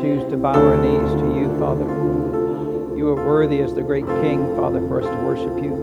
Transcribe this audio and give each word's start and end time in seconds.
choose 0.00 0.24
to 0.30 0.36
bow 0.38 0.54
our 0.54 0.76
knees 0.78 1.12
to 1.20 1.38
you, 1.38 1.58
Father. 1.58 1.84
You 2.96 3.10
are 3.10 3.26
worthy 3.26 3.60
as 3.60 3.74
the 3.74 3.82
great 3.82 4.06
King, 4.22 4.56
Father, 4.56 4.80
for 4.88 5.02
us 5.02 5.06
to 5.06 5.16
worship 5.24 5.62
you. 5.62 5.74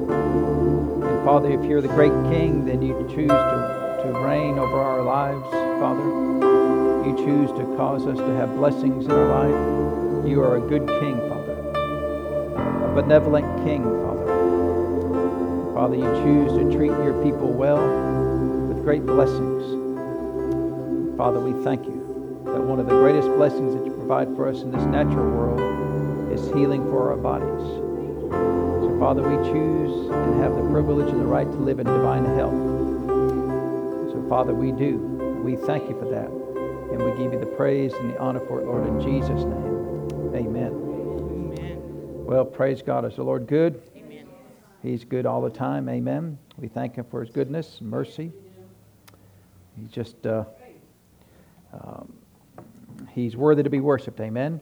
And 1.04 1.24
Father, 1.24 1.51
if 1.51 1.63
you're 1.63 1.82
the 1.82 1.88
great 1.90 2.14
King, 2.32 2.66
then 2.66 2.82
you 2.82 2.93
choose 3.14 3.30
to, 3.30 4.01
to 4.03 4.19
reign 4.19 4.58
over 4.58 4.80
our 4.80 5.03
lives, 5.03 5.45
Father. 5.80 6.03
You 7.08 7.16
choose 7.17 7.51
to 7.59 7.75
cause 7.77 8.07
us 8.07 8.18
to 8.18 8.36
have 8.38 8.55
blessings 8.55 9.05
in 9.05 9.11
our 9.11 9.27
life. 9.27 10.28
You 10.28 10.42
are 10.42 10.58
a 10.58 10.62
good 10.62 10.88
King, 11.00 11.20
Father, 11.30 11.54
a 12.86 12.92
benevolent 12.96 13.46
King, 13.64 13.84
Father. 13.84 14.26
Father, 15.76 15.96
you 15.96 16.10
choose 16.24 16.54
to 16.58 16.76
treat 16.76 16.92
your 17.06 17.22
people 17.24 17.54
well 17.54 17.86
with 18.68 18.84
great 18.84 19.06
blessings. 19.06 19.64
Father, 21.18 21.40
we 21.40 21.64
thank 21.64 21.86
you 21.86 22.42
that 22.46 22.62
one 22.62 22.80
of 22.80 22.88
the 22.88 22.96
greatest 22.96 23.28
blessings 23.30 23.76
that 23.76 23.86
you 23.86 23.96
provide 24.08 24.34
for 24.38 24.48
us 24.48 24.62
in 24.62 24.71
this 24.71 24.86
natural 24.86 25.30
world 25.30 26.32
is 26.32 26.47
healing 26.54 26.82
for 26.86 27.11
our 27.11 27.18
bodies. 27.18 27.68
So, 28.82 28.97
Father, 29.02 29.21
we 29.21 29.36
choose 29.52 30.10
and 30.10 30.42
have 30.42 30.56
the 30.56 30.61
privilege 30.71 31.10
and 31.10 31.20
the 31.20 31.25
right 31.25 31.46
to 31.46 31.57
live 31.57 31.80
in 31.80 31.88
divine 31.88 32.23
health. 32.23 32.53
So, 34.13 34.25
Father, 34.30 34.53
we 34.53 34.71
do. 34.71 34.95
We 35.43 35.57
thank 35.57 35.89
you 35.89 35.99
for 35.99 36.09
that. 36.09 36.30
And 36.30 37.03
we 37.03 37.21
give 37.21 37.33
you 37.33 37.39
the 37.41 37.53
praise 37.57 37.91
and 37.95 38.13
the 38.13 38.17
honor 38.17 38.39
for 38.39 38.61
it, 38.61 38.66
Lord, 38.66 38.88
in 38.88 39.02
Jesus' 39.02 39.43
name. 39.43 40.33
Amen. 40.33 40.71
Amen. 40.71 41.81
Well, 42.25 42.45
praise 42.45 42.81
God. 42.81 43.03
Is 43.03 43.17
the 43.17 43.23
Lord 43.23 43.45
good? 43.45 43.81
Amen. 43.94 44.25
He's 44.83 45.03
good 45.03 45.25
all 45.25 45.41
the 45.41 45.49
time. 45.49 45.89
Amen. 45.89 46.38
We 46.58 46.69
thank 46.69 46.95
him 46.95 47.03
for 47.11 47.19
his 47.19 47.30
goodness 47.30 47.81
and 47.81 47.89
mercy. 47.89 48.31
He's 49.77 49.89
just, 49.89 50.25
uh, 50.25 50.45
um, 51.73 52.16
he's 53.11 53.35
worthy 53.35 53.63
to 53.63 53.69
be 53.69 53.79
worshiped. 53.79 54.19
Amen. 54.19 54.59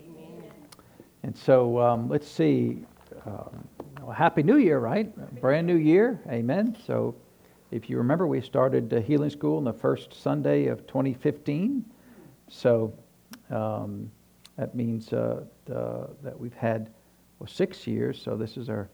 And 1.23 1.35
so 1.35 1.79
um, 1.79 2.07
let's 2.09 2.27
see. 2.27 2.85
Um, 3.25 3.67
well, 4.01 4.11
Happy 4.11 4.43
New 4.43 4.57
Year, 4.57 4.79
right? 4.79 5.11
Brand 5.41 5.65
new 5.65 5.77
year. 5.77 6.21
Amen. 6.29 6.77
So 6.85 7.15
if 7.71 7.89
you 7.89 7.97
remember, 7.97 8.27
we 8.27 8.41
started 8.41 8.93
uh, 8.93 9.01
healing 9.01 9.31
school 9.31 9.57
on 9.57 9.63
the 9.63 9.73
first 9.73 10.13
Sunday 10.13 10.67
of 10.67 10.85
2015. 10.85 11.83
So 12.47 12.93
um, 13.49 14.11
that 14.57 14.75
means 14.75 15.11
uh, 15.13 15.45
that 15.65 16.39
we've 16.39 16.53
had 16.53 16.91
well, 17.39 17.47
six 17.47 17.87
years. 17.87 18.21
So 18.21 18.37
this 18.37 18.57
is 18.57 18.69
our 18.69 18.89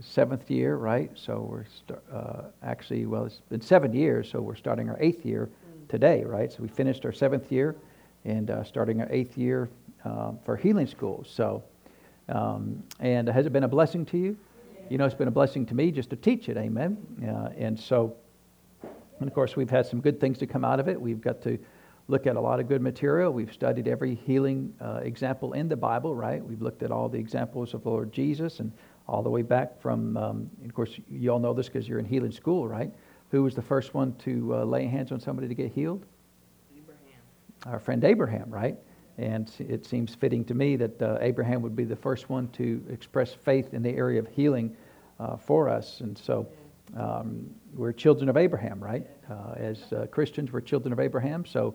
seventh 0.00 0.50
year, 0.50 0.76
right? 0.76 1.10
So 1.14 1.46
we're 1.48 1.64
st- 1.66 1.98
uh, 2.12 2.44
actually, 2.62 3.06
well, 3.06 3.26
it's 3.26 3.40
been 3.48 3.60
seven 3.60 3.92
years, 3.92 4.30
so 4.30 4.40
we're 4.40 4.56
starting 4.56 4.88
our 4.88 4.96
eighth 5.00 5.24
year 5.24 5.50
today, 5.88 6.24
right? 6.24 6.50
So 6.52 6.62
we 6.62 6.68
finished 6.68 7.04
our 7.04 7.12
seventh 7.12 7.52
year 7.52 7.76
and 8.24 8.50
uh, 8.50 8.64
starting 8.64 9.00
our 9.00 9.08
eighth 9.10 9.36
year 9.36 9.68
um, 10.04 10.38
for 10.44 10.56
healing 10.56 10.86
school. 10.86 11.24
So, 11.26 11.62
um, 12.28 12.82
and 13.00 13.28
has 13.28 13.46
it 13.46 13.52
been 13.52 13.64
a 13.64 13.68
blessing 13.68 14.06
to 14.06 14.18
you? 14.18 14.36
You 14.88 14.98
know, 14.98 15.06
it's 15.06 15.14
been 15.14 15.28
a 15.28 15.32
blessing 15.32 15.66
to 15.66 15.74
me 15.74 15.90
just 15.90 16.10
to 16.10 16.16
teach 16.16 16.48
it, 16.48 16.56
amen. 16.56 16.98
Uh, 17.22 17.50
and 17.56 17.78
so, 17.78 18.16
and 19.18 19.28
of 19.28 19.34
course, 19.34 19.56
we've 19.56 19.70
had 19.70 19.86
some 19.86 20.00
good 20.00 20.20
things 20.20 20.38
to 20.38 20.46
come 20.46 20.64
out 20.64 20.80
of 20.80 20.88
it. 20.88 21.00
We've 21.00 21.20
got 21.20 21.40
to 21.42 21.58
look 22.08 22.26
at 22.26 22.36
a 22.36 22.40
lot 22.40 22.60
of 22.60 22.68
good 22.68 22.82
material. 22.82 23.32
We've 23.32 23.52
studied 23.52 23.88
every 23.88 24.14
healing 24.14 24.74
uh, 24.80 25.00
example 25.02 25.54
in 25.54 25.68
the 25.68 25.76
Bible, 25.76 26.14
right? 26.14 26.44
We've 26.44 26.60
looked 26.60 26.82
at 26.82 26.90
all 26.90 27.08
the 27.08 27.18
examples 27.18 27.72
of 27.72 27.86
Lord 27.86 28.12
Jesus 28.12 28.60
and 28.60 28.72
all 29.08 29.22
the 29.22 29.30
way 29.30 29.42
back 29.42 29.80
from, 29.80 30.16
um, 30.16 30.50
of 30.64 30.74
course, 30.74 30.98
you 31.10 31.30
all 31.30 31.38
know 31.38 31.54
this 31.54 31.66
because 31.68 31.88
you're 31.88 31.98
in 31.98 32.04
healing 32.04 32.32
school, 32.32 32.68
right? 32.68 32.92
Who 33.30 33.42
was 33.42 33.54
the 33.54 33.62
first 33.62 33.94
one 33.94 34.14
to 34.16 34.54
uh, 34.54 34.64
lay 34.64 34.86
hands 34.86 35.12
on 35.12 35.20
somebody 35.20 35.48
to 35.48 35.54
get 35.54 35.72
healed? 35.72 36.04
Our 37.66 37.78
friend 37.78 38.04
Abraham, 38.04 38.50
right? 38.50 38.76
And 39.16 39.50
it 39.58 39.86
seems 39.86 40.14
fitting 40.14 40.44
to 40.46 40.54
me 40.54 40.76
that 40.76 41.00
uh, 41.00 41.18
Abraham 41.20 41.62
would 41.62 41.76
be 41.76 41.84
the 41.84 41.96
first 41.96 42.28
one 42.28 42.48
to 42.48 42.84
express 42.90 43.32
faith 43.32 43.72
in 43.72 43.82
the 43.82 43.90
area 43.90 44.18
of 44.18 44.26
healing 44.28 44.76
uh, 45.20 45.36
for 45.36 45.68
us. 45.68 46.00
And 46.00 46.18
so 46.18 46.48
um, 46.96 47.48
we're 47.72 47.92
children 47.92 48.28
of 48.28 48.36
Abraham, 48.36 48.82
right? 48.82 49.06
Uh, 49.30 49.54
as 49.56 49.92
uh, 49.92 50.06
Christians, 50.10 50.52
we're 50.52 50.60
children 50.60 50.92
of 50.92 51.00
Abraham. 51.00 51.46
So 51.46 51.74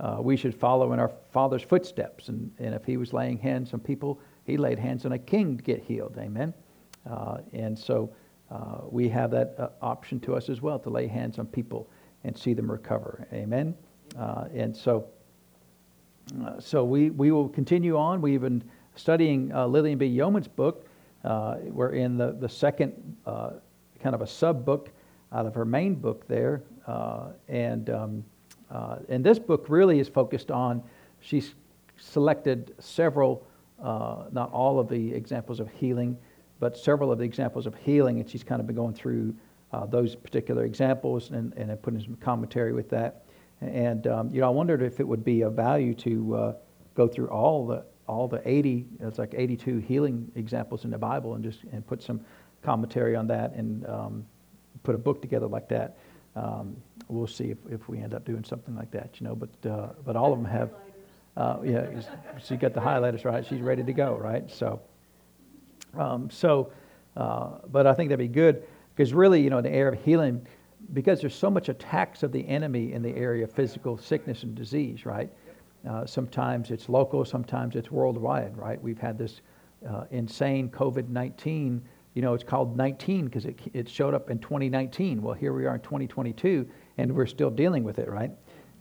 uh, 0.00 0.16
we 0.20 0.36
should 0.36 0.54
follow 0.54 0.92
in 0.92 0.98
our 0.98 1.10
father's 1.30 1.62
footsteps. 1.62 2.28
And, 2.28 2.50
and 2.58 2.74
if 2.74 2.84
he 2.84 2.96
was 2.96 3.12
laying 3.12 3.38
hands 3.38 3.74
on 3.74 3.80
people, 3.80 4.20
he 4.44 4.56
laid 4.56 4.78
hands 4.78 5.04
on 5.04 5.12
a 5.12 5.18
king 5.18 5.58
to 5.58 5.62
get 5.62 5.82
healed. 5.82 6.16
Amen. 6.18 6.54
Uh, 7.08 7.38
and 7.52 7.78
so 7.78 8.12
we 8.90 9.08
have 9.10 9.30
that 9.30 9.76
option 9.82 10.18
to 10.20 10.34
us 10.34 10.48
as 10.48 10.62
well 10.62 10.78
to 10.78 10.88
lay 10.88 11.06
hands 11.06 11.38
on 11.38 11.46
people 11.46 11.90
and 12.24 12.36
see 12.36 12.54
them 12.54 12.70
recover. 12.70 13.28
Amen. 13.32 13.74
And 14.16 14.74
so, 14.74 15.06
uh, 16.44 16.60
so 16.60 16.84
we, 16.84 17.10
we 17.10 17.30
will 17.30 17.48
continue 17.48 17.96
on. 17.96 18.20
We've 18.20 18.40
been 18.40 18.62
studying 18.94 19.52
uh, 19.52 19.66
Lillian 19.66 19.98
B. 19.98 20.08
Yeomans' 20.08 20.48
book. 20.54 20.86
we're 21.24 21.90
in 21.90 22.16
the, 22.16 22.32
the 22.32 22.48
second 22.48 23.16
kind 23.24 24.14
of 24.14 24.22
a 24.22 24.26
sub 24.26 24.64
book 24.64 24.90
out 25.32 25.46
of 25.46 25.54
her 25.54 25.64
main 25.64 25.94
book 25.94 26.26
there. 26.28 26.62
and, 27.48 27.90
um, 27.90 28.24
and 29.08 29.24
this 29.24 29.38
book 29.38 29.66
really 29.68 30.00
is 30.00 30.08
focused 30.08 30.50
on, 30.50 30.82
she's 31.20 31.54
selected 31.96 32.74
several, 32.78 33.46
not 33.82 34.50
all 34.52 34.78
of 34.78 34.88
the 34.88 35.12
examples 35.12 35.60
of 35.60 35.68
healing 35.70 36.16
but 36.60 36.76
several 36.76 37.12
of 37.12 37.18
the 37.18 37.24
examples 37.24 37.66
of 37.66 37.74
healing, 37.76 38.20
and 38.20 38.28
she's 38.28 38.42
kind 38.42 38.60
of 38.60 38.66
been 38.66 38.76
going 38.76 38.94
through 38.94 39.34
uh, 39.72 39.86
those 39.86 40.14
particular 40.14 40.64
examples 40.64 41.30
and, 41.30 41.52
and 41.54 41.80
putting 41.82 42.00
some 42.00 42.16
commentary 42.16 42.72
with 42.72 42.88
that. 42.90 43.24
And 43.60 44.06
um, 44.06 44.30
you 44.32 44.40
know, 44.40 44.46
I 44.46 44.50
wondered 44.50 44.82
if 44.82 45.00
it 45.00 45.06
would 45.06 45.24
be 45.24 45.42
of 45.42 45.54
value 45.54 45.94
to 45.94 46.34
uh, 46.34 46.54
go 46.94 47.08
through 47.08 47.28
all 47.28 47.66
the 47.66 47.84
all 48.06 48.26
the 48.26 48.40
80, 48.48 48.86
it's 49.00 49.18
like 49.18 49.34
82 49.36 49.78
healing 49.78 50.32
examples 50.34 50.84
in 50.84 50.90
the 50.90 50.98
Bible, 50.98 51.34
and 51.34 51.44
just 51.44 51.64
and 51.72 51.86
put 51.86 52.02
some 52.02 52.20
commentary 52.62 53.14
on 53.14 53.26
that, 53.26 53.52
and 53.52 53.86
um, 53.86 54.24
put 54.82 54.94
a 54.94 54.98
book 54.98 55.20
together 55.20 55.46
like 55.46 55.68
that. 55.68 55.98
Um, 56.34 56.76
we'll 57.08 57.26
see 57.26 57.50
if, 57.50 57.58
if 57.68 57.88
we 57.88 57.98
end 57.98 58.14
up 58.14 58.24
doing 58.24 58.44
something 58.44 58.74
like 58.74 58.90
that, 58.92 59.20
you 59.20 59.26
know. 59.26 59.34
But 59.34 59.70
uh, 59.70 59.88
but 60.04 60.16
all 60.16 60.32
of 60.32 60.38
them 60.38 60.50
have, 60.50 60.70
uh, 61.36 61.58
yeah. 61.64 61.86
She 62.42 62.56
got 62.56 62.74
the 62.74 62.80
highlighters 62.80 63.24
right. 63.24 63.44
She's 63.44 63.60
ready 63.60 63.82
to 63.82 63.92
go, 63.92 64.16
right? 64.16 64.50
So. 64.50 64.80
Um, 65.96 66.30
so, 66.30 66.70
uh, 67.16 67.58
but 67.70 67.86
I 67.86 67.94
think 67.94 68.10
that'd 68.10 68.18
be 68.18 68.28
good 68.32 68.62
because 68.94 69.14
really, 69.14 69.40
you 69.40 69.50
know, 69.50 69.58
in 69.58 69.64
the 69.64 69.72
area 69.72 69.92
of 69.92 70.04
healing, 70.04 70.46
because 70.92 71.20
there's 71.20 71.34
so 71.34 71.50
much 71.50 71.68
attacks 71.68 72.22
of 72.22 72.32
the 72.32 72.46
enemy 72.48 72.92
in 72.92 73.02
the 73.02 73.14
area 73.14 73.44
of 73.44 73.52
physical 73.52 73.98
sickness 73.98 74.42
and 74.42 74.54
disease, 74.54 75.04
right? 75.04 75.30
Uh, 75.88 76.06
sometimes 76.06 76.70
it's 76.70 76.88
local, 76.88 77.24
sometimes 77.24 77.76
it's 77.76 77.90
worldwide, 77.90 78.56
right? 78.56 78.82
We've 78.82 78.98
had 78.98 79.18
this 79.18 79.40
uh, 79.88 80.04
insane 80.10 80.68
COVID 80.70 81.08
19. 81.08 81.82
You 82.14 82.22
know, 82.22 82.34
it's 82.34 82.42
called 82.42 82.76
19 82.76 83.26
because 83.26 83.44
it, 83.44 83.58
it 83.74 83.88
showed 83.88 84.14
up 84.14 84.30
in 84.30 84.38
2019. 84.38 85.22
Well, 85.22 85.34
here 85.34 85.52
we 85.52 85.66
are 85.66 85.76
in 85.76 85.80
2022, 85.82 86.66
and 86.96 87.14
we're 87.14 87.26
still 87.26 87.50
dealing 87.50 87.84
with 87.84 87.98
it, 87.98 88.08
right? 88.08 88.32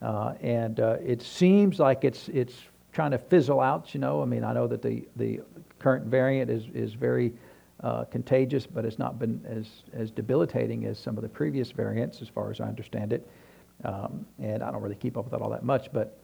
Uh, 0.01 0.33
and 0.41 0.79
uh, 0.79 0.97
it 1.05 1.21
seems 1.21 1.79
like 1.79 2.03
it's, 2.03 2.29
it's 2.29 2.55
trying 2.93 3.11
to 3.11 3.17
fizzle 3.17 3.59
out, 3.59 3.93
you 3.93 3.99
know. 3.99 4.21
I 4.21 4.25
mean, 4.25 4.43
I 4.43 4.53
know 4.53 4.65
that 4.67 4.81
the, 4.81 5.07
the 5.17 5.41
current 5.77 6.05
variant 6.05 6.49
is, 6.49 6.65
is 6.73 6.93
very 6.93 7.33
uh, 7.83 8.03
contagious, 8.05 8.65
but 8.65 8.85
it's 8.85 8.99
not 8.99 9.19
been 9.19 9.43
as, 9.47 9.67
as 9.93 10.11
debilitating 10.11 10.85
as 10.85 10.99
some 10.99 11.17
of 11.17 11.23
the 11.23 11.29
previous 11.29 11.71
variants, 11.71 12.21
as 12.21 12.27
far 12.27 12.49
as 12.51 12.59
I 12.59 12.65
understand 12.65 13.13
it. 13.13 13.27
Um, 13.85 14.25
and 14.41 14.63
I 14.63 14.71
don't 14.71 14.81
really 14.81 14.95
keep 14.95 15.17
up 15.17 15.25
with 15.25 15.31
that 15.31 15.41
all 15.41 15.51
that 15.51 15.63
much, 15.63 15.91
but 15.93 16.17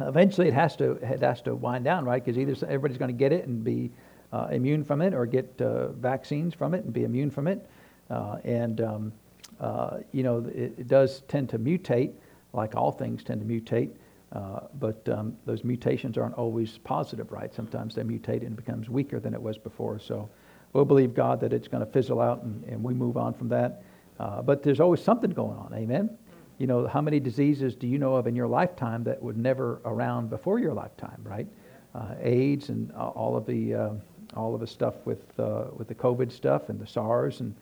eventually 0.00 0.48
it 0.48 0.54
has 0.54 0.76
to, 0.76 0.92
it 0.92 1.20
has 1.20 1.42
to 1.42 1.54
wind 1.54 1.84
down, 1.84 2.04
right? 2.04 2.24
Because 2.24 2.38
either 2.38 2.54
everybody's 2.66 2.98
going 2.98 3.10
to 3.10 3.18
get 3.18 3.32
it 3.32 3.46
and 3.46 3.62
be 3.62 3.90
uh, 4.32 4.48
immune 4.50 4.84
from 4.84 5.02
it, 5.02 5.14
or 5.14 5.26
get 5.26 5.60
uh, 5.60 5.88
vaccines 5.92 6.54
from 6.54 6.74
it 6.74 6.84
and 6.84 6.92
be 6.92 7.04
immune 7.04 7.30
from 7.30 7.46
it. 7.46 7.68
Uh, 8.10 8.38
and, 8.44 8.80
um, 8.80 9.12
uh, 9.60 9.98
you 10.12 10.22
know, 10.22 10.38
it, 10.54 10.74
it 10.78 10.88
does 10.88 11.22
tend 11.28 11.48
to 11.50 11.58
mutate, 11.58 12.12
like 12.52 12.74
all 12.74 12.92
things 12.92 13.22
tend 13.22 13.40
to 13.40 13.46
mutate. 13.46 13.90
Uh, 14.32 14.60
but 14.80 15.08
um, 15.08 15.36
those 15.46 15.62
mutations 15.64 16.18
aren't 16.18 16.34
always 16.34 16.78
positive, 16.78 17.30
right? 17.30 17.54
Sometimes 17.54 17.94
they 17.94 18.02
mutate 18.02 18.44
and 18.44 18.56
becomes 18.56 18.88
weaker 18.88 19.20
than 19.20 19.34
it 19.34 19.40
was 19.40 19.56
before. 19.56 19.98
So 19.98 20.28
we'll 20.72 20.84
believe 20.84 21.14
God 21.14 21.40
that 21.40 21.52
it's 21.52 21.68
going 21.68 21.84
to 21.84 21.90
fizzle 21.90 22.20
out 22.20 22.42
and, 22.42 22.64
and 22.64 22.82
we 22.82 22.94
move 22.94 23.16
on 23.16 23.34
from 23.34 23.48
that. 23.48 23.82
Uh, 24.18 24.42
but 24.42 24.62
there's 24.62 24.80
always 24.80 25.02
something 25.02 25.30
going 25.30 25.56
on. 25.56 25.72
Amen. 25.74 26.10
You 26.58 26.66
know, 26.66 26.86
how 26.86 27.00
many 27.00 27.20
diseases 27.20 27.74
do 27.74 27.86
you 27.86 27.98
know 27.98 28.14
of 28.14 28.26
in 28.26 28.34
your 28.34 28.48
lifetime 28.48 29.04
that 29.04 29.22
were 29.22 29.34
never 29.34 29.80
around 29.84 30.30
before 30.30 30.58
your 30.58 30.72
lifetime, 30.72 31.20
right? 31.22 31.46
Uh, 31.94 32.14
AIDS 32.20 32.70
and 32.70 32.92
all 32.92 33.36
of 33.36 33.46
the 33.46 33.74
uh, 33.74 33.90
all 34.34 34.54
of 34.54 34.60
the 34.60 34.66
stuff 34.66 34.94
with 35.04 35.38
uh, 35.38 35.64
with 35.76 35.88
the 35.88 35.94
COVID 35.94 36.32
stuff 36.32 36.68
and 36.68 36.78
the 36.78 36.86
SARS 36.86 37.40
and 37.40 37.54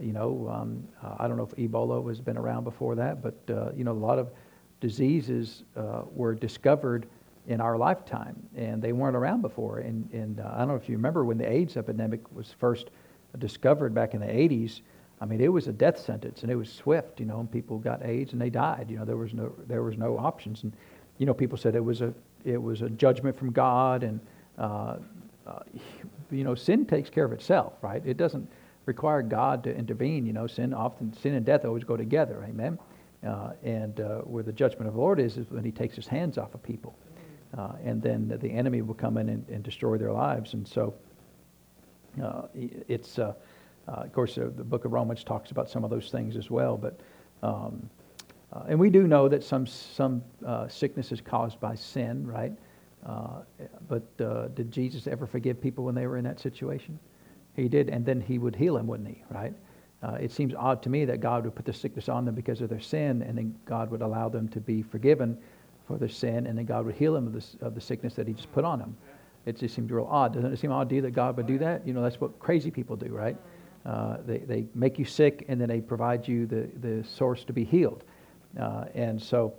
you 0.00 0.12
know 0.12 0.48
um, 0.50 0.86
I 1.18 1.26
don't 1.28 1.36
know 1.36 1.48
if 1.50 1.56
Ebola 1.56 2.06
has 2.08 2.20
been 2.20 2.38
around 2.38 2.64
before 2.64 2.94
that, 2.96 3.22
but 3.22 3.34
you 3.76 3.84
know 3.84 3.92
a 3.92 3.94
lot 3.94 4.18
of 4.18 4.30
diseases 4.80 5.64
uh, 5.76 6.02
were 6.12 6.34
discovered 6.34 7.06
in 7.48 7.62
our 7.62 7.78
lifetime, 7.78 8.36
and 8.54 8.80
they 8.80 8.92
weren't 8.92 9.16
around 9.16 9.40
before. 9.40 9.78
And, 9.78 10.08
and 10.12 10.38
uh, 10.38 10.50
I 10.54 10.58
don't 10.58 10.68
know 10.68 10.74
if 10.74 10.88
you 10.88 10.96
remember 10.96 11.24
when 11.24 11.38
the 11.38 11.50
AIDS 11.50 11.76
epidemic 11.76 12.20
was 12.32 12.54
first 12.58 12.90
discovered 13.38 13.94
back 13.94 14.14
in 14.14 14.20
the 14.20 14.26
80s. 14.26 14.82
I 15.20 15.24
mean, 15.24 15.40
it 15.40 15.48
was 15.48 15.66
a 15.66 15.72
death 15.72 15.98
sentence, 15.98 16.42
and 16.42 16.52
it 16.52 16.56
was 16.56 16.70
swift. 16.70 17.18
You 17.18 17.26
know, 17.26 17.40
and 17.40 17.50
people 17.50 17.78
got 17.78 18.04
AIDS 18.04 18.32
and 18.32 18.40
they 18.40 18.50
died. 18.50 18.86
You 18.90 18.98
know, 18.98 19.04
there 19.04 19.16
was 19.16 19.34
no 19.34 19.52
there 19.66 19.82
was 19.82 19.96
no 19.96 20.16
options, 20.18 20.62
and 20.62 20.72
you 21.16 21.26
know, 21.26 21.34
people 21.34 21.58
said 21.58 21.74
it 21.74 21.84
was 21.84 22.02
a 22.02 22.14
it 22.44 22.62
was 22.62 22.82
a 22.82 22.90
judgment 22.90 23.36
from 23.36 23.50
God, 23.50 24.04
and 24.04 24.20
uh, 24.58 24.96
uh, 25.46 25.60
you 26.30 26.44
know, 26.44 26.54
sin 26.54 26.84
takes 26.84 27.10
care 27.10 27.24
of 27.24 27.32
itself, 27.32 27.72
right? 27.80 28.02
It 28.04 28.18
doesn't 28.18 28.48
require 28.84 29.22
God 29.22 29.64
to 29.64 29.74
intervene. 29.74 30.26
You 30.26 30.34
know, 30.34 30.46
sin 30.46 30.74
often 30.74 31.12
sin 31.14 31.34
and 31.34 31.44
death 31.44 31.64
always 31.64 31.84
go 31.84 31.96
together. 31.96 32.44
Amen. 32.46 32.78
Uh, 33.26 33.50
and 33.64 33.98
uh, 34.00 34.18
where 34.18 34.44
the 34.44 34.52
judgment 34.52 34.86
of 34.86 34.94
the 34.94 35.00
Lord 35.00 35.18
is, 35.18 35.36
is 35.36 35.50
when 35.50 35.64
He 35.64 35.72
takes 35.72 35.96
His 35.96 36.06
hands 36.06 36.38
off 36.38 36.54
of 36.54 36.62
people, 36.62 36.94
uh, 37.56 37.72
and 37.84 38.02
then 38.02 38.36
the 38.40 38.50
enemy 38.50 38.82
will 38.82 38.94
come 38.94 39.16
in 39.16 39.28
and, 39.28 39.48
and 39.48 39.62
destroy 39.62 39.96
their 39.96 40.12
lives. 40.12 40.54
And 40.54 40.66
so, 40.66 40.94
uh, 42.22 42.42
it's 42.54 43.18
uh, 43.18 43.34
uh, 43.86 43.92
of 43.92 44.12
course 44.12 44.34
the 44.34 44.46
Book 44.46 44.84
of 44.84 44.92
Romans 44.92 45.24
talks 45.24 45.50
about 45.50 45.70
some 45.70 45.84
of 45.84 45.90
those 45.90 46.10
things 46.10 46.36
as 46.36 46.50
well. 46.50 46.76
But 46.76 47.00
um, 47.42 47.88
and 48.66 48.78
we 48.78 48.90
do 48.90 49.06
know 49.06 49.28
that 49.28 49.44
some 49.44 49.66
some 49.66 50.22
sickness 50.68 51.12
is 51.12 51.20
caused 51.20 51.60
by 51.60 51.74
sin, 51.74 52.26
right? 52.26 52.52
but 53.88 54.54
did 54.54 54.70
Jesus 54.70 55.06
ever 55.06 55.26
forgive 55.26 55.60
people 55.60 55.84
when 55.84 55.94
they 55.94 56.06
were 56.06 56.16
in 56.16 56.24
that 56.24 56.40
situation? 56.40 56.98
He 57.54 57.68
did, 57.68 57.88
and 57.88 58.04
then 58.04 58.20
he 58.20 58.38
would 58.38 58.54
heal 58.54 58.74
them, 58.74 58.86
wouldn't 58.86 59.08
he? 59.08 59.22
Right? 59.30 59.54
Uh, 60.02 60.12
it 60.20 60.30
seems 60.30 60.54
odd 60.54 60.82
to 60.82 60.88
me 60.88 61.04
that 61.04 61.20
God 61.20 61.44
would 61.44 61.56
put 61.56 61.64
the 61.64 61.72
sickness 61.72 62.08
on 62.08 62.24
them 62.24 62.34
because 62.34 62.60
of 62.60 62.68
their 62.68 62.80
sin, 62.80 63.22
and 63.22 63.36
then 63.36 63.54
God 63.64 63.90
would 63.90 64.00
allow 64.02 64.28
them 64.28 64.48
to 64.50 64.60
be 64.60 64.82
forgiven 64.82 65.36
for 65.88 65.98
their 65.98 66.08
sin, 66.08 66.46
and 66.46 66.56
then 66.56 66.64
God 66.64 66.86
would 66.86 66.94
heal 66.94 67.14
them 67.14 67.26
of 67.26 67.32
the, 67.32 67.66
of 67.66 67.74
the 67.74 67.80
sickness 67.80 68.14
that 68.14 68.28
He 68.28 68.34
just 68.34 68.52
put 68.52 68.64
on 68.64 68.78
them. 68.78 68.96
It 69.46 69.56
just 69.56 69.74
seemed 69.74 69.90
real 69.90 70.06
odd. 70.08 70.34
Doesn't 70.34 70.52
it 70.52 70.58
seem 70.58 70.70
odd 70.70 70.88
to 70.90 70.94
you 70.94 71.02
that 71.02 71.12
God 71.12 71.36
would 71.36 71.46
do 71.46 71.58
that? 71.58 71.84
You 71.86 71.94
know, 71.94 72.02
that's 72.02 72.20
what 72.20 72.38
crazy 72.38 72.70
people 72.70 72.94
do, 72.94 73.08
right? 73.08 73.36
Uh, 73.84 74.18
they, 74.24 74.38
they 74.38 74.66
make 74.74 74.98
you 74.98 75.04
sick, 75.04 75.44
and 75.48 75.60
then 75.60 75.68
they 75.68 75.80
provide 75.80 76.28
you 76.28 76.46
the, 76.46 76.68
the 76.80 77.02
source 77.02 77.42
to 77.44 77.52
be 77.52 77.64
healed. 77.64 78.04
Uh, 78.60 78.84
and 78.94 79.20
so, 79.20 79.54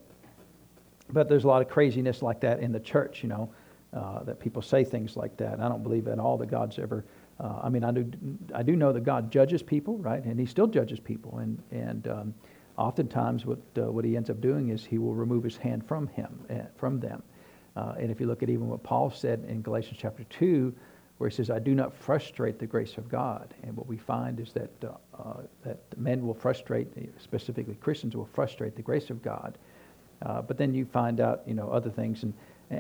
but 1.12 1.28
there's 1.28 1.44
a 1.44 1.48
lot 1.48 1.62
of 1.62 1.68
craziness 1.68 2.22
like 2.22 2.40
that 2.40 2.60
in 2.60 2.72
the 2.72 2.80
church, 2.80 3.24
you 3.24 3.30
know, 3.30 3.50
uh, 3.94 4.24
that 4.24 4.40
people 4.40 4.62
say 4.62 4.84
things 4.84 5.18
like 5.18 5.36
that. 5.38 5.54
And 5.54 5.64
I 5.64 5.68
don't 5.68 5.84
believe 5.84 6.08
at 6.08 6.20
all 6.20 6.38
that 6.38 6.48
God's 6.48 6.78
ever 6.78 7.04
uh, 7.40 7.60
I 7.64 7.70
mean, 7.70 7.84
I 7.84 7.92
do, 7.92 8.12
I 8.54 8.64
do 8.64 8.76
know 8.76 8.92
that 8.92 9.04
God 9.04 9.32
judges 9.32 9.64
people, 9.64 9.98
right? 9.98 10.24
And 10.24 10.40
He 10.40 10.46
still 10.46 10.68
judges 10.68 11.00
people. 11.00 11.38
And, 11.38 11.62
and 11.72 12.08
um, 12.08 12.34
oftentimes, 12.80 13.46
what, 13.46 13.60
uh, 13.78 13.92
what 13.92 14.06
He 14.06 14.16
ends 14.16 14.30
up 14.30 14.42
doing 14.42 14.70
is 14.70 14.86
He 14.86 14.98
will 14.98 15.14
remove 15.14 15.44
His 15.44 15.58
hand 15.58 15.86
from, 15.88 16.08
him, 16.08 16.40
uh, 16.50 16.54
from 16.78 17.00
them. 17.00 17.22
Uh, 17.76 17.94
and 18.00 18.10
if 18.10 18.20
you 18.20 18.26
look 18.26 18.42
at 18.42 18.50
even 18.50 18.68
what 18.68 18.82
Paul 18.82 19.12
said 19.12 19.46
in 19.48 19.62
Galatians 19.62 19.98
chapter 20.02 20.24
2, 20.24 20.74
where 21.18 21.30
he 21.30 21.36
says, 21.36 21.50
I 21.50 21.60
do 21.60 21.76
not 21.76 21.94
frustrate 21.94 22.60
the 22.60 22.66
grace 22.66 22.98
of 22.98 23.10
God. 23.10 23.54
And 23.64 23.76
what 23.76 23.88
we 23.88 23.98
find 23.98 24.40
is 24.40 24.54
that, 24.54 24.72
uh, 24.84 25.22
uh, 25.22 25.42
that 25.64 25.78
men 25.98 26.26
will 26.26 26.34
frustrate, 26.34 26.88
specifically 27.22 27.76
Christians 27.76 28.16
will 28.16 28.30
frustrate 28.34 28.78
the 28.78 28.82
grace 28.82 29.10
of 29.10 29.22
God. 29.22 29.58
but 30.22 30.58
then 30.58 30.74
you 30.74 30.86
find 30.86 31.20
out, 31.20 31.42
you 31.46 31.54
know, 31.54 31.70
other 31.70 31.90
things. 31.90 32.24
And, 32.24 32.34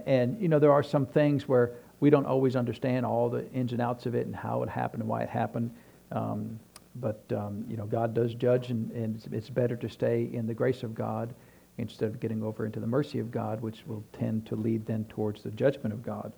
and, 0.05 0.41
you 0.41 0.47
know, 0.47 0.57
there 0.57 0.71
are 0.71 0.83
some 0.83 1.05
things 1.05 1.49
where 1.49 1.73
we 1.99 2.09
don't 2.09 2.25
always 2.25 2.55
understand 2.55 3.05
all 3.05 3.29
the 3.29 3.49
ins 3.51 3.73
and 3.73 3.81
outs 3.81 4.05
of 4.05 4.15
it 4.15 4.25
and 4.25 4.35
how 4.35 4.63
it 4.63 4.69
happened 4.69 5.01
and 5.01 5.09
why 5.09 5.23
it 5.23 5.29
happened. 5.29 5.71
Um, 6.11 6.59
but 6.95 7.23
um, 7.35 7.65
you 7.67 7.77
know, 7.77 7.85
God 7.85 8.13
does 8.13 8.33
judge, 8.33 8.71
and, 8.71 8.91
and 8.91 9.15
it's, 9.15 9.27
it's, 9.27 9.49
better 9.49 9.75
to 9.77 9.89
stay 9.89 10.29
in 10.33 10.47
the 10.47 10.53
grace 10.53 10.83
of 10.83 10.95
God 10.95 11.33
instead 11.77 12.09
of 12.09 12.19
getting 12.19 12.43
over 12.43 12.65
into 12.65 12.79
the 12.79 12.87
mercy 12.87 13.19
of 13.19 13.31
God, 13.31 13.61
which 13.61 13.85
will 13.85 14.03
tend 14.11 14.45
to 14.47 14.55
lead 14.55 14.85
then 14.85 15.05
towards 15.05 15.43
the 15.43 15.51
judgment 15.51 15.93
of 15.93 16.03
God. 16.03 16.33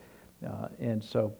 Uh, 0.45 0.67
and 0.79 1.03
so 1.03 1.33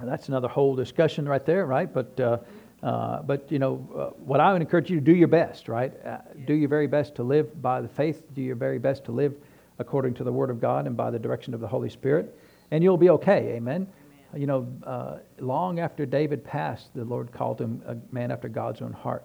that's 0.00 0.28
another 0.28 0.48
whole 0.48 0.74
discussion 0.74 1.28
right 1.28 1.44
there, 1.44 1.66
right? 1.66 1.92
But 1.92 2.18
uh, 2.20 2.38
uh, 2.82 3.22
but 3.22 3.50
you 3.52 3.58
know, 3.58 3.86
uh, 3.94 4.20
what 4.24 4.40
I 4.40 4.52
would 4.52 4.62
encourage 4.62 4.88
you 4.88 4.96
to 4.96 5.04
do 5.04 5.14
your 5.14 5.28
best, 5.28 5.68
right? 5.68 5.92
Uh, 6.04 6.18
do 6.46 6.54
your 6.54 6.68
very 6.68 6.86
best 6.86 7.14
to 7.16 7.22
live 7.22 7.60
by 7.60 7.82
the 7.82 7.88
faith. 7.88 8.22
Do 8.34 8.40
your 8.40 8.56
very 8.56 8.78
best 8.78 9.04
to 9.04 9.12
live 9.12 9.34
according 9.78 10.14
to 10.14 10.24
the 10.24 10.32
Word 10.32 10.48
of 10.48 10.60
God 10.60 10.86
and 10.86 10.96
by 10.96 11.10
the 11.10 11.18
direction 11.18 11.52
of 11.52 11.60
the 11.60 11.68
Holy 11.68 11.90
Spirit 11.90 12.34
and 12.70 12.82
you'll 12.82 12.96
be 12.96 13.10
okay. 13.10 13.54
Amen. 13.54 13.86
You 14.34 14.46
know, 14.46 14.68
uh, 14.84 15.18
long 15.38 15.80
after 15.80 16.06
David 16.06 16.44
passed, 16.44 16.94
the 16.94 17.04
Lord 17.04 17.32
called 17.32 17.60
him 17.60 17.82
a 17.86 17.96
man 18.14 18.30
after 18.30 18.48
God's 18.48 18.82
own 18.82 18.92
heart. 18.92 19.24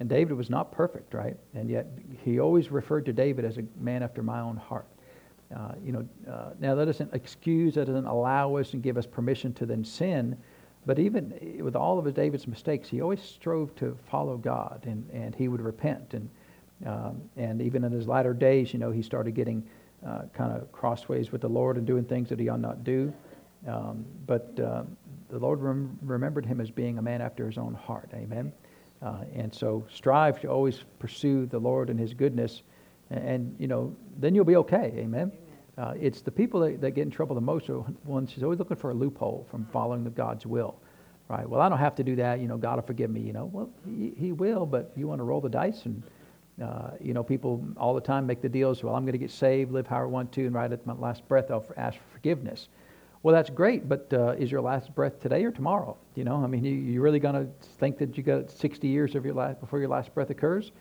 And 0.00 0.08
David 0.08 0.36
was 0.36 0.48
not 0.50 0.72
perfect, 0.72 1.14
right? 1.14 1.36
And 1.54 1.68
yet 1.68 1.86
he 2.24 2.40
always 2.40 2.70
referred 2.70 3.04
to 3.06 3.12
David 3.12 3.44
as 3.44 3.58
a 3.58 3.64
man 3.78 4.02
after 4.02 4.22
my 4.22 4.40
own 4.40 4.56
heart. 4.56 4.86
Uh, 5.54 5.72
you 5.84 5.92
know, 5.92 6.06
uh, 6.30 6.50
now 6.58 6.74
that 6.74 6.86
doesn't 6.86 7.12
excuse, 7.12 7.74
that 7.74 7.86
doesn't 7.86 8.06
allow 8.06 8.56
us 8.56 8.72
and 8.72 8.82
give 8.82 8.96
us 8.96 9.06
permission 9.06 9.52
to 9.54 9.66
then 9.66 9.84
sin. 9.84 10.36
But 10.86 10.98
even 10.98 11.60
with 11.62 11.76
all 11.76 11.98
of 11.98 12.12
David's 12.14 12.46
mistakes, 12.46 12.88
he 12.88 13.02
always 13.02 13.20
strove 13.20 13.74
to 13.76 13.98
follow 14.10 14.38
God, 14.38 14.80
and, 14.86 15.08
and 15.12 15.34
he 15.34 15.48
would 15.48 15.60
repent. 15.60 16.14
And 16.14 16.30
um, 16.86 17.20
and 17.36 17.60
even 17.60 17.84
in 17.84 17.92
his 17.92 18.08
latter 18.08 18.32
days, 18.32 18.72
you 18.72 18.78
know, 18.78 18.90
he 18.90 19.02
started 19.02 19.34
getting 19.34 19.62
uh, 20.06 20.22
kind 20.32 20.52
of 20.52 20.72
crossways 20.72 21.30
with 21.30 21.42
the 21.42 21.48
Lord 21.48 21.76
and 21.76 21.86
doing 21.86 22.04
things 22.04 22.28
that 22.30 22.40
he 22.40 22.48
ought 22.48 22.60
not 22.60 22.84
do. 22.84 23.12
Um, 23.66 24.04
but 24.26 24.58
uh, 24.58 24.84
the 25.28 25.38
Lord 25.38 25.60
rem- 25.60 25.98
remembered 26.02 26.46
him 26.46 26.60
as 26.60 26.70
being 26.70 26.98
a 26.98 27.02
man 27.02 27.20
after 27.20 27.46
his 27.46 27.58
own 27.58 27.74
heart. 27.74 28.10
Amen. 28.14 28.52
Uh, 29.02 29.24
and 29.34 29.54
so 29.54 29.86
strive 29.92 30.40
to 30.40 30.48
always 30.48 30.84
pursue 30.98 31.46
the 31.46 31.58
Lord 31.58 31.90
and 31.90 31.98
his 31.98 32.12
goodness, 32.12 32.62
and, 33.10 33.28
and 33.28 33.56
you 33.58 33.66
know, 33.66 33.94
then 34.18 34.34
you'll 34.34 34.44
be 34.44 34.56
okay. 34.56 34.92
Amen. 34.96 35.32
Uh, 35.78 35.94
it's 35.98 36.20
the 36.20 36.30
people 36.30 36.60
that, 36.60 36.80
that, 36.80 36.90
get 36.90 37.02
in 37.02 37.10
trouble 37.10 37.34
the 37.34 37.40
most 37.40 37.70
are 37.70 37.82
ones 38.04 38.32
who's 38.32 38.42
always 38.42 38.58
looking 38.58 38.76
for 38.76 38.90
a 38.90 38.94
loophole 38.94 39.46
from 39.50 39.66
following 39.72 40.04
the 40.04 40.10
God's 40.10 40.44
will. 40.44 40.76
Right. 41.28 41.48
Well, 41.48 41.60
I 41.60 41.68
don't 41.68 41.78
have 41.78 41.94
to 41.94 42.04
do 42.04 42.16
that. 42.16 42.40
You 42.40 42.48
know, 42.48 42.56
God 42.56 42.76
will 42.76 42.82
forgive 42.82 43.08
me. 43.08 43.20
You 43.20 43.32
know, 43.32 43.44
well, 43.52 43.70
he, 43.86 44.12
he 44.16 44.32
will, 44.32 44.66
but 44.66 44.92
you 44.96 45.06
want 45.06 45.20
to 45.20 45.24
roll 45.24 45.40
the 45.40 45.48
dice 45.48 45.86
and 45.86 46.02
uh, 46.60 46.90
you 47.00 47.14
know, 47.14 47.22
people 47.22 47.64
all 47.76 47.94
the 47.94 48.00
time 48.00 48.26
make 48.26 48.42
the 48.42 48.48
deals, 48.48 48.82
well, 48.84 48.94
I'm 48.94 49.04
going 49.04 49.12
to 49.12 49.18
get 49.18 49.30
saved, 49.30 49.72
live 49.72 49.86
how 49.86 50.02
I 50.02 50.04
want 50.04 50.30
to, 50.32 50.44
and 50.44 50.54
right 50.54 50.70
at 50.70 50.86
my 50.86 50.92
last 50.92 51.26
breath, 51.26 51.50
I'll 51.50 51.64
ask 51.76 51.96
for 51.96 52.04
forgiveness. 52.12 52.68
Well, 53.22 53.34
that's 53.34 53.50
great, 53.50 53.86
but 53.86 54.10
uh, 54.14 54.30
is 54.38 54.50
your 54.50 54.62
last 54.62 54.94
breath 54.94 55.20
today 55.20 55.44
or 55.44 55.50
tomorrow? 55.50 55.96
You 56.14 56.24
know, 56.24 56.42
I 56.42 56.46
mean, 56.46 56.64
you, 56.64 56.74
you 56.74 57.02
really 57.02 57.18
going 57.18 57.34
to 57.34 57.50
think 57.78 57.98
that 57.98 58.16
you 58.16 58.22
got 58.22 58.50
60 58.50 58.88
years 58.88 59.14
of 59.14 59.26
your 59.26 59.34
life 59.34 59.60
before 59.60 59.78
your 59.78 59.88
last 59.88 60.14
breath 60.14 60.30
occurs? 60.30 60.72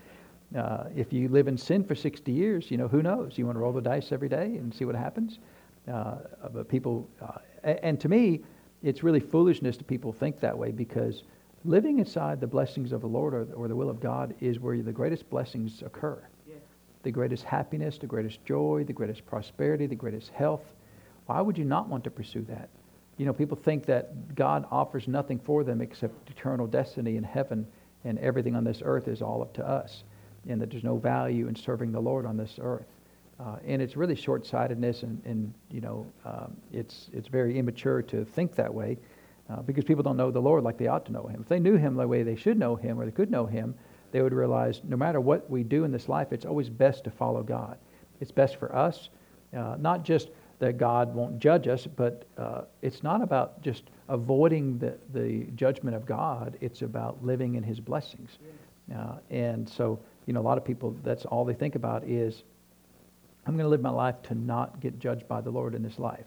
Uh, 0.57 0.85
if 0.95 1.11
you 1.11 1.27
live 1.27 1.49
in 1.49 1.57
sin 1.57 1.83
for 1.83 1.95
60 1.95 2.31
years, 2.31 2.71
you 2.71 2.77
know, 2.77 2.87
who 2.87 3.01
knows? 3.01 3.37
You 3.37 3.45
want 3.45 3.57
to 3.57 3.59
roll 3.59 3.73
the 3.73 3.81
dice 3.81 4.13
every 4.13 4.29
day 4.29 4.45
and 4.45 4.73
see 4.73 4.85
what 4.85 4.95
happens? 4.95 5.39
Uh, 5.91 6.15
but 6.53 6.69
people, 6.69 7.09
uh, 7.21 7.39
and 7.63 7.99
to 7.99 8.07
me, 8.07 8.41
it's 8.83 9.03
really 9.03 9.19
foolishness 9.19 9.75
to 9.75 9.83
people 9.83 10.13
think 10.13 10.39
that 10.39 10.57
way 10.57 10.71
because 10.71 11.23
living 11.65 11.99
inside 11.99 12.39
the 12.39 12.47
blessings 12.47 12.93
of 12.93 13.01
the 13.01 13.07
Lord 13.07 13.33
or, 13.33 13.47
or 13.53 13.67
the 13.67 13.75
will 13.75 13.89
of 13.89 13.99
God 13.99 14.33
is 14.39 14.59
where 14.59 14.81
the 14.81 14.93
greatest 14.93 15.29
blessings 15.29 15.81
occur. 15.81 16.21
Yes. 16.47 16.57
The 17.03 17.11
greatest 17.11 17.43
happiness, 17.43 17.97
the 17.97 18.07
greatest 18.07 18.43
joy, 18.45 18.85
the 18.87 18.93
greatest 18.93 19.25
prosperity, 19.25 19.87
the 19.87 19.95
greatest 19.95 20.29
health. 20.29 20.73
Why 21.29 21.41
would 21.41 21.59
you 21.59 21.63
not 21.63 21.87
want 21.87 22.03
to 22.05 22.09
pursue 22.09 22.41
that? 22.49 22.69
You 23.17 23.27
know, 23.27 23.33
people 23.33 23.55
think 23.55 23.85
that 23.85 24.33
God 24.33 24.65
offers 24.71 25.07
nothing 25.07 25.37
for 25.37 25.63
them 25.63 25.79
except 25.79 26.27
eternal 26.27 26.65
destiny 26.65 27.17
in 27.17 27.23
heaven, 27.23 27.67
and 28.03 28.17
everything 28.17 28.55
on 28.55 28.63
this 28.63 28.81
earth 28.83 29.07
is 29.07 29.21
all 29.21 29.43
up 29.43 29.53
to 29.53 29.63
us, 29.67 30.05
and 30.47 30.59
that 30.59 30.71
there's 30.71 30.83
no 30.83 30.97
value 30.97 31.47
in 31.47 31.55
serving 31.55 31.91
the 31.91 31.99
Lord 31.99 32.25
on 32.25 32.35
this 32.35 32.57
earth. 32.59 32.87
Uh, 33.39 33.57
and 33.63 33.79
it's 33.79 33.95
really 33.95 34.15
short-sightedness, 34.15 35.03
and, 35.03 35.21
and 35.23 35.53
you 35.69 35.81
know, 35.81 36.11
um, 36.25 36.57
it's 36.73 37.11
it's 37.13 37.27
very 37.27 37.59
immature 37.59 38.01
to 38.01 38.25
think 38.25 38.55
that 38.55 38.73
way 38.73 38.97
uh, 39.51 39.61
because 39.61 39.83
people 39.83 40.01
don't 40.01 40.17
know 40.17 40.31
the 40.31 40.41
Lord 40.41 40.63
like 40.63 40.79
they 40.79 40.87
ought 40.87 41.05
to 41.05 41.11
know 41.11 41.27
Him. 41.27 41.41
If 41.41 41.47
they 41.47 41.59
knew 41.59 41.75
Him 41.75 41.93
the 41.93 42.07
way 42.07 42.23
they 42.23 42.35
should 42.35 42.57
know 42.57 42.75
Him 42.75 42.99
or 42.99 43.05
they 43.05 43.11
could 43.11 43.29
know 43.29 43.45
Him, 43.45 43.75
they 44.11 44.23
would 44.23 44.33
realize 44.33 44.81
no 44.83 44.97
matter 44.97 45.21
what 45.21 45.47
we 45.47 45.61
do 45.61 45.83
in 45.83 45.91
this 45.91 46.09
life, 46.09 46.33
it's 46.33 46.45
always 46.45 46.69
best 46.69 47.03
to 47.03 47.11
follow 47.11 47.43
God. 47.43 47.77
It's 48.19 48.31
best 48.31 48.55
for 48.55 48.75
us, 48.75 49.09
uh, 49.55 49.75
not 49.79 50.03
just 50.03 50.29
that 50.59 50.77
God 50.77 51.15
won't 51.15 51.39
judge 51.39 51.67
us, 51.67 51.87
but 51.87 52.25
uh, 52.37 52.61
it's 52.81 53.01
not 53.01 53.21
about 53.21 53.61
just 53.61 53.83
avoiding 54.09 54.77
the, 54.77 54.97
the 55.13 55.45
judgment 55.55 55.95
of 55.95 56.05
God. 56.05 56.57
It's 56.61 56.81
about 56.81 57.23
living 57.23 57.55
in 57.55 57.63
His 57.63 57.79
blessings. 57.79 58.37
Uh, 58.93 59.15
and 59.29 59.67
so, 59.67 59.99
you 60.25 60.33
know, 60.33 60.41
a 60.41 60.47
lot 60.51 60.57
of 60.57 60.65
people, 60.65 60.95
that's 61.03 61.25
all 61.25 61.45
they 61.45 61.53
think 61.53 61.75
about 61.75 62.03
is, 62.03 62.43
I'm 63.45 63.53
going 63.53 63.65
to 63.65 63.69
live 63.69 63.81
my 63.81 63.89
life 63.89 64.21
to 64.23 64.35
not 64.35 64.79
get 64.81 64.99
judged 64.99 65.27
by 65.27 65.41
the 65.41 65.49
Lord 65.49 65.73
in 65.75 65.81
this 65.81 65.97
life. 65.97 66.25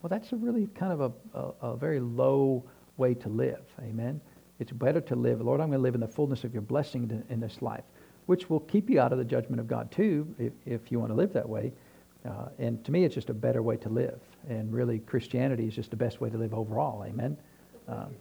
Well, 0.00 0.08
that's 0.08 0.32
a 0.32 0.36
really 0.36 0.68
kind 0.74 0.92
of 0.92 1.00
a, 1.00 1.38
a, 1.38 1.72
a 1.72 1.76
very 1.76 1.98
low 1.98 2.62
way 2.96 3.14
to 3.14 3.28
live. 3.28 3.64
Amen. 3.80 4.20
It's 4.60 4.72
better 4.72 5.00
to 5.00 5.16
live, 5.16 5.40
Lord, 5.40 5.60
I'm 5.60 5.68
going 5.68 5.78
to 5.78 5.82
live 5.82 5.94
in 5.94 6.00
the 6.00 6.08
fullness 6.08 6.44
of 6.44 6.52
your 6.52 6.62
blessing 6.62 7.24
in 7.28 7.40
this 7.40 7.60
life, 7.60 7.84
which 8.26 8.48
will 8.48 8.60
keep 8.60 8.88
you 8.90 9.00
out 9.00 9.12
of 9.12 9.18
the 9.18 9.24
judgment 9.24 9.60
of 9.60 9.66
God 9.66 9.90
too, 9.90 10.32
if, 10.38 10.52
if 10.66 10.92
you 10.92 10.98
want 11.00 11.10
to 11.10 11.16
live 11.16 11.32
that 11.32 11.48
way. 11.48 11.72
Uh, 12.28 12.48
and 12.58 12.84
to 12.84 12.92
me, 12.92 13.04
it's 13.04 13.14
just 13.14 13.30
a 13.30 13.34
better 13.34 13.62
way 13.62 13.76
to 13.78 13.88
live. 13.88 14.20
And 14.48 14.72
really, 14.72 14.98
Christianity 14.98 15.66
is 15.66 15.74
just 15.74 15.90
the 15.90 15.96
best 15.96 16.20
way 16.20 16.28
to 16.28 16.36
live 16.36 16.52
overall. 16.52 17.02
Amen. 17.04 17.38
Um, 17.88 18.14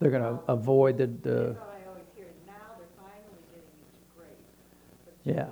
they're 0.00 0.10
going 0.10 0.22
to 0.22 0.40
avoid 0.48 0.98
the, 0.98 1.06
the 1.06 1.56
Yeah. 5.24 5.46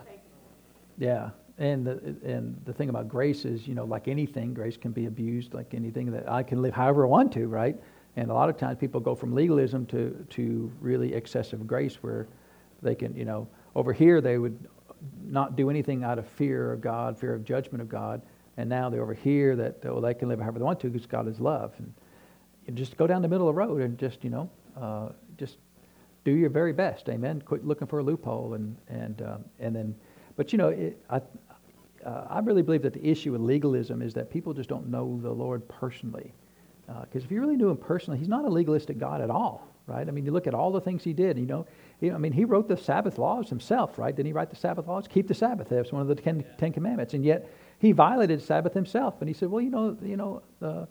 Yeah. 0.99 1.31
And 1.59 1.87
the, 1.87 1.93
and 2.25 2.61
the 2.65 2.73
thing 2.73 2.89
about 2.89 3.09
grace 3.09 3.45
is, 3.45 3.69
you 3.69 3.75
know, 3.75 3.85
like 3.85 4.09
anything, 4.09 4.53
grace 4.53 4.77
can 4.77 4.93
be 4.93 5.07
abused 5.07 5.55
like 5.55 5.75
anything 5.75 6.11
that 6.13 6.31
I 6.31 6.43
can 6.43 6.61
live 6.61 6.75
however 6.75 7.07
I 7.07 7.09
want 7.09 7.33
to, 7.33 7.47
right? 7.47 7.77
And 8.17 8.31
a 8.31 8.35
lot 8.35 8.49
of 8.49 8.57
times 8.57 8.79
people 8.79 9.01
go 9.01 9.15
from 9.15 9.35
legalism 9.35 9.87
to, 9.87 10.27
to 10.31 10.73
really 10.81 11.13
excessive 11.13 11.67
grace 11.67 11.97
where 11.97 12.27
they 12.83 12.95
can, 12.95 13.15
you 13.15 13.25
know, 13.25 13.47
over 13.75 13.93
here 13.93 14.21
they 14.21 14.39
would 14.39 14.59
not 15.23 15.57
do 15.57 15.69
anything 15.69 16.03
out 16.03 16.19
of 16.19 16.27
fear 16.27 16.73
of 16.73 16.81
God, 16.81 17.19
fear 17.19 17.35
of 17.35 17.45
judgment 17.45 17.83
of 17.83 17.89
God. 17.89 18.23
And 18.57 18.71
now 18.71 18.89
they're 18.89 19.03
over 19.03 19.15
here 19.15 19.55
that, 19.57 19.85
well, 19.85 20.01
they 20.01 20.15
can 20.15 20.29
live 20.29 20.41
however 20.41 20.59
they 20.59 20.65
want 20.65 20.81
to 20.81 20.89
because 20.89 21.07
God 21.07 21.29
is 21.29 21.41
love. 21.41 21.75
And 21.79 21.93
you 22.67 22.73
just 22.73 22.97
go 22.97 23.07
down 23.07 23.21
the 23.21 23.29
middle 23.29 23.49
of 23.49 23.55
the 23.55 23.59
road 23.59 23.83
and 23.83 23.99
just, 23.99 24.25
you 24.25 24.31
know, 24.31 24.51
uh, 24.81 25.11
just 25.37 25.59
do 26.25 26.33
your 26.33 26.49
very 26.49 26.73
best. 26.73 27.09
Amen. 27.11 27.43
Quit 27.43 27.67
looking 27.67 27.87
for 27.87 27.99
a 27.99 28.03
loophole. 28.03 28.55
And, 28.55 28.77
and, 28.89 29.21
um, 29.21 29.45
and 29.61 29.77
then, 29.77 29.95
but, 30.37 30.53
you 30.53 30.59
know, 30.59 30.69
it, 30.69 30.99
I, 31.11 31.21
uh, 32.05 32.27
I 32.31 32.39
really 32.39 32.63
believe 32.63 32.83
that 32.83 32.95
the 32.95 33.07
issue 33.07 33.33
with 33.33 33.43
legalism 33.43 34.01
is 34.01 34.15
that 34.15 34.31
people 34.31 34.55
just 34.55 34.71
don't 34.71 34.89
know 34.89 35.19
the 35.23 35.31
Lord 35.31 35.69
personally. 35.69 36.33
Because 36.87 37.23
uh, 37.23 37.25
if 37.25 37.31
you 37.31 37.41
really 37.41 37.57
knew 37.57 37.69
him 37.69 37.77
personally, 37.77 38.19
he's 38.19 38.29
not 38.29 38.45
a 38.45 38.49
legalistic 38.49 38.99
God 38.99 39.21
at 39.21 39.31
all, 39.31 39.67
right? 39.87 40.07
I 40.07 40.11
mean, 40.13 40.25
you 40.25 40.31
look 40.31 40.47
at 40.47 40.55
all 40.55 40.71
the 40.71 40.81
things 40.81 41.03
he 41.03 41.13
did. 41.13 41.37
You 41.37 41.47
know, 41.47 41.67
he, 42.01 42.11
I 42.11 42.19
mean, 42.19 42.33
he 42.33 42.45
wrote 42.45 42.69
the 42.69 42.77
Sabbath 42.77 43.19
laws 43.19 43.49
himself, 43.49 43.99
right? 43.99 44.15
Didn't 44.15 44.27
he 44.27 44.33
write 44.33 44.51
the 44.51 44.57
Sabbath 44.57 44.87
laws? 44.87 45.09
Keep 45.09 45.27
the 45.27 45.35
Sabbath. 45.35 45.69
That's 45.69 45.93
one 45.93 46.03
of 46.03 46.09
the 46.09 46.15
ten 46.15 46.73
Commandments. 46.73 47.15
And 47.15 47.25
yet, 47.25 47.51
he 47.79 47.93
violated 47.93 48.41
Sabbath 48.41 48.73
himself. 48.73 49.17
And 49.21 49.29
he 49.29 49.35
said, 49.35 49.51
"Well, 49.51 49.63
you 49.63 49.71
know, 49.71 49.97
you 50.03 50.17
know, 50.17 50.43
the 50.61 50.87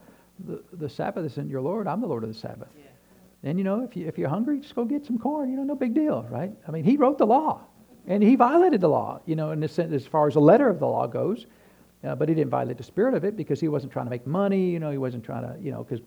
the, 0.45 0.63
the 0.73 0.89
Sabbath 0.89 1.25
isn't 1.25 1.49
your 1.49 1.61
Lord. 1.61 1.87
I'm 1.87 2.01
the 2.01 2.07
Lord 2.07 2.23
of 2.23 2.29
the 2.29 2.39
Sabbath." 2.39 2.69
Yeah. 2.77 3.49
And 3.49 3.57
you 3.57 3.63
know, 3.63 3.81
if 3.81 3.95
you 3.95 4.07
if 4.07 4.17
you're 4.17 4.29
hungry, 4.29 4.59
just 4.59 4.75
go 4.75 4.85
get 4.85 5.05
some 5.05 5.17
corn. 5.17 5.49
You 5.49 5.57
know, 5.57 5.63
no 5.63 5.75
big 5.75 5.93
deal, 5.93 6.23
right? 6.29 6.51
I 6.67 6.71
mean, 6.71 6.83
he 6.83 6.97
wrote 6.97 7.17
the 7.17 7.25
law, 7.25 7.61
and 8.05 8.21
he 8.21 8.35
violated 8.35 8.81
the 8.81 8.89
law. 8.89 9.21
You 9.25 9.35
know, 9.35 9.51
in 9.51 9.61
the 9.61 9.67
sense 9.67 9.93
as 9.93 10.05
far 10.05 10.27
as 10.27 10.33
the 10.33 10.41
letter 10.41 10.67
of 10.67 10.79
the 10.79 10.87
law 10.87 11.07
goes. 11.07 11.45
Uh, 12.05 12.15
but 12.15 12.29
he 12.29 12.35
didn't 12.35 12.51
violate 12.51 12.77
the 12.77 12.83
spirit 12.83 13.13
of 13.13 13.23
it 13.23 13.35
because 13.35 13.59
he 13.59 13.67
wasn't 13.67 13.91
trying 13.91 14.05
to 14.05 14.09
make 14.09 14.27
money. 14.27 14.69
You 14.69 14.79
know, 14.79 14.91
he 14.91 14.97
wasn't 14.97 15.23
trying 15.23 15.43
to, 15.43 15.61
you 15.61 15.71
know, 15.71 15.83
because 15.83 16.03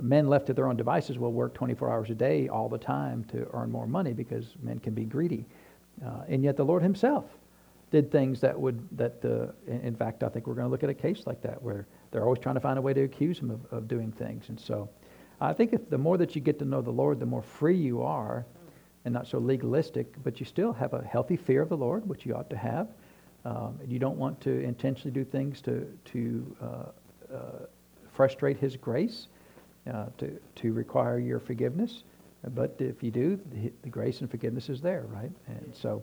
men 0.00 0.28
left 0.28 0.46
to 0.46 0.54
their 0.54 0.66
own 0.66 0.76
devices 0.76 1.18
will 1.18 1.32
work 1.32 1.54
24 1.54 1.90
hours 1.90 2.10
a 2.10 2.14
day 2.14 2.48
all 2.48 2.68
the 2.68 2.78
time 2.78 3.24
to 3.24 3.46
earn 3.52 3.70
more 3.70 3.86
money 3.86 4.12
because 4.12 4.54
men 4.62 4.78
can 4.78 4.94
be 4.94 5.04
greedy. 5.04 5.44
Uh, 6.04 6.22
and 6.28 6.44
yet 6.44 6.56
the 6.56 6.64
Lord 6.64 6.82
himself 6.82 7.24
did 7.90 8.10
things 8.10 8.40
that 8.40 8.58
would, 8.58 8.86
that, 8.96 9.24
uh, 9.24 9.52
in, 9.70 9.94
fact, 9.94 10.22
I 10.22 10.28
think 10.28 10.46
we're 10.46 10.54
going 10.54 10.66
to 10.66 10.70
look 10.70 10.82
at 10.82 10.90
a 10.90 10.94
case 10.94 11.22
like 11.26 11.40
that 11.42 11.62
where 11.62 11.86
they're 12.10 12.24
always 12.24 12.40
trying 12.40 12.56
to 12.56 12.60
find 12.60 12.78
a 12.78 12.82
way 12.82 12.92
to 12.92 13.02
accuse 13.02 13.38
him 13.38 13.50
of, 13.50 13.72
of 13.72 13.88
doing 13.88 14.12
things. 14.12 14.48
And 14.48 14.58
so 14.58 14.88
I 15.40 15.52
think 15.52 15.72
if 15.72 15.88
the 15.88 15.98
more 15.98 16.18
that 16.18 16.34
you 16.34 16.40
get 16.40 16.58
to 16.58 16.64
know 16.64 16.82
the 16.82 16.90
Lord, 16.90 17.20
the 17.20 17.26
more 17.26 17.42
free 17.42 17.76
you 17.76 18.02
are 18.02 18.44
and 19.04 19.14
not 19.14 19.28
so 19.28 19.38
legalistic, 19.38 20.12
but 20.24 20.40
you 20.40 20.46
still 20.46 20.72
have 20.72 20.94
a 20.94 21.02
healthy 21.02 21.36
fear 21.36 21.62
of 21.62 21.68
the 21.68 21.76
Lord, 21.76 22.08
which 22.08 22.26
you 22.26 22.34
ought 22.34 22.50
to 22.50 22.56
have. 22.56 22.88
Um, 23.46 23.78
you 23.86 24.00
don't 24.00 24.16
want 24.18 24.40
to 24.40 24.50
intentionally 24.50 25.12
do 25.12 25.24
things 25.24 25.60
to, 25.62 25.86
to 26.06 26.56
uh, 26.60 27.34
uh 27.34 27.66
frustrate 28.12 28.56
his 28.56 28.76
grace 28.76 29.28
uh, 29.92 30.06
to, 30.18 30.40
to 30.56 30.72
require 30.72 31.18
your 31.18 31.38
forgiveness. 31.38 32.02
But 32.54 32.74
if 32.78 33.02
you 33.02 33.10
do, 33.10 33.38
the, 33.52 33.72
the, 33.82 33.88
grace 33.88 34.20
and 34.20 34.30
forgiveness 34.30 34.68
is 34.68 34.80
there, 34.80 35.04
right? 35.08 35.30
And 35.46 35.74
so, 35.74 36.02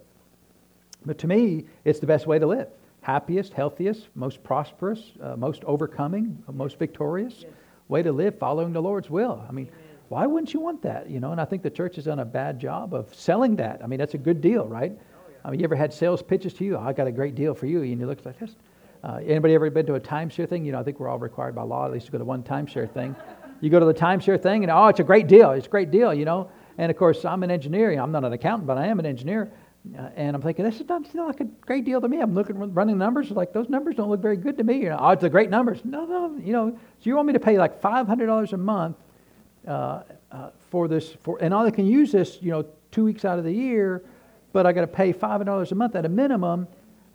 but 1.06 1.18
to 1.20 1.28
me, 1.28 1.66
it's 1.84 2.00
the 2.00 2.08
best 2.08 2.28
way 2.28 2.40
to 2.40 2.46
live. 2.46 2.68
Happiest, 3.02 3.54
healthiest, 3.54 4.08
most 4.16 4.44
prosperous, 4.44 5.12
uh, 5.22 5.36
most 5.36 5.64
overcoming, 5.66 6.42
most 6.52 6.80
victorious 6.80 7.40
yes. 7.42 7.52
way 7.88 8.04
to 8.04 8.12
live, 8.12 8.38
following 8.38 8.74
the 8.74 8.82
Lord's 8.82 9.10
will. 9.10 9.44
I 9.48 9.52
mean, 9.52 9.68
Amen. 9.68 9.98
why 10.10 10.26
wouldn't 10.26 10.54
you 10.54 10.60
want 10.60 10.82
that? 10.84 11.10
You 11.10 11.20
know, 11.20 11.32
and 11.32 11.42
I 11.42 11.46
think 11.46 11.64
the 11.64 11.70
church 11.70 11.96
has 11.96 12.06
done 12.06 12.20
a 12.20 12.26
bad 12.26 12.60
job 12.60 12.94
of 12.94 13.14
selling 13.14 13.58
that. 13.58 13.82
I 13.84 13.88
mean, 13.88 14.00
that's 14.00 14.14
a 14.14 14.20
good 14.20 14.40
deal, 14.40 14.66
right? 14.68 14.94
I 15.46 15.52
mean, 15.52 15.60
you 15.60 15.66
ever 15.66 15.76
had 15.76 15.94
sales 15.94 16.22
pitches 16.22 16.54
to 16.56 16.64
you? 16.64 16.78
Oh, 16.78 16.82
I 16.82 16.94
got 16.94 17.08
a 17.08 17.12
great 17.12 17.36
deal 17.36 17.54
for 17.54 17.66
you, 17.66 17.82
and 17.82 18.00
you 18.00 18.08
look 18.08 18.26
like 18.26 18.40
this. 18.40 18.56
Uh, 19.04 19.20
anybody 19.26 19.54
ever 19.54 19.70
been 19.70 19.86
to 19.86 19.96
a 19.96 20.00
timeshare 20.00 20.48
thing? 20.48 20.64
You 20.64 20.72
know, 20.72 20.80
I 20.80 20.84
think 20.84 21.00
we're 21.00 21.10
all 21.10 21.20
required 21.20 21.56
by 21.56 21.64
law 21.64 21.86
at 21.86 21.92
least 21.92 22.06
to 22.06 22.12
go 22.14 22.18
to 22.18 22.24
one 22.24 22.44
timeshare 22.44 22.90
thing. 22.90 23.16
You 23.60 23.70
go 23.70 23.80
to 23.80 23.86
the 23.86 23.94
timeshare 23.94 24.42
thing, 24.42 24.64
and 24.64 24.72
oh, 24.72 24.88
it's 24.88 25.02
a 25.02 25.04
great 25.04 25.28
deal. 25.28 25.52
It's 25.52 25.68
a 25.68 25.70
great 25.70 25.92
deal, 25.92 26.14
you 26.14 26.26
know. 26.26 26.50
And 26.78 26.90
of 26.90 26.98
course, 26.98 27.26
I'm 27.26 27.44
an 27.44 27.52
engineer. 27.52 27.92
I'm 28.00 28.12
not 28.12 28.24
an 28.24 28.34
accountant, 28.34 28.68
but 28.68 28.78
I 28.78 28.88
am 28.88 29.00
an 29.00 29.06
engineer. 29.06 29.52
Uh, 29.98 30.10
and 30.16 30.36
I'm 30.36 30.42
thinking, 30.42 30.64
this 30.64 30.80
is 30.80 30.88
not, 30.88 31.14
like 31.14 31.42
a 31.42 31.44
great 31.44 31.84
deal 31.84 32.00
to 32.00 32.08
me. 32.08 32.22
I'm 32.22 32.34
looking, 32.34 32.58
running 32.74 32.98
numbers, 32.98 33.30
like 33.32 33.52
those 33.52 33.68
numbers 33.68 33.96
don't 33.96 34.10
look 34.10 34.22
very 34.22 34.38
good 34.38 34.58
to 34.58 34.64
me. 34.64 34.78
You 34.78 34.90
know, 34.90 34.98
oh, 35.00 35.10
it's 35.10 35.24
a 35.24 35.30
great 35.30 35.50
numbers. 35.50 35.82
No, 35.84 36.06
no, 36.06 36.38
you 36.42 36.54
know, 36.54 36.72
so 36.72 36.78
you 37.02 37.16
want 37.16 37.28
me 37.28 37.34
to 37.34 37.40
pay 37.40 37.58
like 37.58 37.82
$500 37.82 38.54
a 38.54 38.58
month 38.58 38.96
uh, 39.68 40.04
uh, 40.32 40.50
for 40.70 40.88
this, 40.88 41.12
for, 41.22 41.38
and 41.42 41.54
I 41.54 41.70
can 41.70 41.86
use 41.86 42.14
this, 42.14 42.38
you 42.42 42.52
know, 42.52 42.66
two 42.92 43.04
weeks 43.04 43.26
out 43.26 43.40
of 43.40 43.44
the 43.44 43.52
year, 43.52 44.04
but 44.54 44.66
I 44.66 44.72
got 44.72 44.82
to 44.82 44.88
pay 44.88 45.12
$500 45.12 45.72
a 45.72 45.76
month 45.76 45.96
at 45.96 46.06
a 46.06 46.10
minimum. 46.10 46.68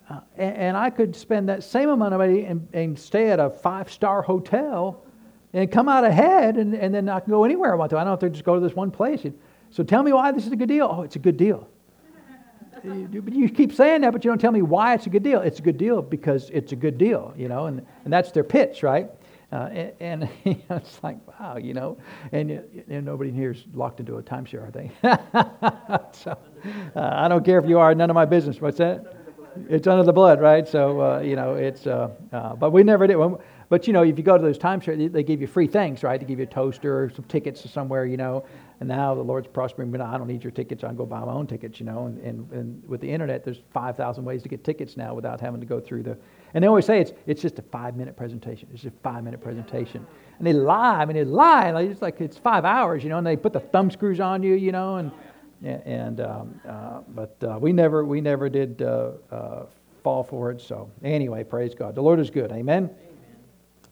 Uh, 0.09 0.19
and, 0.37 0.57
and, 0.57 0.77
I 0.77 0.89
could 0.89 1.15
spend 1.15 1.49
that 1.49 1.63
same 1.63 1.89
amount 1.89 2.13
of 2.13 2.19
money 2.19 2.45
and, 2.45 2.67
and 2.73 2.97
stay 2.97 3.29
at 3.29 3.39
a 3.39 3.49
five 3.49 3.91
star 3.91 4.21
hotel 4.21 5.03
and 5.53 5.71
come 5.71 5.87
out 5.87 6.03
ahead, 6.03 6.57
and, 6.57 6.73
and 6.75 6.93
then 6.93 7.09
I 7.09 7.19
can 7.19 7.31
go 7.31 7.43
anywhere 7.43 7.73
I 7.73 7.75
want 7.75 7.91
to. 7.91 7.97
I 7.97 8.03
don't 8.03 8.11
have 8.11 8.19
to 8.19 8.29
just 8.29 8.43
go 8.43 8.55
to 8.55 8.59
this 8.59 8.75
one 8.75 8.91
place. 8.91 9.25
So 9.71 9.83
tell 9.83 10.03
me 10.03 10.13
why 10.13 10.31
this 10.31 10.45
is 10.45 10.51
a 10.51 10.55
good 10.55 10.69
deal. 10.69 10.87
Oh, 10.91 11.03
it's 11.03 11.15
a 11.15 11.19
good 11.19 11.37
deal. 11.37 11.67
you 12.83 13.49
keep 13.49 13.73
saying 13.73 14.01
that, 14.01 14.13
but 14.13 14.23
you 14.23 14.31
don't 14.31 14.39
tell 14.39 14.51
me 14.51 14.61
why 14.61 14.93
it's 14.93 15.05
a 15.05 15.09
good 15.09 15.23
deal. 15.23 15.41
It's 15.41 15.59
a 15.59 15.61
good 15.61 15.77
deal 15.77 16.01
because 16.01 16.49
it's 16.51 16.71
a 16.71 16.75
good 16.75 16.97
deal, 16.97 17.33
you 17.37 17.47
know, 17.47 17.65
and, 17.65 17.85
and 18.03 18.13
that's 18.13 18.31
their 18.31 18.43
pitch, 18.43 18.83
right? 18.83 19.09
Uh, 19.51 19.69
and, 19.99 20.29
and 20.45 20.63
it's 20.69 21.01
like, 21.03 21.17
wow, 21.39 21.57
you 21.57 21.73
know, 21.73 21.97
and, 22.31 22.51
and 22.87 23.05
nobody 23.05 23.31
here 23.31 23.51
is 23.51 23.65
locked 23.73 23.99
into 23.99 24.17
a 24.17 24.23
timeshare, 24.23 24.67
are 24.67 24.71
they? 24.71 24.91
so 26.11 26.37
uh, 26.95 27.09
I 27.13 27.27
don't 27.27 27.43
care 27.43 27.59
if 27.59 27.67
you 27.67 27.79
are, 27.79 27.93
none 27.95 28.09
of 28.09 28.15
my 28.15 28.25
business. 28.25 28.59
What's 28.61 28.77
that? 28.77 29.15
It's 29.67 29.87
under 29.87 30.03
the 30.03 30.13
blood, 30.13 30.39
right? 30.39 30.67
So, 30.67 31.01
uh, 31.01 31.19
you 31.19 31.35
know, 31.35 31.55
it's, 31.55 31.87
uh, 31.87 32.09
uh, 32.31 32.55
but 32.55 32.71
we 32.71 32.83
never 32.83 33.07
did. 33.07 33.17
But 33.69 33.85
you 33.85 33.93
know, 33.93 34.03
if 34.03 34.17
you 34.17 34.23
go 34.23 34.35
to 34.35 34.43
those 34.43 34.57
timeshare, 34.57 35.11
they 35.11 35.23
give 35.23 35.41
you 35.41 35.47
free 35.47 35.67
things, 35.67 36.03
right? 36.03 36.19
They 36.19 36.25
give 36.25 36.39
you 36.39 36.45
a 36.45 36.49
toaster 36.49 37.03
or 37.03 37.09
some 37.11 37.25
tickets 37.25 37.61
to 37.61 37.67
somewhere, 37.67 38.05
you 38.05 38.17
know. 38.17 38.43
And 38.79 38.89
now 38.89 39.13
the 39.13 39.21
Lord's 39.21 39.47
prospering, 39.47 39.91
but 39.91 40.01
I 40.01 40.17
don't 40.17 40.27
need 40.27 40.43
your 40.43 40.51
tickets. 40.51 40.83
I 40.83 40.87
can 40.87 40.95
go 40.95 41.05
buy 41.05 41.19
my 41.19 41.33
own 41.33 41.45
tickets, 41.45 41.79
you 41.79 41.85
know. 41.85 42.05
And, 42.05 42.17
and, 42.19 42.51
and 42.51 42.89
with 42.89 43.01
the 43.01 43.11
internet, 43.11 43.43
there's 43.43 43.61
5,000 43.71 44.25
ways 44.25 44.41
to 44.43 44.49
get 44.49 44.63
tickets 44.63 44.97
now 44.97 45.13
without 45.13 45.39
having 45.39 45.59
to 45.59 45.65
go 45.67 45.79
through 45.79 46.03
the. 46.03 46.17
And 46.53 46.63
they 46.63 46.67
always 46.67 46.85
say 46.85 46.99
it's, 46.99 47.11
it's 47.27 47.41
just 47.41 47.59
a 47.59 47.61
five 47.61 47.95
minute 47.95 48.17
presentation. 48.17 48.69
It's 48.71 48.81
just 48.81 48.95
a 48.95 48.99
five 49.03 49.23
minute 49.23 49.41
presentation. 49.41 50.07
And 50.39 50.47
they 50.47 50.53
lie. 50.53 51.01
I 51.01 51.05
mean, 51.05 51.17
they 51.17 51.25
lie. 51.25 51.69
It's 51.81 52.01
like 52.01 52.21
it's 52.21 52.37
five 52.37 52.65
hours, 52.65 53.03
you 53.03 53.09
know, 53.09 53.17
and 53.17 53.27
they 53.27 53.35
put 53.35 53.53
the 53.53 53.59
thumb 53.59 53.91
screws 53.91 54.19
on 54.19 54.41
you, 54.41 54.55
you 54.55 54.71
know. 54.71 54.95
And, 54.95 55.11
and 55.63 56.21
um, 56.21 56.59
uh, 56.67 57.01
but 57.09 57.35
uh, 57.43 57.57
we 57.59 57.73
never 57.73 58.05
we 58.05 58.21
never 58.21 58.49
did 58.49 58.81
uh, 58.81 59.11
uh 59.31 59.65
fall 60.03 60.23
for 60.23 60.51
it. 60.51 60.61
So 60.61 60.89
anyway, 61.03 61.43
praise 61.43 61.75
God. 61.75 61.95
The 61.95 62.01
Lord 62.01 62.19
is 62.19 62.29
good. 62.29 62.51
Amen. 62.51 62.89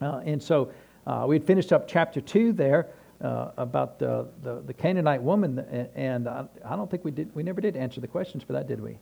Uh, 0.00 0.20
and 0.24 0.42
so 0.42 0.70
uh, 1.06 1.24
we 1.26 1.34
had 1.34 1.44
finished 1.44 1.72
up 1.72 1.86
chapter 1.88 2.20
2 2.20 2.52
there 2.52 2.88
uh, 3.20 3.50
about 3.56 3.98
the, 3.98 4.28
the, 4.42 4.60
the, 4.66 4.72
Canaanite 4.72 5.22
woman, 5.22 5.58
and 5.94 6.28
I, 6.28 6.46
I, 6.64 6.76
don't 6.76 6.88
think 6.90 7.04
we 7.04 7.10
did, 7.10 7.34
we 7.34 7.42
never 7.42 7.60
did 7.60 7.76
answer 7.76 8.00
the 8.00 8.06
questions 8.06 8.44
for 8.44 8.52
that, 8.52 8.68
did 8.68 8.80
we? 8.80 8.98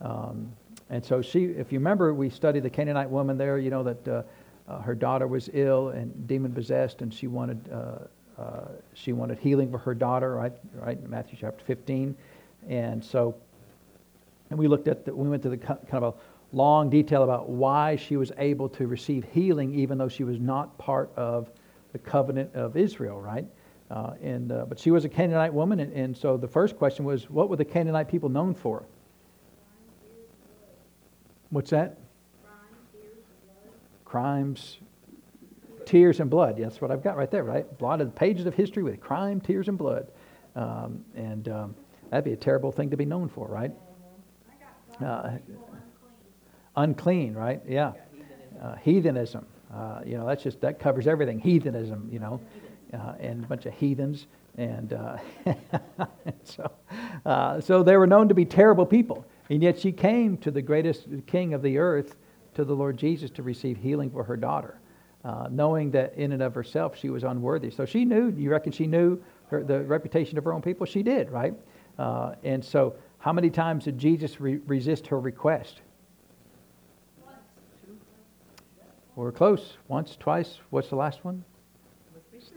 Um, 0.00 0.52
and 0.90 1.04
so 1.04 1.22
she, 1.22 1.44
if 1.44 1.70
you 1.70 1.78
remember, 1.78 2.12
we 2.12 2.28
studied 2.28 2.64
the 2.64 2.70
Canaanite 2.70 3.08
woman 3.08 3.38
there, 3.38 3.58
you 3.58 3.70
know, 3.70 3.84
that 3.84 4.08
uh, 4.08 4.22
uh, 4.68 4.80
her 4.80 4.94
daughter 4.94 5.26
was 5.28 5.48
ill 5.52 5.90
and 5.90 6.26
demon 6.26 6.52
possessed, 6.52 7.02
and 7.02 7.14
she 7.14 7.28
wanted, 7.28 7.68
uh, 8.42 8.68
she 8.94 9.12
wanted 9.12 9.38
healing 9.38 9.70
for 9.70 9.78
her 9.78 9.94
daughter, 9.94 10.34
right? 10.34 10.52
Right, 10.74 10.98
in 10.98 11.08
Matthew 11.08 11.38
chapter 11.40 11.64
15. 11.64 12.16
And 12.68 13.04
so, 13.04 13.34
and 14.50 14.58
we 14.58 14.68
looked 14.68 14.88
at, 14.88 15.04
the, 15.04 15.14
we 15.14 15.28
went 15.28 15.42
to 15.44 15.48
the 15.48 15.56
kind 15.56 15.78
of 15.92 16.02
a 16.02 16.14
long 16.52 16.90
detail 16.90 17.22
about 17.22 17.48
why 17.48 17.96
she 17.96 18.16
was 18.16 18.32
able 18.38 18.68
to 18.70 18.86
receive 18.86 19.24
healing 19.32 19.74
even 19.74 19.96
though 19.98 20.08
she 20.08 20.24
was 20.24 20.38
not 20.38 20.76
part 20.78 21.10
of 21.16 21.50
the 21.92 21.98
covenant 21.98 22.54
of 22.54 22.76
Israel, 22.76 23.20
right? 23.20 23.46
Uh, 23.90 24.14
and, 24.22 24.52
uh, 24.52 24.64
but 24.66 24.78
she 24.78 24.90
was 24.90 25.04
a 25.04 25.08
Canaanite 25.08 25.52
woman, 25.52 25.80
and, 25.80 25.92
and, 25.92 26.16
so 26.16 26.38
the 26.38 26.48
first 26.48 26.78
question 26.78 27.04
was, 27.04 27.28
what 27.28 27.50
were 27.50 27.56
the 27.56 27.64
Canaanite 27.64 28.08
people 28.08 28.30
known 28.30 28.54
for? 28.54 28.84
What's 31.50 31.70
that? 31.70 31.98
Crimes, 34.06 34.78
tears, 35.86 36.20
and 36.20 36.30
blood. 36.30 36.56
That's 36.58 36.80
what 36.80 36.90
I've 36.90 37.02
got 37.02 37.16
right 37.16 37.30
there, 37.30 37.44
right? 37.44 37.66
Of 37.80 38.14
pages 38.14 38.46
of 38.46 38.54
history 38.54 38.82
with 38.82 39.00
crime, 39.00 39.40
tears, 39.40 39.68
and 39.68 39.78
blood. 39.78 40.08
Um, 40.54 41.04
and 41.14 41.48
um, 41.48 41.74
that'd 42.10 42.24
be 42.24 42.32
a 42.32 42.36
terrible 42.36 42.72
thing 42.72 42.90
to 42.90 42.96
be 42.96 43.04
known 43.04 43.28
for, 43.28 43.48
right? 43.48 43.72
Uh, 45.04 45.38
unclean, 46.76 47.34
right? 47.34 47.60
Yeah. 47.66 47.92
Uh, 48.60 48.76
heathenism. 48.76 49.46
Uh, 49.72 50.00
you 50.04 50.16
know, 50.16 50.26
that's 50.26 50.42
just, 50.42 50.60
that 50.60 50.78
covers 50.78 51.06
everything. 51.06 51.38
Heathenism, 51.38 52.08
you 52.12 52.18
know, 52.18 52.40
uh, 52.92 53.14
and 53.18 53.44
a 53.44 53.46
bunch 53.46 53.66
of 53.66 53.72
heathens. 53.74 54.26
And 54.58 54.92
uh, 54.92 55.16
so, 56.44 56.70
uh, 57.24 57.60
so 57.60 57.82
they 57.82 57.96
were 57.96 58.06
known 58.06 58.28
to 58.28 58.34
be 58.34 58.44
terrible 58.44 58.84
people. 58.84 59.24
And 59.48 59.62
yet 59.62 59.78
she 59.78 59.92
came 59.92 60.36
to 60.38 60.50
the 60.50 60.62
greatest 60.62 61.06
king 61.26 61.54
of 61.54 61.62
the 61.62 61.78
earth, 61.78 62.16
to 62.54 62.64
the 62.64 62.74
Lord 62.74 62.98
Jesus, 62.98 63.30
to 63.30 63.42
receive 63.42 63.78
healing 63.78 64.10
for 64.10 64.24
her 64.24 64.36
daughter, 64.36 64.78
uh, 65.24 65.48
knowing 65.50 65.90
that 65.92 66.14
in 66.14 66.32
and 66.32 66.42
of 66.42 66.54
herself 66.54 66.96
she 66.96 67.10
was 67.10 67.24
unworthy. 67.24 67.70
So 67.70 67.84
she 67.84 68.04
knew, 68.04 68.30
you 68.36 68.50
reckon 68.50 68.72
she 68.72 68.86
knew 68.86 69.22
her, 69.48 69.62
the 69.62 69.80
reputation 69.82 70.38
of 70.38 70.44
her 70.44 70.52
own 70.52 70.62
people? 70.62 70.86
She 70.86 71.02
did, 71.02 71.30
right? 71.30 71.54
and 72.42 72.64
so, 72.64 72.96
how 73.18 73.32
many 73.32 73.50
times 73.50 73.84
did 73.84 73.98
Jesus 73.98 74.40
re- 74.40 74.60
resist 74.66 75.06
her 75.06 75.20
request? 75.20 75.80
We're 79.14 79.30
close. 79.30 79.76
Once, 79.88 80.16
twice. 80.18 80.58
What's 80.70 80.88
the 80.88 80.96
last 80.96 81.24
one? 81.24 81.44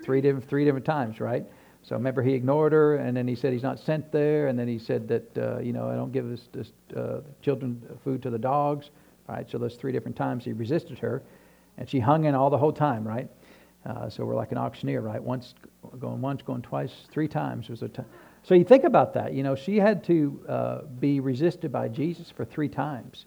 three 0.04 0.22
different, 0.22 0.48
three 0.48 0.66
different 0.66 0.86
times, 0.86 1.20
right? 1.20 1.46
So 1.82 1.96
remember, 1.96 2.24
he 2.24 2.34
ignored 2.34 2.74
her, 2.74 2.96
and 2.96 3.16
then 3.16 3.28
he 3.28 3.36
said 3.36 3.54
he's 3.54 3.64
not 3.64 3.80
sent 3.80 4.12
there, 4.12 4.48
and 4.48 4.58
then 4.58 4.68
he 4.68 4.80
said 4.80 5.08
that, 5.08 5.38
uh, 5.38 5.60
you 5.60 5.74
know, 5.74 5.90
I 5.90 5.96
don't 5.96 6.12
give 6.12 6.30
this, 6.30 6.48
this 6.52 6.72
uh, 6.96 7.22
children 7.42 7.82
food 8.04 8.22
to 8.24 8.30
the 8.30 8.40
dogs, 8.40 8.90
right? 9.28 9.50
So 9.50 9.58
those 9.58 9.76
three 9.76 9.92
different 9.92 10.16
times 10.16 10.46
he 10.46 10.54
resisted 10.54 10.98
her, 11.00 11.22
and 11.78 11.90
she 11.90 12.00
hung 12.00 12.26
in 12.26 12.36
all 12.36 12.50
the 12.50 12.58
whole 12.58 12.74
time, 12.74 13.08
right? 13.08 13.30
Uh, 13.86 14.10
so 14.10 14.26
we're 14.26 14.36
like 14.36 14.52
an 14.52 14.58
auctioneer, 14.58 15.02
right? 15.02 15.22
Once 15.22 15.54
going 16.00 16.22
once, 16.22 16.42
going 16.42 16.62
twice, 16.62 16.92
three 17.12 17.28
times 17.28 17.70
was 17.70 17.84
a 17.84 17.90
time. 17.90 18.08
So 18.44 18.56
you 18.56 18.64
think 18.64 18.84
about 18.84 19.14
that. 19.14 19.34
You 19.34 19.44
know, 19.44 19.56
she 19.56 19.78
had 19.78 20.04
to 20.06 20.46
uh, 20.48 20.82
be 21.00 21.20
resisted 21.20 21.72
by 21.72 21.88
Jesus 21.88 22.32
for 22.32 22.46
three 22.46 22.70
times, 22.70 23.26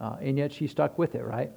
uh, 0.00 0.16
and 0.20 0.38
yet 0.38 0.52
she 0.52 0.66
stuck 0.66 0.98
with 0.98 1.14
it, 1.14 1.24
right? 1.24 1.50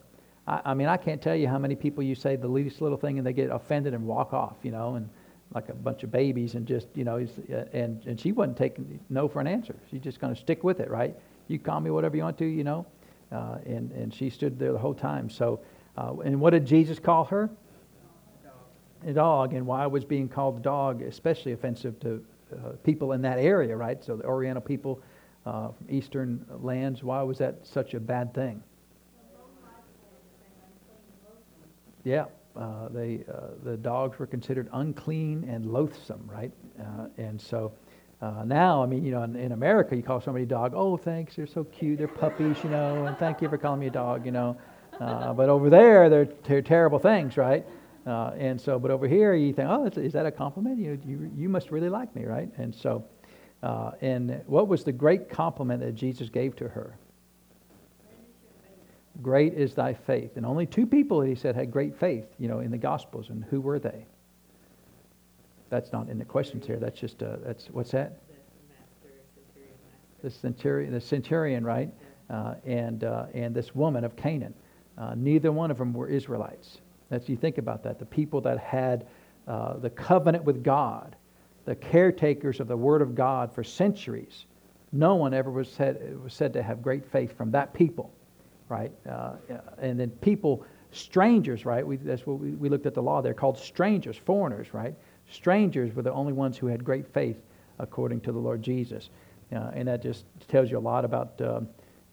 I, 0.47 0.61
I 0.65 0.73
mean, 0.73 0.87
I 0.87 0.97
can't 0.97 1.21
tell 1.21 1.35
you 1.35 1.47
how 1.47 1.57
many 1.57 1.75
people 1.75 2.03
you 2.03 2.15
say 2.15 2.35
the 2.35 2.47
least 2.47 2.81
little 2.81 2.97
thing 2.97 3.17
and 3.17 3.25
they 3.25 3.33
get 3.33 3.49
offended 3.49 3.93
and 3.93 4.05
walk 4.05 4.33
off, 4.33 4.57
you 4.63 4.71
know, 4.71 4.95
and 4.95 5.09
like 5.53 5.69
a 5.69 5.73
bunch 5.73 6.03
of 6.03 6.11
babies 6.11 6.55
and 6.55 6.65
just, 6.65 6.87
you 6.95 7.03
know, 7.03 7.25
and, 7.73 8.05
and 8.05 8.19
she 8.19 8.31
wasn't 8.31 8.57
taking 8.57 8.99
no 9.09 9.27
for 9.27 9.41
an 9.41 9.47
answer. 9.47 9.75
She's 9.89 10.01
just 10.01 10.19
going 10.19 10.33
to 10.33 10.39
stick 10.39 10.63
with 10.63 10.79
it, 10.79 10.89
right? 10.89 11.15
You 11.47 11.59
call 11.59 11.81
me 11.81 11.91
whatever 11.91 12.15
you 12.15 12.23
want 12.23 12.37
to, 12.37 12.45
you 12.45 12.63
know. 12.63 12.85
Uh, 13.31 13.57
and, 13.65 13.91
and 13.91 14.13
she 14.13 14.29
stood 14.29 14.59
there 14.59 14.71
the 14.71 14.79
whole 14.79 14.93
time. 14.93 15.29
So, 15.29 15.59
uh, 15.97 16.13
and 16.23 16.39
what 16.39 16.51
did 16.51 16.65
Jesus 16.65 16.99
call 16.99 17.25
her? 17.25 17.49
A 19.05 19.13
dog. 19.13 19.53
And 19.53 19.65
why 19.65 19.85
was 19.87 20.05
being 20.05 20.29
called 20.29 20.57
a 20.57 20.61
dog 20.61 21.01
especially 21.01 21.53
offensive 21.53 21.99
to 22.01 22.23
uh, 22.53 22.71
people 22.83 23.13
in 23.13 23.21
that 23.23 23.39
area, 23.39 23.75
right? 23.75 24.03
So 24.03 24.15
the 24.15 24.25
Oriental 24.25 24.61
people 24.61 25.01
uh, 25.45 25.69
from 25.69 25.87
eastern 25.89 26.45
lands, 26.61 27.03
why 27.03 27.21
was 27.23 27.37
that 27.39 27.65
such 27.65 27.93
a 27.93 27.99
bad 27.99 28.33
thing? 28.33 28.61
Yeah, 32.03 32.25
uh, 32.55 32.89
they, 32.89 33.23
uh, 33.31 33.47
the 33.63 33.77
dogs 33.77 34.17
were 34.19 34.25
considered 34.25 34.69
unclean 34.73 35.45
and 35.47 35.71
loathsome, 35.71 36.27
right? 36.31 36.51
Uh, 36.79 37.07
and 37.17 37.39
so 37.39 37.71
uh, 38.21 38.43
now, 38.45 38.83
I 38.83 38.87
mean, 38.87 39.05
you 39.05 39.11
know, 39.11 39.23
in, 39.23 39.35
in, 39.35 39.51
America, 39.51 39.95
you 39.95 40.03
call 40.03 40.19
somebody 40.19 40.43
a 40.43 40.47
dog, 40.47 40.73
oh, 40.75 40.97
thanks, 40.97 41.35
they're 41.35 41.47
so 41.47 41.63
cute, 41.65 41.99
they're 41.99 42.07
puppies, 42.07 42.57
you 42.63 42.69
know, 42.69 43.05
and 43.05 43.17
thank 43.17 43.41
you 43.41 43.49
for 43.49 43.57
calling 43.57 43.79
me 43.79 43.87
a 43.87 43.91
dog, 43.91 44.25
you 44.25 44.31
know. 44.31 44.57
Uh, 45.01 45.33
but 45.33 45.49
over 45.49 45.69
there, 45.69 46.09
they're, 46.09 46.29
they're 46.43 46.61
terrible 46.61 46.99
things, 46.99 47.35
right? 47.35 47.65
Uh, 48.05 48.31
and 48.37 48.61
so, 48.61 48.77
but 48.77 48.91
over 48.91 49.07
here, 49.07 49.33
you 49.33 49.51
think, 49.51 49.67
oh, 49.67 49.85
is 49.85 50.13
that 50.13 50.27
a 50.27 50.31
compliment? 50.31 50.77
You, 50.77 50.99
you, 51.05 51.31
you 51.35 51.49
must 51.49 51.71
really 51.71 51.89
like 51.89 52.15
me, 52.15 52.25
right? 52.25 52.49
And 52.57 52.73
so, 52.73 53.03
and 53.63 54.41
what 54.45 54.67
was 54.67 54.83
the 54.83 54.91
great 54.91 55.27
compliment 55.29 55.81
that 55.81 55.93
Jesus 55.93 56.29
gave 56.29 56.55
to 56.57 56.67
her? 56.67 56.95
Great 59.21 59.53
is 59.55 59.73
thy 59.73 59.93
faith. 59.93 60.37
And 60.37 60.45
only 60.45 60.65
two 60.65 60.85
people, 60.85 61.21
he 61.21 61.35
said, 61.35 61.55
had 61.55 61.71
great 61.71 61.99
faith, 61.99 62.25
you 62.39 62.47
know, 62.47 62.59
in 62.59 62.71
the 62.71 62.77
Gospels. 62.77 63.29
And 63.29 63.43
who 63.45 63.59
were 63.59 63.79
they? 63.79 64.05
That's 65.69 65.91
not 65.91 66.09
in 66.09 66.17
the 66.17 66.25
questions 66.25 66.65
here. 66.65 66.77
That's 66.77 66.99
just, 66.99 67.21
uh, 67.23 67.37
that's, 67.43 67.67
what's 67.71 67.91
that? 67.91 68.19
The 70.23 70.29
centurion, 70.29 70.93
the 70.93 71.01
centurion, 71.01 71.63
right? 71.63 71.89
Uh, 72.29 72.55
and, 72.65 73.03
uh, 73.03 73.25
and 73.33 73.55
this 73.55 73.73
woman 73.75 74.03
of 74.03 74.15
Canaan. 74.15 74.53
Uh, 74.97 75.13
neither 75.15 75.51
one 75.51 75.71
of 75.71 75.77
them 75.77 75.93
were 75.93 76.07
Israelites. 76.07 76.79
That's, 77.09 77.27
you 77.27 77.35
think 77.35 77.57
about 77.57 77.83
that. 77.83 77.99
The 77.99 78.05
people 78.05 78.41
that 78.41 78.59
had 78.59 79.07
uh, 79.47 79.77
the 79.77 79.89
covenant 79.89 80.43
with 80.43 80.63
God, 80.63 81.15
the 81.65 81.75
caretakers 81.75 82.59
of 82.59 82.67
the 82.67 82.77
Word 82.77 83.01
of 83.01 83.15
God 83.15 83.53
for 83.53 83.63
centuries, 83.63 84.45
no 84.91 85.15
one 85.15 85.33
ever 85.33 85.49
was 85.49 85.69
said, 85.69 86.21
was 86.21 86.33
said 86.33 86.53
to 86.53 86.63
have 86.63 86.81
great 86.81 87.05
faith 87.05 87.35
from 87.37 87.51
that 87.51 87.73
people 87.73 88.13
right? 88.71 88.91
Uh, 89.07 89.33
and 89.79 89.99
then 89.99 90.09
people, 90.09 90.65
strangers, 90.91 91.65
right? 91.65 91.85
We, 91.85 91.97
that's 91.97 92.25
what 92.25 92.39
we, 92.39 92.51
we 92.51 92.69
looked 92.69 92.85
at 92.85 92.93
the 92.93 93.03
law. 93.03 93.21
They're 93.21 93.33
called 93.33 93.57
strangers, 93.57 94.15
foreigners, 94.15 94.73
right? 94.73 94.95
Strangers 95.29 95.93
were 95.93 96.01
the 96.01 96.13
only 96.13 96.31
ones 96.31 96.57
who 96.57 96.67
had 96.67 96.83
great 96.83 97.05
faith 97.13 97.35
according 97.79 98.21
to 98.21 98.31
the 98.31 98.39
Lord 98.39 98.63
Jesus. 98.63 99.09
Uh, 99.53 99.71
and 99.73 99.89
that 99.89 100.01
just 100.01 100.23
tells 100.47 100.71
you 100.71 100.77
a 100.77 100.79
lot 100.79 101.03
about 101.03 101.39
uh, 101.41 101.59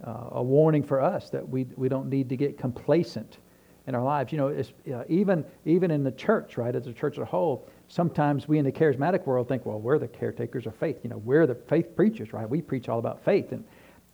uh, 0.06 0.28
a 0.32 0.42
warning 0.42 0.82
for 0.82 1.00
us 1.00 1.30
that 1.30 1.48
we, 1.48 1.66
we 1.76 1.88
don't 1.88 2.08
need 2.08 2.28
to 2.28 2.36
get 2.36 2.58
complacent 2.58 3.38
in 3.86 3.94
our 3.94 4.02
lives. 4.04 4.32
You 4.32 4.38
know, 4.38 4.64
uh, 4.94 5.04
even, 5.08 5.44
even 5.64 5.90
in 5.90 6.04
the 6.04 6.12
church, 6.12 6.56
right, 6.56 6.74
as 6.74 6.86
a 6.86 6.92
church 6.92 7.14
as 7.14 7.22
a 7.22 7.24
whole, 7.24 7.68
sometimes 7.88 8.46
we 8.46 8.58
in 8.58 8.64
the 8.64 8.72
charismatic 8.72 9.26
world 9.26 9.48
think, 9.48 9.66
well, 9.66 9.80
we're 9.80 9.98
the 9.98 10.08
caretakers 10.08 10.66
of 10.66 10.76
faith. 10.76 10.98
You 11.02 11.10
know, 11.10 11.18
we're 11.18 11.46
the 11.46 11.54
faith 11.54 11.96
preachers, 11.96 12.32
right? 12.32 12.48
We 12.48 12.60
preach 12.62 12.88
all 12.88 12.98
about 12.98 13.24
faith. 13.24 13.52
And, 13.52 13.64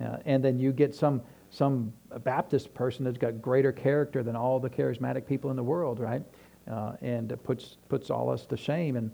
uh, 0.01 0.19
and 0.25 0.45
then 0.45 0.59
you 0.59 0.73
get 0.73 0.95
some 0.95 1.23
some 1.55 1.93
Baptist 2.25 2.75
person 2.75 3.05
that's 3.05 3.17
got 3.17 3.41
greater 3.41 3.71
character 3.71 4.25
than 4.25 4.35
all 4.35 4.59
the 4.59 4.69
charismatic 4.69 5.25
people 5.27 5.51
in 5.51 5.57
the 5.57 5.63
world, 5.63 6.01
right? 6.01 6.23
Uh, 6.69 6.95
and 7.01 7.33
puts 7.45 7.77
puts 7.89 8.11
all 8.11 8.29
us 8.29 8.45
to 8.47 8.57
shame, 8.57 8.97
and 8.97 9.13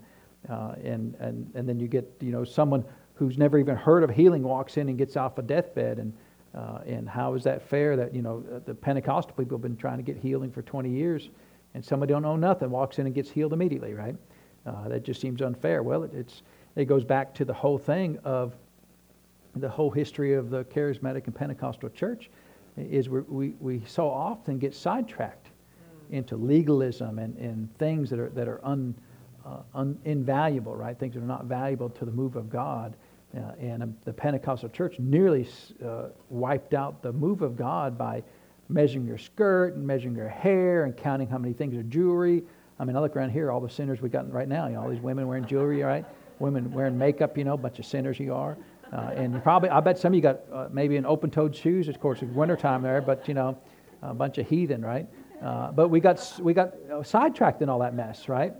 uh, 0.49 0.73
and 0.83 1.15
and 1.19 1.51
and 1.53 1.69
then 1.69 1.79
you 1.79 1.87
get 1.87 2.11
you 2.19 2.31
know 2.31 2.43
someone 2.43 2.83
who's 3.13 3.37
never 3.37 3.59
even 3.59 3.75
heard 3.75 4.03
of 4.03 4.09
healing 4.09 4.41
walks 4.41 4.77
in 4.77 4.89
and 4.89 4.97
gets 4.97 5.15
off 5.17 5.37
a 5.37 5.43
deathbed, 5.43 5.99
and 5.99 6.13
uh, 6.55 6.79
and 6.85 7.07
how 7.07 7.33
is 7.33 7.43
that 7.43 7.61
fair? 7.61 7.95
That 7.95 8.13
you 8.13 8.21
know 8.21 8.43
the 8.65 8.73
Pentecostal 8.73 9.33
people 9.35 9.57
have 9.57 9.61
been 9.61 9.77
trying 9.77 9.97
to 9.97 10.03
get 10.03 10.17
healing 10.17 10.51
for 10.51 10.61
20 10.61 10.89
years, 10.89 11.29
and 11.73 11.83
somebody 11.83 12.11
don't 12.11 12.23
know 12.23 12.35
nothing 12.35 12.69
walks 12.69 12.99
in 12.99 13.05
and 13.05 13.15
gets 13.15 13.29
healed 13.29 13.53
immediately, 13.53 13.93
right? 13.93 14.15
Uh, 14.65 14.87
that 14.89 15.03
just 15.03 15.21
seems 15.21 15.41
unfair. 15.41 15.83
Well, 15.83 16.03
it, 16.03 16.13
it's 16.13 16.43
it 16.75 16.85
goes 16.85 17.03
back 17.03 17.33
to 17.35 17.45
the 17.45 17.53
whole 17.53 17.77
thing 17.77 18.17
of 18.23 18.53
the 19.55 19.69
whole 19.69 19.91
history 19.91 20.33
of 20.33 20.49
the 20.49 20.63
charismatic 20.65 21.25
and 21.25 21.35
Pentecostal 21.35 21.89
church 21.89 22.29
is 22.77 23.09
we, 23.09 23.49
we 23.59 23.81
so 23.85 24.09
often 24.09 24.57
get 24.57 24.73
sidetracked 24.73 25.47
mm. 25.47 26.13
into 26.13 26.35
legalism 26.37 27.19
and, 27.19 27.35
and 27.37 27.77
things 27.77 28.09
that 28.09 28.19
are, 28.19 28.29
that 28.29 28.47
are 28.47 28.61
un, 28.63 28.95
uh, 29.45 29.57
un, 29.75 29.97
invaluable, 30.05 30.75
right? 30.75 30.97
Things 30.97 31.15
that 31.15 31.21
are 31.21 31.27
not 31.27 31.45
valuable 31.45 31.89
to 31.89 32.05
the 32.05 32.11
move 32.11 32.35
of 32.35 32.49
God. 32.49 32.95
Uh, 33.35 33.51
and 33.59 33.83
um, 33.83 33.95
the 34.03 34.11
Pentecostal 34.11 34.69
church 34.69 34.99
nearly 34.99 35.47
uh, 35.85 36.07
wiped 36.29 36.73
out 36.73 37.01
the 37.01 37.13
move 37.13 37.41
of 37.41 37.55
God 37.55 37.97
by 37.97 38.23
measuring 38.67 39.05
your 39.05 39.17
skirt 39.17 39.75
and 39.75 39.85
measuring 39.85 40.15
your 40.15 40.29
hair 40.29 40.83
and 40.83 40.95
counting 40.95 41.27
how 41.27 41.37
many 41.37 41.53
things 41.53 41.75
are 41.75 41.83
jewelry. 41.83 42.43
I 42.79 42.83
mean, 42.83 42.95
I 42.95 42.99
look 42.99 43.15
around 43.15 43.29
here, 43.29 43.51
all 43.51 43.61
the 43.61 43.69
sinners 43.69 44.01
we 44.01 44.09
got 44.09 44.31
right 44.31 44.47
now, 44.47 44.67
you 44.67 44.73
know, 44.73 44.81
all 44.81 44.89
these 44.89 45.01
women 45.01 45.27
wearing 45.27 45.45
jewelry, 45.45 45.81
right? 45.83 46.05
Women 46.39 46.71
wearing 46.71 46.97
makeup, 46.97 47.37
you 47.37 47.43
know, 47.43 47.55
bunch 47.55 47.79
of 47.79 47.85
sinners 47.85 48.19
you 48.19 48.33
are. 48.33 48.57
Uh, 48.91 49.11
and 49.15 49.41
probably, 49.43 49.69
I 49.69 49.79
bet 49.79 49.97
some 49.97 50.11
of 50.11 50.15
you 50.15 50.21
got 50.21 50.41
uh, 50.51 50.67
maybe 50.71 50.97
an 50.97 51.05
open-toed 51.05 51.55
shoes. 51.55 51.87
Of 51.87 51.99
course, 51.99 52.21
it's 52.21 52.33
wintertime 52.33 52.81
there, 52.81 53.01
but 53.01 53.27
you 53.27 53.33
know, 53.33 53.57
a 54.01 54.13
bunch 54.13 54.37
of 54.37 54.49
heathen, 54.49 54.83
right? 54.83 55.07
Uh, 55.41 55.71
but 55.71 55.87
we 55.87 55.99
got 55.99 56.39
we 56.41 56.53
got 56.53 56.73
uh, 56.91 57.01
sidetracked 57.01 57.61
in 57.61 57.69
all 57.69 57.79
that 57.79 57.95
mess, 57.95 58.27
right? 58.27 58.53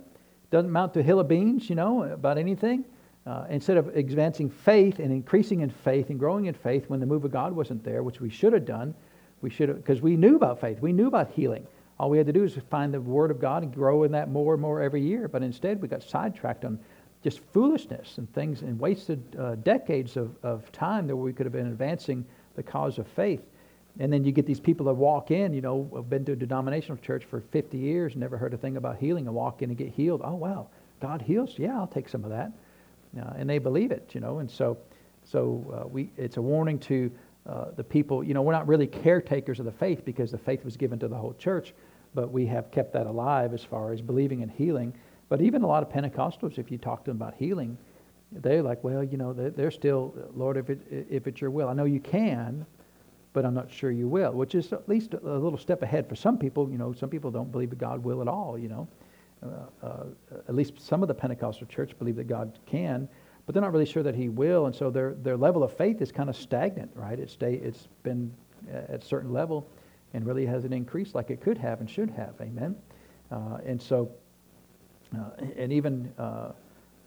Doesn't 0.50 0.70
amount 0.70 0.94
to 0.94 1.00
a 1.00 1.02
hill 1.02 1.20
of 1.20 1.28
beans, 1.28 1.68
you 1.68 1.74
know, 1.74 2.04
about 2.04 2.38
anything. 2.38 2.84
Uh, 3.24 3.44
instead 3.50 3.76
of 3.76 3.88
advancing 3.96 4.50
faith 4.50 4.98
and 4.98 5.12
increasing 5.12 5.60
in 5.60 5.70
faith 5.70 6.10
and 6.10 6.18
growing 6.18 6.46
in 6.46 6.54
faith 6.54 6.84
when 6.88 6.98
the 6.98 7.06
move 7.06 7.24
of 7.24 7.30
God 7.30 7.52
wasn't 7.52 7.84
there, 7.84 8.02
which 8.02 8.20
we 8.20 8.28
should 8.28 8.52
have 8.52 8.64
done, 8.64 8.94
we 9.42 9.50
should 9.50 9.68
have 9.68 9.78
because 9.78 10.00
we 10.00 10.16
knew 10.16 10.36
about 10.36 10.60
faith, 10.60 10.80
we 10.80 10.92
knew 10.92 11.06
about 11.06 11.30
healing. 11.30 11.66
All 12.00 12.10
we 12.10 12.18
had 12.18 12.26
to 12.26 12.32
do 12.32 12.42
is 12.42 12.56
find 12.68 12.92
the 12.92 13.00
Word 13.00 13.30
of 13.30 13.40
God 13.40 13.62
and 13.62 13.72
grow 13.72 14.02
in 14.02 14.12
that 14.12 14.28
more 14.28 14.54
and 14.54 14.60
more 14.60 14.82
every 14.82 15.02
year. 15.02 15.28
But 15.28 15.44
instead, 15.44 15.80
we 15.80 15.86
got 15.86 16.02
sidetracked 16.02 16.64
on 16.64 16.80
just 17.22 17.38
foolishness 17.52 18.18
and 18.18 18.32
things 18.32 18.62
and 18.62 18.78
wasted 18.80 19.22
uh, 19.38 19.54
decades 19.56 20.16
of, 20.16 20.34
of 20.42 20.70
time 20.72 21.06
that 21.06 21.14
we 21.14 21.32
could 21.32 21.46
have 21.46 21.52
been 21.52 21.68
advancing 21.68 22.24
the 22.56 22.62
cause 22.62 22.98
of 22.98 23.06
faith. 23.06 23.42
And 24.00 24.12
then 24.12 24.24
you 24.24 24.32
get 24.32 24.46
these 24.46 24.58
people 24.58 24.86
that 24.86 24.94
walk 24.94 25.30
in, 25.30 25.52
you 25.52 25.60
know, 25.60 25.88
have 25.94 26.08
been 26.08 26.24
to 26.24 26.32
a 26.32 26.36
denominational 26.36 26.96
church 26.98 27.24
for 27.24 27.40
50 27.40 27.78
years, 27.78 28.16
never 28.16 28.38
heard 28.38 28.54
a 28.54 28.56
thing 28.56 28.76
about 28.76 28.96
healing, 28.96 29.26
and 29.26 29.34
walk 29.36 29.62
in 29.62 29.70
and 29.70 29.78
get 29.78 29.88
healed. 29.88 30.22
Oh, 30.24 30.34
wow, 30.34 30.68
God 31.00 31.22
heals? 31.22 31.58
Yeah, 31.58 31.78
I'll 31.78 31.86
take 31.86 32.08
some 32.08 32.24
of 32.24 32.30
that. 32.30 32.52
Uh, 33.18 33.32
and 33.36 33.48
they 33.48 33.58
believe 33.58 33.90
it, 33.90 34.10
you 34.14 34.20
know. 34.20 34.38
And 34.38 34.50
so, 34.50 34.78
so 35.24 35.82
uh, 35.84 35.88
we, 35.88 36.10
it's 36.16 36.36
a 36.36 36.42
warning 36.42 36.78
to 36.80 37.10
uh, 37.46 37.66
the 37.76 37.84
people, 37.84 38.22
you 38.24 38.34
know, 38.34 38.42
we're 38.42 38.52
not 38.52 38.66
really 38.66 38.86
caretakers 38.86 39.58
of 39.58 39.66
the 39.66 39.72
faith 39.72 40.04
because 40.04 40.30
the 40.30 40.38
faith 40.38 40.64
was 40.64 40.76
given 40.76 40.98
to 41.00 41.08
the 41.08 41.16
whole 41.16 41.34
church, 41.34 41.74
but 42.14 42.30
we 42.30 42.46
have 42.46 42.70
kept 42.70 42.92
that 42.92 43.06
alive 43.06 43.52
as 43.52 43.62
far 43.62 43.92
as 43.92 44.00
believing 44.00 44.40
in 44.40 44.48
healing 44.48 44.94
but 45.32 45.40
even 45.40 45.62
a 45.62 45.66
lot 45.66 45.82
of 45.82 45.88
Pentecostals, 45.88 46.58
if 46.58 46.70
you 46.70 46.76
talk 46.76 47.06
to 47.06 47.10
them 47.10 47.16
about 47.16 47.32
healing, 47.32 47.78
they're 48.32 48.62
like, 48.62 48.84
well, 48.84 49.02
you 49.02 49.16
know, 49.16 49.32
they're 49.32 49.70
still, 49.70 50.14
Lord, 50.36 50.58
if, 50.58 50.68
it, 50.68 51.06
if 51.08 51.26
it's 51.26 51.40
your 51.40 51.50
will. 51.50 51.70
I 51.70 51.72
know 51.72 51.86
you 51.86 52.00
can, 52.00 52.66
but 53.32 53.46
I'm 53.46 53.54
not 53.54 53.72
sure 53.72 53.90
you 53.90 54.08
will, 54.08 54.32
which 54.32 54.54
is 54.54 54.74
at 54.74 54.86
least 54.90 55.14
a 55.14 55.38
little 55.38 55.56
step 55.56 55.80
ahead 55.80 56.06
for 56.06 56.16
some 56.16 56.36
people. 56.36 56.70
You 56.70 56.76
know, 56.76 56.92
some 56.92 57.08
people 57.08 57.30
don't 57.30 57.50
believe 57.50 57.70
that 57.70 57.78
God 57.78 58.04
will 58.04 58.20
at 58.20 58.28
all, 58.28 58.58
you 58.58 58.68
know. 58.68 58.86
Uh, 59.42 59.86
uh, 59.86 60.04
at 60.48 60.54
least 60.54 60.80
some 60.80 61.02
of 61.02 61.08
the 61.08 61.14
Pentecostal 61.14 61.66
church 61.66 61.98
believe 61.98 62.16
that 62.16 62.28
God 62.28 62.58
can, 62.66 63.08
but 63.44 63.54
they're 63.54 63.62
not 63.62 63.72
really 63.72 63.86
sure 63.86 64.02
that 64.02 64.14
He 64.14 64.28
will, 64.28 64.66
and 64.66 64.74
so 64.74 64.90
their, 64.90 65.14
their 65.14 65.36
level 65.36 65.64
of 65.64 65.76
faith 65.76 66.00
is 66.00 66.12
kind 66.12 66.28
of 66.28 66.36
stagnant, 66.36 66.90
right? 66.94 67.18
It's, 67.18 67.32
stay, 67.32 67.54
it's 67.54 67.88
been 68.02 68.32
at 68.72 69.02
a 69.02 69.04
certain 69.04 69.32
level 69.32 69.66
and 70.14 70.24
really 70.24 70.46
hasn't 70.46 70.72
increased 70.72 71.14
like 71.14 71.30
it 71.30 71.40
could 71.40 71.58
have 71.58 71.80
and 71.80 71.90
should 71.90 72.10
have, 72.10 72.34
amen? 72.40 72.76
Uh, 73.30 73.58
and 73.66 73.82
so 73.82 74.12
uh, 75.16 75.30
and 75.56 75.72
even, 75.72 76.12
uh, 76.18 76.52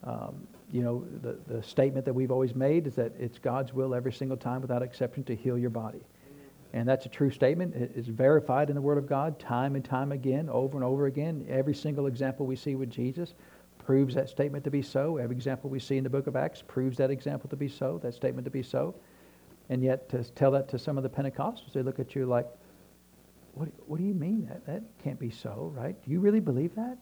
um, 0.04 0.48
you 0.72 0.84
know, 0.84 1.06
the, 1.22 1.38
the 1.48 1.64
statement 1.64 2.06
that 2.06 2.14
we've 2.14 2.32
always 2.32 2.54
made 2.54 2.88
is 2.88 2.96
that 2.96 3.14
it's 3.20 3.40
God's 3.40 3.74
will 3.74 3.96
every 3.96 4.14
single 4.14 4.38
time 4.38 4.62
without 4.62 4.82
exception 4.82 5.24
to 5.26 5.36
heal 5.36 5.58
your 5.58 5.70
body. 5.70 6.02
And 6.76 6.86
that's 6.86 7.06
a 7.06 7.10
true 7.10 7.32
statement. 7.32 7.74
It's 7.74 8.10
verified 8.10 8.68
in 8.68 8.76
the 8.76 8.82
Word 8.82 8.98
of 8.98 9.08
God 9.08 9.40
time 9.40 9.76
and 9.76 9.86
time 9.86 10.12
again, 10.12 10.50
over 10.50 10.78
and 10.78 10.84
over 10.84 11.06
again. 11.06 11.46
Every 11.50 11.74
single 11.74 12.06
example 12.06 12.46
we 12.46 12.58
see 12.58 12.76
with 12.76 12.90
Jesus 12.90 13.34
proves 13.86 14.14
that 14.16 14.28
statement 14.28 14.66
to 14.66 14.72
be 14.72 14.82
so. 14.82 15.16
Every 15.16 15.38
example 15.38 15.70
we 15.70 15.80
see 15.80 15.96
in 15.96 16.04
the 16.04 16.10
book 16.10 16.28
of 16.28 16.36
Acts 16.36 16.62
proves 16.62 16.98
that 16.98 17.10
example 17.10 17.50
to 17.52 17.56
be 17.56 17.70
so, 17.70 17.98
that 18.04 18.14
statement 18.14 18.44
to 18.44 18.52
be 18.52 18.62
so. 18.62 18.94
And 19.70 19.82
yet, 19.82 20.10
to 20.10 20.22
tell 20.34 20.52
that 20.52 20.68
to 20.68 20.78
some 20.78 20.98
of 20.98 21.04
the 21.04 21.10
Pentecostals, 21.10 21.72
they 21.74 21.82
look 21.82 22.02
at 22.02 22.14
you 22.14 22.26
like, 22.26 22.46
what, 23.54 23.70
what 23.88 23.98
do 23.98 24.04
you 24.04 24.14
mean? 24.14 24.46
That, 24.48 24.66
that 24.66 24.84
can't 25.02 25.18
be 25.18 25.30
so, 25.30 25.72
right? 25.74 25.96
Do 26.04 26.12
you 26.12 26.20
really 26.20 26.42
believe 26.42 26.76
that? 26.76 26.98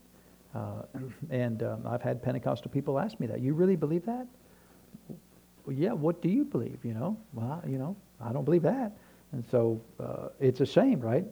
Uh, 0.53 0.83
and 1.31 1.63
um, 1.63 1.87
I've 1.87 2.03
had 2.03 2.21
Pentecostal 2.21 2.69
people 2.69 2.99
ask 2.99 3.19
me 3.19 3.25
that. 3.25 3.41
You 3.41 3.55
really 3.55 3.75
believe 3.75 4.05
that? 4.05 4.27
Well, 5.65 5.75
yeah, 5.75 5.93
what 5.93 6.21
do 6.21 6.29
you 6.29 6.45
believe? 6.45 6.77
You 6.83 6.93
know, 6.93 7.17
well, 7.33 7.63
you 7.67 7.79
know, 7.79 7.95
I 8.21 8.31
don't 8.33 8.45
believe 8.45 8.61
that. 8.63 8.95
And 9.33 9.43
so 9.51 9.81
uh, 9.99 10.29
it's 10.39 10.61
a 10.61 10.65
shame, 10.65 10.99
right? 10.99 11.25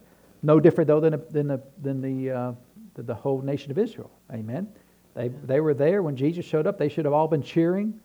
No 0.44 0.60
different, 0.60 0.88
though, 0.88 1.00
than, 1.00 1.22
than, 1.30 1.48
the, 1.48 1.62
than 1.82 2.02
the, 2.02 2.32
uh, 2.32 2.52
the, 2.96 3.04
the 3.04 3.16
whole 3.16 3.42
nation 3.42 3.72
of 3.72 3.78
Israel. 3.78 4.12
Amen. 4.34 4.68
They, 5.14 5.30
they 5.46 5.60
were 5.60 5.74
there 5.74 6.02
when 6.02 6.16
Jesus 6.16 6.46
showed 6.46 6.66
up. 6.68 6.78
They 6.78 6.90
should 6.90 7.06
have 7.06 7.14
all 7.14 7.28
been 7.28 7.44
cheering, 7.44 8.00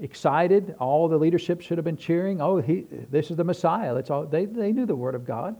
excited. 0.00 0.74
All 0.78 1.08
the 1.08 1.18
leadership 1.18 1.60
should 1.60 1.78
have 1.78 1.84
been 1.84 1.96
cheering. 1.96 2.40
Oh, 2.40 2.58
he, 2.58 2.86
this 3.10 3.30
is 3.30 3.36
the 3.36 3.44
Messiah. 3.44 3.94
That's 3.94 4.10
all. 4.10 4.24
They, 4.24 4.46
they 4.46 4.72
knew 4.72 4.86
the 4.86 4.96
word 4.96 5.14
of 5.14 5.26
God. 5.26 5.56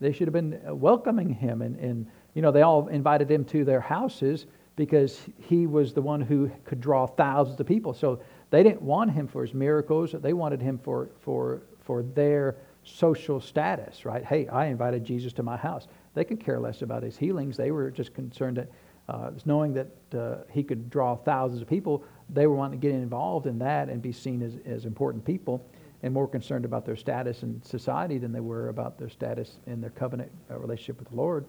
They 0.00 0.12
should 0.12 0.26
have 0.26 0.34
been 0.34 0.58
welcoming 0.64 1.32
him. 1.32 1.62
And, 1.62 1.76
and, 1.76 2.06
you 2.34 2.42
know, 2.42 2.50
they 2.50 2.62
all 2.62 2.88
invited 2.88 3.30
him 3.30 3.44
to 3.46 3.64
their 3.64 3.80
houses 3.80 4.46
because 4.74 5.20
he 5.38 5.66
was 5.66 5.92
the 5.92 6.02
one 6.02 6.20
who 6.20 6.50
could 6.64 6.80
draw 6.80 7.06
thousands 7.06 7.60
of 7.60 7.66
people. 7.66 7.94
So 7.94 8.20
they 8.50 8.62
didn't 8.62 8.82
want 8.82 9.12
him 9.12 9.28
for 9.28 9.42
his 9.42 9.54
miracles. 9.54 10.12
They 10.12 10.32
wanted 10.32 10.60
him 10.60 10.80
for, 10.82 11.10
for, 11.20 11.62
for 11.84 12.02
their 12.02 12.56
social 12.84 13.40
status, 13.40 14.04
right? 14.04 14.24
Hey, 14.24 14.48
I 14.48 14.66
invited 14.66 15.04
Jesus 15.04 15.32
to 15.34 15.42
my 15.42 15.56
house. 15.56 15.86
They 16.14 16.24
could 16.24 16.44
care 16.44 16.60
less 16.60 16.82
about 16.82 17.02
his 17.02 17.16
healings. 17.16 17.56
They 17.56 17.70
were 17.70 17.90
just 17.90 18.14
concerned 18.14 18.56
that, 18.56 18.68
uh, 19.08 19.30
knowing 19.44 19.74
that 19.74 19.88
uh, 20.18 20.44
he 20.50 20.62
could 20.62 20.90
draw 20.90 21.16
thousands 21.16 21.62
of 21.62 21.68
people, 21.68 22.04
they 22.28 22.46
were 22.46 22.54
wanting 22.54 22.80
to 22.80 22.86
get 22.86 22.94
involved 22.94 23.46
in 23.46 23.58
that 23.58 23.88
and 23.88 24.02
be 24.02 24.12
seen 24.12 24.42
as, 24.42 24.54
as 24.66 24.84
important 24.84 25.24
people 25.24 25.64
and 26.02 26.12
more 26.12 26.26
concerned 26.26 26.64
about 26.64 26.84
their 26.84 26.96
status 26.96 27.42
in 27.42 27.62
society 27.62 28.18
than 28.18 28.32
they 28.32 28.40
were 28.40 28.68
about 28.68 28.98
their 28.98 29.08
status 29.08 29.58
in 29.66 29.80
their 29.80 29.90
covenant 29.90 30.30
uh, 30.50 30.58
relationship 30.58 30.98
with 30.98 31.08
the 31.08 31.16
Lord. 31.16 31.46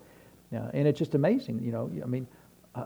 Uh, 0.54 0.70
and 0.74 0.88
it's 0.88 1.00
just 1.00 1.16
amazing, 1.16 1.64
you 1.64 1.72
know. 1.72 1.90
I 2.04 2.06
mean, 2.06 2.28
uh, 2.76 2.86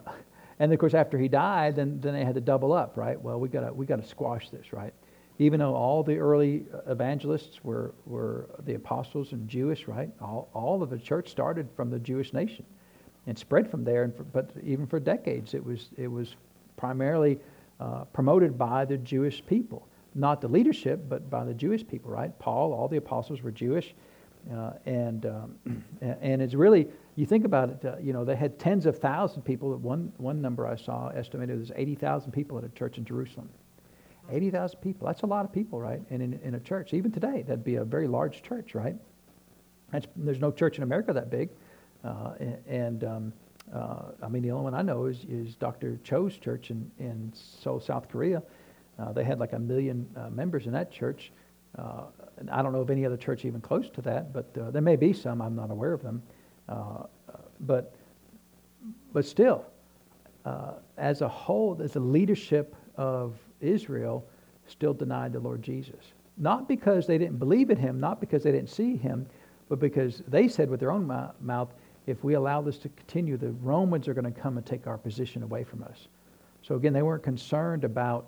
and 0.60 0.72
of 0.72 0.80
course, 0.80 0.94
after 0.94 1.18
he 1.18 1.28
died, 1.28 1.76
then, 1.76 2.00
then 2.00 2.14
they 2.14 2.24
had 2.24 2.36
to 2.36 2.42
double 2.42 2.72
up, 2.72 2.96
right? 2.96 3.22
Well, 3.22 3.40
we 3.40 3.50
got 3.50 3.76
we 3.76 3.86
got 3.86 4.02
to 4.02 4.08
squash 4.08 4.50
this, 4.50 4.72
right? 4.72 4.94
Even 5.40 5.60
though 5.60 5.76
all 5.76 6.04
the 6.04 6.18
early 6.18 6.66
evangelists 6.88 7.64
were, 7.64 7.94
were 8.06 8.50
the 8.66 8.74
apostles 8.74 9.34
and 9.34 9.48
Jewish, 9.48 9.88
right? 9.88 10.10
All, 10.20 10.50
all 10.54 10.82
of 10.82 10.90
the 10.90 10.98
church 10.98 11.30
started 11.30 11.68
from 11.76 11.90
the 11.90 12.00
Jewish 12.00 12.34
nation 12.34 12.66
and 13.28 13.38
spread 13.38 13.70
from 13.70 13.84
there. 13.84 14.04
And 14.04 14.16
for, 14.16 14.24
but 14.24 14.50
even 14.64 14.88
for 14.88 15.00
decades, 15.00 15.54
it 15.54 15.64
was, 15.64 15.90
it 15.98 16.08
was 16.08 16.36
primarily 16.76 17.40
uh, 17.80 18.06
promoted 18.06 18.58
by 18.58 18.86
the 18.86 18.98
Jewish 18.98 19.46
people 19.46 19.88
not 20.18 20.42
the 20.42 20.48
leadership, 20.48 21.08
but 21.08 21.30
by 21.30 21.46
the 21.46 21.54
Jewish 21.54 21.88
people, 21.88 22.12
right? 22.12 22.38
Paul, 22.40 22.74
all 22.74 22.88
the 22.88 22.98
apostles 22.98 23.42
were 23.42 23.52
Jewish. 23.52 23.94
Uh, 24.52 24.72
and, 24.86 25.26
um, 25.26 25.84
and 26.02 26.42
it's 26.42 26.56
really, 26.56 26.88
you 27.16 27.26
think 27.26 27.46
about 27.46 27.70
it, 27.70 27.86
uh, 27.86 27.98
you 28.02 28.14
know, 28.14 28.26
they 28.26 28.36
had 28.36 28.58
tens 28.58 28.86
of 28.86 28.98
thousands 28.98 29.38
of 29.38 29.46
people. 29.46 29.76
One, 29.78 30.12
one 30.18 30.42
number 30.42 30.68
I 30.68 30.76
saw 30.76 31.10
estimated 31.10 31.60
was 31.60 31.72
80,000 31.76 32.32
people 32.32 32.58
at 32.58 32.64
a 32.64 32.70
church 32.70 32.98
in 32.98 33.06
Jerusalem. 33.06 33.50
80,000 34.30 34.80
people. 34.80 35.08
That's 35.08 35.22
a 35.22 35.28
lot 35.28 35.46
of 35.46 35.52
people, 35.52 35.80
right? 35.80 36.02
And 36.10 36.22
in, 36.22 36.40
in 36.44 36.56
a 36.56 36.60
church, 36.60 36.94
even 36.94 37.12
today, 37.12 37.44
that'd 37.44 37.64
be 37.64 37.76
a 37.76 37.84
very 37.84 38.08
large 38.08 38.44
church, 38.44 38.76
right? 38.76 38.96
That's, 39.92 40.08
there's 40.16 40.40
no 40.40 40.52
church 40.52 40.78
in 40.78 40.84
America 40.84 41.14
that 41.14 41.30
big. 41.30 41.50
Uh, 42.04 42.34
and, 42.68 43.04
um, 43.04 43.34
uh, 43.74 44.04
I 44.24 44.28
mean, 44.30 44.44
the 44.44 44.52
only 44.52 44.64
one 44.64 44.74
I 44.74 44.82
know 44.82 45.06
is, 45.06 45.26
is 45.30 45.56
Dr. 45.56 46.00
Cho's 46.04 46.38
church 46.38 46.72
in, 46.72 46.90
in 47.00 47.32
Seoul, 47.34 47.80
South 47.80 48.10
Korea. 48.10 48.42
Uh, 49.00 49.12
they 49.12 49.24
had 49.24 49.40
like 49.40 49.54
a 49.54 49.60
million 49.60 50.08
uh, 50.16 50.30
members 50.30 50.66
in 50.66 50.72
that 50.74 50.92
church. 50.92 51.32
Uh, 51.78 52.04
and 52.38 52.50
I 52.50 52.62
don't 52.62 52.74
know 52.74 52.82
of 52.82 52.90
any 52.90 53.06
other 53.06 53.18
church 53.18 53.46
even 53.46 53.62
close 53.62 53.90
to 53.90 54.02
that, 54.04 54.34
but 54.34 54.56
uh, 54.60 54.72
there 54.72 54.82
may 54.82 54.96
be 54.96 55.14
some. 55.14 55.42
I'm 55.42 55.56
not 55.56 55.72
aware 55.72 55.94
of 55.94 56.02
them. 56.02 56.22
But, 57.60 57.96
but 59.14 59.26
still, 59.26 59.66
as 60.98 61.22
a 61.22 61.28
whole, 61.28 61.80
as 61.82 61.96
a 61.96 62.00
leadership 62.00 62.76
of 62.96 63.36
Israel, 63.62 64.26
still 64.68 64.94
denied 64.94 65.34
the 65.34 65.40
Lord 65.40 65.62
Jesus. 65.62 66.14
Not 66.38 66.68
because 66.68 67.08
they 67.08 67.18
didn't 67.18 67.40
believe 67.40 67.70
in 67.70 67.78
him, 67.78 68.00
not 68.00 68.20
because 68.20 68.44
they 68.44 68.52
didn't 68.52 68.70
see 68.70 68.96
him, 68.96 69.26
but 69.70 69.80
because 69.80 70.22
they 70.28 70.48
said 70.48 70.70
with 70.70 70.80
their 70.80 70.92
own 70.92 71.06
mouth, 71.42 71.74
if 72.06 72.24
we 72.24 72.36
allow 72.36 72.62
this 72.62 72.78
to 72.80 72.90
continue, 72.90 73.38
the 73.38 73.52
Romans 73.52 74.08
are 74.08 74.14
going 74.14 74.32
to 74.32 74.40
come 74.40 74.58
and 74.58 74.66
take 74.66 74.88
our 74.88 74.98
position 74.98 75.44
away 75.44 75.64
from 75.64 75.84
us. 75.84 76.08
So 76.62 76.76
again, 76.76 76.94
they 76.94 77.02
weren't 77.02 77.24
concerned 77.24 77.84
about 77.84 78.28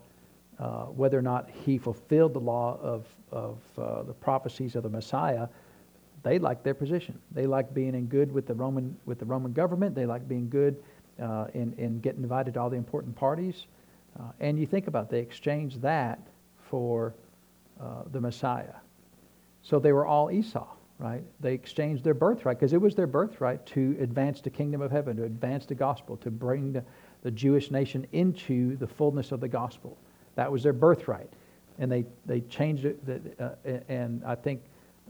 uh, 0.60 0.86
whether 0.86 1.18
or 1.18 1.22
not 1.22 1.50
he 1.50 1.78
fulfilled 1.78 2.34
the 2.34 2.40
law 2.40 2.78
of, 2.82 3.06
of 3.32 3.58
uh, 3.78 4.04
the 4.04 4.14
prophecies 4.14 4.76
of 4.76 4.84
the 4.84 4.90
Messiah, 4.90 5.48
they 6.24 6.38
liked 6.38 6.66
their 6.66 6.74
position. 6.74 7.18
They 7.32 7.48
liked 7.48 7.74
being 7.74 7.96
in 7.96 8.08
good 8.08 8.32
with 8.32 8.46
the 8.46 8.54
Roman, 8.54 8.98
with 9.06 9.20
the 9.20 9.26
Roman 9.26 9.54
government. 9.54 9.96
They 9.96 10.06
liked 10.06 10.28
being 10.28 10.50
good 10.50 10.76
uh, 11.22 11.48
in, 11.54 11.74
in 11.78 12.02
getting 12.02 12.24
invited 12.24 12.56
to 12.56 12.60
all 12.60 12.70
the 12.70 12.76
important 12.76 13.16
parties. 13.16 13.68
Uh, 14.18 14.32
and 14.40 14.60
you 14.60 14.66
think 14.66 14.88
about 14.88 15.06
it, 15.06 15.10
they 15.10 15.20
exchanged 15.20 15.82
that 15.82 16.20
for 16.70 17.14
uh, 17.82 18.04
the 18.12 18.22
Messiah. 18.22 18.76
So 19.62 19.80
they 19.80 19.92
were 19.92 20.06
all 20.06 20.32
Esau, 20.32 20.68
right? 21.00 21.24
They 21.40 21.54
exchanged 21.54 22.04
their 22.04 22.14
birthright 22.14 22.58
because 22.58 22.74
it 22.74 22.82
was 22.82 22.96
their 22.96 23.08
birthright 23.08 23.66
to 23.68 23.98
advance 24.00 24.42
the 24.42 24.50
kingdom 24.50 24.82
of 24.82 24.92
heaven, 24.92 25.18
to 25.18 25.24
advance 25.24 25.66
the 25.66 25.76
gospel, 25.76 26.18
to 26.18 26.32
bring 26.32 26.74
the, 26.74 26.84
the 27.24 27.32
Jewish 27.32 27.72
nation 27.72 28.08
into 28.12 28.78
the 28.78 28.88
fullness 28.88 29.32
of 29.32 29.40
the 29.40 29.48
gospel. 29.48 29.98
That 30.36 30.52
was 30.52 30.64
their 30.64 30.74
birthright. 30.74 31.30
And 31.78 31.92
they, 31.92 32.06
they 32.26 32.42
changed 32.42 32.86
it. 32.86 33.36
Uh, 33.40 33.50
and 33.88 34.24
I 34.26 34.36
think 34.36 34.62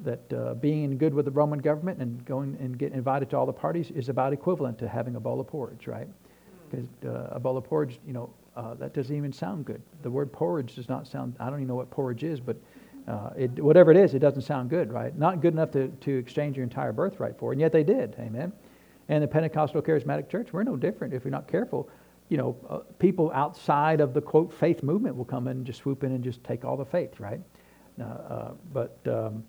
that 0.03 0.33
uh, 0.33 0.53
being 0.55 0.97
good 0.97 1.13
with 1.13 1.25
the 1.25 1.31
Roman 1.31 1.59
government 1.59 1.99
and 1.99 2.23
going 2.25 2.57
and 2.59 2.77
getting 2.77 2.97
invited 2.97 3.29
to 3.31 3.37
all 3.37 3.45
the 3.45 3.53
parties 3.53 3.91
is 3.91 4.09
about 4.09 4.33
equivalent 4.33 4.77
to 4.79 4.87
having 4.87 5.15
a 5.15 5.19
bowl 5.19 5.39
of 5.39 5.47
porridge, 5.47 5.87
right? 5.87 6.07
Because 6.69 6.87
uh, 7.05 7.29
a 7.31 7.39
bowl 7.39 7.57
of 7.57 7.63
porridge, 7.63 7.99
you 8.05 8.13
know, 8.13 8.29
uh, 8.59 8.73
that 8.75 8.93
doesn't 8.93 9.15
even 9.15 9.31
sound 9.31 9.65
good. 9.65 9.81
The 10.01 10.11
word 10.11 10.31
porridge 10.31 10.75
does 10.75 10.89
not 10.89 11.07
sound, 11.07 11.35
I 11.39 11.45
don't 11.45 11.59
even 11.59 11.67
know 11.67 11.75
what 11.75 11.89
porridge 11.89 12.23
is, 12.23 12.39
but 12.39 12.57
uh, 13.07 13.29
it, 13.37 13.51
whatever 13.63 13.91
it 13.91 13.97
is, 13.97 14.13
it 14.13 14.19
doesn't 14.19 14.41
sound 14.41 14.69
good, 14.69 14.91
right? 14.91 15.17
Not 15.17 15.41
good 15.41 15.53
enough 15.53 15.71
to, 15.71 15.87
to 15.87 16.17
exchange 16.17 16.57
your 16.57 16.63
entire 16.63 16.91
birthright 16.91 17.37
for. 17.37 17.51
And 17.51 17.61
yet 17.61 17.71
they 17.71 17.83
did, 17.83 18.15
amen? 18.19 18.51
And 19.07 19.23
the 19.23 19.27
Pentecostal 19.27 19.81
Charismatic 19.81 20.29
Church, 20.29 20.53
we're 20.53 20.63
no 20.63 20.75
different 20.75 21.13
if 21.13 21.23
you're 21.23 21.31
not 21.31 21.47
careful 21.47 21.89
you 22.29 22.37
know, 22.37 22.55
uh, 22.69 22.77
people 22.99 23.31
outside 23.33 23.99
of 24.01 24.13
the 24.13 24.21
quote 24.21 24.53
faith 24.53 24.83
movement 24.83 25.15
will 25.15 25.25
come 25.25 25.47
in 25.47 25.57
and 25.57 25.65
just 25.65 25.79
swoop 25.79 26.03
in 26.03 26.11
and 26.11 26.23
just 26.23 26.43
take 26.43 26.63
all 26.63 26.77
the 26.77 26.85
faith, 26.85 27.19
right? 27.19 27.41
Uh, 27.99 28.03
uh, 28.03 28.51
but 28.71 28.97
um, 29.07 29.43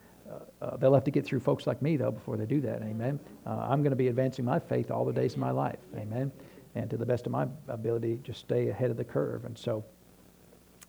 uh, 0.62 0.76
they'll 0.78 0.94
have 0.94 1.04
to 1.04 1.10
get 1.10 1.24
through 1.24 1.40
folks 1.40 1.66
like 1.66 1.82
me, 1.82 1.96
though, 1.96 2.10
before 2.10 2.36
they 2.36 2.46
do 2.46 2.60
that. 2.62 2.82
Amen. 2.82 3.20
I'm 3.46 3.82
going 3.82 3.90
to 3.90 3.96
be 3.96 4.08
advancing 4.08 4.44
my 4.44 4.58
faith 4.58 4.90
all 4.90 5.04
the 5.04 5.12
days 5.12 5.34
of 5.34 5.38
my 5.38 5.50
life. 5.50 5.78
Amen. 5.96 6.32
And 6.74 6.88
to 6.90 6.96
the 6.96 7.06
best 7.06 7.26
of 7.26 7.32
my 7.32 7.46
ability, 7.68 8.20
just 8.22 8.40
stay 8.40 8.68
ahead 8.68 8.90
of 8.90 8.96
the 8.96 9.04
curve. 9.04 9.44
And 9.44 9.58
so, 9.58 9.84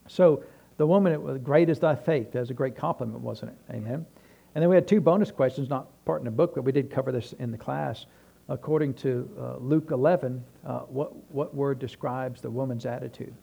so 0.07 0.43
the 0.77 0.85
woman, 0.85 1.11
it 1.11 1.21
was 1.21 1.37
great 1.39 1.69
is 1.69 1.79
thy 1.79 1.95
faith. 1.95 2.31
That 2.31 2.41
was 2.41 2.49
a 2.51 2.55
great 2.55 2.75
compliment, 2.75 3.19
wasn't 3.19 3.51
it? 3.51 3.73
Amen. 3.75 4.05
And 4.53 4.61
then 4.61 4.69
we 4.69 4.75
had 4.75 4.87
two 4.87 5.01
bonus 5.01 5.31
questions, 5.31 5.69
not 5.69 5.87
part 6.05 6.21
in 6.21 6.25
the 6.25 6.31
book, 6.31 6.53
but 6.55 6.63
we 6.63 6.71
did 6.71 6.91
cover 6.91 7.11
this 7.11 7.33
in 7.33 7.51
the 7.51 7.57
class 7.57 8.05
according 8.51 8.93
to 8.93 9.29
uh, 9.39 9.55
Luke 9.57 9.91
11, 9.91 10.43
uh, 10.65 10.79
what, 10.79 11.15
what 11.31 11.55
word 11.55 11.79
describes 11.79 12.41
the 12.41 12.49
woman's 12.49 12.85
attitude? 12.85 13.33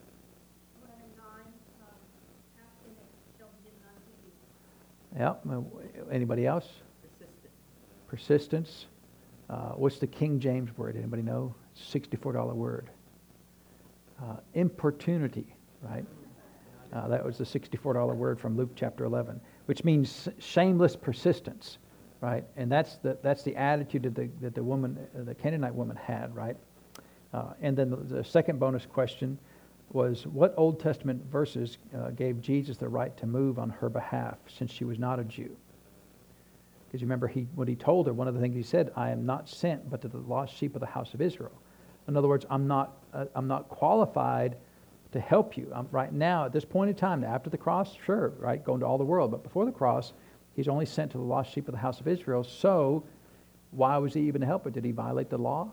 Yeah. 5.16 5.35
Anybody 6.12 6.46
else? 6.46 6.68
Persistence. 7.03 7.48
Persistence. 8.07 8.87
Uh, 9.48 9.70
what's 9.70 9.98
the 9.98 10.07
King 10.07 10.38
James 10.38 10.77
word? 10.77 10.96
Anybody 10.96 11.22
know? 11.22 11.55
$64 11.79 12.55
word. 12.55 12.91
Uh, 14.23 14.37
importunity, 14.55 15.55
right? 15.83 16.05
Uh, 16.93 17.09
that 17.09 17.25
was 17.25 17.38
the 17.38 17.45
$64 17.45 18.14
word 18.17 18.41
from 18.41 18.57
Luke 18.57 18.71
chapter 18.75 19.05
11, 19.05 19.41
which 19.67 19.85
means 19.85 20.29
shameless 20.38 20.97
persistence 20.97 21.79
right? 22.21 22.45
And 22.57 22.71
that's 22.71 22.97
the, 22.97 23.19
that's 23.23 23.43
the 23.43 23.57
attitude 23.57 24.03
that 24.05 24.14
the, 24.14 24.29
that 24.41 24.55
the 24.55 24.62
woman, 24.62 24.99
the 25.14 25.35
Canaanite 25.35 25.75
woman 25.75 25.97
had, 25.97 26.35
right? 26.35 26.57
Uh, 27.33 27.53
and 27.61 27.77
then 27.77 27.91
the, 27.91 27.97
the, 27.97 28.25
second 28.25 28.59
bonus 28.59 28.87
question 28.87 29.38
was 29.93 30.27
what 30.27 30.55
Old 30.57 30.81
Testament 30.81 31.23
verses 31.31 31.79
uh, 31.97 32.11
gave 32.11 32.41
Jesus 32.41 32.77
the 32.77 32.88
right 32.88 33.17
to 33.19 33.27
move 33.27 33.59
on 33.59 33.71
her 33.71 33.88
behalf 33.88 34.37
since 34.47 34.71
she 34.71 34.85
was 34.85 34.99
not 34.99 35.19
a 35.19 35.25
Jew? 35.25 35.55
Because 36.87 37.03
you 37.03 37.07
remember 37.07 37.29
he, 37.29 37.47
what 37.55 37.69
he 37.69 37.77
told 37.77 38.07
her, 38.07 38.12
one 38.12 38.29
of 38.29 38.35
the 38.35 38.41
things 38.41 38.55
he 38.55 38.62
said, 38.62 38.93
I 38.97 39.11
am 39.11 39.27
not 39.27 39.49
sent 39.49 39.91
but 39.91 40.01
to 40.03 40.09
the 40.09 40.19
lost 40.19 40.57
sheep 40.57 40.75
of 40.75 40.81
the 40.81 40.87
house 40.87 41.14
of 41.14 41.21
Israel. 41.21 41.53
In 42.09 42.16
other 42.16 42.29
words, 42.29 42.47
I'm 42.51 42.66
not, 42.66 42.97
uh, 43.12 43.27
I'm 43.35 43.47
not 43.47 43.68
qualified 43.68 44.57
to 45.12 45.21
help 45.21 45.57
you. 45.57 45.71
I'm, 45.75 45.87
right 45.92 46.12
now, 46.12 46.47
at 46.47 46.53
this 46.53 46.64
point 46.64 46.90
in 46.90 46.97
time, 46.97 47.23
after 47.23 47.49
the 47.51 47.59
cross, 47.59 47.94
sure, 48.05 48.31
right, 48.38 48.62
going 48.64 48.81
to 48.81 48.87
all 48.87 48.99
the 48.99 49.05
world. 49.05 49.31
But 49.31 49.42
before 49.42 49.64
the 49.64 49.73
cross, 49.73 50.12
He's 50.59 50.66
only 50.66 50.87
sent 50.87 51.12
to 51.12 51.18
the 51.18 51.23
lost 51.23 51.53
sheep 51.53 51.68
of 51.68 51.73
the 51.73 51.79
house 51.79 52.01
of 52.01 52.09
Israel. 52.09 52.42
So, 52.42 53.05
why 53.71 53.97
was 53.99 54.12
he 54.12 54.23
even 54.23 54.42
a 54.42 54.47
helper? 54.47 54.71
Did 54.71 54.85
he 54.85 54.90
violate 54.90 55.31
the 55.31 55.38
law? 55.38 55.71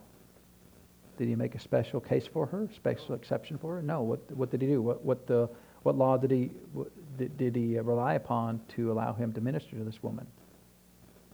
Did 1.18 1.28
he 1.28 1.36
make 1.36 1.56
a 1.56 1.60
special 1.60 2.00
case 2.00 2.28
for 2.28 2.46
her, 2.46 2.70
special 2.76 3.16
exception 3.16 3.58
for 3.58 3.78
her? 3.78 3.82
No. 3.82 4.04
What, 4.04 4.32
what 4.38 4.52
did 4.52 4.62
he 4.62 4.68
do? 4.68 4.84
What, 4.84 5.04
what, 5.04 5.26
the, 5.26 5.50
what 5.82 5.98
law 5.98 6.18
did 6.18 6.30
he, 6.30 6.52
what, 6.74 6.92
did, 7.18 7.36
did 7.36 7.56
he 7.56 7.80
rely 7.80 8.14
upon 8.14 8.62
to 8.76 8.92
allow 8.92 9.12
him 9.12 9.34
to 9.34 9.42
minister 9.42 9.76
to 9.76 9.84
this 9.84 10.04
woman? 10.04 10.28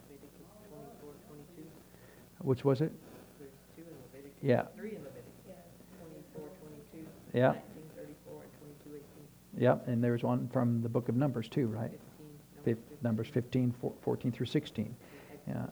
24, 0.08 1.14
22. 1.28 1.68
Which 2.48 2.64
was 2.64 2.80
it? 2.80 2.94
There's 3.38 3.52
two 3.76 3.82
in 3.82 3.98
Leviticus. 4.14 4.31
Yeah. 4.42 4.64
Three 4.76 4.96
in 4.96 5.04
Leviticus. 5.04 5.28
24, 6.34 6.48
22. 6.94 7.08
Yeah. 7.34 7.48
19, 7.48 7.64
34, 7.96 8.42
and 8.44 8.84
22, 8.84 9.04
18. 9.56 9.62
Yep, 9.64 9.88
and 9.88 10.04
there's 10.04 10.24
one 10.24 10.48
from 10.52 10.82
the 10.82 10.90
book 10.90 11.10
of 11.10 11.16
Numbers 11.16 11.48
too, 11.50 11.68
right? 11.68 11.92
15. 11.92 12.00
Fif- 12.64 13.04
Numbers 13.04 13.28
15, 13.28 13.72
four- 13.80 13.94
14 14.02 14.32
through 14.32 14.46
16. 14.48 14.96
Exodus 15.32 15.42
Yeah. 15.48 15.54
12. 15.54 15.70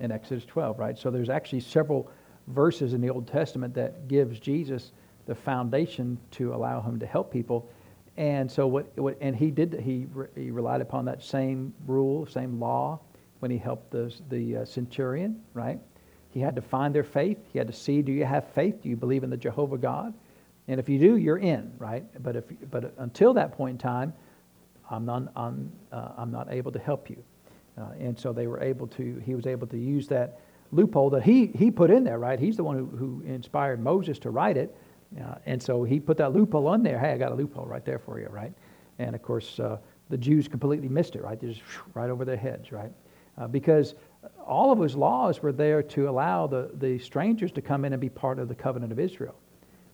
in 0.00 0.12
Exodus 0.12 0.44
12, 0.46 0.78
right? 0.78 0.98
So 0.98 1.10
there's 1.10 1.30
actually 1.30 1.60
several 1.60 2.10
verses 2.48 2.92
in 2.94 3.00
the 3.00 3.10
Old 3.10 3.26
Testament 3.26 3.74
that 3.74 4.08
gives 4.08 4.38
Jesus 4.40 4.92
the 5.26 5.34
foundation 5.34 6.18
to 6.32 6.54
allow 6.54 6.80
him 6.80 6.98
to 6.98 7.06
help 7.06 7.30
people. 7.30 7.68
And 8.16 8.50
so 8.50 8.66
what, 8.66 8.96
what 8.98 9.16
and 9.20 9.36
he 9.36 9.50
did 9.52 9.74
he 9.80 10.06
re- 10.12 10.26
he 10.34 10.50
relied 10.50 10.80
upon 10.80 11.04
that 11.04 11.22
same 11.22 11.72
rule, 11.86 12.26
same 12.26 12.58
law 12.58 12.98
when 13.40 13.50
he 13.50 13.58
helped 13.58 13.90
the 13.92 14.12
the 14.30 14.56
uh, 14.58 14.64
centurion, 14.64 15.40
right? 15.54 15.78
He 16.30 16.40
had 16.40 16.56
to 16.56 16.62
find 16.62 16.94
their 16.94 17.04
faith. 17.04 17.38
He 17.52 17.58
had 17.58 17.66
to 17.68 17.72
see, 17.72 18.02
do 18.02 18.12
you 18.12 18.24
have 18.24 18.48
faith? 18.52 18.82
Do 18.82 18.88
you 18.88 18.96
believe 18.96 19.24
in 19.24 19.30
the 19.30 19.36
Jehovah 19.36 19.78
God? 19.78 20.14
And 20.68 20.78
if 20.78 20.88
you 20.88 20.98
do, 20.98 21.16
you're 21.16 21.38
in, 21.38 21.72
right? 21.78 22.04
But 22.22 22.36
if 22.36 22.44
but 22.70 22.94
until 22.98 23.34
that 23.34 23.52
point 23.52 23.72
in 23.72 23.78
time, 23.78 24.12
I'm 24.90 25.06
not 25.06 25.32
I'm, 25.34 25.72
uh, 25.92 26.10
I'm 26.16 26.30
not 26.30 26.52
able 26.52 26.72
to 26.72 26.78
help 26.78 27.08
you. 27.08 27.22
Uh, 27.78 27.92
and 28.00 28.18
so 28.18 28.32
they 28.32 28.46
were 28.46 28.60
able 28.60 28.86
to, 28.88 29.22
he 29.24 29.34
was 29.34 29.46
able 29.46 29.66
to 29.68 29.78
use 29.78 30.08
that 30.08 30.40
loophole 30.72 31.10
that 31.10 31.22
he, 31.22 31.46
he 31.46 31.70
put 31.70 31.90
in 31.90 32.04
there, 32.04 32.18
right? 32.18 32.38
He's 32.38 32.56
the 32.56 32.64
one 32.64 32.76
who, 32.76 32.86
who 32.86 33.22
inspired 33.22 33.80
Moses 33.80 34.18
to 34.20 34.30
write 34.30 34.56
it. 34.56 34.76
Uh, 35.18 35.36
and 35.46 35.62
so 35.62 35.84
he 35.84 36.00
put 36.00 36.16
that 36.18 36.32
loophole 36.32 36.66
on 36.66 36.82
there. 36.82 36.98
Hey, 36.98 37.12
I 37.12 37.18
got 37.18 37.32
a 37.32 37.34
loophole 37.34 37.66
right 37.66 37.84
there 37.84 37.98
for 37.98 38.18
you, 38.18 38.26
right? 38.30 38.52
And 38.98 39.14
of 39.14 39.22
course, 39.22 39.60
uh, 39.60 39.78
the 40.10 40.18
Jews 40.18 40.48
completely 40.48 40.88
missed 40.88 41.14
it, 41.14 41.22
right? 41.22 41.40
They're 41.40 41.50
just 41.50 41.62
right 41.94 42.10
over 42.10 42.24
their 42.24 42.36
heads, 42.36 42.72
right? 42.72 42.90
Uh, 43.38 43.46
because 43.46 43.94
all 44.44 44.72
of 44.72 44.80
his 44.80 44.96
laws 44.96 45.42
were 45.42 45.52
there 45.52 45.82
to 45.82 46.08
allow 46.08 46.46
the, 46.46 46.70
the 46.74 46.98
strangers 46.98 47.52
to 47.52 47.62
come 47.62 47.84
in 47.84 47.92
and 47.92 48.00
be 48.00 48.08
part 48.08 48.38
of 48.38 48.48
the 48.48 48.54
covenant 48.54 48.92
of 48.92 48.98
Israel. 48.98 49.36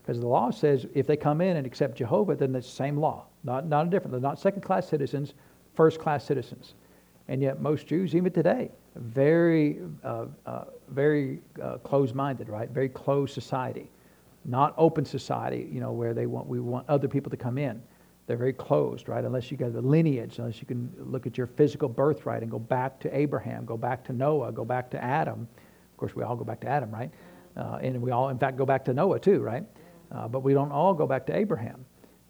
Because 0.03 0.21
the 0.21 0.27
law 0.27 0.51
says 0.51 0.87
if 0.95 1.07
they 1.07 1.17
come 1.17 1.41
in 1.41 1.57
and 1.57 1.67
accept 1.67 1.97
Jehovah, 1.97 2.37
then 2.37 2.55
it's 2.55 2.69
the 2.69 2.77
same 2.77 2.97
law. 2.97 3.27
Not, 3.43 3.67
not 3.67 3.87
a 3.87 3.91
different. 3.91 4.13
They're 4.13 4.21
not 4.21 4.39
second 4.39 4.63
class 4.63 4.89
citizens, 4.89 5.35
first 5.75 5.99
class 5.99 6.25
citizens. 6.25 6.75
And 7.29 7.41
yet, 7.41 7.61
most 7.61 7.87
Jews, 7.87 8.15
even 8.15 8.33
today, 8.33 8.71
very, 8.97 9.81
uh, 10.03 10.27
uh, 10.45 10.65
very 10.89 11.41
uh, 11.63 11.79
closed-minded, 11.79 12.49
right? 12.51 12.69
Very 12.69 12.91
closed 12.91 13.33
society, 13.33 13.91
not 14.45 14.75
open 14.77 15.07
society. 15.07 15.69
You 15.73 15.81
know, 15.81 15.93
where 15.93 16.13
they 16.13 16.27
want 16.27 16.47
we 16.47 16.61
want 16.61 16.87
other 16.89 17.09
people 17.09 17.31
to 17.31 17.37
come 17.37 17.57
in. 17.57 17.83
They're 18.27 18.37
very 18.39 18.55
closed, 18.55 19.09
right? 19.09 19.23
Unless 19.23 19.51
you 19.51 19.57
got 19.57 19.73
the 19.75 19.83
lineage, 19.83 20.39
unless 20.39 20.61
you 20.61 20.67
can 20.67 20.91
look 20.99 21.27
at 21.27 21.37
your 21.37 21.47
physical 21.47 21.89
birthright 21.89 22.43
and 22.43 22.51
go 22.51 22.59
back 22.59 22.99
to 23.01 23.17
Abraham, 23.17 23.67
go 23.67 23.77
back 23.77 24.03
to 24.05 24.13
Noah, 24.13 24.51
go 24.51 24.65
back 24.65 24.91
to 24.93 25.03
Adam. 25.03 25.47
Of 25.93 25.97
course, 25.99 26.17
we 26.17 26.23
all 26.23 26.35
go 26.35 26.45
back 26.45 26.61
to 26.61 26.69
Adam, 26.69 26.91
right? 26.91 27.11
Uh, 27.57 27.79
and 27.83 28.01
we 28.01 28.11
all, 28.11 28.31
in 28.31 28.39
fact, 28.39 28.57
go 28.57 28.65
back 28.65 28.85
to 28.87 28.95
Noah 28.95 29.21
too, 29.21 29.41
right? 29.41 29.65
Uh, 30.11 30.27
but 30.27 30.41
we 30.41 30.55
don't 30.55 30.73
all 30.73 30.95
go 30.95 31.07
back 31.07 31.27
to 31.27 31.37
Abraham. 31.37 31.85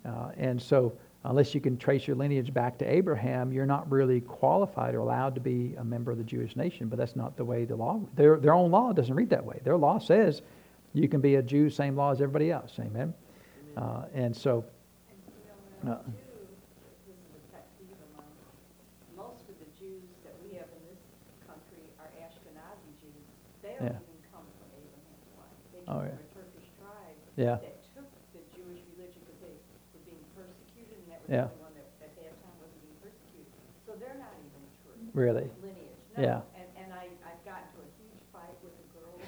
Uh, 0.04 0.30
and 0.36 0.60
so, 0.60 0.98
unless 1.24 1.54
you 1.54 1.60
can 1.60 1.78
trace 1.78 2.06
your 2.06 2.16
lineage 2.16 2.52
back 2.52 2.76
to 2.78 2.84
Abraham, 2.84 3.52
you're 3.52 3.64
not 3.64 3.90
really 3.90 4.20
qualified 4.20 4.94
or 4.94 4.98
allowed 4.98 5.34
to 5.34 5.40
be 5.40 5.74
a 5.78 5.84
member 5.84 6.10
of 6.10 6.18
the 6.18 6.24
Jewish 6.24 6.56
nation. 6.56 6.88
But 6.88 6.98
that's 6.98 7.16
not 7.16 7.36
the 7.36 7.44
way 7.44 7.64
the 7.64 7.76
law, 7.76 8.00
their, 8.16 8.38
their 8.38 8.52
own 8.52 8.70
law 8.70 8.92
doesn't 8.92 9.14
read 9.14 9.30
that 9.30 9.44
way. 9.44 9.60
Their 9.62 9.76
law 9.76 9.98
says 9.98 10.42
you 10.92 11.08
can 11.08 11.20
be 11.20 11.36
a 11.36 11.42
Jew, 11.42 11.70
same 11.70 11.96
law 11.96 12.10
as 12.10 12.20
everybody 12.20 12.50
else. 12.50 12.72
Amen? 12.78 13.14
Uh, 13.76 14.04
and 14.12 14.36
so, 14.36 14.64
And, 15.84 16.16
you 16.16 16.24
know, 16.24 16.40
when 16.40 16.48
a 16.48 16.96
Jew, 17.04 17.12
this 17.12 17.20
is 17.20 17.32
a 17.36 17.42
pet 17.52 17.68
peeve 17.76 17.92
of 17.92 18.10
mine, 18.16 18.36
most 19.20 19.44
of 19.52 19.56
the 19.60 19.68
Jews 19.76 20.08
that 20.24 20.32
we 20.40 20.56
have 20.56 20.68
in 20.72 20.82
this 20.88 21.02
country 21.44 21.84
are 22.00 22.08
Ashkenazi 22.24 22.88
Jews. 23.04 23.24
They 23.60 23.76
don't 23.76 23.92
Yeah. 23.92 24.00
even 24.00 24.18
come 24.32 24.48
from 24.56 24.68
Abraham's 24.72 25.28
line. 25.36 25.56
They 25.76 25.84
Oh, 25.84 26.00
came 26.00 26.08
yeah. 26.08 26.16
from 26.16 26.24
a 26.24 26.32
Turkish 26.40 26.68
tribe 26.80 27.18
Yeah. 27.36 27.56
that 27.60 27.76
took 27.92 28.08
the 28.32 28.40
Jewish 28.56 28.80
religion 28.96 29.20
because 29.28 29.40
they 29.44 29.52
were 29.92 30.04
being 30.08 30.24
persecuted, 30.32 30.96
and 31.04 31.08
that 31.12 31.20
was 31.20 31.28
Yeah. 31.28 31.44
the 31.44 31.52
only 31.52 31.60
one 31.68 31.74
that 31.76 31.88
at 32.00 32.12
that 32.16 32.32
time 32.40 32.56
wasn't 32.64 32.80
being 32.80 32.96
persecuted. 33.04 33.52
So 33.84 33.92
they're 34.00 34.16
not 34.16 34.32
even 34.40 34.62
true 34.80 34.96
really, 35.12 35.52
lineage. 35.60 36.00
Yeah. 36.16 36.40
And, 36.56 36.64
and 36.80 36.88
I, 36.96 37.12
I've 37.28 37.44
gotten 37.44 37.68
into 37.76 37.84
a 37.84 37.90
huge 38.00 38.24
fight 38.32 38.56
with 38.64 38.72
a 38.72 38.86
girl. 38.96 39.20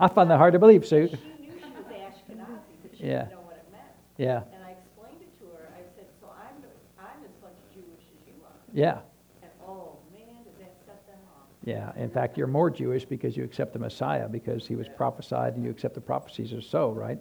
I 0.00 0.08
find 0.08 0.30
that 0.32 0.38
hard 0.40 0.56
to 0.56 0.58
believe, 0.58 0.86
Sue. 0.88 1.08
She 1.08 1.16
knew 1.36 1.52
she 1.60 1.68
was 1.76 1.84
Ashkenazi, 1.92 2.74
but 2.80 2.96
she 2.96 3.04
Yeah. 3.12 3.28
didn't 3.28 3.36
know 3.36 3.44
what 3.44 3.56
it 3.60 3.68
meant. 3.70 3.92
Yeah, 4.18 4.42
And 4.54 4.62
I 4.64 4.70
explained 4.78 5.22
it 5.22 5.32
to 5.40 5.44
her. 5.56 5.68
I 5.74 5.82
said, 5.96 6.06
so 6.20 6.26
I'm, 6.30 6.62
I'm 6.98 7.20
as 7.24 7.34
much 7.42 7.56
Jewish 7.74 8.04
as 8.12 8.20
you 8.26 8.34
are. 8.46 8.58
Yeah, 8.72 8.98
And 9.42 9.50
oh, 9.66 9.96
man, 10.12 10.26
did 10.44 10.58
that 10.58 10.74
set 10.86 11.06
them 11.06 11.18
off. 11.36 11.46
yeah. 11.64 11.92
In 12.02 12.10
fact, 12.10 12.36
you're 12.38 12.46
more 12.46 12.70
Jewish 12.70 13.04
because 13.04 13.36
you 13.36 13.44
accept 13.44 13.72
the 13.72 13.78
Messiah 13.78 14.28
because 14.28 14.66
he 14.66 14.76
was 14.76 14.88
prophesied 14.88 15.54
and 15.54 15.64
you 15.64 15.70
accept 15.70 15.94
the 15.94 16.00
prophecies 16.00 16.52
are 16.52 16.60
so, 16.62 16.90
right? 16.90 17.18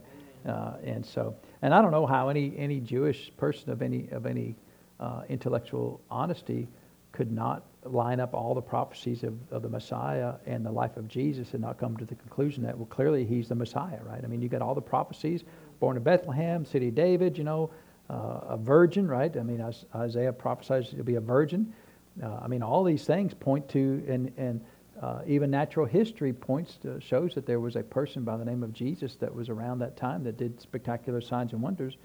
Uh, 0.47 0.73
and 0.83 1.05
so, 1.05 1.35
and 1.61 1.73
I 1.73 1.81
don't 1.81 1.91
know 1.91 2.05
how 2.07 2.29
any, 2.29 2.53
any 2.57 2.79
Jewish 2.79 3.31
person 3.37 3.69
of 3.71 3.81
any, 3.81 4.07
of 4.11 4.25
any 4.25 4.55
uh, 4.99 5.21
intellectual 5.29 6.01
honesty 6.09 6.67
could 7.11 7.31
not 7.31 7.65
line 7.83 8.19
up 8.19 8.33
all 8.33 8.53
the 8.55 8.61
prophecies 8.61 9.23
of, 9.23 9.35
of 9.51 9.61
the 9.61 9.69
Messiah 9.69 10.35
and 10.45 10.65
the 10.65 10.71
life 10.71 10.97
of 10.97 11.07
Jesus 11.07 11.53
and 11.53 11.61
not 11.61 11.77
come 11.77 11.97
to 11.97 12.05
the 12.05 12.15
conclusion 12.15 12.63
that, 12.63 12.77
well, 12.77 12.85
clearly 12.87 13.25
he's 13.25 13.49
the 13.49 13.55
Messiah, 13.55 13.99
right? 14.03 14.21
I 14.23 14.27
mean, 14.27 14.41
you 14.41 14.49
got 14.49 14.61
all 14.61 14.75
the 14.75 14.81
prophecies, 14.81 15.43
born 15.79 15.97
in 15.97 16.03
Bethlehem, 16.03 16.63
city 16.65 16.87
of 16.87 16.95
David, 16.95 17.37
you 17.37 17.43
know, 17.43 17.69
a 18.11 18.57
virgin, 18.57 19.07
right? 19.07 19.35
I 19.35 19.43
mean, 19.43 19.65
Isaiah 19.95 20.33
prophesies 20.33 20.89
to 20.89 21.03
be 21.03 21.15
a 21.15 21.21
virgin. 21.21 21.73
Uh, 22.21 22.39
I 22.43 22.47
mean, 22.47 22.61
all 22.61 22.83
these 22.83 23.05
things 23.05 23.33
point 23.33 23.69
to, 23.69 24.03
and, 24.07 24.31
and 24.37 24.61
uh, 25.01 25.21
even 25.25 25.49
natural 25.49 25.85
history 25.85 26.33
points 26.33 26.77
to, 26.83 26.99
shows 26.99 27.33
that 27.35 27.45
there 27.45 27.59
was 27.59 27.75
a 27.75 27.83
person 27.83 28.23
by 28.23 28.37
the 28.37 28.45
name 28.45 28.63
of 28.63 28.73
Jesus 28.73 29.15
that 29.15 29.33
was 29.33 29.49
around 29.49 29.79
that 29.79 29.95
time 29.95 30.23
that 30.23 30.37
did 30.37 30.59
spectacular 30.61 31.21
signs 31.21 31.53
and 31.53 31.61
wonders. 31.61 31.97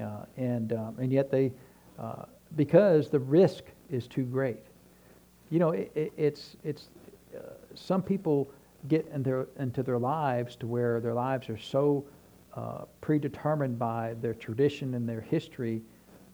Uh, 0.00 0.24
and, 0.36 0.72
um, 0.72 0.96
and 0.98 1.12
yet 1.12 1.30
they, 1.30 1.52
uh, 1.98 2.24
because 2.56 3.10
the 3.10 3.18
risk 3.18 3.64
is 3.90 4.06
too 4.06 4.24
great. 4.24 4.60
You 5.50 5.58
know, 5.58 5.70
it, 5.70 5.90
it, 5.94 6.12
it's, 6.16 6.56
it's, 6.62 6.88
uh, 7.36 7.40
some 7.74 8.02
people 8.02 8.48
get 8.86 9.06
in 9.12 9.22
their, 9.22 9.48
into 9.58 9.82
their 9.82 9.98
lives 9.98 10.54
to 10.56 10.66
where 10.66 11.00
their 11.00 11.14
lives 11.14 11.48
are 11.48 11.58
so 11.58 12.04
uh, 12.58 12.84
predetermined 13.00 13.78
by 13.78 14.14
their 14.20 14.34
tradition 14.34 14.94
and 14.94 15.08
their 15.08 15.20
history 15.20 15.80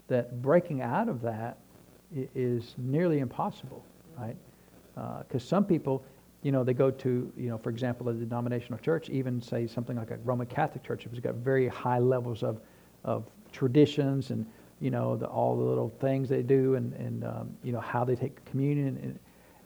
that 0.08 0.40
breaking 0.40 0.80
out 0.80 1.08
of 1.08 1.20
that 1.20 1.58
is 2.34 2.74
nearly 2.78 3.18
impossible, 3.18 3.84
right? 4.18 4.37
Because 4.94 5.44
some 5.44 5.64
people, 5.64 6.02
you 6.42 6.52
know, 6.52 6.64
they 6.64 6.74
go 6.74 6.90
to, 6.90 7.32
you 7.37 7.48
know, 7.50 7.58
for 7.58 7.70
example, 7.70 8.08
a 8.08 8.14
denominational 8.14 8.78
church, 8.78 9.10
even 9.10 9.42
say 9.42 9.66
something 9.66 9.96
like 9.96 10.10
a 10.10 10.18
Roman 10.24 10.46
Catholic 10.46 10.82
church, 10.82 11.04
has 11.04 11.20
got 11.20 11.34
very 11.34 11.68
high 11.68 11.98
levels 11.98 12.42
of, 12.42 12.60
of 13.02 13.24
traditions 13.52 14.30
and, 14.30 14.46
you 14.80 14.90
know, 14.90 15.16
the, 15.16 15.26
all 15.26 15.56
the 15.56 15.64
little 15.64 15.92
things 16.00 16.28
they 16.28 16.42
do 16.42 16.76
and, 16.76 16.92
and 16.94 17.24
um, 17.24 17.50
you 17.62 17.72
know, 17.72 17.80
how 17.80 18.04
they 18.04 18.14
take 18.14 18.42
communion. 18.44 18.96
And, 19.02 19.18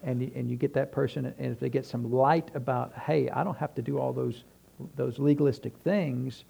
and, 0.02 0.32
and 0.34 0.50
you 0.50 0.56
get 0.56 0.72
that 0.74 0.92
person, 0.92 1.26
and 1.26 1.52
if 1.52 1.58
they 1.60 1.68
get 1.68 1.84
some 1.84 2.10
light 2.12 2.50
about, 2.54 2.94
hey, 2.94 3.28
I 3.30 3.42
don't 3.44 3.58
have 3.58 3.74
to 3.74 3.82
do 3.82 3.98
all 3.98 4.12
those, 4.12 4.44
those 4.96 5.18
legalistic 5.18 5.76
things, 5.78 6.44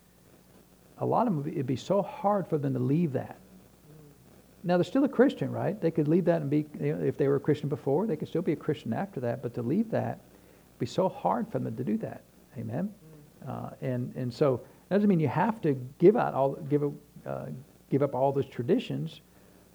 a 0.99 1.07
lot 1.07 1.27
of 1.27 1.45
them, 1.45 1.53
it'd 1.53 1.67
be 1.67 1.77
so 1.77 2.03
hard 2.03 2.47
for 2.47 2.59
them 2.59 2.75
to 2.75 2.81
leave 2.81 3.13
that. 3.13 3.39
Now 4.65 4.77
they're 4.77 4.85
still 4.85 5.05
a 5.05 5.09
Christian, 5.09 5.53
right? 5.53 5.81
They 5.81 5.91
could 5.91 6.09
leave 6.09 6.25
that 6.25 6.41
and 6.43 6.51
be, 6.51 6.67
you 6.81 6.95
know, 6.95 7.05
if 7.05 7.17
they 7.17 7.29
were 7.29 7.37
a 7.37 7.41
Christian 7.41 7.69
before, 7.69 8.07
they 8.07 8.17
could 8.17 8.29
still 8.29 8.43
be 8.43 8.53
a 8.53 8.57
Christian 8.57 8.93
after 8.93 9.21
that. 9.21 9.43
But 9.43 9.55
to 9.55 9.63
leave 9.63 9.91
that, 9.93 10.19
it'd 10.71 10.79
be 10.79 10.87
so 10.87 11.09
hard 11.09 11.51
for 11.51 11.61
them 11.61 11.77
to 11.77 11.85
do 11.85 11.97
that. 11.99 12.23
Amen. 12.59 12.93
Uh, 13.47 13.71
and 13.81 14.15
and 14.17 14.35
so 14.35 14.61
that 14.89 14.97
doesn't 14.97 15.09
mean 15.09 15.21
you 15.21 15.29
have 15.29 15.61
to 15.61 15.75
give 15.99 16.17
out 16.17 16.35
all 16.35 16.55
give 16.55 16.83
up, 16.83 16.93
uh, 17.25 17.47
give 17.89 18.03
up 18.03 18.15
all 18.15 18.33
those 18.33 18.47
traditions, 18.47 19.21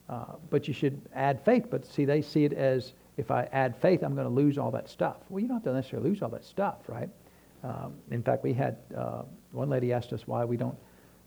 uh, 0.10 0.36
but 0.50 0.68
you 0.68 0.74
should 0.74 1.02
add 1.16 1.44
faith. 1.46 1.68
But 1.70 1.86
see, 1.86 2.04
they 2.04 2.22
see 2.22 2.44
it 2.44 2.54
as 2.54 2.94
if 3.16 3.32
I 3.32 3.44
add 3.52 3.76
faith, 3.78 4.04
I'm 4.04 4.16
going 4.16 4.28
to 4.28 4.34
lose 4.34 4.58
all 4.58 4.72
that 4.72 4.90
stuff. 4.90 5.18
Well, 5.30 5.40
you 5.40 5.48
don't 5.48 5.58
have 5.58 5.64
to 5.64 5.74
necessarily 5.74 6.10
lose 6.10 6.22
all 6.22 6.30
that 6.30 6.44
stuff, 6.44 6.78
right? 6.88 7.10
Um, 7.64 7.94
in 8.12 8.22
fact, 8.22 8.44
we 8.44 8.54
had 8.54 8.78
uh, 8.96 9.24
one 9.52 9.70
lady 9.70 9.94
asked 9.94 10.12
us 10.14 10.28
why 10.28 10.44
we 10.44 10.58
don't 10.58 10.78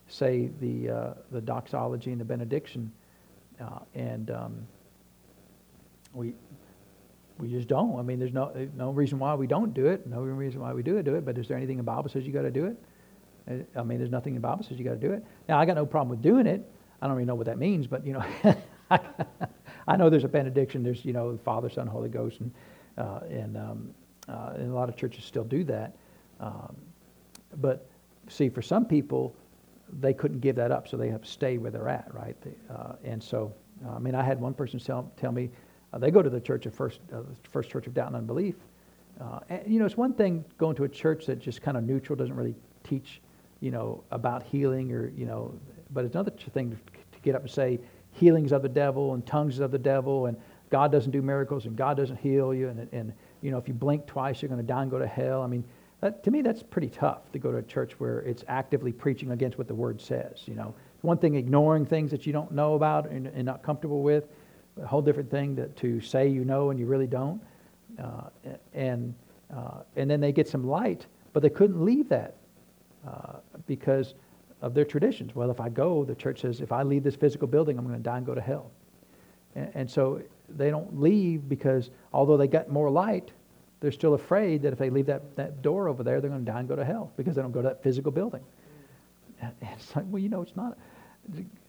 say 0.09 0.51
the 0.61 0.91
uh, 0.91 1.15
the 1.33 1.41
doxology 1.41 2.13
and 2.13 2.21
the 2.21 2.25
benediction, 2.25 2.93
uh, 3.61 3.81
and 3.95 4.31
um, 4.31 4.67
we 6.13 6.35
we 7.39 7.49
just 7.49 7.69
don't. 7.69 7.99
I 7.99 8.03
mean, 8.03 8.19
there's 8.19 8.33
no 8.33 8.53
no 8.77 8.91
reason 8.91 9.19
why 9.19 9.35
we 9.35 9.47
don't 9.47 9.73
do 9.73 9.87
it. 9.87 10.07
No 10.07 10.21
reason 10.21 10.61
why 10.61 10.73
we 10.73 10.83
do 10.83 10.99
it. 10.99 11.05
Do 11.05 11.15
it. 11.15 11.25
But 11.25 11.39
is 11.39 11.49
there 11.49 11.57
anything 11.57 11.79
in 11.79 11.85
the 11.85 11.91
Bible 11.91 12.09
says 12.11 12.27
you 12.27 12.33
got 12.33 12.43
to 12.43 12.51
do 12.51 12.67
it? 12.67 12.77
Uh, 13.49 13.81
I 13.81 13.83
mean, 13.83 13.99
there's 13.99 14.11
nothing 14.11 14.35
in 14.35 14.43
the 14.43 14.47
Bible 14.47 14.65
says 14.65 14.79
you 14.79 14.85
got 14.85 15.01
to 15.01 15.09
do 15.09 15.13
it. 15.13 15.25
Now, 15.49 15.59
I 15.59 15.65
got 15.65 15.77
no 15.77 15.87
problem 15.87 16.11
with 16.11 16.23
doing 16.23 16.47
it. 16.47 16.69
I 17.01 17.07
don't 17.07 17.17
really 17.17 17.27
know 17.27 17.35
what 17.35 17.47
that 17.47 17.59
means, 17.59 17.87
but 17.87 18.07
you 18.07 18.13
know, 18.15 18.25
I 19.89 19.97
know 19.97 20.11
there's 20.11 20.25
a 20.25 20.29
benediction. 20.29 20.83
There's 20.83 21.05
you 21.05 21.13
know, 21.13 21.39
Father, 21.45 21.71
Son, 21.71 21.87
Holy 21.87 22.09
Ghost, 22.09 22.41
and 22.41 22.53
uh, 22.99 23.21
and 23.31 23.57
um, 23.57 23.95
uh, 24.29 24.53
and 24.55 24.71
a 24.71 24.75
lot 24.75 24.89
of 24.89 24.97
churches 24.97 25.25
still 25.25 25.45
do 25.45 25.65
that. 25.65 25.97
Um, 26.41 26.77
but 27.61 27.89
see, 28.29 28.49
for 28.49 28.63
some 28.63 28.85
people, 28.85 29.35
they 30.01 30.13
couldn't 30.13 30.41
give 30.41 30.57
that 30.57 30.71
up, 30.71 30.89
so 30.89 30.97
they 30.97 31.09
have 31.09 31.23
to 31.23 31.31
stay 31.31 31.59
where 31.59 31.71
they're 31.71 31.89
at, 31.89 32.13
right? 32.13 32.37
They, 32.43 32.55
uh, 32.75 32.95
and 33.05 33.23
so, 33.23 33.53
uh, 33.87 33.93
I 33.93 33.99
mean, 33.99 34.15
I 34.15 34.23
had 34.23 34.41
one 34.41 34.55
person 34.55 34.81
tell, 34.81 35.11
tell 35.17 35.33
me 35.33 35.51
uh, 35.93 35.99
they 35.99 36.11
go 36.11 36.23
to 36.23 36.31
the 36.31 36.41
church 36.41 36.67
of 36.67 36.75
First, 36.75 37.01
uh, 37.13 37.21
First 37.51 37.71
Church 37.71 37.87
of 37.87 37.95
Doubt 37.95 38.09
and 38.09 38.17
Unbelief. 38.17 38.57
Uh, 39.21 39.41
and, 39.49 39.63
you 39.67 39.79
know, 39.79 39.87
it's 39.87 39.97
one 39.97 40.13
thing 40.13 40.45
going 40.59 40.77
to 40.77 40.85
a 40.85 40.89
church 40.89 41.27
that 41.27 41.39
just 41.39 41.63
kind 41.63 41.77
of 41.77 41.85
neutral, 41.85 42.17
doesn't 42.17 42.35
really 42.35 42.55
teach, 42.85 43.21
you 43.61 43.71
know, 43.71 44.03
about 44.11 44.43
healing 44.43 44.93
or, 44.93 45.09
you 45.17 45.25
know, 45.25 45.55
but 45.93 46.05
it's 46.05 46.15
another 46.15 46.33
thing 46.53 46.71
to, 46.71 46.77
to 46.77 47.21
get 47.23 47.35
up 47.35 47.43
and 47.43 47.51
say 47.51 47.79
healings 48.13 48.53
of 48.53 48.63
the 48.63 48.69
devil 48.69 49.15
and 49.15 49.25
tongues 49.27 49.59
of 49.59 49.71
the 49.71 49.79
devil 49.79 50.27
and 50.27 50.37
God 50.69 50.91
doesn't 50.91 51.13
do 51.13 51.23
miracles 51.23 51.67
and 51.67 51.77
God 51.77 51.97
doesn't 51.97 52.17
heal 52.17 52.53
you 52.53 52.69
and, 52.69 52.89
and 52.93 53.13
you 53.41 53.51
know, 53.51 53.59
if 53.59 53.69
you 53.69 53.75
blink 53.75 54.07
twice, 54.07 54.43
you're 54.43 54.49
going 54.49 54.61
to 54.61 54.67
die 54.67 54.83
and 54.83 54.91
go 54.91 54.99
to 54.99 55.07
hell. 55.07 55.43
I 55.43 55.47
mean, 55.47 55.65
to 56.11 56.31
me, 56.31 56.43
that's 56.43 56.63
pretty 56.63 56.89
tough 56.89 57.31
to 57.33 57.39
go 57.39 57.51
to 57.53 57.59
a 57.59 57.63
church 57.63 57.93
where 57.99 58.21
it's 58.21 58.45
actively 58.49 58.93
preaching 58.93 59.31
against 59.31 59.59
what 59.59 59.69
the 59.69 59.75
Word 59.75 60.01
says. 60.01 60.43
You 60.47 60.55
know, 60.55 60.75
one 61.03 61.19
thing 61.19 61.35
ignoring 61.35 61.87
things 61.87 62.11
that 62.11 62.27
you 62.27 62.33
don't 62.33 62.53
know 62.53 62.75
about 62.75 63.09
and, 63.11 63.27
and 63.29 63.45
not 63.45 63.63
comfortable 63.63 64.03
with, 64.03 64.29
a 64.83 64.87
whole 64.87 65.03
different 65.03 65.31
thing 65.31 65.57
to, 65.57 65.69
to 65.69 66.01
say 66.01 66.29
you 66.29 66.45
know 66.45 66.71
and 66.71 66.79
you 66.79 66.87
really 66.87 67.07
don't. 67.07 67.41
Uh, 67.99 68.29
and 68.75 69.15
uh, 69.55 69.83
and 69.95 70.11
then 70.11 70.21
they 70.21 70.33
get 70.33 70.49
some 70.49 70.67
light, 70.67 71.07
but 71.33 71.43
they 71.43 71.49
couldn't 71.49 71.85
leave 71.85 72.09
that 72.09 72.35
uh, 73.07 73.35
because 73.67 74.15
of 74.63 74.75
their 74.75 74.85
traditions. 74.85 75.35
Well, 75.35 75.51
if 75.51 75.61
I 75.61 75.69
go, 75.69 76.05
the 76.05 76.15
church 76.15 76.41
says, 76.41 76.61
if 76.61 76.73
I 76.73 76.83
leave 76.83 77.05
this 77.05 77.15
physical 77.15 77.47
building, 77.47 77.79
I'm 77.79 77.87
going 77.87 77.97
to 77.97 78.03
die 78.03 78.17
and 78.17 78.27
go 78.27 78.35
to 78.35 78.41
hell. 78.41 78.71
And, 79.55 79.71
and 79.75 79.91
so 79.91 80.21
they 80.49 80.71
don't 80.71 81.01
leave 81.01 81.49
because 81.49 81.91
although 82.13 82.37
they 82.37 82.49
got 82.49 82.71
more 82.71 82.91
light, 82.91 83.31
they're 83.81 83.93
still 83.93 84.15
afraid 84.15 84.63
that 84.63 84.73
if 84.73 84.79
they 84.79 84.91
leave 84.91 85.07
that, 85.07 85.37
that 85.37 85.63
door 85.63 85.89
over 85.89 86.03
there, 86.03 86.21
they're 86.21 86.31
going 86.31 86.45
to 86.45 86.51
die 86.51 86.61
and 86.61 86.69
go 86.69 86.77
to 86.77 86.85
hell 86.85 87.13
because 87.17 87.37
they 87.37 87.43
don't 87.43 87.53
go 87.53 87.63
to 87.63 87.69
that 87.69 87.83
physical 87.83 88.11
building. 88.11 88.43
And 89.41 89.53
it's 89.61 89.95
like, 89.95 90.07
well, 90.09 90.23
you 90.23 90.29
know, 90.29 90.43
it's 90.43 90.57
not. 90.57 90.79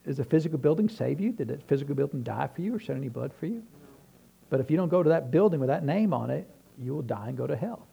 Does 0.05 0.19
a 0.19 0.23
physical 0.23 0.57
building 0.57 0.87
save 0.87 1.19
you? 1.19 1.31
Did 1.31 1.51
a 1.51 1.57
physical 1.57 1.95
building 1.95 2.23
die 2.23 2.47
for 2.55 2.61
you 2.61 2.75
or 2.75 2.79
shed 2.79 2.95
any 2.95 3.09
blood 3.09 3.31
for 3.39 3.47
you? 3.47 3.61
But 4.49 4.61
if 4.61 4.71
you 4.71 4.77
don't 4.77 4.87
go 4.87 5.03
to 5.03 5.09
that 5.09 5.31
building 5.31 5.59
with 5.59 5.67
that 5.67 5.83
name 5.83 6.13
on 6.13 6.29
it, 6.29 6.47
you 6.79 6.93
will 6.93 7.01
die 7.01 7.27
and 7.27 7.37
go 7.37 7.47
to 7.47 7.55
hell. 7.55 7.85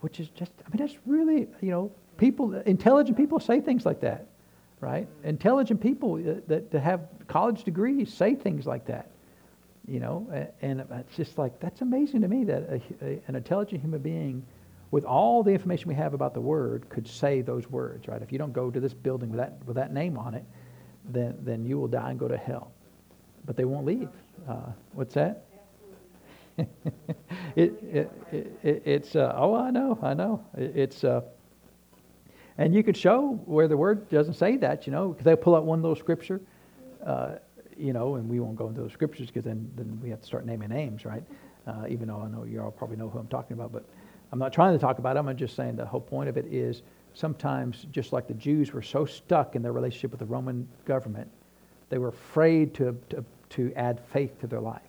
Which 0.00 0.20
is 0.20 0.28
just, 0.28 0.52
I 0.64 0.68
mean, 0.68 0.86
that's 0.86 0.98
really, 1.06 1.48
you 1.60 1.70
know, 1.70 1.90
people, 2.18 2.54
intelligent 2.54 3.16
people 3.16 3.40
say 3.40 3.60
things 3.60 3.84
like 3.84 4.00
that, 4.02 4.26
right? 4.80 5.08
Intelligent 5.24 5.80
people 5.80 6.14
uh, 6.14 6.40
that, 6.46 6.70
that 6.70 6.80
have 6.80 7.08
college 7.26 7.64
degrees 7.64 8.12
say 8.12 8.36
things 8.36 8.66
like 8.66 8.86
that 8.86 9.08
you 9.86 10.00
know 10.00 10.26
and 10.62 10.80
it's 10.80 11.16
just 11.16 11.38
like 11.38 11.58
that's 11.60 11.80
amazing 11.82 12.20
to 12.22 12.28
me 12.28 12.44
that 12.44 12.62
a, 12.70 13.04
a, 13.04 13.22
an 13.28 13.36
intelligent 13.36 13.80
human 13.80 14.00
being 14.00 14.44
with 14.90 15.04
all 15.04 15.42
the 15.42 15.50
information 15.50 15.88
we 15.88 15.94
have 15.94 16.14
about 16.14 16.34
the 16.34 16.40
word 16.40 16.88
could 16.88 17.06
say 17.06 17.40
those 17.42 17.68
words 17.70 18.08
right? 18.08 18.22
If 18.22 18.32
you 18.32 18.38
don't 18.38 18.52
go 18.52 18.70
to 18.70 18.80
this 18.80 18.94
building 18.94 19.30
with 19.30 19.38
that 19.38 19.64
with 19.66 19.76
that 19.76 19.92
name 19.92 20.16
on 20.16 20.34
it 20.34 20.44
then 21.10 21.36
then 21.42 21.64
you 21.64 21.78
will 21.78 21.88
die 21.88 22.10
and 22.10 22.18
go 22.18 22.28
to 22.28 22.36
hell. 22.36 22.72
But 23.44 23.56
they 23.56 23.64
won't 23.64 23.84
leave. 23.84 24.08
Uh, 24.48 24.72
what's 24.92 25.14
that? 25.14 25.44
It, 27.56 27.72
it, 27.84 28.10
it, 28.64 28.82
it's 28.84 29.14
uh, 29.14 29.32
oh 29.36 29.54
i 29.54 29.70
know 29.70 29.96
i 30.02 30.12
know. 30.12 30.44
It's 30.56 31.04
uh, 31.04 31.20
and 32.58 32.74
you 32.74 32.82
could 32.82 32.96
show 32.96 33.40
where 33.44 33.68
the 33.68 33.76
word 33.76 34.08
doesn't 34.10 34.34
say 34.34 34.56
that 34.56 34.86
you 34.86 34.92
know 34.92 35.10
because 35.10 35.24
they'll 35.24 35.36
pull 35.36 35.54
out 35.54 35.64
one 35.64 35.82
little 35.82 35.94
scripture 35.94 36.40
uh, 37.06 37.36
you 37.78 37.92
know, 37.92 38.16
and 38.16 38.28
we 38.28 38.40
won't 38.40 38.56
go 38.56 38.68
into 38.68 38.82
the 38.82 38.90
scriptures 38.90 39.28
because 39.28 39.44
then, 39.44 39.70
then 39.76 39.98
we 40.02 40.10
have 40.10 40.20
to 40.20 40.26
start 40.26 40.46
naming 40.46 40.70
names, 40.70 41.04
right? 41.04 41.22
Uh, 41.66 41.84
even 41.88 42.08
though 42.08 42.20
I 42.20 42.28
know 42.28 42.44
you 42.44 42.60
all 42.60 42.70
probably 42.70 42.96
know 42.96 43.08
who 43.08 43.18
I'm 43.18 43.28
talking 43.28 43.54
about, 43.54 43.72
but 43.72 43.84
I'm 44.32 44.38
not 44.38 44.52
trying 44.52 44.72
to 44.74 44.78
talk 44.78 44.98
about 44.98 45.14
them. 45.14 45.28
I'm 45.28 45.36
just 45.36 45.56
saying 45.56 45.76
the 45.76 45.86
whole 45.86 46.00
point 46.00 46.28
of 46.28 46.36
it 46.36 46.46
is 46.46 46.82
sometimes, 47.14 47.86
just 47.90 48.12
like 48.12 48.26
the 48.26 48.34
Jews 48.34 48.72
were 48.72 48.82
so 48.82 49.04
stuck 49.04 49.56
in 49.56 49.62
their 49.62 49.72
relationship 49.72 50.10
with 50.10 50.20
the 50.20 50.26
Roman 50.26 50.68
government, 50.84 51.30
they 51.88 51.98
were 51.98 52.08
afraid 52.08 52.74
to, 52.74 52.96
to, 53.10 53.24
to 53.50 53.72
add 53.76 54.00
faith 54.12 54.38
to 54.40 54.46
their 54.46 54.60
life. 54.60 54.82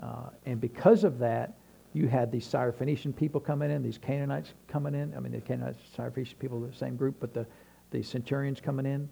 Uh, 0.00 0.30
and 0.46 0.60
because 0.60 1.04
of 1.04 1.18
that, 1.18 1.54
you 1.92 2.08
had 2.08 2.32
these 2.32 2.46
Syrophoenician 2.46 3.14
people 3.14 3.40
coming 3.40 3.70
in, 3.70 3.82
these 3.82 3.98
Canaanites 3.98 4.52
coming 4.66 4.94
in. 4.94 5.14
I 5.14 5.20
mean, 5.20 5.32
the 5.32 5.40
Canaanites, 5.40 5.78
Syrophoenician 5.96 6.38
people, 6.38 6.60
the 6.60 6.74
same 6.74 6.96
group, 6.96 7.14
but 7.20 7.32
the, 7.32 7.46
the 7.90 8.02
centurions 8.02 8.60
coming 8.60 8.86
in 8.86 9.08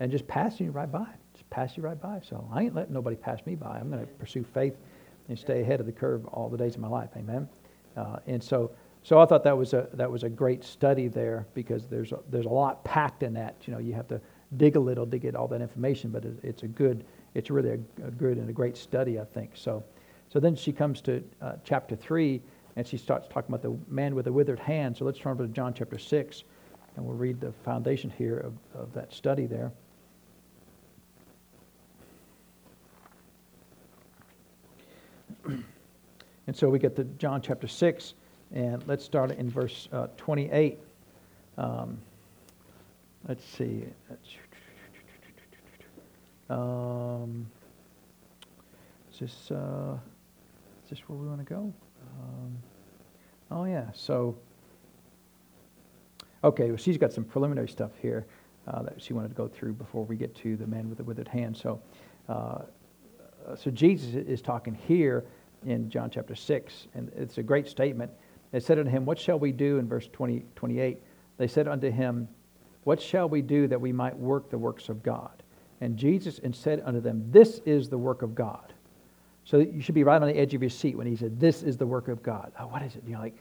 and 0.00 0.12
just 0.12 0.26
passing 0.26 0.66
you 0.66 0.72
right 0.72 0.90
by 0.90 1.06
pass 1.50 1.76
you 1.76 1.82
right 1.82 2.00
by. 2.00 2.20
So 2.28 2.48
I 2.52 2.62
ain't 2.62 2.74
letting 2.74 2.94
nobody 2.94 3.16
pass 3.16 3.40
me 3.46 3.54
by. 3.54 3.78
I'm 3.78 3.90
going 3.90 4.04
to 4.04 4.12
pursue 4.14 4.44
faith 4.44 4.76
and 5.28 5.38
stay 5.38 5.62
ahead 5.62 5.80
of 5.80 5.86
the 5.86 5.92
curve 5.92 6.26
all 6.26 6.48
the 6.48 6.58
days 6.58 6.74
of 6.74 6.80
my 6.80 6.88
life. 6.88 7.10
Amen. 7.16 7.48
Uh, 7.96 8.18
and 8.26 8.42
so, 8.42 8.70
so 9.02 9.18
I 9.20 9.26
thought 9.26 9.44
that 9.44 9.56
was 9.56 9.72
a 9.72 9.88
that 9.94 10.10
was 10.10 10.24
a 10.24 10.28
great 10.28 10.64
study 10.64 11.08
there 11.08 11.46
because 11.54 11.86
there's 11.86 12.12
a, 12.12 12.18
there's 12.30 12.46
a 12.46 12.50
lot 12.50 12.84
packed 12.84 13.22
in 13.22 13.32
that. 13.34 13.56
You 13.66 13.72
know, 13.72 13.78
you 13.78 13.94
have 13.94 14.08
to 14.08 14.20
dig 14.56 14.76
a 14.76 14.80
little 14.80 15.06
to 15.06 15.18
get 15.18 15.34
all 15.34 15.48
that 15.48 15.60
information, 15.60 16.10
but 16.10 16.24
it, 16.24 16.38
it's 16.42 16.62
a 16.62 16.68
good 16.68 17.04
it's 17.34 17.50
really 17.50 17.70
a, 17.70 18.06
a, 18.06 18.10
good 18.10 18.38
and 18.38 18.48
a 18.48 18.52
great 18.52 18.76
study, 18.76 19.20
I 19.20 19.24
think. 19.24 19.50
So, 19.54 19.84
so 20.28 20.40
then 20.40 20.56
she 20.56 20.72
comes 20.72 21.00
to 21.02 21.22
uh, 21.42 21.52
chapter 21.64 21.94
three 21.94 22.40
and 22.76 22.86
she 22.86 22.96
starts 22.96 23.26
talking 23.28 23.54
about 23.54 23.62
the 23.62 23.76
man 23.92 24.14
with 24.14 24.26
the 24.26 24.32
withered 24.32 24.58
hand. 24.58 24.96
So 24.96 25.04
let's 25.04 25.18
turn 25.18 25.32
over 25.32 25.46
to 25.46 25.52
John 25.52 25.72
chapter 25.72 25.98
six, 25.98 26.44
and 26.96 27.04
we'll 27.04 27.16
read 27.16 27.40
the 27.40 27.52
foundation 27.64 28.10
here 28.10 28.38
of, 28.38 28.54
of 28.74 28.92
that 28.92 29.12
study 29.12 29.46
there. 29.46 29.72
And 36.46 36.56
so 36.56 36.68
we 36.68 36.78
get 36.78 36.94
to 36.96 37.04
John 37.04 37.42
chapter 37.42 37.66
6, 37.66 38.14
and 38.54 38.86
let's 38.86 39.04
start 39.04 39.32
in 39.32 39.50
verse 39.50 39.88
uh, 39.92 40.06
28. 40.16 40.78
Um, 41.58 41.98
let's 43.28 43.44
see. 43.44 43.84
Um, 46.48 47.46
is 49.12 49.18
this, 49.18 49.50
uh, 49.50 49.98
is 50.84 50.90
this 50.90 51.00
where 51.08 51.18
we 51.18 51.26
want 51.26 51.40
to 51.40 51.52
go? 51.52 51.72
Um, 52.20 52.56
oh, 53.50 53.64
yeah. 53.64 53.86
So, 53.92 54.36
okay, 56.44 56.68
well, 56.68 56.76
she's 56.76 56.98
got 56.98 57.12
some 57.12 57.24
preliminary 57.24 57.68
stuff 57.68 57.90
here 58.00 58.24
uh, 58.68 58.82
that 58.82 59.02
she 59.02 59.12
wanted 59.14 59.28
to 59.28 59.34
go 59.34 59.48
through 59.48 59.72
before 59.72 60.04
we 60.04 60.14
get 60.16 60.34
to 60.36 60.56
the 60.56 60.66
man 60.66 60.88
with 60.88 60.98
the 60.98 61.04
withered 61.04 61.28
hand. 61.28 61.56
So, 61.56 61.80
uh, 62.28 62.58
so 63.56 63.70
Jesus 63.70 64.14
is 64.14 64.40
talking 64.40 64.74
here 64.86 65.24
in 65.64 65.88
John 65.90 66.10
chapter 66.10 66.34
6, 66.34 66.88
and 66.94 67.10
it's 67.16 67.38
a 67.38 67.42
great 67.42 67.66
statement. 67.68 68.10
They 68.52 68.60
said 68.60 68.78
unto 68.78 68.90
him, 68.90 69.04
What 69.04 69.18
shall 69.18 69.38
we 69.38 69.52
do? 69.52 69.78
In 69.78 69.88
verse 69.88 70.08
20, 70.12 70.44
28, 70.54 70.98
they 71.38 71.46
said 71.46 71.68
unto 71.68 71.90
him, 71.90 72.28
What 72.84 73.00
shall 73.00 73.28
we 73.28 73.42
do 73.42 73.66
that 73.68 73.80
we 73.80 73.92
might 73.92 74.16
work 74.16 74.50
the 74.50 74.58
works 74.58 74.88
of 74.88 75.02
God? 75.02 75.42
And 75.80 75.96
Jesus 75.96 76.38
and 76.38 76.54
said 76.54 76.82
unto 76.84 77.00
them, 77.00 77.30
This 77.30 77.60
is 77.66 77.88
the 77.88 77.98
work 77.98 78.22
of 78.22 78.34
God. 78.34 78.72
So 79.44 79.58
you 79.58 79.80
should 79.80 79.94
be 79.94 80.04
right 80.04 80.20
on 80.20 80.26
the 80.26 80.36
edge 80.36 80.54
of 80.54 80.62
your 80.62 80.70
seat 80.70 80.96
when 80.96 81.06
he 81.06 81.16
said, 81.16 81.38
This 81.38 81.62
is 81.62 81.76
the 81.76 81.86
work 81.86 82.08
of 82.08 82.22
God. 82.22 82.52
Oh, 82.58 82.66
what 82.66 82.82
is 82.82 82.96
it? 82.96 83.02
You 83.06 83.14
know, 83.14 83.20
like 83.20 83.36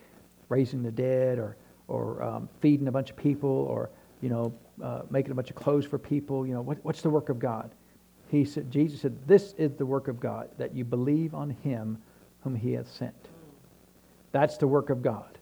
raising 0.49 0.83
the 0.83 0.91
dead 0.91 1.39
or, 1.39 1.57
or 1.87 2.21
um, 2.21 2.49
feeding 2.61 2.87
a 2.87 2.91
bunch 2.91 3.09
of 3.09 3.17
people 3.17 3.49
or, 3.49 3.89
you 4.21 4.29
know, 4.29 4.53
uh, 4.83 5.01
making 5.09 5.31
a 5.31 5.35
bunch 5.35 5.49
of 5.49 5.55
clothes 5.55 5.85
for 5.85 5.97
people. 5.97 6.45
You 6.45 6.53
know, 6.53 6.61
what, 6.61 6.77
what's 6.83 7.01
the 7.01 7.09
work 7.09 7.29
of 7.29 7.39
God? 7.39 7.71
He 8.29 8.45
said, 8.45 8.71
Jesus 8.71 9.01
said, 9.01 9.27
This 9.27 9.53
is 9.57 9.73
the 9.73 9.85
work 9.85 10.07
of 10.07 10.19
God, 10.19 10.49
that 10.57 10.73
you 10.75 10.83
believe 10.83 11.33
on 11.33 11.49
him 11.49 11.97
whom 12.41 12.55
he 12.55 12.73
hath 12.73 12.91
sent. 12.91 13.29
That's 14.31 14.57
the 14.57 14.67
work 14.67 14.89
of 14.89 15.01
God. 15.01 15.37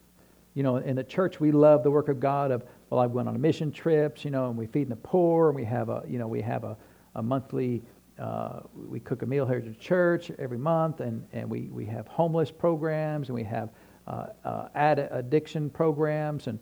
You 0.54 0.63
know, 0.63 0.78
in 0.78 0.96
the 0.96 1.04
church, 1.04 1.39
we 1.39 1.52
love 1.52 1.84
the 1.84 1.89
work 1.89 2.10
of 2.10 2.19
God 2.19 2.52
of, 2.52 2.63
well, 2.89 3.00
I've 3.00 3.12
went 3.12 3.28
on 3.28 3.39
mission 3.41 3.72
trips, 3.72 4.24
you 4.24 4.32
know, 4.32 4.50
and 4.50 4.58
we 4.58 4.67
feed 4.67 4.89
the 4.89 4.96
poor, 4.96 5.50
and 5.50 5.56
we 5.56 5.65
have 5.65 5.89
a, 5.89 6.04
you 6.08 6.19
know, 6.19 6.28
we 6.28 6.41
have 6.41 6.63
a, 6.63 6.78
a 7.15 7.24
monthly, 7.24 7.82
uh, 8.19 8.60
we 8.76 9.00
cook 9.00 9.24
a 9.24 9.26
meal 9.26 9.48
here 9.48 9.58
at 9.58 9.65
the 9.65 9.74
church 9.74 10.30
every 10.38 10.60
month, 10.60 11.00
and, 11.00 11.26
and 11.34 11.50
we, 11.50 11.69
we 11.72 11.86
have 11.86 12.08
homeless 12.08 12.52
programs, 12.52 13.30
and 13.30 13.36
we 13.36 13.43
have 13.43 13.69
uh, 14.08 14.28
uh, 14.46 14.67
addiction 15.12 15.69
programs, 15.69 16.46
and 16.48 16.60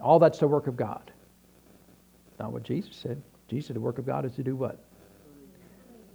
all 0.00 0.18
that's 0.18 0.38
the 0.38 0.48
work 0.48 0.66
of 0.66 0.76
God. 0.76 1.12
Not 2.40 2.52
what 2.52 2.62
Jesus 2.62 2.96
said. 2.96 3.20
Jesus 3.48 3.68
said 3.68 3.76
the 3.76 3.80
work 3.80 3.98
of 3.98 4.06
God 4.06 4.24
is 4.24 4.34
to 4.36 4.42
do 4.42 4.56
what? 4.56 4.83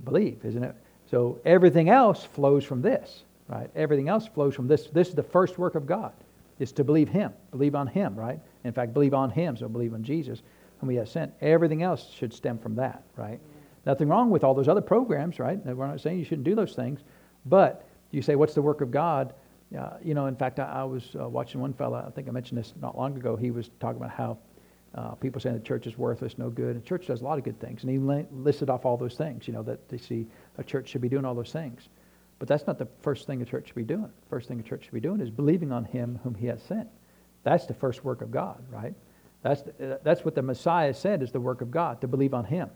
Believe, 0.03 0.43
isn't 0.43 0.63
it? 0.63 0.75
So 1.09 1.39
everything 1.45 1.89
else 1.89 2.23
flows 2.23 2.63
from 2.63 2.81
this 2.81 3.23
right? 3.49 3.69
Everything 3.75 4.07
else 4.07 4.27
flows 4.27 4.55
from 4.55 4.67
this. 4.67 4.87
This 4.87 5.09
is 5.09 5.15
the 5.15 5.23
first 5.23 5.57
work 5.57 5.75
of 5.75 5.85
God, 5.85 6.13
is 6.59 6.71
to 6.73 6.83
believe 6.83 7.09
Him, 7.09 7.33
believe 7.51 7.75
on 7.75 7.87
Him, 7.87 8.15
right? 8.15 8.39
In 8.63 8.71
fact, 8.71 8.93
believe 8.93 9.13
on 9.13 9.29
Him, 9.29 9.57
so 9.57 9.67
believe 9.67 9.93
on 9.93 10.03
Jesus, 10.03 10.43
whom 10.79 10.89
He 10.89 10.95
has 10.97 11.11
sent. 11.11 11.33
Everything 11.41 11.83
else 11.83 12.09
should 12.11 12.31
stem 12.31 12.57
from 12.59 12.75
that, 12.75 13.03
right? 13.17 13.39
Nothing 13.85 14.07
wrong 14.07 14.29
with 14.29 14.43
all 14.43 14.53
those 14.53 14.67
other 14.67 14.81
programs, 14.81 15.39
right? 15.39 15.57
We're 15.65 15.87
not 15.87 15.99
saying 15.99 16.19
you 16.19 16.25
shouldn't 16.25 16.45
do 16.45 16.55
those 16.55 16.73
things, 16.73 17.01
but 17.45 17.87
you 18.11 18.21
say, 18.21 18.35
what's 18.35 18.53
the 18.53 18.61
work 18.61 18.81
of 18.81 18.91
God? 18.91 19.33
Uh, 19.77 19.91
you 20.03 20.13
know, 20.13 20.27
in 20.27 20.35
fact, 20.35 20.59
I, 20.59 20.65
I 20.65 20.83
was 20.83 21.15
uh, 21.19 21.27
watching 21.27 21.59
one 21.59 21.73
fellow, 21.73 22.03
I 22.05 22.11
think 22.11 22.27
I 22.27 22.31
mentioned 22.31 22.59
this 22.59 22.73
not 22.79 22.97
long 22.97 23.15
ago. 23.17 23.35
He 23.35 23.51
was 23.51 23.69
talking 23.79 23.97
about 23.97 24.11
how 24.11 24.37
uh, 24.95 25.11
people 25.15 25.39
saying 25.39 25.55
the 25.55 25.61
church 25.61 25.85
is 25.85 25.97
worthless, 25.97 26.37
no 26.37 26.49
good. 26.49 26.75
And 26.75 26.83
church 26.83 27.07
does 27.07 27.21
a 27.21 27.23
lot 27.23 27.37
of 27.37 27.43
good 27.43 27.59
things. 27.59 27.83
And 27.83 27.91
he 27.91 27.97
listed 28.31 28.69
off 28.69 28.85
all 28.85 28.97
those 28.97 29.15
things, 29.15 29.47
you 29.47 29.53
know, 29.53 29.63
that 29.63 29.87
they 29.89 29.97
see 29.97 30.25
a 30.57 30.63
church 30.63 30.89
should 30.89 31.01
be 31.01 31.09
doing 31.09 31.25
all 31.25 31.35
those 31.35 31.51
things. 31.51 31.89
But 32.39 32.47
that's 32.47 32.65
not 32.65 32.79
the 32.79 32.87
first 33.01 33.27
thing 33.27 33.41
a 33.41 33.45
church 33.45 33.67
should 33.67 33.75
be 33.75 33.83
doing. 33.83 34.11
First 34.29 34.47
thing 34.47 34.59
a 34.59 34.63
church 34.63 34.85
should 34.85 34.93
be 34.93 34.99
doing 34.99 35.19
is 35.19 35.29
believing 35.29 35.71
on 35.71 35.85
him 35.85 36.19
whom 36.23 36.33
he 36.33 36.47
has 36.47 36.61
sent. 36.63 36.87
That's 37.43 37.65
the 37.65 37.73
first 37.73 38.03
work 38.03 38.21
of 38.21 38.31
God, 38.31 38.63
right? 38.71 38.93
That's, 39.41 39.63
that's 40.03 40.25
what 40.25 40.35
the 40.35 40.41
Messiah 40.41 40.93
said 40.93 41.21
is 41.21 41.31
the 41.31 41.39
work 41.39 41.61
of 41.61 41.71
God, 41.71 42.01
to 42.01 42.07
believe 42.07 42.33
on 42.33 42.45
him. 42.45 42.69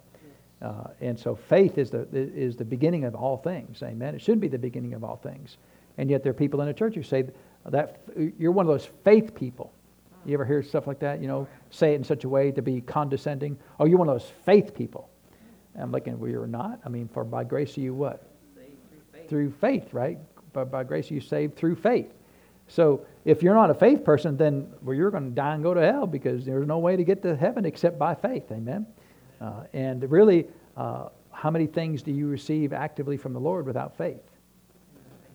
Uh, 0.61 0.88
and 1.01 1.20
so 1.20 1.36
faith 1.36 1.78
is 1.78 1.89
the, 1.89 2.07
is 2.14 2.55
the 2.55 2.64
beginning 2.64 3.03
of 3.03 3.16
all 3.16 3.38
things. 3.38 3.84
Amen. 3.84 4.16
It 4.16 4.22
should 4.22 4.39
be 4.39 4.47
the 4.47 4.57
beginning 4.57 4.93
of 4.93 5.03
all 5.03 5.18
things. 5.18 5.57
And 5.97 6.09
yet 6.09 6.24
there 6.24 6.32
are 6.32 6.36
people 6.36 6.61
in 6.61 6.68
the 6.68 6.74
church 6.74 6.95
who 6.95 7.03
say 7.03 7.26
that 7.66 8.01
you're 8.38 8.51
one 8.51 8.66
of 8.66 8.72
those 8.72 8.89
faith 9.03 9.36
people. 9.36 9.74
You 10.26 10.34
ever 10.36 10.45
hear 10.45 10.63
stuff 10.63 10.88
like 10.88 10.99
that? 10.99 11.21
You 11.21 11.28
know, 11.28 11.47
say 11.69 11.93
it 11.93 11.95
in 11.95 12.03
such 12.03 12.24
a 12.24 12.30
way 12.30 12.51
to 12.51 12.61
be 12.61 12.82
condescending. 12.82 13.57
Oh, 13.80 13.86
you're 13.86 13.97
one 13.97 14.07
of 14.09 14.15
those 14.15 14.32
faith 14.45 14.74
people. 14.74 15.09
I'm 15.80 15.91
looking, 15.91 16.19
well, 16.19 16.30
you're 16.30 16.47
not. 16.47 16.80
I 16.86 16.89
mean, 16.89 17.07
for 17.07 17.24
by 17.24 17.43
grace 17.43 17.78
are 17.78 17.82
you 17.82 17.93
what? 17.93 18.30
Saved 18.55 18.69
through 18.89 19.01
faith. 19.11 19.30
Through 19.30 19.51
faith, 19.51 19.93
right? 19.93 20.19
By, 20.53 20.63
by 20.65 20.84
grace 20.84 21.09
are 21.11 21.15
you 21.15 21.21
saved 21.21 21.55
through 21.55 21.76
faith. 21.76 22.13
So 22.67 23.05
if 23.26 23.43
you're 23.43 23.55
not 23.55 23.69
a 23.69 23.74
faith 23.74 24.03
person, 24.03 24.38
then 24.38 24.71
well, 24.82 24.95
you're 24.95 25.11
going 25.11 25.26
to 25.26 25.32
die 25.32 25.55
and 25.55 25.63
go 25.63 25.74
to 25.74 25.82
hell 25.82 26.07
because 26.07 26.45
there's 26.45 26.67
no 26.67 26.78
way 26.78 26.95
to 26.95 27.03
get 27.03 27.21
to 27.24 27.36
heaven 27.36 27.65
except 27.65 27.99
by 27.99 28.15
faith. 28.15 28.51
Amen. 28.51 28.86
Uh, 29.41 29.63
and 29.74 30.09
really, 30.09 30.47
uh, 30.78 31.09
how 31.32 31.49
many 31.49 31.67
things 31.67 32.01
do 32.01 32.11
you 32.11 32.28
receive 32.28 32.71
actively 32.71 33.17
from 33.17 33.34
the 33.34 33.39
Lord 33.39 33.65
without 33.65 33.97
faith? 33.97 34.21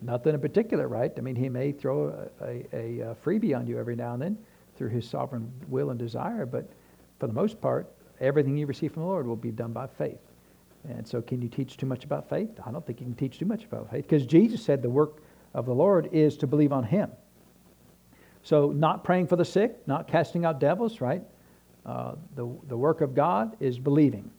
Nothing 0.01 0.33
in 0.33 0.39
particular, 0.39 0.87
right? 0.87 1.11
I 1.17 1.21
mean, 1.21 1.35
He 1.35 1.49
may 1.49 1.73
throw 1.73 2.29
a, 2.41 2.65
a, 2.73 2.99
a 2.99 3.15
freebie 3.23 3.55
on 3.55 3.67
you 3.67 3.77
every 3.77 3.97
now 3.97 4.13
and 4.13 4.21
then 4.21 4.37
through 4.79 4.89
His 4.89 5.07
sovereign 5.07 5.51
will 5.67 5.89
and 5.91 5.99
desire, 5.99 6.45
but 6.45 6.67
for 7.19 7.27
the 7.27 7.33
most 7.33 7.59
part, 7.61 7.91
everything 8.21 8.57
you 8.57 8.65
receive 8.65 8.93
from 8.93 9.03
the 9.03 9.09
Lord 9.09 9.27
will 9.27 9.35
be 9.35 9.51
done 9.51 9.73
by 9.73 9.85
faith. 9.85 10.17
And 10.87 11.05
so, 11.05 11.21
can 11.21 11.41
you 11.41 11.49
teach 11.49 11.75
too 11.75 11.85
much 11.85 12.05
about 12.05 12.29
faith? 12.29 12.49
I 12.65 12.71
don't 12.71 12.83
think 12.87 13.01
you 13.01 13.05
can 13.05 13.15
teach 13.15 13.37
too 13.37 13.45
much 13.45 13.65
about 13.65 13.91
faith 13.91 14.07
because 14.07 14.25
Jesus 14.25 14.63
said 14.63 14.81
the 14.81 14.89
work 14.89 15.21
of 15.53 15.65
the 15.65 15.75
Lord 15.75 16.07
is 16.13 16.37
to 16.37 16.47
believe 16.47 16.71
on 16.71 16.85
Him. 16.85 17.11
So, 18.41 18.71
not 18.71 19.03
praying 19.03 19.27
for 19.27 19.35
the 19.35 19.43
sick, 19.43 19.85
not 19.85 20.07
casting 20.07 20.45
out 20.45 20.61
devils, 20.61 21.01
right? 21.01 21.21
Uh, 21.85 22.15
the, 22.35 22.49
the 22.69 22.77
work 22.77 23.01
of 23.01 23.13
God 23.13 23.57
is 23.59 23.77
believing. 23.77 24.31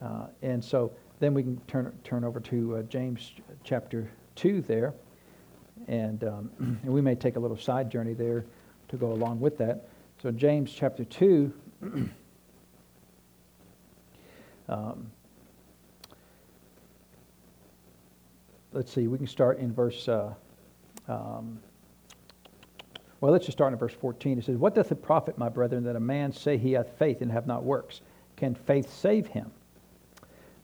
Uh, 0.00 0.26
and 0.40 0.64
so 0.64 0.92
then 1.20 1.34
we 1.34 1.42
can 1.42 1.60
turn, 1.68 1.92
turn 2.02 2.24
over 2.24 2.40
to 2.40 2.76
uh, 2.76 2.82
James 2.82 3.32
chapter 3.62 4.10
2 4.36 4.62
there. 4.62 4.94
And, 5.86 6.24
um, 6.24 6.50
and 6.58 6.80
we 6.92 7.02
may 7.02 7.14
take 7.14 7.36
a 7.36 7.40
little 7.40 7.58
side 7.58 7.90
journey 7.90 8.14
there 8.14 8.46
to 8.92 8.96
go 8.96 9.12
along 9.12 9.40
with 9.40 9.58
that. 9.58 9.88
So, 10.22 10.30
James 10.30 10.72
chapter 10.72 11.04
2. 11.04 11.52
um, 14.68 15.10
let's 18.72 18.92
see, 18.92 19.08
we 19.08 19.18
can 19.18 19.26
start 19.26 19.58
in 19.58 19.72
verse. 19.72 20.06
Uh, 20.06 20.34
um, 21.08 21.58
well, 23.20 23.32
let's 23.32 23.46
just 23.46 23.56
start 23.56 23.72
in 23.72 23.78
verse 23.78 23.94
14. 23.94 24.38
It 24.38 24.44
says, 24.44 24.56
What 24.56 24.74
doth 24.74 24.92
it 24.92 25.02
profit, 25.02 25.38
my 25.38 25.48
brethren, 25.48 25.84
that 25.84 25.96
a 25.96 26.00
man 26.00 26.32
say 26.32 26.58
he 26.58 26.72
hath 26.72 26.98
faith 26.98 27.22
and 27.22 27.32
have 27.32 27.46
not 27.46 27.64
works? 27.64 28.02
Can 28.36 28.54
faith 28.54 28.92
save 28.92 29.26
him? 29.26 29.50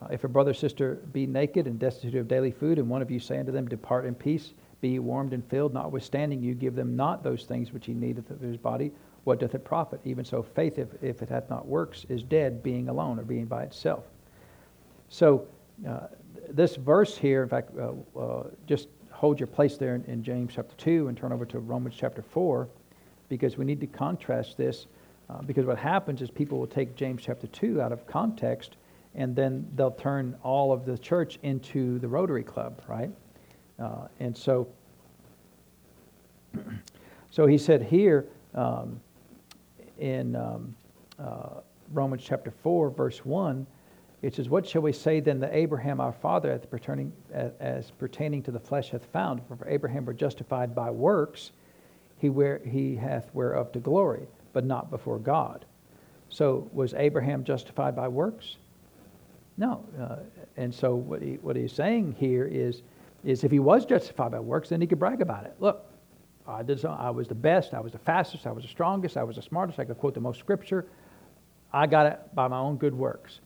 Uh, 0.02 0.08
if 0.10 0.24
a 0.24 0.28
brother 0.28 0.50
or 0.50 0.54
sister 0.54 0.96
be 1.12 1.26
naked 1.26 1.66
and 1.66 1.78
destitute 1.78 2.20
of 2.20 2.28
daily 2.28 2.50
food, 2.50 2.78
and 2.78 2.88
one 2.90 3.00
of 3.00 3.10
you 3.10 3.18
say 3.18 3.38
unto 3.38 3.52
them, 3.52 3.66
Depart 3.66 4.04
in 4.04 4.14
peace, 4.14 4.52
be 4.80 4.98
warmed 4.98 5.32
and 5.32 5.44
filled, 5.48 5.74
notwithstanding 5.74 6.42
you 6.42 6.54
give 6.54 6.74
them 6.74 6.94
not 6.96 7.22
those 7.22 7.44
things 7.44 7.72
which 7.72 7.86
he 7.86 7.94
needeth 7.94 8.30
of 8.30 8.40
his 8.40 8.56
body, 8.56 8.92
what 9.24 9.40
doth 9.40 9.54
it 9.54 9.64
profit? 9.64 10.00
Even 10.04 10.24
so, 10.24 10.42
faith, 10.42 10.78
if, 10.78 10.88
if 11.02 11.22
it 11.22 11.28
hath 11.28 11.50
not 11.50 11.66
works, 11.66 12.06
is 12.08 12.22
dead, 12.22 12.62
being 12.62 12.88
alone 12.88 13.18
or 13.18 13.24
being 13.24 13.46
by 13.46 13.62
itself. 13.64 14.04
So, 15.08 15.46
uh, 15.86 16.06
this 16.50 16.76
verse 16.76 17.16
here, 17.16 17.42
in 17.42 17.48
fact, 17.48 17.70
uh, 17.78 17.92
uh 18.18 18.44
just 18.66 18.88
hold 19.10 19.40
your 19.40 19.46
place 19.46 19.76
there 19.76 19.96
in, 19.96 20.04
in, 20.04 20.22
James 20.22 20.52
chapter 20.54 20.74
2 20.76 21.08
and 21.08 21.16
turn 21.16 21.32
over 21.32 21.44
to 21.44 21.58
Romans 21.58 21.94
chapter 21.98 22.22
4 22.22 22.68
because 23.28 23.58
we 23.58 23.64
need 23.64 23.80
to 23.80 23.86
contrast 23.86 24.56
this. 24.56 24.86
Uh, 25.28 25.42
because 25.42 25.66
what 25.66 25.76
happens 25.76 26.22
is 26.22 26.30
people 26.30 26.58
will 26.58 26.66
take 26.66 26.94
James 26.94 27.22
chapter 27.22 27.46
2 27.48 27.82
out 27.82 27.92
of 27.92 28.06
context 28.06 28.76
and 29.14 29.34
then 29.34 29.68
they'll 29.74 29.90
turn 29.90 30.36
all 30.42 30.72
of 30.72 30.84
the 30.84 30.96
church 30.96 31.38
into 31.42 31.98
the 31.98 32.08
Rotary 32.08 32.44
Club, 32.44 32.80
right? 32.88 33.10
Uh, 33.78 34.08
and 34.20 34.36
so, 34.36 34.68
so 37.30 37.46
he 37.46 37.58
said 37.58 37.82
here 37.82 38.26
um, 38.54 39.00
in 39.98 40.34
um, 40.36 40.74
uh, 41.18 41.60
Romans 41.92 42.22
chapter 42.24 42.50
4, 42.50 42.90
verse 42.90 43.24
1 43.24 43.66
it 44.20 44.34
says, 44.34 44.48
What 44.48 44.66
shall 44.66 44.82
we 44.82 44.92
say 44.92 45.20
then 45.20 45.38
that 45.40 45.54
Abraham 45.54 46.00
our 46.00 46.12
father, 46.12 46.50
as 46.50 46.66
pertaining, 46.66 47.12
as 47.32 47.90
pertaining 47.92 48.42
to 48.44 48.50
the 48.50 48.58
flesh, 48.58 48.90
hath 48.90 49.04
found? 49.06 49.40
For 49.46 49.68
Abraham 49.68 50.04
were 50.04 50.14
justified 50.14 50.74
by 50.74 50.90
works, 50.90 51.52
he, 52.18 52.28
where, 52.28 52.58
he 52.64 52.96
hath 52.96 53.30
whereof 53.32 53.70
to 53.72 53.78
glory, 53.78 54.26
but 54.52 54.64
not 54.64 54.90
before 54.90 55.18
God. 55.18 55.64
So 56.30 56.68
was 56.72 56.94
Abraham 56.94 57.44
justified 57.44 57.94
by 57.94 58.08
works? 58.08 58.56
No. 59.56 59.84
Uh, 59.98 60.16
and 60.56 60.74
so 60.74 60.96
what, 60.96 61.22
he, 61.22 61.34
what 61.34 61.54
he's 61.54 61.72
saying 61.72 62.16
here 62.18 62.44
is, 62.44 62.82
is 63.24 63.44
if 63.44 63.50
he 63.50 63.58
was 63.58 63.84
justified 63.84 64.32
by 64.32 64.40
works, 64.40 64.68
then 64.68 64.80
he 64.80 64.86
could 64.86 64.98
brag 64.98 65.20
about 65.20 65.44
it. 65.44 65.54
Look, 65.58 65.84
I, 66.46 66.62
did 66.62 66.80
so, 66.80 66.90
I 66.90 67.10
was 67.10 67.28
the 67.28 67.34
best, 67.34 67.74
I 67.74 67.80
was 67.80 67.92
the 67.92 67.98
fastest, 67.98 68.46
I 68.46 68.52
was 68.52 68.64
the 68.64 68.70
strongest, 68.70 69.16
I 69.16 69.22
was 69.22 69.36
the 69.36 69.42
smartest, 69.42 69.78
I 69.78 69.84
could 69.84 69.98
quote 69.98 70.14
the 70.14 70.20
most 70.20 70.38
scripture. 70.38 70.86
I 71.72 71.86
got 71.86 72.06
it 72.06 72.20
by 72.34 72.48
my 72.48 72.58
own 72.58 72.76
good 72.76 72.94
works. 72.94 73.40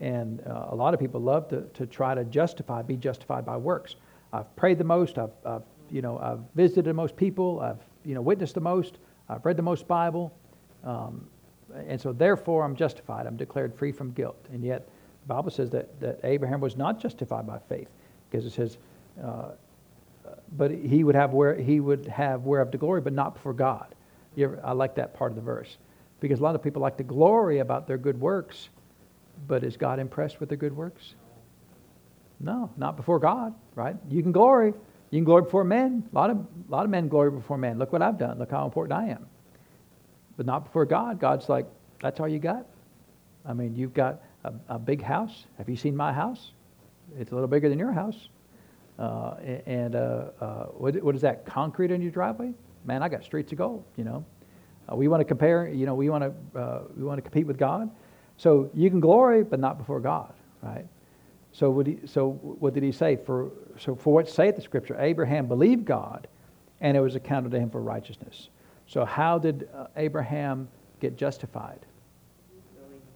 And 0.00 0.40
uh, 0.46 0.68
a 0.70 0.74
lot 0.74 0.94
of 0.94 1.00
people 1.00 1.20
love 1.20 1.48
to, 1.50 1.62
to 1.74 1.86
try 1.86 2.14
to 2.14 2.24
justify, 2.24 2.80
be 2.80 2.96
justified 2.96 3.44
by 3.44 3.58
works. 3.58 3.96
I've 4.32 4.54
prayed 4.56 4.78
the 4.78 4.84
most. 4.84 5.18
I've, 5.18 5.30
I've, 5.44 5.62
you 5.90 6.00
know, 6.00 6.18
I've 6.18 6.40
visited 6.54 6.86
the 6.86 6.94
most 6.94 7.14
people. 7.14 7.60
I've 7.60 7.84
you 8.04 8.14
know, 8.14 8.22
witnessed 8.22 8.54
the 8.54 8.60
most. 8.60 8.98
I've 9.28 9.44
read 9.44 9.58
the 9.58 9.62
most 9.62 9.86
Bible. 9.86 10.34
Um, 10.82 11.26
and 11.86 12.00
so 12.00 12.12
therefore 12.12 12.64
I'm 12.64 12.74
justified. 12.74 13.26
I'm 13.26 13.36
declared 13.36 13.74
free 13.74 13.92
from 13.92 14.12
guilt. 14.12 14.46
And 14.50 14.64
yet 14.64 14.88
the 15.26 15.34
Bible 15.34 15.50
says 15.50 15.68
that, 15.70 16.00
that 16.00 16.20
Abraham 16.24 16.60
was 16.60 16.76
not 16.76 16.98
justified 16.98 17.46
by 17.46 17.58
faith 17.68 17.88
because 18.30 18.46
it 18.46 18.52
says, 18.52 18.78
uh, 19.22 19.50
but 20.56 20.70
he 20.70 21.04
would 21.04 21.14
have 21.14 21.32
where 21.32 21.54
he 21.54 21.80
would 21.80 22.06
have 22.06 22.42
whereof 22.42 22.70
to 22.70 22.78
glory, 22.78 23.00
but 23.00 23.12
not 23.12 23.34
before 23.34 23.52
God. 23.52 23.94
Ever, 24.38 24.60
I 24.62 24.72
like 24.72 24.94
that 24.96 25.14
part 25.14 25.32
of 25.32 25.36
the 25.36 25.42
verse 25.42 25.76
because 26.20 26.40
a 26.40 26.42
lot 26.42 26.54
of 26.54 26.62
people 26.62 26.82
like 26.82 26.96
to 26.98 27.04
glory 27.04 27.58
about 27.60 27.86
their 27.86 27.98
good 27.98 28.20
works 28.20 28.68
but 29.48 29.64
is 29.64 29.76
God 29.76 29.98
impressed 29.98 30.40
with 30.40 30.48
their 30.48 30.58
good 30.58 30.74
works? 30.74 31.14
No, 32.40 32.70
not 32.76 32.96
before 32.96 33.18
God, 33.18 33.54
right? 33.74 33.96
You 34.10 34.22
can 34.22 34.32
glory. 34.32 34.72
You 35.10 35.18
can 35.18 35.24
glory 35.24 35.42
before 35.42 35.64
men. 35.64 36.04
A 36.12 36.14
lot 36.14 36.30
of, 36.30 36.38
a 36.38 36.70
lot 36.70 36.84
of 36.84 36.90
men 36.90 37.08
glory 37.08 37.30
before 37.30 37.58
men. 37.58 37.78
Look 37.78 37.92
what 37.92 38.02
I've 38.02 38.18
done. 38.18 38.38
Look 38.38 38.50
how 38.50 38.64
important 38.64 38.98
I 38.98 39.08
am. 39.08 39.26
But 40.36 40.46
not 40.46 40.64
before 40.64 40.84
God. 40.84 41.18
God's 41.18 41.48
like, 41.48 41.66
that's 42.00 42.20
all 42.20 42.28
you 42.28 42.38
got? 42.38 42.66
I 43.44 43.52
mean, 43.52 43.74
you've 43.74 43.94
got 43.94 44.22
a, 44.44 44.52
a 44.68 44.78
big 44.78 45.02
house. 45.02 45.44
Have 45.56 45.68
you 45.68 45.76
seen 45.76 45.96
my 45.96 46.12
house? 46.12 46.52
It's 47.18 47.32
a 47.32 47.34
little 47.34 47.48
bigger 47.48 47.68
than 47.68 47.78
your 47.78 47.92
house. 47.92 48.28
Uh, 48.98 49.34
and 49.66 49.94
uh, 49.94 50.30
uh, 50.40 50.64
what, 50.66 50.94
what 51.02 51.14
is 51.14 51.20
that? 51.20 51.44
Concrete 51.44 51.90
in 51.90 52.00
your 52.00 52.10
driveway? 52.10 52.52
Man, 52.84 53.02
I 53.02 53.08
got 53.08 53.24
streets 53.24 53.52
of 53.52 53.58
gold. 53.58 53.84
You 53.96 54.04
know, 54.04 54.24
uh, 54.90 54.96
we 54.96 55.08
want 55.08 55.20
to 55.20 55.24
compare. 55.24 55.68
You 55.68 55.86
know, 55.86 55.94
we 55.94 56.08
want 56.08 56.24
to 56.24 56.82
we 56.96 57.04
want 57.04 57.18
to 57.18 57.22
compete 57.22 57.46
with 57.46 57.58
God. 57.58 57.90
So 58.38 58.70
you 58.74 58.90
can 58.90 59.00
glory, 59.00 59.44
but 59.44 59.60
not 59.60 59.78
before 59.78 60.00
God, 60.00 60.32
right? 60.62 60.86
So 61.52 61.70
what, 61.70 61.86
he, 61.86 61.98
so 62.04 62.32
what 62.32 62.74
did 62.74 62.82
he 62.82 62.92
say? 62.92 63.16
For, 63.16 63.50
so 63.78 63.94
for 63.94 64.12
what 64.12 64.28
saith 64.28 64.56
the 64.56 64.62
scripture? 64.62 64.94
Abraham 65.00 65.46
believed 65.46 65.86
God, 65.86 66.28
and 66.82 66.96
it 66.96 67.00
was 67.00 67.14
accounted 67.14 67.52
to 67.52 67.58
him 67.58 67.70
for 67.70 67.80
righteousness. 67.80 68.50
So 68.86 69.06
how 69.06 69.38
did 69.38 69.68
uh, 69.74 69.86
Abraham 69.96 70.68
get 71.00 71.16
justified? 71.16 71.80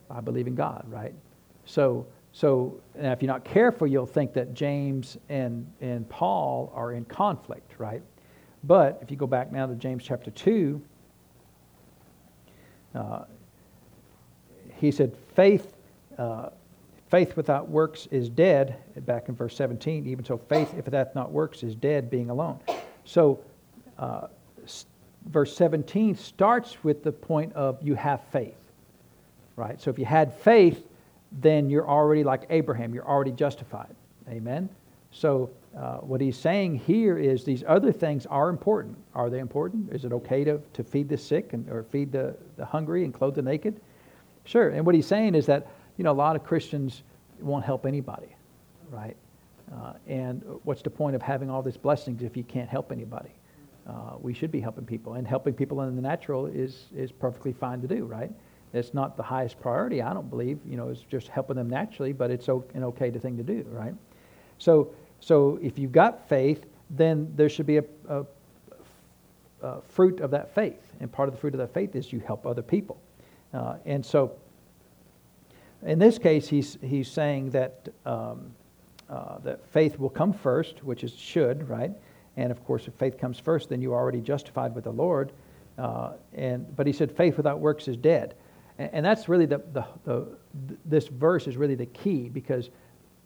By 0.09 0.21
believing 0.21 0.55
God, 0.55 0.85
right? 0.89 1.15
So, 1.67 2.07
so 2.33 2.81
if 2.95 3.23
you're 3.23 3.33
not 3.33 3.45
careful, 3.45 3.87
you'll 3.87 4.07
think 4.07 4.33
that 4.35 4.55
James 4.55 5.19
and, 5.29 5.71
and 5.81 6.09
Paul 6.09 6.73
are 6.75 6.93
in 6.93 7.05
conflict, 7.05 7.75
right? 7.79 8.03
But 8.65 8.99
if 9.03 9.11
you 9.11 9.17
go 9.17 9.27
back 9.27 9.51
now 9.51 9.67
to 9.67 9.75
James 9.75 10.05
chapter 10.05 10.31
2, 10.31 10.81
uh, 12.95 13.25
he 14.77 14.91
said, 14.91 15.17
faith, 15.35 15.75
uh, 16.19 16.51
faith 17.09 17.37
without 17.37 17.69
works 17.69 18.07
is 18.11 18.29
dead, 18.29 18.77
back 19.07 19.29
in 19.29 19.35
verse 19.35 19.57
17. 19.57 20.07
Even 20.07 20.25
so, 20.25 20.39
faith, 20.39 20.73
if 20.77 20.87
it 20.87 20.95
hath 20.95 21.15
not 21.15 21.33
works, 21.33 21.63
is 21.63 21.75
dead, 21.75 22.11
being 22.11 22.31
alone. 22.31 22.61
So, 23.05 23.41
uh, 23.99 24.29
verse 25.27 25.55
17 25.57 26.15
starts 26.15 26.83
with 26.85 27.03
the 27.03 27.13
point 27.13 27.53
of 27.55 27.83
you 27.83 27.95
have 27.95 28.23
faith, 28.31 28.57
right? 29.57 29.81
So, 29.81 29.91
if 29.91 29.99
you 29.99 30.05
had 30.05 30.33
faith, 30.33 30.87
then 31.33 31.71
you're 31.71 31.89
already 31.89 32.25
like 32.25 32.45
Abraham, 32.51 32.95
you're 32.95 33.07
already 33.07 33.33
justified. 33.33 33.95
Amen? 34.29 34.69
So, 35.13 35.51
uh, 35.77 35.99
what 35.99 36.21
he's 36.21 36.37
saying 36.37 36.77
here 36.77 37.17
is 37.17 37.45
these 37.45 37.63
other 37.67 37.93
things 37.93 38.27
are 38.27 38.49
important. 38.49 38.97
Are 39.15 39.31
they 39.31 39.39
important? 39.39 39.93
Is 39.93 40.05
it 40.05 40.13
okay 40.13 40.43
to, 40.43 40.61
to 40.73 40.83
feed 40.83 41.09
the 41.09 41.17
sick 41.17 41.53
and, 41.53 41.69
or 41.69 41.85
feed 41.85 42.11
the, 42.11 42.37
the 42.57 42.65
hungry 42.65 43.05
and 43.05 43.15
clothe 43.15 43.37
the 43.37 43.43
naked? 43.43 43.81
Sure. 44.45 44.71
And 44.71 44.85
what 44.85 44.97
he's 44.97 45.07
saying 45.07 45.37
is 45.37 45.47
that, 45.47 45.69
you 45.97 46.03
know, 46.03 46.11
a 46.11 46.13
lot 46.13 46.35
of 46.35 46.43
Christians 46.43 47.03
won't 47.41 47.65
help 47.65 47.87
anybody, 47.87 48.35
right? 48.91 49.17
Uh, 49.73 49.93
and 50.09 50.43
what's 50.65 50.83
the 50.83 50.91
point 50.91 51.15
of 51.15 51.23
having 51.23 51.49
all 51.51 51.63
these 51.63 51.77
blessings 51.77 52.23
if 52.23 52.37
you 52.37 52.43
can't 52.43 52.69
help 52.69 52.91
anybody? 52.91 53.31
uh, 53.91 54.17
we 54.21 54.33
should 54.33 54.51
be 54.51 54.61
helping 54.61 54.85
people. 54.85 55.15
And 55.15 55.27
helping 55.27 55.55
people 55.55 55.81
in 55.83 55.97
the 55.97 56.03
natural 56.03 56.47
is, 56.47 56.87
is 56.95 57.11
perfectly 57.13 57.53
fine 57.53 57.81
to 57.81 57.89
do, 57.89 58.05
right? 58.05 58.31
It's 58.73 58.95
not 58.95 59.17
the 59.17 59.23
highest 59.23 59.61
priority, 59.61 60.01
I 60.01 60.15
don't 60.15 60.31
believe. 60.31 60.61
You 60.65 60.77
know, 60.77 60.89
it's 60.89 61.03
just 61.03 61.29
helping 61.29 61.57
them 61.57 61.69
naturally, 61.69 62.13
but 62.13 62.31
it's 62.31 62.49
an 62.49 62.85
okay 62.85 63.11
thing 63.11 63.37
to 63.37 63.43
do, 63.43 63.65
right? 63.71 63.95
So, 64.59 64.93
so 65.19 65.59
if 65.63 65.79
you've 65.79 65.93
got 65.93 66.29
faith, 66.29 66.65
then 66.91 67.33
there 67.37 67.49
should 67.49 67.67
be 67.67 67.79
a, 67.79 67.85
a, 68.09 68.25
a 69.63 69.81
fruit 69.83 70.21
of 70.21 70.31
that 70.31 70.55
faith. 70.55 70.93
And 71.01 71.11
part 71.11 71.29
of 71.29 71.35
the 71.35 71.41
fruit 71.41 71.55
of 71.55 71.59
that 71.59 71.75
faith 71.75 71.97
is 71.97 72.13
you 72.13 72.21
help 72.21 72.47
other 72.47 72.63
people. 72.63 73.01
Uh, 73.53 73.77
and 73.85 74.05
so, 74.05 74.33
in 75.85 75.99
this 75.99 76.19
case, 76.19 76.47
he's, 76.47 76.79
he's 76.83 77.11
saying 77.11 77.51
that, 77.51 77.89
um, 78.07 78.53
uh, 79.09 79.39
that 79.39 79.67
faith 79.73 79.99
will 79.99 80.11
come 80.11 80.33
first, 80.33 80.85
which 80.85 81.03
is 81.03 81.13
should, 81.15 81.69
right? 81.69 81.91
And 82.37 82.53
of 82.53 82.65
course, 82.65 82.87
if 82.87 82.95
faith 82.95 83.19
comes 83.19 83.39
first, 83.39 83.69
then 83.69 83.81
you're 83.81 83.95
already 83.95 84.21
justified 84.21 84.75
with 84.75 84.85
the 84.85 84.93
Lord. 84.93 85.33
Uh, 85.79 86.13
and, 86.35 86.77
but 86.77 86.87
he 86.87 86.93
said, 86.93 87.11
faith 87.11 87.37
without 87.37 87.59
works 87.59 87.89
is 87.89 87.97
dead. 87.97 88.35
And, 88.81 89.05
that's 89.05 89.29
really 89.29 89.45
the, 89.45 89.61
the, 89.75 89.85
the, 90.05 90.27
this 90.87 91.09
verse 91.09 91.47
is 91.47 91.59
really 91.59 91.75
the 91.75 91.87
key 91.87 92.31
because 92.31 92.71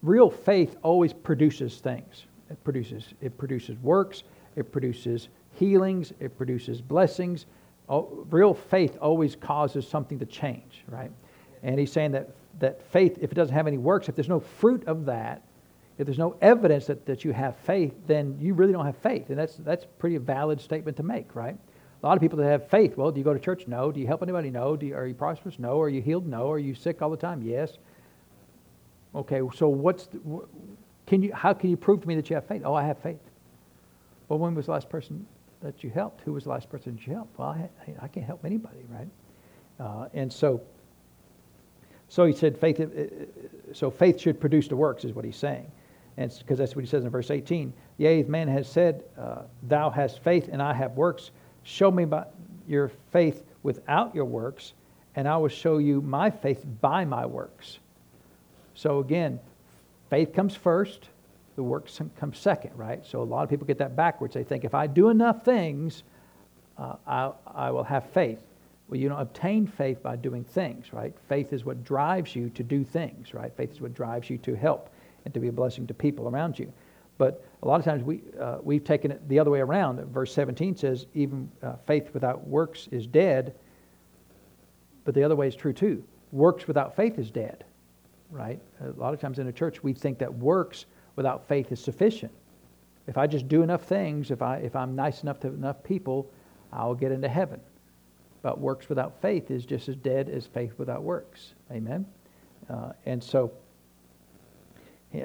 real 0.03 0.29
faith 0.29 0.77
always 0.83 1.13
produces 1.13 1.79
things. 1.79 2.25
It 2.51 2.63
produces, 2.65 3.15
it 3.21 3.39
produces 3.39 3.79
works, 3.79 4.25
it 4.57 4.73
produces 4.73 5.29
healings, 5.53 6.13
it 6.19 6.37
produces 6.37 6.81
blessings. 6.81 7.47
Real 7.89 8.53
faith 8.53 8.99
always 9.01 9.37
causes 9.37 9.87
something 9.87 10.19
to 10.19 10.27
change, 10.27 10.83
right? 10.89 11.13
And 11.63 11.79
he's 11.79 11.93
saying 11.93 12.11
that, 12.13 12.31
that 12.59 12.83
faith, 12.91 13.17
if 13.21 13.31
it 13.31 13.37
doesn't 13.37 13.55
have 13.55 13.69
any 13.69 13.79
works, 13.79 14.09
if 14.09 14.17
there's 14.17 14.29
no 14.29 14.41
fruit 14.41 14.85
of 14.89 15.05
that, 15.05 15.43
if 15.99 16.07
there's 16.07 16.19
no 16.19 16.37
evidence 16.43 16.87
that, 16.87 17.07
that 17.07 17.25
you 17.25 17.33
have 17.33 17.57
faith, 17.59 17.95
then 18.09 18.37
you 18.41 18.55
really 18.55 18.73
don't 18.73 18.87
have 18.87 18.97
faith. 18.97 19.31
And 19.31 19.39
that's, 19.39 19.55
that's 19.59 19.85
a 19.85 19.89
pretty 19.99 20.17
valid 20.17 20.61
statement 20.61 20.97
to 20.97 21.05
make, 21.05 21.37
right? 21.37 21.57
A 22.05 22.07
lot 22.07 22.19
of 22.19 22.21
people 22.21 22.37
that 22.37 22.45
have 22.45 22.69
faith, 22.69 22.99
well, 22.99 23.11
do 23.11 23.19
you 23.19 23.25
go 23.25 23.33
to 23.33 23.41
church? 23.41 23.67
No. 23.67 23.91
Do 23.91 23.99
you 23.99 24.07
help 24.07 24.23
anybody? 24.23 24.51
No. 24.51 24.79
You, 24.79 24.95
are 24.95 25.07
you 25.07 25.15
prosperous? 25.15 25.59
No. 25.59 25.81
Are 25.81 25.89
you 25.89 26.03
healed? 26.03 26.27
No. 26.27 26.51
Are 26.51 26.59
you 26.59 26.75
sick 26.75 27.01
all 27.01 27.09
the 27.09 27.17
time? 27.17 27.41
Yes. 27.41 27.79
Okay, 29.15 29.41
so 29.55 29.69
what's 29.69 30.07
the, 30.09 30.21
can 31.07 31.23
you, 31.23 31.33
how 31.33 31.55
can 31.55 31.71
you 31.71 31.79
prove 31.79 32.03
to 32.03 32.09
me 32.09 32.15
that 32.17 32.29
you 32.29 32.35
have 32.35 32.47
faith? 32.47 32.61
Oh, 32.65 32.75
I 32.75 32.83
have 32.83 32.99
faith. 32.99 33.21
Well, 34.29 34.39
when 34.39 34.55
was 34.55 34.67
the 34.67 34.73
last 34.73 34.91
person 34.91 35.25
that 35.63 35.83
you 35.83 35.89
helped? 35.89 36.21
Who 36.23 36.35
was 36.35 36.45
the 36.45 36.51
last 36.51 36.69
person 36.69 36.97
that 36.97 37.07
you 37.07 37.15
helped? 37.15 37.39
Well, 37.39 37.49
I, 37.49 37.71
I 38.03 38.09
can't 38.09 38.27
help 38.27 38.45
anybody, 38.45 38.85
right? 38.91 39.09
Uh, 39.81 40.09
and 40.13 40.31
so, 40.31 40.61
so 42.09 42.27
he 42.27 42.35
said, 42.35 42.59
faith. 42.59 42.81
Uh, 42.81 42.85
uh, 42.85 43.07
so 43.73 43.91
faith 43.91 44.21
should 44.21 44.41
produce 44.41 44.69
the 44.69 44.77
works, 44.77 45.05
is 45.05 45.15
what 45.15 45.25
he's 45.25 45.37
saying, 45.37 45.71
and 46.19 46.35
because 46.39 46.59
that's 46.59 46.77
what 46.77 46.85
he 46.85 46.91
says 46.91 47.05
in 47.05 47.11
verse 47.11 47.31
18. 47.31 47.73
Yea, 47.97 48.25
man 48.25 48.49
has 48.49 48.69
said, 48.69 49.05
uh, 49.19 49.43
"Thou 49.63 49.89
hast 49.91 50.23
faith, 50.23 50.49
and 50.53 50.61
I 50.61 50.75
have 50.75 50.93
works," 50.93 51.31
show 51.65 51.91
me 51.91 52.05
by 52.05 52.27
your 52.69 52.91
faith 53.13 53.43
without 53.63 54.15
your 54.15 54.25
works, 54.25 54.73
and 55.17 55.27
I 55.29 55.37
will 55.37 55.49
show 55.49 55.79
you 55.79 56.01
my 56.01 56.31
faith 56.31 56.65
by 56.81 57.05
my 57.05 57.27
works. 57.27 57.79
So 58.75 59.01
again, 59.01 59.41
faith 60.11 60.33
comes 60.33 60.55
first, 60.55 61.09
the 61.57 61.63
works 61.63 62.01
come 62.19 62.35
second, 62.35 62.77
right? 62.77 63.05
So 63.07 63.23
a 63.23 63.25
lot 63.25 63.43
of 63.43 63.51
people 63.51 63.67
get 63.67 63.79
that 63.79 63.97
backwards. 63.97 64.35
They 64.35 64.45
think 64.45 64.65
if 64.65 64.75
I 64.75 64.87
do 64.87 65.09
enough 65.09 65.45
things, 65.45 66.03
uh, 66.79 66.97
I, 67.07 67.33
I 67.47 67.71
will 67.71 67.85
have 67.85 68.11
faith. 68.11 68.41
Well, 68.89 69.01
you 69.01 69.09
don't 69.09 69.21
obtain 69.21 69.67
faith 69.67 70.03
by 70.03 70.17
doing 70.17 70.45
things, 70.45 70.93
right? 70.93 71.15
Faith 71.29 71.53
is 71.53 71.65
what 71.65 71.85
drives 71.85 72.37
you 72.37 72.51
to 72.51 72.63
do 72.63 72.85
things, 72.85 73.33
right? 73.33 73.53
Faith 73.57 73.73
is 73.73 73.81
what 73.81 73.95
drives 73.95 74.29
you 74.29 74.37
to 74.39 74.55
help 74.55 74.91
and 75.25 75.33
to 75.33 75.41
be 75.41 75.49
a 75.49 75.53
blessing 75.53 75.87
to 75.87 75.95
people 75.95 76.29
around 76.29 76.59
you. 76.59 76.71
But 77.17 77.45
a 77.63 77.69
lot 77.69 77.79
of 77.79 77.85
times 77.85 78.03
we, 78.03 78.23
uh, 78.41 78.59
we've 78.63 78.85
taken 78.85 79.11
it 79.11 79.29
the 79.29 79.39
other 79.39 79.51
way 79.51 79.61
around. 79.61 80.01
Verse 80.13 80.33
17 80.35 80.77
says, 80.77 81.07
even 81.15 81.51
uh, 81.63 81.75
faith 81.87 82.11
without 82.13 82.47
works 82.47 82.89
is 82.91 83.07
dead. 83.07 83.55
But 85.05 85.15
the 85.15 85.23
other 85.23 85.37
way 85.37 85.49
is 85.49 85.55
true 85.55 85.73
too. 85.73 86.05
Works 86.33 86.67
without 86.67 86.97
faith 86.97 87.19
is 87.19 87.31
dead 87.31 87.65
right? 88.35 88.61
A 88.81 88.91
lot 89.01 89.15
of 89.15 89.21
times 89.21 89.39
in 89.39 89.47
a 89.47 89.53
church, 89.53 89.83
we 89.83 89.93
think 89.93 90.19
that 90.19 90.35
works 90.35 90.87
without 91.17 91.47
faith 91.47 91.71
is 91.71 91.81
sufficient. 91.81 92.33
If 93.07 93.17
I 93.17 93.27
just 93.27 93.49
do 93.49 93.63
enough 93.63 93.85
things, 93.85 94.31
if, 94.31 94.43
I, 94.43 94.57
if 94.57 94.75
I'm 94.75 94.97
nice 94.97 95.23
enough 95.23 95.39
to 95.41 95.49
enough 95.49 95.83
people, 95.85 96.31
I'll 96.73 96.95
get 96.95 97.13
into 97.13 97.29
heaven. 97.29 97.61
But 98.43 98.59
works 98.59 98.89
without 98.89 99.21
faith 99.23 99.51
is 99.51 99.65
just 99.65 99.89
as 99.89 99.97
dead 99.97 100.29
as 100.29 100.47
faith 100.47 100.73
without 100.79 101.03
works. 101.03 101.55
Amen? 101.71 102.05
Uh, 102.69 102.93
and 103.07 103.23
so, 103.23 103.53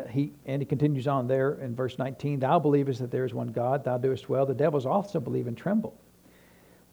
he, 0.10 0.32
and 0.46 0.62
he 0.62 0.66
continues 0.66 1.08
on 1.08 1.28
there 1.28 1.54
in 1.56 1.76
verse 1.76 1.98
19 1.98 2.40
Thou 2.40 2.60
believest 2.60 3.00
that 3.00 3.12
there 3.12 3.26
is 3.26 3.34
one 3.34 3.48
God, 3.48 3.84
thou 3.84 3.98
doest 3.98 4.30
well. 4.30 4.46
The 4.46 4.54
devils 4.54 4.86
also 4.86 5.20
believe 5.20 5.48
and 5.48 5.58
tremble. 5.58 5.96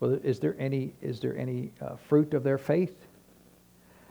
Well, 0.01 0.19
is 0.23 0.39
there 0.41 0.57
any, 0.59 0.95
is 1.01 1.21
there 1.21 1.37
any 1.37 1.73
uh, 1.81 1.97
fruit 1.97 2.35
of 2.35 2.43
their 2.43 2.59
faith? 2.59 3.07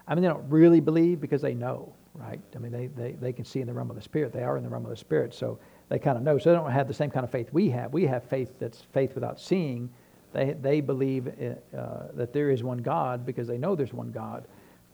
I 0.07 0.15
mean, 0.15 0.23
they 0.23 0.27
don't 0.27 0.49
really 0.49 0.79
believe 0.79 1.19
because 1.19 1.41
they 1.41 1.53
know, 1.53 1.93
right? 2.13 2.41
I 2.55 2.59
mean, 2.59 2.71
they, 2.71 2.88
they, 2.88 3.11
they 3.13 3.33
can 3.33 3.45
see 3.45 3.61
in 3.61 3.67
the 3.67 3.73
realm 3.73 3.89
of 3.89 3.95
the 3.95 4.01
Spirit. 4.01 4.33
They 4.33 4.43
are 4.43 4.57
in 4.57 4.63
the 4.63 4.69
realm 4.69 4.86
of 4.86 4.89
the 4.89 4.97
Spirit, 4.97 5.33
so 5.33 5.59
they 5.89 5.99
kind 5.99 6.17
of 6.17 6.23
know. 6.23 6.38
So 6.38 6.51
they 6.51 6.55
don't 6.55 6.71
have 6.71 6.88
the 6.88 6.93
same 6.93 7.11
kind 7.11 7.23
of 7.23 7.31
faith 7.31 7.49
we 7.51 7.69
have. 7.69 7.93
We 7.93 8.05
have 8.05 8.23
faith 8.23 8.53
that's 8.59 8.81
faith 8.93 9.13
without 9.13 9.39
seeing. 9.39 9.89
They, 10.33 10.53
they 10.53 10.81
believe 10.81 11.27
uh, 11.27 12.07
that 12.13 12.33
there 12.33 12.49
is 12.49 12.63
one 12.63 12.79
God 12.79 13.25
because 13.25 13.47
they 13.47 13.57
know 13.57 13.75
there's 13.75 13.93
one 13.93 14.11
God. 14.11 14.47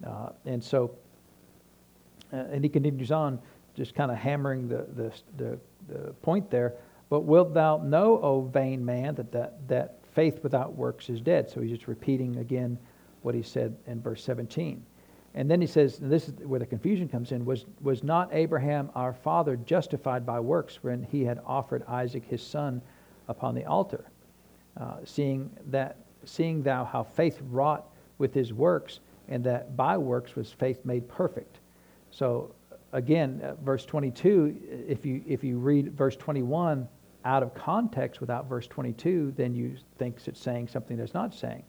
Uh, 0.05 0.29
and 0.45 0.63
so, 0.63 0.91
uh, 2.33 2.37
and 2.51 2.63
he 2.63 2.69
continues 2.69 3.11
on, 3.11 3.39
just 3.75 3.95
kind 3.95 4.11
of 4.11 4.17
hammering 4.17 4.67
the, 4.67 4.85
the, 4.95 5.13
the, 5.37 5.59
the 5.87 6.13
point 6.21 6.49
there. 6.49 6.73
But 7.09 7.21
wilt 7.21 7.53
thou 7.53 7.77
know, 7.77 8.19
O 8.21 8.41
vain 8.41 8.83
man, 8.83 9.15
that, 9.15 9.31
that, 9.31 9.67
that 9.67 9.99
faith 10.13 10.41
without 10.43 10.75
works 10.75 11.09
is 11.09 11.21
dead? 11.21 11.49
So 11.49 11.61
he's 11.61 11.71
just 11.71 11.87
repeating 11.87 12.37
again 12.37 12.77
what 13.21 13.35
he 13.35 13.43
said 13.43 13.75
in 13.87 14.01
verse 14.01 14.23
17. 14.23 14.83
And 15.33 15.49
then 15.49 15.61
he 15.61 15.67
says, 15.67 15.99
and 15.99 16.11
this 16.11 16.27
is 16.27 16.33
where 16.39 16.59
the 16.59 16.65
confusion 16.65 17.07
comes 17.07 17.31
in, 17.31 17.45
was, 17.45 17.65
was 17.81 18.03
not 18.03 18.29
Abraham 18.33 18.89
our 18.95 19.13
father 19.13 19.55
justified 19.55 20.25
by 20.25 20.39
works 20.39 20.79
when 20.81 21.03
he 21.03 21.23
had 21.23 21.39
offered 21.45 21.83
Isaac 21.87 22.25
his 22.25 22.41
son 22.45 22.81
upon 23.27 23.55
the 23.55 23.65
altar? 23.65 24.05
Uh, 24.77 24.95
seeing, 25.05 25.49
that, 25.67 25.97
seeing 26.25 26.63
thou 26.63 26.83
how 26.83 27.03
faith 27.03 27.39
wrought 27.49 27.87
with 28.17 28.33
his 28.33 28.53
works, 28.53 28.99
and 29.29 29.43
that 29.43 29.75
by 29.77 29.97
works 29.97 30.35
was 30.35 30.51
faith 30.51 30.83
made 30.85 31.07
perfect. 31.07 31.59
So 32.09 32.53
again, 32.93 33.41
uh, 33.43 33.55
verse 33.63 33.85
22, 33.85 34.85
if 34.87 35.05
you, 35.05 35.23
if 35.27 35.43
you 35.43 35.57
read 35.57 35.93
verse 35.93 36.15
21 36.15 36.87
out 37.23 37.43
of 37.43 37.53
context 37.53 38.19
without 38.19 38.47
verse 38.47 38.67
22, 38.67 39.33
then 39.37 39.53
you 39.53 39.75
think 39.97 40.17
it's 40.25 40.39
saying 40.39 40.67
something 40.67 40.97
that's 40.97 41.13
not 41.13 41.33
saying. 41.33 41.63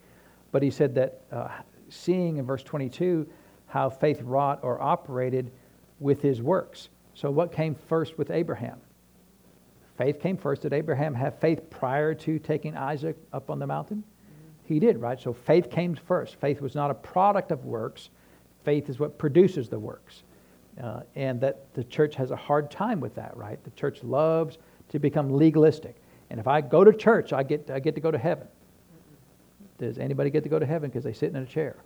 But 0.51 0.63
he 0.63 0.71
said 0.71 0.95
that 0.95 1.23
uh, 1.31 1.49
seeing 1.89 2.39
in 2.39 2.47
verse 2.47 2.63
22 2.63 3.27
how 3.67 3.89
faith 3.89 4.21
wrought 4.23 4.61
or 4.63 4.83
operated 4.83 5.51
with 5.99 6.21
his 6.21 6.43
works. 6.43 6.89
So, 7.15 7.31
what 7.31 7.53
came 7.53 7.75
first 7.75 8.19
with 8.19 8.31
Abraham? 8.31 8.79
Faith 9.97 10.21
came 10.21 10.37
first. 10.37 10.63
Did 10.63 10.73
Abraham 10.73 11.15
have 11.15 11.39
faith 11.39 11.71
prior 11.71 12.15
to 12.15 12.39
taking 12.39 12.77
Isaac 12.77 13.17
up 13.33 13.51
on 13.51 13.59
the 13.59 13.67
mountain? 13.67 14.03
He 14.65 14.79
did, 14.79 14.99
right? 14.99 15.21
So, 15.21 15.33
faith 15.33 15.71
came 15.71 15.95
first. 15.95 16.37
Faith 16.37 16.61
was 16.61 16.75
not 16.75 16.91
a 16.91 16.95
product 16.95 17.51
of 17.51 17.65
works, 17.65 18.11
faith 18.65 18.89
is 18.89 18.99
what 18.99 19.19
produces 19.19 19.69
the 19.69 19.79
works. 19.79 20.23
Uh, 20.81 21.01
and 21.17 21.41
that 21.41 21.73
the 21.75 21.85
church 21.85 22.15
has 22.15 22.31
a 22.31 22.37
hard 22.37 22.71
time 22.71 22.99
with 22.99 23.15
that, 23.15 23.37
right? 23.37 23.63
The 23.63 23.71
church 23.73 24.03
loves 24.03 24.59
to 24.89 24.99
become 24.99 25.31
legalistic. 25.31 25.97
And 26.31 26.41
if 26.41 26.49
I 26.49 26.63
go 26.63 26.83
to 26.83 26.93
church, 26.93 27.33
I 27.33 27.43
get, 27.43 27.71
I 27.71 27.79
get 27.79 27.95
to 27.95 28.01
go 28.01 28.11
to 28.11 28.19
heaven. 28.19 28.47
Does 29.79 29.99
anybody 29.99 30.31
get 30.31 30.43
to 30.45 30.49
go 30.49 30.59
to 30.59 30.65
heaven 30.65 30.89
because 30.89 31.05
they 31.05 31.13
sit 31.13 31.31
in 31.31 31.37
a 31.37 31.45
chair? 31.45 31.77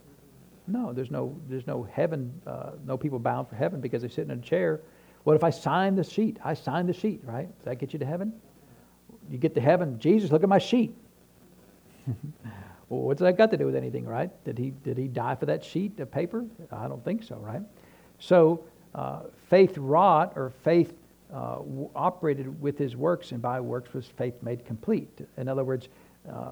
No, 0.68 0.92
there's 0.92 1.10
no, 1.10 1.36
there's 1.48 1.66
no 1.66 1.82
heaven, 1.82 2.32
uh, 2.46 2.72
no 2.84 2.96
people 2.96 3.18
bound 3.18 3.48
for 3.48 3.56
heaven 3.56 3.80
because 3.80 4.02
they're 4.02 4.10
sitting 4.10 4.30
in 4.30 4.38
a 4.38 4.42
chair. 4.42 4.80
What 5.24 5.34
if 5.34 5.42
I 5.42 5.50
sign 5.50 5.94
the 5.96 6.04
sheet? 6.04 6.38
I 6.44 6.54
sign 6.54 6.86
the 6.86 6.92
sheet, 6.92 7.20
right? 7.24 7.46
Does 7.58 7.64
that 7.64 7.76
get 7.76 7.92
you 7.92 7.98
to 7.98 8.06
heaven? 8.06 8.32
You 9.30 9.38
get 9.38 9.54
to 9.54 9.60
heaven, 9.60 9.98
Jesus, 9.98 10.30
look 10.30 10.42
at 10.42 10.48
my 10.48 10.58
sheet. 10.58 10.94
well, 12.06 13.00
what's 13.00 13.20
that 13.20 13.36
got 13.36 13.50
to 13.50 13.56
do 13.56 13.66
with 13.66 13.74
anything, 13.74 14.04
right? 14.04 14.30
Did 14.44 14.58
he, 14.58 14.70
did 14.70 14.96
he 14.96 15.08
die 15.08 15.34
for 15.34 15.46
that 15.46 15.64
sheet 15.64 15.98
of 15.98 16.10
paper? 16.10 16.44
I 16.70 16.86
don't 16.86 17.04
think 17.04 17.24
so, 17.24 17.36
right? 17.36 17.62
So, 18.18 18.64
uh, 18.96 19.20
faith 19.48 19.76
wrought 19.78 20.32
or 20.36 20.50
faith 20.64 20.94
uh, 21.32 21.58
operated 21.94 22.60
with 22.60 22.78
his 22.78 22.96
works, 22.96 23.32
and 23.32 23.42
by 23.42 23.60
works 23.60 23.92
was 23.92 24.06
faith 24.06 24.42
made 24.42 24.64
complete. 24.64 25.20
In 25.36 25.48
other 25.48 25.64
words, 25.64 25.88
uh, 26.28 26.50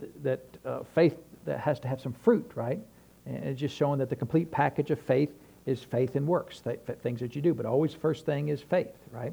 th- 0.00 0.12
that 0.22 0.40
uh, 0.64 0.82
faith 0.94 1.16
that 1.44 1.60
has 1.60 1.78
to 1.80 1.88
have 1.88 2.00
some 2.00 2.12
fruit, 2.12 2.50
right? 2.54 2.80
And 3.26 3.44
it's 3.44 3.60
just 3.60 3.76
showing 3.76 3.98
that 3.98 4.08
the 4.08 4.16
complete 4.16 4.50
package 4.50 4.90
of 4.90 5.00
faith 5.00 5.30
is 5.66 5.82
faith 5.82 6.16
and 6.16 6.26
works, 6.26 6.60
th- 6.60 6.80
things 7.02 7.20
that 7.20 7.36
you 7.36 7.42
do. 7.42 7.52
But 7.52 7.66
always, 7.66 7.92
first 7.92 8.24
thing 8.24 8.48
is 8.48 8.62
faith, 8.62 8.96
right? 9.10 9.32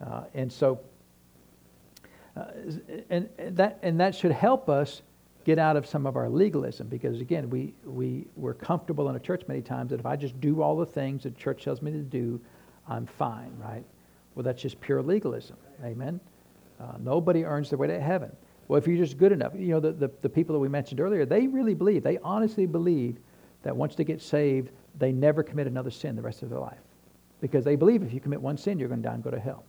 Uh, 0.00 0.22
and 0.34 0.52
so, 0.52 0.80
uh, 2.36 2.44
and, 3.10 3.28
and, 3.38 3.56
that, 3.56 3.78
and 3.82 4.00
that 4.00 4.14
should 4.14 4.32
help 4.32 4.68
us 4.68 5.02
get 5.44 5.58
out 5.58 5.76
of 5.76 5.86
some 5.86 6.06
of 6.06 6.16
our 6.16 6.28
legalism 6.28 6.86
because, 6.88 7.20
again, 7.20 7.48
we, 7.48 7.74
we, 7.84 8.26
we're 8.36 8.54
comfortable 8.54 9.08
in 9.08 9.16
a 9.16 9.20
church 9.20 9.42
many 9.48 9.62
times 9.62 9.90
that 9.90 10.00
if 10.00 10.06
I 10.06 10.16
just 10.16 10.38
do 10.40 10.62
all 10.62 10.76
the 10.76 10.86
things 10.86 11.22
that 11.22 11.36
church 11.36 11.64
tells 11.64 11.80
me 11.82 11.90
to 11.92 11.98
do, 11.98 12.40
I'm 12.88 13.06
fine, 13.06 13.52
right? 13.58 13.84
Well, 14.34 14.42
that's 14.42 14.60
just 14.60 14.80
pure 14.80 15.02
legalism. 15.02 15.56
Amen? 15.84 16.20
Uh, 16.80 16.92
nobody 17.00 17.44
earns 17.44 17.70
their 17.70 17.78
way 17.78 17.86
to 17.86 18.00
heaven. 18.00 18.30
Well, 18.68 18.78
if 18.78 18.86
you're 18.86 18.96
just 18.96 19.18
good 19.18 19.32
enough, 19.32 19.52
you 19.56 19.68
know, 19.68 19.80
the, 19.80 19.92
the, 19.92 20.10
the 20.22 20.28
people 20.28 20.52
that 20.52 20.60
we 20.60 20.68
mentioned 20.68 21.00
earlier, 21.00 21.26
they 21.26 21.46
really 21.46 21.74
believe, 21.74 22.02
they 22.02 22.18
honestly 22.18 22.66
believe 22.66 23.16
that 23.62 23.74
once 23.74 23.94
they 23.94 24.04
get 24.04 24.22
saved, 24.22 24.70
they 24.98 25.12
never 25.12 25.42
commit 25.42 25.66
another 25.66 25.90
sin 25.90 26.16
the 26.16 26.22
rest 26.22 26.42
of 26.42 26.50
their 26.50 26.60
life. 26.60 26.78
Because 27.40 27.64
they 27.64 27.76
believe 27.76 28.02
if 28.02 28.12
you 28.12 28.20
commit 28.20 28.40
one 28.40 28.56
sin, 28.56 28.78
you're 28.78 28.88
going 28.88 29.02
to 29.02 29.08
die 29.08 29.14
and 29.14 29.24
go 29.24 29.30
to 29.30 29.40
hell. 29.40 29.64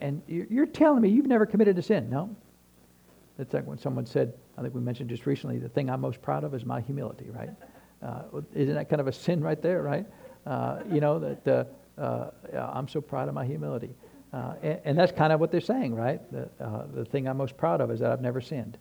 And 0.00 0.22
you're 0.26 0.66
telling 0.66 1.02
me 1.02 1.10
you've 1.10 1.26
never 1.26 1.44
committed 1.44 1.76
a 1.78 1.82
sin? 1.82 2.08
No. 2.08 2.34
It's 3.38 3.52
like 3.52 3.66
when 3.66 3.78
someone 3.78 4.06
said, 4.06 4.32
I 4.56 4.62
think 4.62 4.74
we 4.74 4.80
mentioned 4.80 5.10
just 5.10 5.26
recently, 5.26 5.58
the 5.58 5.68
thing 5.68 5.90
I'm 5.90 6.00
most 6.00 6.22
proud 6.22 6.44
of 6.44 6.54
is 6.54 6.64
my 6.64 6.80
humility, 6.80 7.30
right? 7.30 7.50
Uh, 8.02 8.42
isn't 8.54 8.74
that 8.74 8.90
kind 8.90 9.00
of 9.00 9.08
a 9.08 9.12
sin 9.12 9.40
right 9.40 9.62
there, 9.62 9.80
right? 9.82 10.04
Uh, 10.46 10.80
you 10.92 11.00
know, 11.00 11.18
that 11.18 11.48
uh, 11.98 12.04
uh 12.06 12.70
I'm 12.74 12.86
so 12.88 13.00
proud 13.00 13.26
of 13.26 13.34
my 13.34 13.46
humility. 13.46 13.88
Uh, 14.34 14.52
and, 14.62 14.80
and, 14.84 14.98
that's 14.98 15.12
kind 15.12 15.32
of 15.32 15.40
what 15.40 15.50
they're 15.50 15.62
saying, 15.62 15.94
right? 15.94 16.20
The, 16.30 16.48
uh, 16.62 16.84
the 16.92 17.06
thing 17.06 17.26
I'm 17.26 17.38
most 17.38 17.56
proud 17.56 17.80
of 17.80 17.90
is 17.90 18.00
that 18.00 18.12
I've 18.12 18.20
never 18.20 18.42
sinned. 18.42 18.76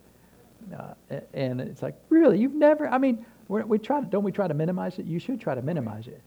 and 1.34 1.62
it's 1.62 1.82
like, 1.82 1.96
really, 2.10 2.38
you've 2.38 2.54
never, 2.54 2.90
I 2.90 2.98
mean, 2.98 3.26
we 3.48 3.80
try 3.80 4.02
to, 4.02 4.06
don't 4.06 4.24
we 4.24 4.34
try 4.34 4.50
to 4.50 4.54
minimize 4.54 5.00
it? 5.00 5.06
You 5.06 5.18
should 5.18 5.40
try 5.40 5.56
to 5.56 5.62
minimize 5.62 6.08
it. 6.08 6.22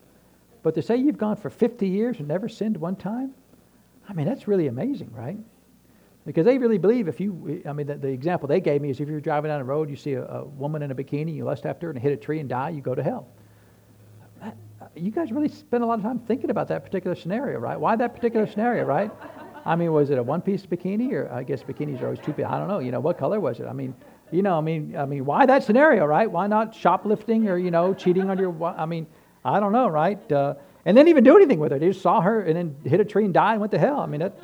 But 0.62 0.74
to 0.74 0.82
say 0.82 0.96
you've 0.96 1.18
gone 1.18 1.36
for 1.36 1.50
50 1.50 1.86
years 1.86 2.18
and 2.20 2.26
never 2.26 2.48
sinned 2.48 2.78
one 2.78 2.96
time, 2.96 3.34
I 4.08 4.14
mean, 4.14 4.26
that's 4.26 4.48
really 4.48 4.68
amazing, 4.68 5.12
right? 5.12 5.36
Because 6.26 6.44
they 6.44 6.58
really 6.58 6.78
believe 6.78 7.08
if 7.08 7.20
you, 7.20 7.62
I 7.66 7.72
mean, 7.72 7.86
the, 7.86 7.94
the 7.94 8.08
example 8.08 8.48
they 8.48 8.60
gave 8.60 8.82
me 8.82 8.90
is 8.90 9.00
if 9.00 9.08
you're 9.08 9.20
driving 9.20 9.48
down 9.48 9.60
the 9.60 9.64
road, 9.64 9.88
you 9.88 9.96
see 9.96 10.12
a, 10.12 10.24
a, 10.24 10.44
woman 10.44 10.82
in 10.82 10.90
a 10.90 10.94
bikini, 10.94 11.34
you 11.34 11.44
lust 11.44 11.64
after 11.64 11.86
her 11.86 11.90
and 11.90 11.98
hit 11.98 12.12
a 12.12 12.16
tree 12.16 12.38
and 12.40 12.48
die, 12.48 12.68
you 12.70 12.82
go 12.82 12.94
to 12.94 13.02
hell. 13.02 13.28
You 14.94 15.10
guys 15.10 15.32
really 15.32 15.48
spend 15.48 15.82
a 15.82 15.86
lot 15.86 15.98
of 15.98 16.04
time 16.04 16.18
thinking 16.18 16.50
about 16.50 16.68
that 16.68 16.84
particular 16.84 17.16
scenario, 17.16 17.58
right? 17.58 17.78
Why 17.78 17.96
that 17.96 18.14
particular 18.14 18.46
scenario, 18.46 18.84
right? 18.84 19.10
I 19.64 19.76
mean, 19.76 19.92
was 19.92 20.10
it 20.10 20.18
a 20.18 20.22
one-piece 20.22 20.66
bikini, 20.66 21.12
or 21.12 21.30
I 21.32 21.42
guess 21.42 21.62
bikinis 21.62 22.00
are 22.00 22.06
always 22.06 22.20
two-piece? 22.20 22.46
I 22.46 22.58
don't 22.58 22.68
know. 22.68 22.78
You 22.78 22.90
know, 22.90 23.00
what 23.00 23.18
color 23.18 23.38
was 23.38 23.60
it? 23.60 23.66
I 23.66 23.72
mean, 23.72 23.94
you 24.30 24.42
know, 24.42 24.56
I 24.56 24.60
mean, 24.60 24.96
I 24.96 25.04
mean, 25.04 25.24
why 25.24 25.46
that 25.46 25.62
scenario, 25.62 26.04
right? 26.04 26.30
Why 26.30 26.46
not 26.46 26.74
shoplifting 26.74 27.48
or 27.48 27.58
you 27.58 27.70
know, 27.70 27.94
cheating 27.94 28.30
on 28.30 28.38
your? 28.38 28.64
I 28.64 28.86
mean, 28.86 29.06
I 29.44 29.60
don't 29.60 29.72
know, 29.72 29.88
right? 29.88 30.32
Uh, 30.32 30.54
and 30.84 30.96
then 30.96 31.08
even 31.08 31.24
do 31.24 31.36
anything 31.36 31.58
with 31.58 31.72
her. 31.72 31.78
They 31.78 31.88
just 31.88 32.02
saw 32.02 32.20
her 32.20 32.42
and 32.42 32.56
then 32.56 32.76
hit 32.84 33.00
a 33.00 33.04
tree 33.04 33.24
and 33.24 33.34
died 33.34 33.52
and 33.52 33.60
went 33.60 33.72
to 33.72 33.78
hell. 33.78 34.00
I 34.00 34.06
mean, 34.06 34.20
that, 34.20 34.38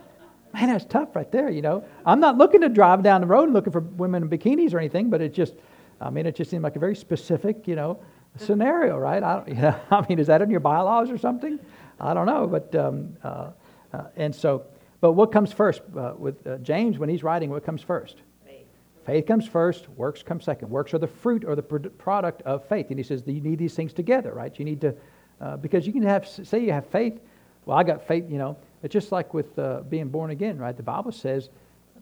man, 0.54 0.68
that's 0.68 0.84
tough 0.84 1.14
right 1.14 1.30
there. 1.30 1.50
You 1.50 1.62
know, 1.62 1.84
I'm 2.06 2.20
not 2.20 2.38
looking 2.38 2.60
to 2.62 2.68
drive 2.68 3.02
down 3.02 3.20
the 3.20 3.26
road 3.26 3.44
and 3.44 3.52
looking 3.52 3.72
for 3.72 3.80
women 3.80 4.22
in 4.22 4.28
bikinis 4.28 4.72
or 4.72 4.78
anything, 4.78 5.10
but 5.10 5.20
it 5.20 5.34
just, 5.34 5.54
I 6.00 6.10
mean, 6.10 6.26
it 6.26 6.36
just 6.36 6.50
seemed 6.50 6.62
like 6.62 6.76
a 6.76 6.78
very 6.78 6.96
specific, 6.96 7.66
you 7.66 7.74
know, 7.74 7.98
scenario, 8.36 8.96
right? 8.96 9.22
I, 9.22 9.42
you 9.48 9.54
know, 9.54 9.78
I 9.90 10.06
mean, 10.08 10.18
is 10.18 10.28
that 10.28 10.40
in 10.42 10.50
your 10.50 10.60
bylaws 10.60 11.10
or 11.10 11.18
something? 11.18 11.58
I 12.00 12.14
don't 12.14 12.26
know, 12.26 12.46
but 12.46 12.74
um, 12.76 13.16
uh, 13.22 13.50
uh, 13.92 14.04
and 14.16 14.34
so, 14.34 14.64
but 15.00 15.12
what 15.12 15.32
comes 15.32 15.52
first 15.52 15.82
uh, 15.96 16.14
with 16.16 16.46
uh, 16.46 16.58
James 16.58 16.98
when 16.98 17.08
he's 17.08 17.22
writing? 17.22 17.50
What 17.50 17.64
comes 17.64 17.82
first? 17.82 18.22
Faith. 18.46 18.66
Faith 19.04 19.26
comes 19.26 19.46
first. 19.46 19.88
Works 19.90 20.22
come 20.22 20.40
second. 20.40 20.70
Works 20.70 20.94
are 20.94 20.98
the 20.98 21.06
fruit 21.06 21.44
or 21.44 21.54
the 21.54 21.62
product 21.62 22.42
of 22.42 22.66
faith. 22.66 22.86
And 22.88 22.98
he 22.98 23.02
says 23.02 23.22
you 23.26 23.40
need 23.40 23.58
these 23.58 23.74
things 23.74 23.92
together, 23.92 24.32
right? 24.32 24.56
You 24.58 24.64
need 24.64 24.80
to 24.80 24.94
uh, 25.40 25.56
because 25.56 25.86
you 25.86 25.92
can 25.92 26.02
have 26.02 26.26
say 26.26 26.60
you 26.60 26.72
have 26.72 26.86
faith. 26.86 27.20
Well, 27.66 27.76
I 27.76 27.82
got 27.82 28.06
faith. 28.06 28.24
You 28.28 28.38
know, 28.38 28.56
it's 28.84 28.92
just 28.92 29.10
like 29.10 29.34
with 29.34 29.58
uh, 29.58 29.80
being 29.88 30.08
born 30.08 30.30
again, 30.30 30.58
right? 30.58 30.76
The 30.76 30.82
Bible 30.82 31.10
says 31.10 31.48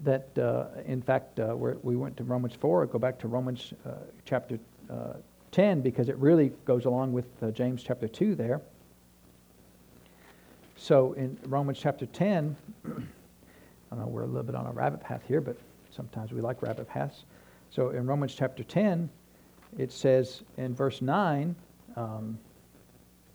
that, 0.02 0.26
in 0.84 1.00
fact, 1.00 1.38
we 1.82 1.96
went 1.96 2.16
to 2.16 2.24
Romans 2.24 2.54
four. 2.54 2.84
Go 2.86 2.98
back 2.98 3.18
to 3.20 3.28
Romans 3.28 3.72
chapter 4.24 4.58
10 5.52 5.82
because 5.82 6.08
it 6.08 6.16
really 6.16 6.50
goes 6.64 6.86
along 6.86 7.12
with 7.12 7.26
uh, 7.42 7.50
James 7.50 7.82
chapter 7.82 8.08
2 8.08 8.34
there. 8.34 8.60
So 10.76 11.12
in 11.12 11.38
Romans 11.46 11.78
chapter 11.78 12.06
10, 12.06 12.56
I 12.86 13.94
know, 13.94 14.06
we're 14.06 14.22
a 14.22 14.26
little 14.26 14.42
bit 14.42 14.54
on 14.54 14.66
a 14.66 14.72
rabbit 14.72 15.00
path 15.00 15.22
here, 15.28 15.40
but 15.40 15.56
sometimes 15.94 16.32
we 16.32 16.40
like 16.40 16.62
rabbit 16.62 16.88
paths. 16.88 17.24
So 17.70 17.90
in 17.90 18.06
Romans 18.06 18.34
chapter 18.34 18.64
10, 18.64 19.08
it 19.78 19.92
says 19.92 20.42
in 20.56 20.74
verse 20.74 21.02
9, 21.02 21.54
um, 21.96 22.38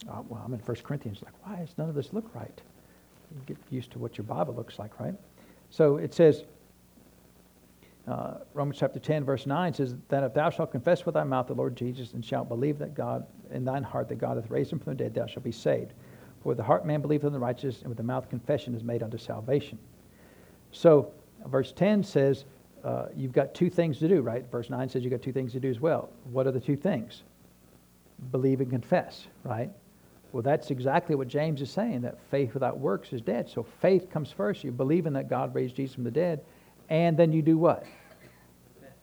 oh, 0.10 0.26
well, 0.28 0.42
I'm 0.44 0.54
in 0.54 0.60
1 0.60 0.78
Corinthians, 0.84 1.22
like, 1.24 1.34
why 1.46 1.56
does 1.58 1.78
none 1.78 1.90
of 1.90 1.96
this 1.96 2.12
look 2.12 2.34
right? 2.36 2.62
Get 3.46 3.58
used 3.70 3.92
to 3.92 4.00
what 4.00 4.18
your 4.18 4.26
Bible 4.26 4.54
looks 4.54 4.80
like, 4.80 5.00
right? 5.00 5.14
So 5.70 5.98
it 5.98 6.14
says, 6.14 6.44
uh, 8.08 8.36
Romans 8.54 8.78
chapter 8.80 9.00
10, 9.00 9.26
verse 9.26 9.46
9 9.46 9.74
says, 9.74 9.96
That 10.08 10.24
if 10.24 10.34
thou 10.34 10.50
shalt 10.50 10.72
confess 10.72 11.06
with 11.06 11.16
thy 11.16 11.24
mouth 11.24 11.48
the 11.48 11.54
Lord 11.54 11.76
Jesus, 11.76 12.14
and 12.14 12.24
shalt 12.24 12.48
believe 12.48 12.78
that 12.80 12.96
God 12.96 13.26
in 13.52 13.66
thine 13.66 13.84
heart 13.84 14.10
that 14.10 14.16
God 14.16 14.38
hath 14.38 14.50
raised 14.50 14.72
him 14.72 14.80
from 14.80 14.94
the 14.94 15.04
dead, 15.04 15.14
thou 15.14 15.26
shalt 15.26 15.44
be 15.44 15.52
saved. 15.52 15.94
For 16.42 16.50
with 16.50 16.58
the 16.58 16.64
heart 16.64 16.86
man 16.86 17.02
believeth 17.02 17.28
in 17.28 17.34
the 17.34 17.40
righteous, 17.40 17.80
and 17.80 17.90
with 17.90 17.98
the 17.98 18.04
mouth 18.04 18.30
confession 18.30 18.76
is 18.76 18.84
made 18.84 19.04
unto 19.04 19.18
salvation. 19.18 19.78
So, 20.72 21.12
verse 21.46 21.72
10 21.74 22.04
says, 22.04 22.46
uh, 22.84 23.08
You've 23.16 23.34
got 23.34 23.54
two 23.54 23.70
things 23.70 24.00
to 24.00 24.08
do, 24.08 24.22
right? 24.22 24.50
Verse 24.50 24.70
9 24.70 24.90
says 24.90 25.04
you've 25.04 25.12
got 25.12 25.22
two 25.22 25.34
things 25.34 25.52
to 25.54 25.60
do 25.60 25.70
as 25.70 25.80
well. 25.80 26.10
What 26.32 26.48
are 26.48 26.52
the 26.52 26.60
two 26.60 26.76
things? 26.76 27.24
Believe 28.32 28.62
and 28.62 28.70
confess, 28.70 29.28
right? 29.44 29.72
Well, 30.32 30.44
that's 30.44 30.72
exactly 30.72 31.16
what 31.16 31.28
James 31.28 31.62
is 31.62 31.72
saying 31.72 32.02
that 32.02 32.20
faith 32.30 32.54
without 32.54 32.80
works 32.80 33.14
is 33.14 33.22
dead. 33.22 33.50
So, 33.50 33.64
faith 33.64 34.10
comes 34.10 34.32
first. 34.32 34.64
You 34.64 34.72
believe 34.72 35.06
in 35.06 35.14
that 35.14 35.30
God 35.30 35.56
raised 35.56 35.76
Jesus 35.76 35.96
from 35.96 36.04
the 36.04 36.12
dead 36.12 36.42
and 36.90 37.18
then 37.18 37.32
you 37.32 37.42
do 37.42 37.58
what? 37.58 37.86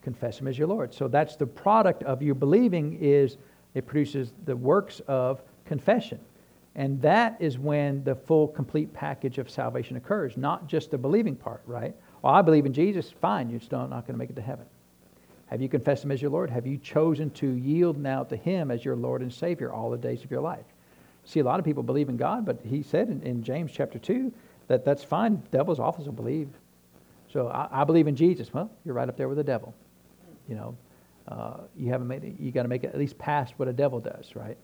Confess 0.03 0.39
him 0.39 0.49
as 0.49 0.59
your 0.59 0.69
Lord. 0.69 0.93
So 0.93 1.09
that's 1.09 1.37
the 1.37 1.47
product 1.47 2.03
of 2.03 2.23
your 2.23 2.35
believing 2.35 2.99
is 3.01 3.37
it 3.75 3.87
produces 3.87 4.33
the 4.45 4.57
works 4.57 5.01
of 5.09 5.43
confession. 5.65 6.21
And 6.77 7.01
that 7.03 7.37
is 7.41 7.59
when 7.59 8.03
the 8.05 8.15
full, 8.15 8.49
complete 8.49 8.93
package 8.93 9.39
of 9.39 9.49
salvation 9.49 9.97
occurs, 9.97 10.37
not 10.37 10.67
just 10.67 10.91
the 10.91 10.99
believing 10.99 11.37
part, 11.37 11.63
right? 11.67 11.95
Well, 12.23 12.35
I 12.35 12.43
believe 12.43 12.67
in 12.67 12.73
Jesus, 12.73 13.11
fine, 13.21 13.49
you're 13.49 13.61
still 13.61 13.87
not 13.87 14.07
going 14.07 14.15
to 14.15 14.19
make 14.19 14.31
it 14.31 14.37
to 14.37 14.43
heaven. 14.43 14.67
Have 15.47 15.63
you 15.63 15.69
confessed 15.69 16.03
Him 16.03 16.11
as 16.11 16.21
your 16.21 16.33
Lord? 16.33 16.51
Have 16.51 16.67
you 16.67 16.79
chosen 16.79 17.31
to 17.33 17.47
yield 17.47 17.97
now 17.97 18.25
to 18.25 18.37
Him 18.37 18.71
as 18.71 18.85
your 18.85 18.97
Lord 18.97 19.23
and 19.23 19.33
Savior 19.33 19.73
all 19.73 19.91
the 19.91 19.99
days 19.99 20.25
of 20.25 20.31
your 20.31 20.41
life? 20.41 20.65
See, 21.25 21.41
a 21.41 21.45
lot 21.45 21.59
of 21.59 21.65
people 21.65 21.83
believe 21.83 22.09
in 22.09 22.17
God, 22.17 22.45
but 22.45 22.61
He 22.65 22.83
said 22.83 23.09
in, 23.09 23.23
in 23.23 23.43
James 23.43 23.73
chapter 23.73 23.99
2 23.99 24.33
that 24.69 24.85
that's 24.85 25.05
fine. 25.05 25.43
Devils 25.51 25.81
also 25.81 26.11
believe. 26.11 26.49
So 27.33 27.49
I, 27.49 27.83
I, 27.83 27.85
believe 27.85 28.07
in 28.07 28.17
Jesus. 28.17 28.53
Well, 28.53 28.71
you're 28.85 28.95
right 28.95 29.09
up 29.09 29.17
there 29.17 29.29
with 29.29 29.39
the 29.39 29.45
devil. 29.45 29.75
You 30.49 30.55
know, 30.55 30.77
uh, 31.29 31.57
you 31.77 31.91
haven't 31.91 32.07
made 32.07 32.25
it, 32.25 32.35
you 32.39 32.53
got 32.53 32.63
to 32.63 32.69
make 32.69 32.85
it 32.85 32.89
at 32.89 32.99
least 32.99 33.19
past 33.19 33.55
what 33.57 33.67
a 33.69 33.73
devil 33.73 33.99
does, 33.99 34.37
right? 34.37 34.57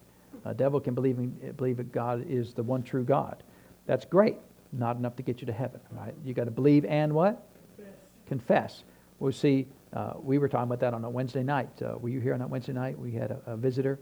A 0.44 0.54
devil 0.54 0.80
can 0.80 0.94
believe 0.94 1.18
in, 1.18 1.30
believe 1.56 1.78
that 1.78 1.92
God 1.92 2.24
is 2.28 2.54
the 2.54 2.62
one 2.62 2.82
true 2.82 3.04
God. 3.04 3.42
That's 3.86 4.04
great. 4.04 4.36
Not 4.72 4.96
enough 4.96 5.16
to 5.16 5.22
get 5.22 5.40
you 5.40 5.46
to 5.46 5.52
heaven, 5.52 5.80
right? 5.90 6.14
You 6.24 6.32
got 6.32 6.44
to 6.44 6.50
believe 6.50 6.84
and 6.84 7.12
what? 7.12 7.42
Confess. 7.76 7.94
Confess. 8.26 8.84
Well, 9.18 9.32
see, 9.32 9.66
uh, 9.92 10.12
we 10.22 10.38
were 10.38 10.48
talking 10.48 10.64
about 10.64 10.80
that 10.80 10.94
on 10.94 11.04
a 11.04 11.10
Wednesday 11.10 11.42
night. 11.42 11.82
Uh, 11.82 11.98
were 11.98 12.08
you 12.08 12.20
here 12.20 12.32
on 12.32 12.38
that 12.38 12.48
Wednesday 12.48 12.72
night? 12.72 12.98
We 12.98 13.10
had 13.12 13.32
a, 13.32 13.40
a 13.46 13.56
visitor, 13.56 13.98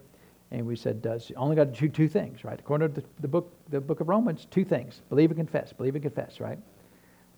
and 0.51 0.67
we 0.67 0.77
said, 0.77 1.07
uh, 1.07 1.19
only 1.37 1.57
got 1.57 1.75
to 1.75 1.81
do 1.81 1.89
two 1.89 2.09
things, 2.09 2.43
right? 2.43 2.59
According 2.59 2.95
to 2.95 3.01
the, 3.01 3.07
the, 3.21 3.29
book, 3.29 3.53
the 3.69 3.81
book 3.81 4.01
of 4.01 4.09
Romans, 4.09 4.47
two 4.51 4.65
things: 4.65 5.03
believe 5.11 5.31
and 5.31 5.39
confess. 5.39 5.73
Believe 5.73 5.95
and 5.95 6.03
confess, 6.03 6.41
right? 6.41 6.59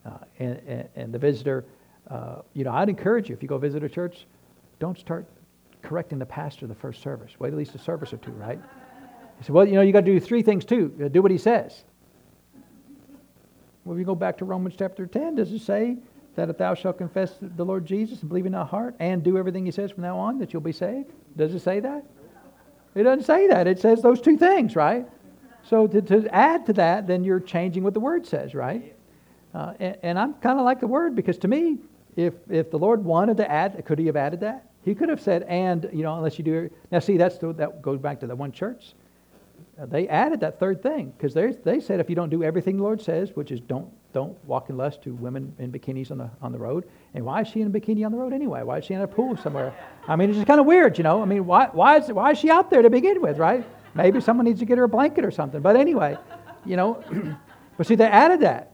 Uh, 0.07 0.11
and, 0.39 0.61
and, 0.67 0.89
and, 0.95 1.13
the 1.13 1.19
visitor, 1.19 1.65
uh, 2.09 2.37
you 2.55 2.65
know, 2.65 2.73
I'd 2.73 2.89
encourage 2.89 3.29
you, 3.29 3.35
if 3.35 3.43
you 3.43 3.49
go 3.49 3.59
visit 3.59 3.85
a 3.85 3.89
church, 3.89 4.27
don't 4.79 4.99
start 4.99 5.27
correcting 5.83 6.19
the 6.19 6.27
pastor 6.27 6.67
the 6.67 6.75
first 6.75 7.03
service. 7.03 7.33
Wait 7.39 7.53
at 7.53 7.59
least 7.59 7.75
a 7.75 7.79
service 7.79 8.13
or 8.13 8.17
two, 8.19 8.31
right? 8.33 8.59
He 9.39 9.45
said, 9.45 9.55
well, 9.55 9.67
you 9.67 9.75
know, 9.75 9.83
you 9.83 9.93
got 9.93 10.01
to 10.01 10.13
do 10.13 10.21
three 10.21 10.43
things 10.43 10.65
too. 10.65 10.89
Do 11.13 11.21
what 11.21 11.31
he 11.31 11.39
says. 11.39 11.85
Well, 13.85 13.95
if 13.95 13.99
you 13.99 14.05
go 14.05 14.15
back 14.15 14.39
to 14.39 14.45
Romans 14.45 14.75
chapter 14.79 15.07
10, 15.07 15.35
does 15.35 15.53
it 15.53 15.61
say 15.61 15.97
that 16.37 16.49
if 16.49 16.59
thou 16.59 16.75
shalt 16.75 16.99
confess 16.99 17.37
the 17.41 17.65
Lord 17.65 17.85
Jesus 17.85 18.21
and 18.21 18.29
believe 18.29 18.47
in 18.47 18.53
thy 18.53 18.65
heart 18.65 18.95
and 19.01 19.23
do 19.23 19.37
everything 19.37 19.65
he 19.65 19.73
says 19.73 19.91
from 19.91 20.03
now 20.03 20.19
on, 20.19 20.39
that 20.39 20.53
you'll 20.53 20.63
be 20.63 20.73
saved? 20.73 21.11
Does 21.37 21.55
it 21.55 21.61
say 21.61 21.81
that? 21.81 22.05
It 22.95 23.05
doesn't 23.05 23.25
say 23.25 23.47
that. 23.49 23.67
It 23.67 23.79
says 23.79 24.03
those 24.03 24.21
two 24.21 24.37
things, 24.37 24.75
right? 24.75 25.07
So 25.65 25.87
to, 25.87 26.03
to 26.03 26.35
add 26.35 26.67
to 26.67 26.73
that, 26.75 27.07
then 27.07 27.23
you're 27.23 27.41
changing 27.41 27.85
what 27.85 27.95
the 27.95 28.01
word 28.01 28.27
says, 28.27 28.55
right? 28.55 28.95
Uh, 29.55 29.75
and, 29.79 29.97
and, 30.03 30.19
I'm 30.19 30.35
kind 30.35 30.59
of 30.59 30.65
like 30.65 30.81
the 30.81 30.87
word 30.87 31.15
because 31.15 31.37
to 31.39 31.49
me, 31.49 31.79
if, 32.17 32.35
if 32.49 32.71
the 32.71 32.79
Lord 32.79 33.05
wanted 33.05 33.37
to 33.39 33.51
add, 33.51 33.85
could 33.85 33.99
he 33.99 34.07
have 34.07 34.17
added 34.17 34.41
that? 34.41 34.71
He 34.85 34.95
could 34.95 35.09
have 35.09 35.21
said, 35.21 35.43
and, 35.45 35.89
you 35.93 36.03
know, 36.03 36.17
unless 36.17 36.39
you 36.39 36.45
do. 36.45 36.71
Now, 36.91 37.01
see, 37.01 37.17
that's 37.17 37.39
the, 37.39 37.53
that 37.55 37.83
goes 37.83 37.99
back 37.99 38.21
to 38.21 38.27
the 38.27 38.37
one 38.37 38.53
church. 38.53 38.95
They 39.87 40.09
added 40.09 40.41
that 40.41 40.59
third 40.59 40.83
thing 40.83 41.13
because 41.17 41.35
they 41.35 41.81
said 41.81 42.01
if 42.01 42.11
you 42.11 42.17
don't 42.17 42.29
do 42.29 42.43
everything 42.43 42.77
the 42.77 42.83
Lord 42.83 43.01
says, 43.01 43.31
which 43.35 43.51
is 43.51 43.61
don't, 43.61 43.89
don't 44.13 44.43
walk 44.45 44.69
in 44.69 44.77
lust 44.77 45.03
to 45.03 45.15
women 45.15 45.55
in 45.59 45.73
bikinis 45.73 46.11
on 46.11 46.19
the, 46.19 46.31
on 46.43 46.53
the 46.53 46.59
road. 46.59 46.89
And 47.15 47.25
why 47.25 47.43
is 47.43 47.49
she 47.49 47.61
in 47.61 47.69
a 47.69 47.71
bikini 47.71 48.05
on 48.05 48.13
the 48.13 48.19
road 48.19 48.33
anyway? 48.33 48.63
Why 48.63 48.79
is 48.79 48.85
she 48.85 48.95
in 48.95 49.01
a 49.01 49.09
pool 49.09 49.37
somewhere? 49.37 49.75
I 50.07 50.17
mean, 50.17 50.29
it's 50.29 50.37
just 50.37 50.47
kind 50.47 50.61
of 50.61 50.67
weird, 50.67 50.99
you 50.99 51.05
know. 51.05 51.23
I 51.23 51.25
mean, 51.25 51.47
why, 51.47 51.69
why, 51.73 51.99
is, 51.99 52.09
why 52.13 52.33
is 52.33 52.39
she 52.39 52.51
out 52.51 52.71
there 52.71 52.83
to 52.83 52.91
begin 52.91 53.23
with, 53.23 53.39
right? 53.39 53.65
Maybe 53.95 54.21
someone 54.21 54.47
needs 54.47 54.61
to 54.61 54.67
get 54.67 54.79
her 54.79 54.85
a 54.85 54.89
blanket 54.89 55.25
or 55.25 55.31
something. 55.31 55.61
But 55.61 55.77
anyway, 55.77 56.19
you 56.67 56.77
know, 56.77 57.03
but 57.77 57.87
see, 57.87 57.95
they 57.95 58.07
added 58.07 58.41
that 58.41 58.71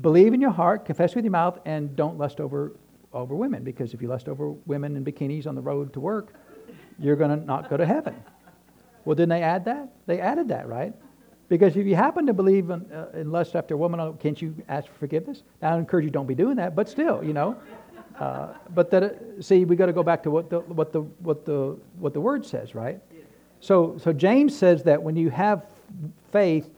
believe 0.00 0.34
in 0.34 0.40
your 0.40 0.50
heart, 0.50 0.84
confess 0.84 1.14
with 1.14 1.24
your 1.24 1.32
mouth, 1.32 1.58
and 1.64 1.94
don't 1.94 2.18
lust 2.18 2.40
over, 2.40 2.72
over 3.12 3.34
women. 3.34 3.62
Because 3.62 3.94
if 3.94 4.02
you 4.02 4.08
lust 4.08 4.28
over 4.28 4.50
women 4.66 4.96
in 4.96 5.04
bikinis 5.04 5.46
on 5.46 5.54
the 5.54 5.62
road 5.62 5.92
to 5.92 6.00
work, 6.00 6.34
you're 6.98 7.16
going 7.16 7.38
to 7.38 7.44
not 7.44 7.70
go 7.70 7.76
to 7.76 7.86
heaven. 7.86 8.14
Well, 9.04 9.14
didn't 9.14 9.30
they 9.30 9.42
add 9.42 9.64
that? 9.66 9.90
They 10.06 10.20
added 10.20 10.48
that, 10.48 10.68
right? 10.68 10.92
Because 11.48 11.76
if 11.76 11.86
you 11.86 11.94
happen 11.94 12.26
to 12.26 12.32
believe 12.32 12.70
in, 12.70 12.90
uh, 12.90 13.08
in 13.14 13.30
lust 13.30 13.54
after 13.54 13.74
a 13.74 13.76
woman, 13.76 14.00
uh, 14.00 14.12
can't 14.12 14.40
you 14.40 14.54
ask 14.68 14.88
for 14.88 14.94
forgiveness? 14.94 15.42
I 15.60 15.76
encourage 15.76 16.04
you 16.04 16.10
don't 16.10 16.26
be 16.26 16.34
doing 16.34 16.56
that, 16.56 16.74
but 16.74 16.88
still, 16.88 17.22
you 17.22 17.32
know. 17.32 17.56
Uh, 18.18 18.54
but 18.74 18.90
that, 18.90 19.02
uh, 19.02 19.42
see, 19.42 19.64
we 19.64 19.76
got 19.76 19.86
to 19.86 19.92
go 19.92 20.02
back 20.02 20.22
to 20.22 20.30
what 20.30 20.48
the, 20.48 20.60
what, 20.60 20.92
the, 20.92 21.00
what, 21.00 21.44
the, 21.44 21.76
what 21.98 22.14
the 22.14 22.20
word 22.20 22.46
says, 22.46 22.74
right? 22.74 23.00
So, 23.60 23.96
so 23.98 24.12
James 24.12 24.56
says 24.56 24.82
that 24.84 25.02
when 25.02 25.16
you 25.16 25.30
have 25.30 25.64
faith 26.32 26.70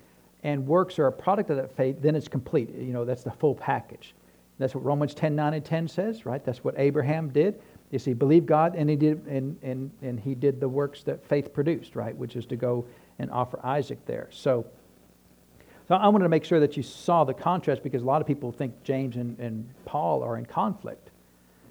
and 0.43 0.67
works 0.67 0.99
are 0.99 1.09
a 1.09 1.13
product 1.13 1.51
of 1.51 1.57
that 1.57 1.77
faith, 1.77 1.97
then 2.01 2.15
it's 2.15 2.29
complete. 2.29 2.71
You 2.75 2.93
know, 2.93 3.05
that's 3.05 3.25
the 3.25 3.33
full 3.33 3.55
package. 3.55 4.15
That's 4.59 4.75
what 4.75 4.85
Romans 4.85 5.13
10, 5.13 5.35
9, 5.35 5.55
and 5.55 5.65
10 5.65 5.89
says, 5.89 6.25
right? 6.25 6.45
That's 6.45 6.65
what 6.65 6.75
Abraham 6.79 7.29
did. 7.29 7.61
Is 7.93 8.05
he 8.05 8.15
believed 8.15 8.47
God 8.47 8.75
and 8.75 8.91
he 8.91 8.97
did 8.97 9.25
and, 9.27 9.57
and, 9.63 9.91
and 10.03 10.19
he 10.19 10.35
did 10.35 10.61
the 10.61 10.69
works 10.69 11.03
that 11.05 11.25
faith 11.25 11.53
produced, 11.53 11.95
right? 11.95 12.17
Which 12.17 12.37
is 12.37 12.47
to 12.47 12.57
go 12.57 12.85
and 13.19 13.31
offer 13.31 13.61
Isaac 13.65 14.05
there. 14.07 14.29
So, 14.31 14.67
so 15.89 15.95
I 15.95 16.09
wanted 16.09 16.25
to 16.25 16.29
make 16.29 16.45
sure 16.45 16.59
that 16.61 16.77
you 16.77 16.83
saw 16.83 17.25
the 17.25 17.35
contrast 17.35 17.83
because 17.83 18.03
a 18.03 18.05
lot 18.05 18.21
of 18.21 18.27
people 18.27 18.51
think 18.51 18.83
James 18.83 19.17
and, 19.17 19.39
and 19.39 19.69
Paul 19.85 20.23
are 20.23 20.37
in 20.37 20.45
conflict. 20.47 21.11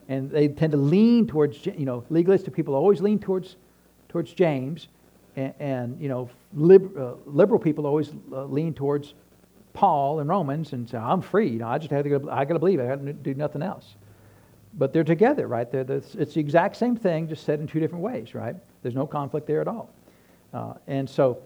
And 0.08 0.30
they 0.30 0.48
tend 0.48 0.72
to 0.72 0.78
lean 0.78 1.28
towards, 1.28 1.66
you 1.66 1.86
know, 1.86 2.04
legalistic 2.10 2.54
people 2.54 2.76
always 2.76 3.02
lean 3.02 3.20
towards, 3.20 3.58
towards 4.08 4.34
James. 4.34 4.88
And, 5.36 5.54
and 5.60 6.02
you 6.02 6.08
know, 6.08 6.30
lib, 6.54 6.98
uh, 6.98 7.16
liberal 7.26 7.60
people 7.60 7.86
always 7.86 8.12
uh, 8.32 8.46
lean 8.46 8.74
towards 8.74 9.16
Paul 9.74 10.22
and 10.22 10.30
Romans 10.30 10.72
and 10.72 10.90
say, 10.90 10.98
I'm 10.98 11.22
free. 11.22 11.50
You 11.50 11.60
know, 11.60 11.68
I 11.68 11.78
just 11.78 11.92
have 11.92 12.04
to 12.04 12.20
go, 12.20 12.30
I 12.30 12.46
got 12.46 12.54
to 12.54 12.60
believe. 12.60 12.80
I 12.80 12.88
got 12.88 13.04
to 13.04 13.12
do 13.12 13.34
nothing 13.34 13.62
else. 13.62 13.96
But 14.78 14.92
they're 14.92 15.04
together, 15.06 15.48
right? 15.48 15.72
They're, 15.72 15.84
they're, 15.84 16.02
it's 16.18 16.34
the 16.34 16.40
exact 16.40 16.76
same 16.76 16.96
thing, 16.96 17.30
just 17.30 17.46
said 17.46 17.60
in 17.60 17.68
two 17.68 17.80
different 17.80 18.04
ways, 18.04 18.36
right? 18.36 18.56
There's 18.82 18.96
no 18.96 19.08
conflict 19.08 19.48
there 19.48 19.62
at 19.62 19.68
all. 19.68 19.90
Uh, 20.54 20.74
and 20.88 21.10
so, 21.10 21.42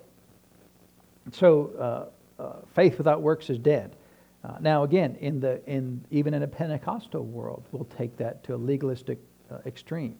so 1.32 2.12
uh, 2.40 2.42
uh, 2.42 2.56
faith 2.74 2.98
without 2.98 3.22
works 3.22 3.50
is 3.50 3.60
dead. 3.60 3.96
Uh, 4.44 4.56
now, 4.62 4.84
again, 4.84 5.16
in 5.20 5.40
the, 5.40 5.62
in, 5.68 6.04
even 6.12 6.34
in 6.34 6.44
a 6.44 6.48
Pentecostal 6.48 7.24
world, 7.24 7.66
we'll 7.72 7.86
take 7.98 8.16
that 8.18 8.44
to 8.46 8.56
a 8.56 8.58
legalistic 8.58 9.20
uh, 9.52 9.58
extreme 9.66 10.18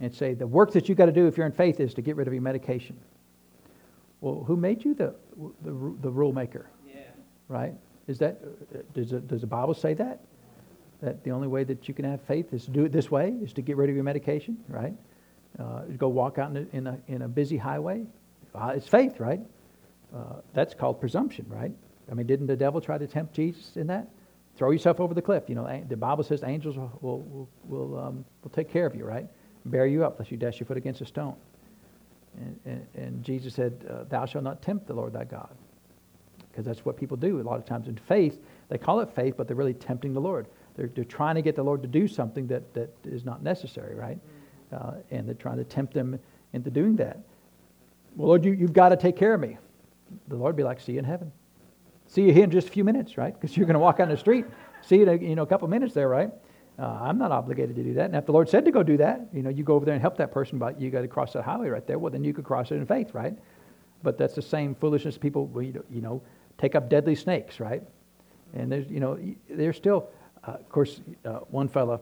and 0.00 0.14
say 0.14 0.34
the 0.34 0.46
work 0.46 0.72
that 0.72 0.88
you've 0.88 0.98
got 0.98 1.06
to 1.06 1.12
do 1.12 1.26
if 1.26 1.36
you're 1.36 1.46
in 1.46 1.52
faith 1.52 1.80
is 1.80 1.94
to 1.94 2.02
get 2.02 2.16
rid 2.16 2.26
of 2.26 2.32
your 2.32 2.42
medication. 2.42 2.96
Well, 4.20 4.44
who 4.44 4.56
made 4.56 4.84
you 4.84 4.94
the, 4.94 5.14
the, 5.62 5.70
the 6.00 6.10
rule 6.10 6.32
maker? 6.32 6.70
Yeah. 6.86 7.00
Right? 7.48 7.74
Is 8.06 8.18
that, 8.18 8.40
uh, 8.42 8.78
does, 8.94 9.12
it, 9.12 9.28
does 9.28 9.40
the 9.40 9.46
Bible 9.46 9.74
say 9.74 9.94
that? 9.94 10.20
That 11.02 11.24
the 11.24 11.32
only 11.32 11.48
way 11.48 11.64
that 11.64 11.88
you 11.88 11.94
can 11.94 12.04
have 12.04 12.22
faith 12.22 12.52
is 12.52 12.64
to 12.64 12.70
do 12.70 12.84
it 12.84 12.92
this 12.92 13.10
way, 13.10 13.34
is 13.42 13.52
to 13.54 13.62
get 13.62 13.76
rid 13.76 13.90
of 13.90 13.94
your 13.94 14.04
medication, 14.04 14.56
right? 14.68 14.94
uh, 15.58 15.82
go 15.96 16.08
walk 16.08 16.38
out 16.38 16.50
in 16.50 16.56
a, 16.56 16.76
in 16.76 16.86
a, 16.86 16.98
in 17.08 17.22
a 17.22 17.28
busy 17.28 17.56
highway. 17.56 18.04
Uh, 18.54 18.72
it's 18.76 18.88
faith, 18.88 19.18
right? 19.18 19.40
Uh, 20.14 20.40
that's 20.54 20.74
called 20.74 21.00
presumption, 21.00 21.46
right? 21.48 21.72
I 22.10 22.14
mean, 22.14 22.26
didn't 22.26 22.46
the 22.46 22.56
devil 22.56 22.80
try 22.80 22.98
to 22.98 23.06
tempt 23.06 23.34
Jesus 23.34 23.76
in 23.76 23.86
that? 23.88 24.08
Throw 24.56 24.70
yourself 24.70 25.00
over 25.00 25.14
the 25.14 25.22
cliff. 25.22 25.44
You 25.48 25.54
know, 25.54 25.84
the 25.88 25.96
Bible 25.96 26.24
says 26.24 26.42
angels 26.44 26.76
will, 26.76 26.90
will, 27.00 27.48
will, 27.64 27.98
um, 27.98 28.24
will 28.42 28.50
take 28.50 28.70
care 28.70 28.84
of 28.84 28.94
you, 28.94 29.04
right? 29.04 29.26
Bear 29.64 29.86
you 29.86 30.04
up 30.04 30.18
lest 30.18 30.30
you 30.30 30.36
dash 30.36 30.60
your 30.60 30.66
foot 30.66 30.76
against 30.76 31.00
a 31.00 31.06
stone. 31.06 31.36
And, 32.36 32.60
and, 32.64 32.86
and 32.94 33.24
Jesus 33.24 33.54
said, 33.54 33.86
uh, 33.88 34.04
Thou 34.04 34.26
shalt 34.26 34.44
not 34.44 34.62
tempt 34.62 34.86
the 34.86 34.94
Lord 34.94 35.12
thy 35.12 35.24
God. 35.24 35.54
Because 36.50 36.66
that's 36.66 36.84
what 36.84 36.98
people 36.98 37.16
do 37.16 37.40
a 37.40 37.42
lot 37.42 37.58
of 37.58 37.64
times 37.64 37.88
in 37.88 37.96
faith. 37.96 38.38
They 38.68 38.76
call 38.76 39.00
it 39.00 39.10
faith, 39.14 39.34
but 39.38 39.46
they're 39.46 39.56
really 39.56 39.74
tempting 39.74 40.12
the 40.12 40.20
Lord. 40.20 40.46
They're, 40.76 40.90
they're 40.94 41.04
trying 41.04 41.34
to 41.34 41.42
get 41.42 41.56
the 41.56 41.62
Lord 41.62 41.82
to 41.82 41.88
do 41.88 42.08
something 42.08 42.46
that, 42.48 42.72
that 42.74 42.94
is 43.04 43.24
not 43.24 43.42
necessary, 43.42 43.94
right? 43.94 44.18
Uh, 44.72 44.94
and 45.10 45.26
they're 45.26 45.34
trying 45.34 45.58
to 45.58 45.64
tempt 45.64 45.92
them 45.92 46.18
into 46.52 46.70
doing 46.70 46.96
that. 46.96 47.18
Well, 48.16 48.28
Lord, 48.28 48.44
you, 48.44 48.52
you've 48.52 48.72
got 48.72 48.90
to 48.90 48.96
take 48.96 49.16
care 49.16 49.34
of 49.34 49.40
me. 49.40 49.58
The 50.28 50.36
Lord 50.36 50.56
be 50.56 50.62
like, 50.62 50.80
see 50.80 50.92
you 50.92 50.98
in 50.98 51.04
heaven. 51.04 51.32
See 52.06 52.22
you 52.22 52.32
here 52.32 52.44
in 52.44 52.50
just 52.50 52.68
a 52.68 52.70
few 52.70 52.84
minutes, 52.84 53.16
right? 53.16 53.34
Because 53.34 53.56
you're 53.56 53.66
going 53.66 53.74
to 53.74 53.80
walk 53.80 54.00
on 54.00 54.08
the 54.08 54.16
street. 54.16 54.44
See 54.82 54.96
you 54.96 55.02
in 55.02 55.08
a, 55.08 55.14
you 55.16 55.34
know, 55.34 55.42
a 55.42 55.46
couple 55.46 55.68
minutes 55.68 55.94
there, 55.94 56.08
right? 56.08 56.30
Uh, 56.78 56.98
I'm 57.02 57.18
not 57.18 57.32
obligated 57.32 57.76
to 57.76 57.82
do 57.82 57.94
that. 57.94 58.06
And 58.06 58.16
if 58.16 58.26
the 58.26 58.32
Lord 58.32 58.48
said 58.48 58.64
to 58.64 58.70
go 58.70 58.82
do 58.82 58.96
that, 58.96 59.28
you 59.32 59.42
know, 59.42 59.50
you 59.50 59.62
go 59.62 59.74
over 59.74 59.84
there 59.84 59.94
and 59.94 60.00
help 60.00 60.16
that 60.16 60.32
person, 60.32 60.58
but 60.58 60.80
you 60.80 60.90
got 60.90 61.02
to 61.02 61.08
cross 61.08 61.32
that 61.34 61.42
highway 61.42 61.68
right 61.68 61.86
there. 61.86 61.98
Well, 61.98 62.10
then 62.10 62.24
you 62.24 62.32
could 62.32 62.44
cross 62.44 62.70
it 62.70 62.76
in 62.76 62.86
faith, 62.86 63.14
right? 63.14 63.34
But 64.02 64.18
that's 64.18 64.34
the 64.34 64.42
same 64.42 64.74
foolishness 64.74 65.16
people, 65.18 65.50
you 65.62 66.00
know, 66.00 66.22
take 66.58 66.74
up 66.74 66.88
deadly 66.88 67.14
snakes, 67.14 67.60
right? 67.60 67.82
And 68.54 68.70
there's, 68.70 68.90
you 68.90 69.00
know, 69.00 69.18
they're 69.48 69.72
still, 69.72 70.08
uh, 70.46 70.52
of 70.52 70.68
course, 70.68 71.00
uh, 71.24 71.40
one 71.50 71.68
fella, 71.68 72.00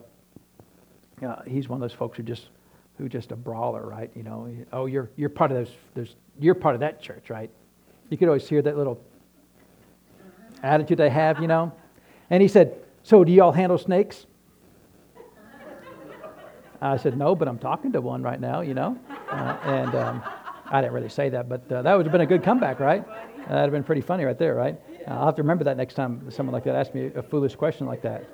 uh, 1.25 1.41
he's 1.45 1.69
one 1.69 1.77
of 1.77 1.81
those 1.81 1.95
folks 1.95 2.17
who 2.17 2.23
just 2.23 2.49
who 2.97 3.07
just 3.07 3.31
a 3.31 3.35
brawler, 3.35 3.85
right? 3.85 4.11
You 4.15 4.23
know, 4.23 4.51
oh, 4.73 4.85
you're 4.85 5.09
you're 5.15 5.29
part 5.29 5.51
of 5.51 5.57
those. 5.57 5.73
There's 5.93 6.15
you're 6.39 6.55
part 6.55 6.75
of 6.75 6.81
that 6.81 7.01
church, 7.01 7.29
right? 7.29 7.49
You 8.09 8.17
could 8.17 8.27
always 8.27 8.47
hear 8.47 8.61
that 8.61 8.77
little 8.77 9.01
attitude 10.63 10.97
they 10.97 11.09
have, 11.09 11.39
you 11.39 11.47
know. 11.47 11.71
And 12.29 12.41
he 12.41 12.47
said, 12.47 12.75
"So, 13.03 13.23
do 13.23 13.31
y'all 13.31 13.51
handle 13.51 13.77
snakes?" 13.77 14.25
I 16.81 16.97
said, 16.97 17.17
"No, 17.17 17.35
but 17.35 17.47
I'm 17.47 17.59
talking 17.59 17.91
to 17.91 18.01
one 18.01 18.23
right 18.23 18.39
now, 18.39 18.61
you 18.61 18.73
know." 18.73 18.97
Uh, 19.29 19.57
and 19.63 19.95
um, 19.95 20.23
I 20.65 20.81
didn't 20.81 20.93
really 20.93 21.09
say 21.09 21.29
that, 21.29 21.47
but 21.47 21.71
uh, 21.71 21.83
that 21.83 21.95
would 21.95 22.05
have 22.05 22.11
been 22.11 22.21
a 22.21 22.25
good 22.25 22.43
comeback, 22.43 22.79
right? 22.79 23.05
That'd 23.47 23.57
have 23.57 23.71
been 23.71 23.83
pretty 23.83 24.01
funny 24.01 24.23
right 24.23 24.37
there, 24.37 24.55
right? 24.55 24.79
I'll 25.07 25.25
have 25.25 25.35
to 25.35 25.41
remember 25.41 25.63
that 25.65 25.77
next 25.77 25.95
time 25.95 26.29
someone 26.29 26.53
like 26.53 26.63
that 26.65 26.75
asks 26.75 26.93
me 26.93 27.11
a 27.15 27.23
foolish 27.23 27.55
question 27.55 27.87
like 27.87 28.01
that. 28.01 28.27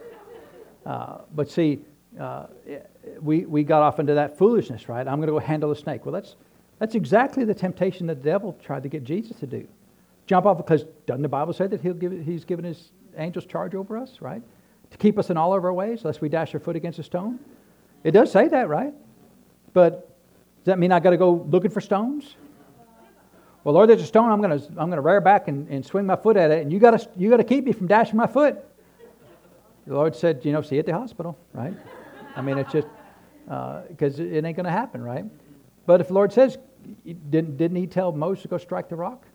Uh, 0.86 1.20
but 1.36 1.50
see, 1.50 1.80
uh, 2.20 2.48
we, 3.22 3.46
we 3.46 3.64
got 3.64 3.82
off 3.82 4.00
into 4.00 4.14
that 4.14 4.38
foolishness, 4.38 4.88
right? 4.90 5.08
I'm 5.08 5.18
going 5.18 5.28
to 5.28 5.34
go 5.34 5.40
handle 5.40 5.72
a 5.72 5.76
snake. 5.76 6.06
Well, 6.06 6.14
that's, 6.14 6.36
that's 6.80 6.96
exactly 6.96 7.44
the 7.44 7.54
temptation 7.54 8.08
that 8.08 8.24
the 8.24 8.30
devil 8.30 8.58
tried 8.64 8.84
to 8.84 8.90
get 8.90 9.04
Jesus 9.04 9.38
to 9.40 9.48
do. 9.48 9.68
Jump 10.26 10.46
off 10.46 10.58
because 10.58 10.86
doesn't 11.06 11.22
the 11.22 11.30
Bible 11.30 11.54
say 11.54 11.68
that 11.68 11.82
he'll 11.82 11.94
give, 11.94 12.12
he's 12.26 12.46
given 12.46 12.66
his 12.66 12.92
angels 13.18 13.46
charge 13.46 13.76
over 13.76 13.98
us, 13.98 14.22
right? 14.22 14.42
To 14.92 14.98
keep 14.98 15.18
us 15.20 15.30
in 15.30 15.38
all 15.38 15.54
of 15.54 15.64
our 15.64 15.74
ways, 15.74 16.06
lest 16.06 16.22
we 16.22 16.30
dash 16.30 16.54
our 16.54 16.60
foot 16.60 16.76
against 16.76 17.00
a 17.00 17.04
stone? 17.04 17.40
It 18.04 18.12
does 18.12 18.32
say 18.32 18.48
that, 18.48 18.70
right? 18.70 18.94
But 19.74 20.10
does 20.64 20.66
that 20.66 20.80
mean 20.80 20.92
I 20.92 21.00
got 21.00 21.12
to 21.12 21.18
go 21.18 21.46
looking 21.50 21.72
for 21.72 21.82
stones? 21.82 22.36
Well, 23.68 23.74
Lord, 23.74 23.90
there's 23.90 24.02
a 24.02 24.06
stone. 24.06 24.32
I'm 24.32 24.40
going 24.40 24.58
to 24.58 24.66
I'm 24.78 24.90
to 24.92 25.02
rear 25.02 25.20
back 25.20 25.50
and, 25.50 25.68
and 25.68 25.86
swing 25.86 26.06
my 26.06 26.16
foot 26.16 26.38
at 26.38 26.52
it, 26.52 26.62
and 26.62 26.72
you 26.72 26.80
got 26.80 26.98
to 26.98 27.10
you 27.18 27.30
got 27.30 27.36
to 27.36 27.44
keep 27.44 27.66
me 27.66 27.74
from 27.74 27.86
dashing 27.86 28.16
my 28.16 28.26
foot. 28.26 28.56
The 29.86 29.94
Lord 29.94 30.16
said, 30.16 30.46
you 30.46 30.54
know, 30.54 30.62
see 30.62 30.76
you 30.76 30.80
at 30.80 30.86
the 30.86 30.94
hospital, 30.94 31.38
right? 31.52 31.74
I 32.38 32.42
mean, 32.42 32.60
it's 32.60 32.72
just 32.72 32.88
because 33.44 34.22
uh, 34.22 34.24
it 34.24 34.46
ain't 34.46 34.56
going 34.56 34.68
to 34.68 34.72
happen, 34.72 35.04
right? 35.04 35.26
But 35.86 36.00
if 36.00 36.08
the 36.08 36.14
Lord 36.14 36.32
says, 36.32 36.58
didn't, 37.30 37.58
didn't 37.58 37.76
He 37.76 37.88
tell 37.88 38.14
Moses 38.14 38.44
to 38.44 38.48
go 38.48 38.58
strike 38.58 38.88
the 38.88 38.96
rock? 38.96 39.26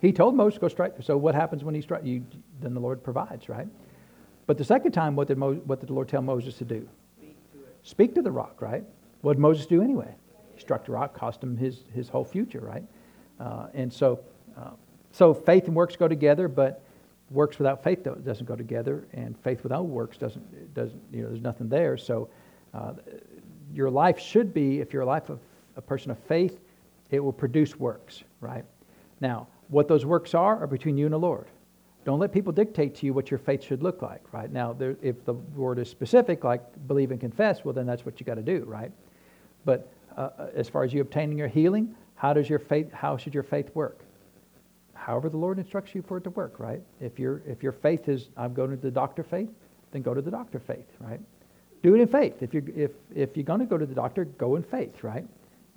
He 0.00 0.12
told 0.12 0.34
Moses 0.34 0.54
to 0.54 0.60
go 0.60 0.68
strike. 0.68 0.94
So 1.02 1.18
what 1.18 1.34
happens 1.34 1.62
when 1.62 1.74
he 1.74 1.82
strikes? 1.82 2.06
You, 2.06 2.24
then 2.62 2.72
the 2.72 2.80
Lord 2.80 3.04
provides, 3.04 3.50
right? 3.50 3.68
But 4.46 4.56
the 4.56 4.64
second 4.64 4.92
time, 4.92 5.14
what 5.14 5.28
did, 5.28 5.36
Mo, 5.36 5.56
what 5.66 5.80
did 5.80 5.90
the 5.90 5.92
Lord 5.92 6.08
tell 6.08 6.22
Moses 6.22 6.56
to 6.56 6.64
do? 6.64 6.88
Speak 7.18 7.36
to, 7.52 7.58
Speak 7.82 8.14
to 8.14 8.22
the 8.22 8.32
rock, 8.32 8.62
right? 8.62 8.84
What 9.20 9.34
did 9.34 9.40
Moses 9.40 9.66
do 9.66 9.82
anyway? 9.82 10.14
He 10.54 10.60
struck 10.62 10.86
the 10.86 10.92
rock, 10.92 11.12
cost 11.12 11.42
him 11.42 11.58
his, 11.58 11.82
his 11.92 12.08
whole 12.08 12.24
future, 12.24 12.60
right? 12.60 12.84
Uh, 13.38 13.66
and 13.74 13.92
so, 13.92 14.20
uh, 14.56 14.70
so 15.12 15.34
faith 15.34 15.66
and 15.66 15.74
works 15.74 15.96
go 15.96 16.08
together, 16.08 16.48
but 16.48 16.82
works 17.30 17.58
without 17.58 17.82
faith 17.82 18.06
doesn't 18.24 18.46
go 18.46 18.56
together, 18.56 19.06
and 19.12 19.36
faith 19.38 19.62
without 19.62 19.86
works 19.86 20.16
doesn't, 20.16 20.74
doesn't 20.74 21.00
you 21.12 21.22
know, 21.22 21.28
there's 21.28 21.42
nothing 21.42 21.68
there. 21.68 21.96
So 21.96 22.28
uh, 22.72 22.92
your 23.72 23.90
life 23.90 24.18
should 24.18 24.54
be, 24.54 24.80
if 24.80 24.92
you're 24.92 25.02
a 25.02 25.06
life 25.06 25.28
of 25.28 25.40
a 25.76 25.82
person 25.82 26.10
of 26.10 26.18
faith, 26.20 26.60
it 27.10 27.20
will 27.20 27.32
produce 27.32 27.76
works, 27.78 28.22
right? 28.40 28.64
Now, 29.20 29.48
what 29.68 29.88
those 29.88 30.06
works 30.06 30.34
are 30.34 30.62
are 30.62 30.66
between 30.66 30.96
you 30.96 31.06
and 31.06 31.12
the 31.12 31.18
Lord. 31.18 31.46
Don't 32.04 32.20
let 32.20 32.32
people 32.32 32.52
dictate 32.52 32.94
to 32.96 33.06
you 33.06 33.12
what 33.12 33.30
your 33.32 33.38
faith 33.38 33.64
should 33.64 33.82
look 33.82 34.00
like, 34.00 34.32
right? 34.32 34.50
Now, 34.50 34.72
there, 34.72 34.96
if 35.02 35.24
the 35.24 35.34
word 35.34 35.80
is 35.80 35.90
specific, 35.90 36.44
like 36.44 36.62
believe 36.86 37.10
and 37.10 37.20
confess, 37.20 37.64
well, 37.64 37.74
then 37.74 37.84
that's 37.84 38.06
what 38.06 38.20
you 38.20 38.26
got 38.26 38.34
to 38.34 38.42
do, 38.42 38.62
right? 38.64 38.92
But 39.64 39.92
uh, 40.16 40.30
as 40.54 40.68
far 40.68 40.84
as 40.84 40.94
you 40.94 41.00
obtaining 41.00 41.36
your 41.36 41.48
healing, 41.48 41.96
how 42.16 42.32
does 42.32 42.48
your 42.48 42.58
faith? 42.58 42.92
How 42.92 43.16
should 43.16 43.34
your 43.34 43.42
faith 43.42 43.70
work? 43.74 44.00
however 45.06 45.28
the 45.28 45.36
Lord 45.36 45.58
instructs 45.58 45.94
you 45.94 46.02
for 46.02 46.16
it 46.16 46.24
to 46.24 46.30
work, 46.30 46.58
right? 46.58 46.82
If 47.00 47.18
your 47.18 47.40
if 47.46 47.62
your 47.62 47.72
faith 47.72 48.08
is 48.08 48.28
I'm 48.36 48.52
going 48.52 48.70
to 48.70 48.76
the 48.76 48.90
doctor 48.90 49.22
faith, 49.22 49.48
then 49.92 50.02
go 50.02 50.12
to 50.14 50.20
the 50.20 50.32
doctor 50.32 50.58
faith, 50.58 50.88
right? 50.98 51.20
Do 51.82 51.94
it 51.94 52.00
in 52.00 52.08
faith. 52.08 52.42
If 52.42 52.52
you're 52.52 52.64
if 52.74 52.90
if 53.14 53.36
you're 53.36 53.44
going 53.44 53.60
to 53.60 53.66
go 53.66 53.78
to 53.78 53.86
the 53.86 53.94
doctor, 53.94 54.24
go 54.24 54.56
in 54.56 54.64
faith, 54.64 55.04
right? 55.04 55.24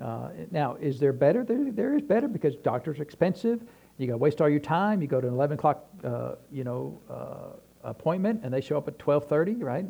Uh, 0.01 0.29
now, 0.49 0.75
is 0.75 0.99
there 0.99 1.13
better? 1.13 1.43
There, 1.43 1.71
there 1.71 1.95
is 1.95 2.01
better 2.01 2.27
because 2.27 2.55
doctors 2.55 2.99
are 2.99 3.03
expensive. 3.03 3.61
You 3.97 4.07
got 4.07 4.13
to 4.13 4.17
waste 4.17 4.41
all 4.41 4.49
your 4.49 4.61
time. 4.61 5.01
You 5.01 5.09
go 5.09 5.19
to 5.19 5.27
an 5.27 5.33
11 5.33 5.59
o'clock, 5.59 5.85
uh, 6.05 6.35
you 6.53 6.63
know, 6.63 6.97
uh, 7.09 7.89
appointment, 7.89 8.41
and 8.43 8.53
they 8.53 8.61
show 8.61 8.77
up 8.77 8.87
at 8.87 8.97
12:30, 8.97 9.61
right? 9.61 9.85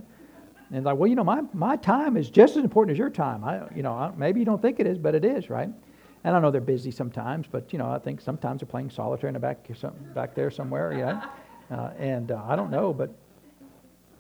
And 0.72 0.84
like, 0.84 0.98
well, 0.98 1.08
you 1.08 1.16
know, 1.16 1.24
my, 1.24 1.42
my 1.54 1.78
time 1.78 2.18
is 2.18 2.30
just 2.30 2.58
as 2.58 2.64
important 2.64 2.92
as 2.92 3.00
your 3.00 3.10
time. 3.10 3.44
I, 3.44 3.62
you 3.76 3.84
know, 3.84 3.94
I, 3.94 4.12
maybe 4.18 4.40
you 4.40 4.46
don't 4.46 4.62
think 4.62 4.80
it 4.80 4.86
is, 4.86 4.98
but 4.98 5.16
it 5.16 5.24
is, 5.24 5.50
right? 5.50 5.70
And 6.24 6.36
I 6.36 6.40
know 6.40 6.52
they're 6.52 6.62
busy 6.62 6.92
sometimes, 6.92 7.48
but 7.50 7.72
you 7.72 7.80
know, 7.80 7.90
I 7.90 8.00
think 8.00 8.22
sometimes 8.22 8.62
they're 8.62 8.68
playing 8.68 8.90
solitaire 8.90 9.30
in 9.30 9.34
the 9.34 9.40
back, 9.40 9.66
back 10.14 10.36
there 10.36 10.52
somewhere, 10.52 10.94
you 10.94 11.06
know. 11.06 11.22
Uh, 11.72 11.92
and 12.00 12.32
uh, 12.32 12.42
I 12.48 12.56
don't 12.56 12.72
know, 12.72 12.92
but 12.92 13.12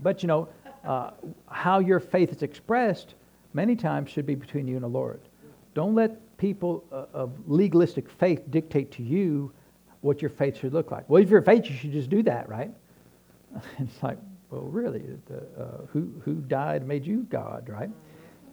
but 0.03 0.21
you 0.21 0.27
know, 0.27 0.47
uh, 0.85 1.09
how 1.49 1.79
your 1.79 1.99
faith 1.99 2.31
is 2.31 2.43
expressed 2.43 3.15
many 3.53 3.75
times 3.75 4.11
should 4.11 4.27
be 4.27 4.35
between 4.35 4.67
you 4.67 4.75
and 4.75 4.83
the 4.83 4.87
Lord. 4.89 5.19
Don't 5.73 5.95
let 5.95 6.37
people 6.37 6.83
uh, 6.91 7.05
of 7.11 7.31
legalistic 7.47 8.07
faith 8.07 8.43
dictate 8.51 8.91
to 8.91 9.01
you 9.01 9.51
what 10.01 10.21
your 10.21 10.29
faith 10.29 10.57
should 10.57 10.73
look 10.73 10.91
like. 10.91 11.09
Well, 11.09 11.21
if 11.21 11.29
you're 11.29 11.41
faith, 11.41 11.65
you 11.69 11.75
should 11.75 11.91
just 11.91 12.09
do 12.09 12.23
that, 12.23 12.47
right? 12.47 12.71
it's 13.79 14.01
like, 14.01 14.17
well, 14.49 14.61
really, 14.61 15.03
the, 15.27 15.37
uh, 15.61 15.85
who, 15.87 16.11
who 16.23 16.35
died 16.35 16.87
made 16.87 17.05
you 17.05 17.27
God, 17.29 17.67
right? 17.67 17.89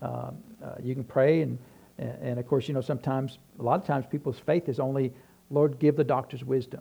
Um, 0.02 0.36
uh, 0.62 0.74
you 0.82 0.94
can 0.94 1.04
pray, 1.04 1.42
and, 1.42 1.58
and 1.98 2.38
of 2.38 2.46
course, 2.46 2.68
you 2.68 2.74
know, 2.74 2.80
sometimes, 2.80 3.38
a 3.58 3.62
lot 3.62 3.80
of 3.80 3.86
times, 3.86 4.04
people's 4.10 4.38
faith 4.38 4.68
is 4.68 4.78
only, 4.78 5.12
Lord, 5.50 5.78
give 5.78 5.96
the 5.96 6.04
doctors 6.04 6.44
wisdom. 6.44 6.80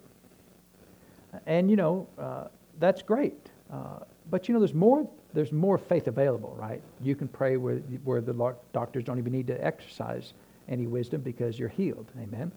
And, 1.46 1.70
you 1.70 1.76
know, 1.76 2.08
uh, 2.18 2.46
that's 2.80 3.02
great. 3.02 3.50
Uh, 3.72 4.00
but, 4.30 4.48
you 4.48 4.54
know, 4.54 4.60
there's 4.60 4.74
more, 4.74 5.10
there's 5.34 5.52
more 5.52 5.78
faith 5.78 6.08
available, 6.08 6.56
right? 6.58 6.82
You 7.02 7.16
can 7.16 7.28
pray 7.28 7.58
where, 7.58 7.78
where 8.04 8.22
the 8.22 8.56
doctors 8.74 9.04
don't 9.04 9.18
even 9.18 9.32
need 9.32 9.48
to 9.48 9.66
exercise 9.66 10.34
any 10.68 10.88
wisdom 10.88 11.22
because 11.22 11.60
you're 11.60 11.70
healed. 11.70 12.12
Amen. 12.20 12.52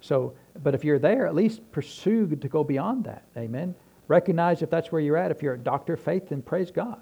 So, 0.00 0.34
but 0.62 0.74
if 0.74 0.84
you're 0.84 0.98
there, 0.98 1.26
at 1.26 1.34
least 1.34 1.60
pursue 1.72 2.26
to 2.26 2.48
go 2.48 2.62
beyond 2.62 3.04
that. 3.04 3.24
Amen. 3.36 3.74
Recognize 4.06 4.62
if 4.62 4.70
that's 4.70 4.92
where 4.92 5.00
you're 5.00 5.16
at. 5.16 5.30
If 5.30 5.42
you're 5.42 5.54
a 5.54 5.58
doctor 5.58 5.94
of 5.94 6.00
faith, 6.00 6.28
then 6.28 6.42
praise 6.42 6.70
God. 6.70 7.00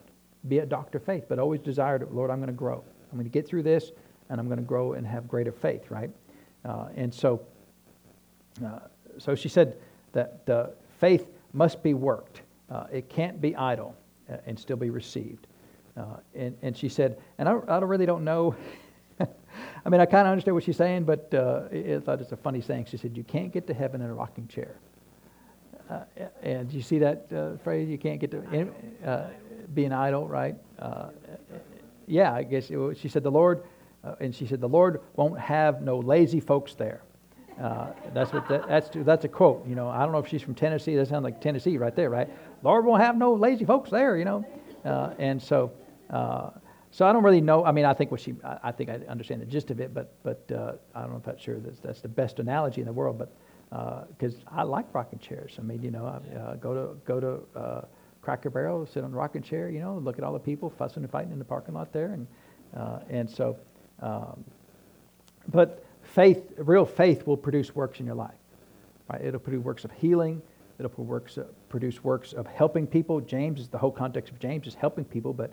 Be 0.48 0.58
a 0.58 0.66
doctor 0.66 0.98
of 0.98 1.04
faith, 1.04 1.24
but 1.28 1.38
always 1.38 1.60
desire 1.60 1.98
to, 1.98 2.06
Lord, 2.06 2.30
I'm 2.30 2.38
going 2.38 2.46
to 2.48 2.52
grow. 2.52 2.82
I'm 3.10 3.18
going 3.18 3.24
to 3.24 3.30
get 3.30 3.46
through 3.46 3.64
this, 3.64 3.92
and 4.28 4.40
I'm 4.40 4.46
going 4.46 4.58
to 4.58 4.64
grow 4.64 4.94
and 4.94 5.06
have 5.06 5.28
greater 5.28 5.52
faith, 5.52 5.90
right? 5.90 6.10
Uh, 6.64 6.88
and 6.96 7.12
so, 7.12 7.40
uh, 8.64 8.80
so 9.18 9.34
she 9.34 9.48
said 9.48 9.76
that 10.12 10.76
faith 10.98 11.26
must 11.52 11.82
be 11.82 11.94
worked. 11.94 12.42
Uh, 12.70 12.86
it 12.92 13.08
can't 13.08 13.40
be 13.40 13.54
idle 13.54 13.94
uh, 14.30 14.36
and 14.46 14.58
still 14.58 14.76
be 14.76 14.90
received. 14.90 15.46
Uh, 15.96 16.16
and, 16.34 16.56
and 16.62 16.76
she 16.76 16.88
said, 16.88 17.18
and 17.38 17.48
I, 17.48 17.52
I 17.68 17.78
really 17.78 18.06
don't 18.06 18.24
know. 18.24 18.54
I 19.20 19.88
mean, 19.88 20.00
I 20.00 20.06
kind 20.06 20.26
of 20.26 20.32
understand 20.32 20.54
what 20.54 20.64
she's 20.64 20.76
saying, 20.76 21.04
but 21.04 21.32
I 21.32 22.00
thought 22.04 22.20
it's 22.20 22.32
a 22.32 22.36
funny 22.36 22.60
saying. 22.60 22.86
She 22.90 22.96
said, 22.96 23.16
You 23.16 23.24
can't 23.24 23.52
get 23.52 23.66
to 23.68 23.74
heaven 23.74 24.00
in 24.00 24.10
a 24.10 24.14
rocking 24.14 24.48
chair. 24.48 24.76
And 26.42 26.70
you 26.72 26.82
see 26.82 26.98
that 26.98 27.60
phrase? 27.62 27.88
You 27.88 27.96
can't 27.96 28.20
get 28.20 28.32
to 28.32 29.30
being 29.74 29.92
idle, 29.92 30.26
right? 30.26 30.56
Yeah, 32.06 32.32
I 32.32 32.42
guess 32.42 32.70
it, 32.70 32.98
she 32.98 33.08
said 33.08 33.22
the 33.22 33.30
Lord, 33.30 33.62
uh, 34.06 34.14
and 34.20 34.34
she 34.34 34.46
said 34.46 34.60
the 34.60 34.68
Lord 34.68 35.00
won't 35.16 35.38
have 35.38 35.82
no 35.82 35.98
lazy 35.98 36.40
folks 36.40 36.74
there. 36.74 37.02
Uh, 37.60 37.88
that's 38.12 38.32
what 38.32 38.46
that, 38.48 38.68
that's 38.68 38.90
that's 38.92 39.24
a 39.24 39.28
quote. 39.28 39.66
You 39.66 39.74
know, 39.74 39.88
I 39.88 40.02
don't 40.02 40.12
know 40.12 40.18
if 40.18 40.28
she's 40.28 40.42
from 40.42 40.54
Tennessee. 40.54 40.94
That 40.96 41.08
sounds 41.08 41.24
like 41.24 41.40
Tennessee 41.40 41.78
right 41.78 41.94
there, 41.96 42.10
right? 42.10 42.28
Lord 42.62 42.84
won't 42.84 43.02
have 43.02 43.16
no 43.16 43.32
lazy 43.34 43.64
folks 43.64 43.90
there. 43.90 44.16
You 44.16 44.24
know, 44.24 44.44
and 45.18 45.42
so. 45.42 45.72
So 46.92 47.06
I 47.06 47.12
don't 47.12 47.24
really 47.24 47.42
know. 47.42 47.62
I 47.62 47.72
mean, 47.72 47.84
I 47.84 47.92
think 47.92 48.10
what 48.10 48.20
she, 48.20 48.36
I, 48.42 48.72
think 48.72 48.88
I 48.88 48.94
understand 49.06 49.42
the 49.42 49.44
gist 49.44 49.70
of 49.70 49.80
it, 49.80 49.92
but 49.92 50.14
but 50.22 50.50
uh, 50.50 50.72
I 50.94 51.02
don't 51.02 51.10
know 51.10 51.18
if 51.18 51.24
that's 51.24 51.42
sure 51.42 51.58
that's, 51.58 51.78
that's 51.80 52.00
the 52.00 52.08
best 52.08 52.38
analogy 52.38 52.80
in 52.80 52.86
the 52.86 52.92
world. 52.92 53.18
But 53.18 53.32
because 54.08 54.36
uh, 54.36 54.50
I 54.52 54.62
like 54.62 54.86
rocking 54.94 55.18
chairs. 55.18 55.56
I 55.58 55.62
mean, 55.62 55.82
you 55.82 55.90
know, 55.90 56.06
I 56.06 56.36
uh, 56.36 56.54
go 56.54 56.74
to 56.74 56.96
go 57.04 57.20
to 57.20 57.58
uh, 57.58 57.80
Cracker 58.22 58.50
Barrel, 58.50 58.86
sit 58.86 59.04
on 59.04 59.12
a 59.12 59.16
rocking 59.16 59.42
chair, 59.42 59.68
you 59.68 59.80
know, 59.80 59.98
look 59.98 60.18
at 60.18 60.24
all 60.24 60.32
the 60.32 60.38
people 60.38 60.70
fussing 60.70 61.02
and 61.02 61.12
fighting 61.12 61.32
in 61.32 61.38
the 61.38 61.44
parking 61.44 61.74
lot 61.74 61.92
there, 61.92 62.12
and 62.12 62.26
uh, 62.76 63.00
and 63.08 63.28
so, 63.28 63.56
um, 64.00 64.44
but 65.48 65.84
faith, 66.02 66.52
real 66.58 66.86
faith, 66.86 67.26
will 67.26 67.36
produce 67.36 67.74
works 67.74 68.00
in 68.00 68.06
your 68.06 68.14
life. 68.14 68.34
Right? 69.10 69.22
It'll 69.24 69.40
produce 69.40 69.64
works 69.64 69.84
of 69.84 69.92
healing. 69.92 70.42
It'll 70.78 71.04
works, 71.04 71.38
uh, 71.38 71.44
produce 71.68 72.04
works 72.04 72.32
of 72.32 72.46
helping 72.46 72.86
people. 72.86 73.20
James 73.20 73.60
is 73.60 73.68
the 73.68 73.78
whole 73.78 73.90
context 73.90 74.32
of 74.32 74.38
James 74.38 74.66
is 74.66 74.74
helping 74.74 75.04
people, 75.04 75.32
but 75.32 75.50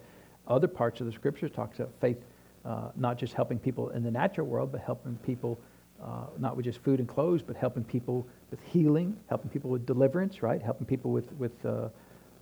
other 0.47 0.67
parts 0.67 0.99
of 0.99 1.05
the 1.05 1.13
scriptures 1.13 1.51
talks 1.51 1.79
about 1.79 1.93
faith, 2.01 2.17
uh, 2.65 2.89
not 2.95 3.17
just 3.17 3.33
helping 3.33 3.57
people 3.57 3.89
in 3.89 4.03
the 4.03 4.11
natural 4.11 4.47
world, 4.47 4.71
but 4.71 4.81
helping 4.81 5.15
people 5.25 5.57
uh, 6.03 6.25
not 6.37 6.57
with 6.57 6.65
just 6.65 6.79
food 6.79 6.99
and 6.99 7.07
clothes, 7.07 7.41
but 7.41 7.55
helping 7.55 7.83
people 7.83 8.27
with 8.51 8.59
healing, 8.65 9.15
helping 9.29 9.49
people 9.49 9.69
with 9.69 9.85
deliverance, 9.85 10.43
right? 10.43 10.61
Helping 10.61 10.85
people 10.85 11.11
with, 11.11 11.31
with 11.33 11.65
uh, 11.65 11.87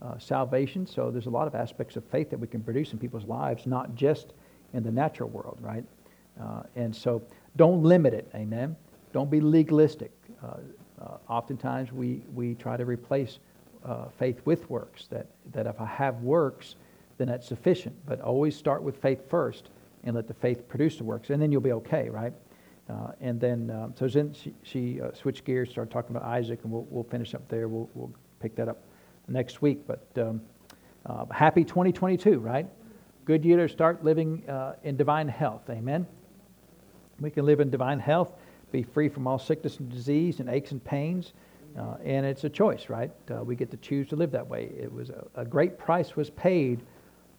uh, 0.02 0.18
salvation. 0.18 0.88
So 0.88 1.12
there's 1.12 1.28
a 1.28 1.32
lot 1.32 1.46
of 1.46 1.54
aspects 1.54 1.96
of 1.96 2.04
faith 2.06 2.32
that 2.32 2.40
we 2.40 2.48
can 2.48 2.62
produce 2.64 2.94
in 2.94 2.98
people's 2.98 3.26
lives, 3.26 3.68
not 3.68 3.94
just 3.94 4.34
in 4.74 4.84
the 4.84 4.92
natural 4.92 5.30
world, 5.30 5.58
right? 5.62 5.84
Uh, 6.40 6.64
and 6.76 6.96
so 6.96 7.22
don't 7.56 7.84
limit 7.84 8.14
it, 8.14 8.30
amen? 8.36 8.76
Don't 9.14 9.30
be 9.30 9.42
legalistic. 9.42 10.12
Uh, 10.44 10.58
uh, 11.02 11.18
oftentimes 11.28 11.92
we, 11.92 12.22
we 12.34 12.56
try 12.56 12.78
to 12.78 12.86
replace 12.86 13.40
faith 14.20 14.40
with 14.46 14.70
works, 14.70 15.08
that, 15.08 15.26
that 15.52 15.66
if 15.66 15.82
I 15.82 15.88
have 15.88 16.22
works, 16.22 16.76
then 17.18 17.28
that's 17.28 17.48
sufficient. 17.48 17.96
But 18.06 18.22
always 18.22 18.56
start 18.56 18.84
with 18.84 18.98
faith 18.98 19.28
first 19.28 19.70
and 20.04 20.16
let 20.16 20.28
the 20.28 20.34
faith 20.34 20.68
produce 20.68 20.98
the 20.98 21.04
works, 21.04 21.30
and 21.30 21.42
then 21.42 21.52
you'll 21.52 21.62
be 21.62 21.72
okay, 21.74 22.10
right? 22.10 22.34
Uh, 22.90 23.12
and 23.22 23.40
then, 23.40 23.70
um, 23.70 23.94
so 23.98 24.08
then 24.08 24.34
she, 24.34 24.54
she 24.64 25.02
uh, 25.02 25.12
switched 25.14 25.46
gears, 25.46 25.70
started 25.70 25.92
talking 25.92 26.16
about 26.16 26.28
Isaac, 26.28 26.60
and 26.64 26.72
we'll, 26.72 26.86
we'll 26.90 27.04
finish 27.04 27.34
up 27.34 27.48
there. 27.48 27.68
We'll, 27.68 27.90
we'll 27.94 28.12
pick 28.40 28.56
that 28.56 28.68
up 28.68 28.82
next 29.28 29.62
week. 29.62 29.86
But 29.88 30.06
um, 30.18 30.42
uh, 31.06 31.26
happy 31.32 31.64
2022, 31.64 32.40
right? 32.40 32.68
Good 33.24 33.46
year 33.46 33.58
to 33.58 33.70
start 33.70 34.04
living 34.04 34.50
uh, 34.50 34.74
in 34.84 34.98
divine 34.98 35.28
health. 35.28 35.70
Amen. 35.70 36.08
We 37.20 37.30
can 37.30 37.46
live 37.46 37.60
in 37.60 37.70
divine 37.70 38.00
health, 38.00 38.34
be 38.72 38.82
free 38.82 39.10
from 39.10 39.28
all 39.28 39.38
sickness 39.38 39.78
and 39.78 39.92
disease 39.92 40.40
and 40.40 40.50
aches 40.50 40.72
and 40.72 40.84
pains. 40.84 41.34
Uh, 41.78 41.98
and 42.04 42.26
it's 42.26 42.46
a 42.46 42.50
choice, 42.50 42.90
right? 42.90 43.12
Uh, 43.30 43.44
we 43.44 43.56
get 43.56 43.70
to 43.72 43.78
choose 43.78 44.10
to 44.10 44.16
live 44.16 44.32
that 44.32 44.48
way. 44.48 44.72
It 44.76 44.92
was 44.92 45.12
a, 45.12 45.28
a 45.36 45.46
great 45.46 45.78
price 45.78 46.16
was 46.16 46.32
paid 46.32 46.82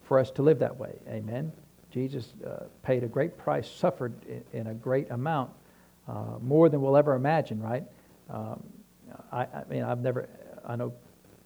for 0.04 0.20
us 0.20 0.30
to 0.32 0.42
live 0.42 0.60
that 0.60 0.76
way. 0.76 0.92
Amen. 1.08 1.50
Jesus 1.90 2.32
uh, 2.46 2.64
paid 2.84 3.02
a 3.02 3.08
great 3.08 3.36
price, 3.36 3.68
suffered 3.68 4.14
in, 4.28 4.60
in 4.60 4.66
a 4.68 4.74
great 4.74 5.10
amount, 5.10 5.50
uh, 6.06 6.38
more 6.40 6.68
than 6.68 6.80
we'll 6.80 6.96
ever 6.96 7.14
imagine, 7.14 7.60
right? 7.60 7.82
Um, 8.30 8.62
I, 9.32 9.40
I, 9.42 9.64
mean, 9.68 9.82
I've 9.82 10.00
never, 10.00 10.28
I 10.64 10.76
know 10.76 10.92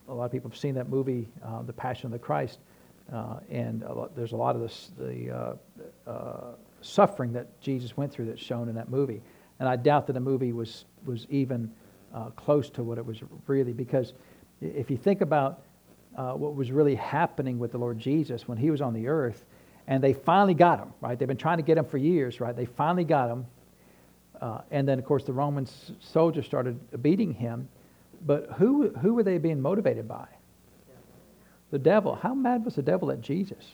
a 0.08 0.12
lot 0.12 0.26
of 0.26 0.30
people 0.30 0.50
have 0.50 0.58
seen 0.58 0.74
that 0.74 0.90
movie, 0.90 1.26
uh, 1.42 1.62
The 1.62 1.72
Passion 1.72 2.06
of 2.06 2.12
the 2.12 2.18
Christ, 2.18 2.58
uh, 3.12 3.38
and 3.50 3.82
a 3.82 3.92
lot, 3.92 4.16
there's 4.16 4.32
a 4.32 4.36
lot 4.36 4.56
of 4.56 4.62
this, 4.62 4.90
the 4.98 5.30
uh, 5.30 6.10
uh, 6.10 6.54
suffering 6.80 7.32
that 7.32 7.60
Jesus 7.60 7.96
went 7.96 8.12
through 8.12 8.26
that's 8.26 8.42
shown 8.42 8.68
in 8.68 8.74
that 8.74 8.88
movie. 8.88 9.22
And 9.60 9.68
I 9.68 9.76
doubt 9.76 10.06
that 10.08 10.12
the 10.12 10.20
movie 10.20 10.52
was, 10.52 10.84
was 11.04 11.26
even 11.30 11.70
close 12.34 12.70
to 12.70 12.82
what 12.82 12.98
it 12.98 13.04
was 13.04 13.20
really, 13.46 13.72
because 13.72 14.14
if 14.60 14.90
you 14.90 14.96
think 14.96 15.20
about 15.20 15.62
what 16.14 16.54
was 16.54 16.70
really 16.70 16.94
happening 16.94 17.58
with 17.58 17.72
the 17.72 17.78
Lord 17.78 17.98
Jesus 17.98 18.48
when 18.48 18.58
he 18.58 18.70
was 18.70 18.80
on 18.80 18.94
the 18.94 19.06
earth, 19.06 19.44
and 19.86 20.02
they 20.02 20.12
finally 20.12 20.54
got 20.54 20.80
him, 20.80 20.92
right? 21.00 21.18
They've 21.18 21.28
been 21.28 21.36
trying 21.36 21.58
to 21.58 21.62
get 21.62 21.78
him 21.78 21.84
for 21.84 21.98
years, 21.98 22.40
right? 22.40 22.56
They 22.56 22.64
finally 22.64 23.04
got 23.04 23.30
him. 23.30 23.46
Uh, 24.40 24.60
and 24.70 24.86
then, 24.86 24.98
of 24.98 25.04
course, 25.04 25.24
the 25.24 25.32
Roman 25.32 25.66
soldiers 26.00 26.44
started 26.44 27.02
beating 27.02 27.32
him. 27.32 27.68
But 28.26 28.50
who, 28.56 28.88
who 28.90 29.14
were 29.14 29.22
they 29.22 29.38
being 29.38 29.60
motivated 29.60 30.08
by? 30.08 30.26
The 31.70 31.78
devil. 31.78 32.14
How 32.14 32.34
mad 32.34 32.64
was 32.64 32.74
the 32.74 32.82
devil 32.82 33.10
at 33.10 33.20
Jesus? 33.20 33.64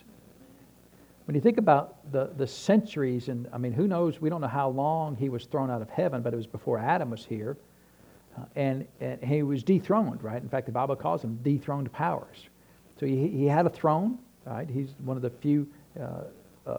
When 1.27 1.35
you 1.35 1.41
think 1.41 1.59
about 1.59 2.11
the, 2.11 2.31
the 2.37 2.47
centuries, 2.47 3.29
and 3.29 3.49
I 3.53 3.59
mean, 3.59 3.73
who 3.73 3.87
knows, 3.87 4.21
we 4.21 4.29
don't 4.29 4.41
know 4.41 4.49
how 4.49 4.71
long 4.71 5.15
he 5.17 5.29
was 5.29 5.45
thrown 5.45 5.71
out 5.71 5.83
of 5.83 5.89
heaven, 5.91 6.23
but 6.23 6.33
it 6.33 6.37
was 6.37 6.47
before 6.47 6.79
Adam 6.79 7.11
was 7.11 7.25
here. 7.25 7.57
Uh, 8.37 8.45
and, 8.57 8.87
and 9.01 9.23
he 9.23 9.43
was 9.43 9.63
dethroned, 9.63 10.23
right? 10.23 10.43
In 10.43 10.49
fact, 10.49 10.67
the 10.67 10.73
Bible 10.73 10.97
calls 10.97 11.23
him 11.23 11.39
dethroned 11.43 11.93
powers. 11.93 12.49
So 12.99 13.07
he, 13.07 13.29
he 13.29 13.47
had 13.47 13.67
a 13.67 13.71
throne, 13.71 14.19
right? 14.47 14.69
He's 14.69 14.95
one 15.05 15.17
of 15.17 15.23
the 15.23 15.31
few 15.31 15.69
uh, 16.01 16.25
uh, 16.67 16.79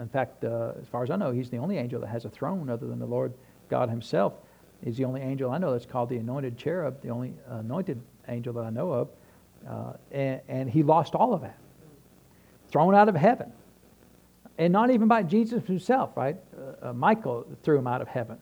in 0.00 0.08
fact, 0.08 0.44
uh, 0.44 0.72
as 0.80 0.88
far 0.88 1.02
as 1.02 1.10
I 1.10 1.16
know, 1.16 1.32
he's 1.32 1.50
the 1.50 1.58
only 1.58 1.78
angel 1.78 2.00
that 2.00 2.08
has 2.08 2.24
a 2.24 2.30
throne 2.30 2.70
other 2.70 2.86
than 2.86 2.98
the 2.98 3.06
Lord 3.06 3.32
God 3.68 3.88
himself. 3.88 4.34
He's 4.84 4.96
the 4.96 5.04
only 5.04 5.20
angel 5.20 5.50
I 5.50 5.58
know 5.58 5.72
that's 5.72 5.86
called 5.86 6.08
the 6.08 6.16
anointed 6.16 6.56
cherub, 6.56 7.00
the 7.02 7.10
only 7.10 7.34
anointed 7.48 8.00
angel 8.28 8.52
that 8.54 8.64
I 8.64 8.70
know 8.70 8.92
of. 8.92 9.08
Uh, 9.68 9.92
and, 10.10 10.70
he 10.70 10.82
lost 10.82 11.14
all 11.14 11.34
of 11.34 11.42
that. 11.42 11.58
Thrown 12.70 12.94
out 12.94 13.08
of 13.08 13.14
heaven. 13.14 13.52
And 14.58 14.72
not 14.72 14.90
even 14.90 15.08
by 15.08 15.22
Jesus 15.22 15.66
himself, 15.66 16.16
right? 16.16 16.36
Uh, 16.56 16.88
uh, 16.88 16.92
Michael 16.92 17.46
threw 17.62 17.78
him 17.78 17.86
out 17.86 18.02
of 18.02 18.08
heaven. 18.08 18.38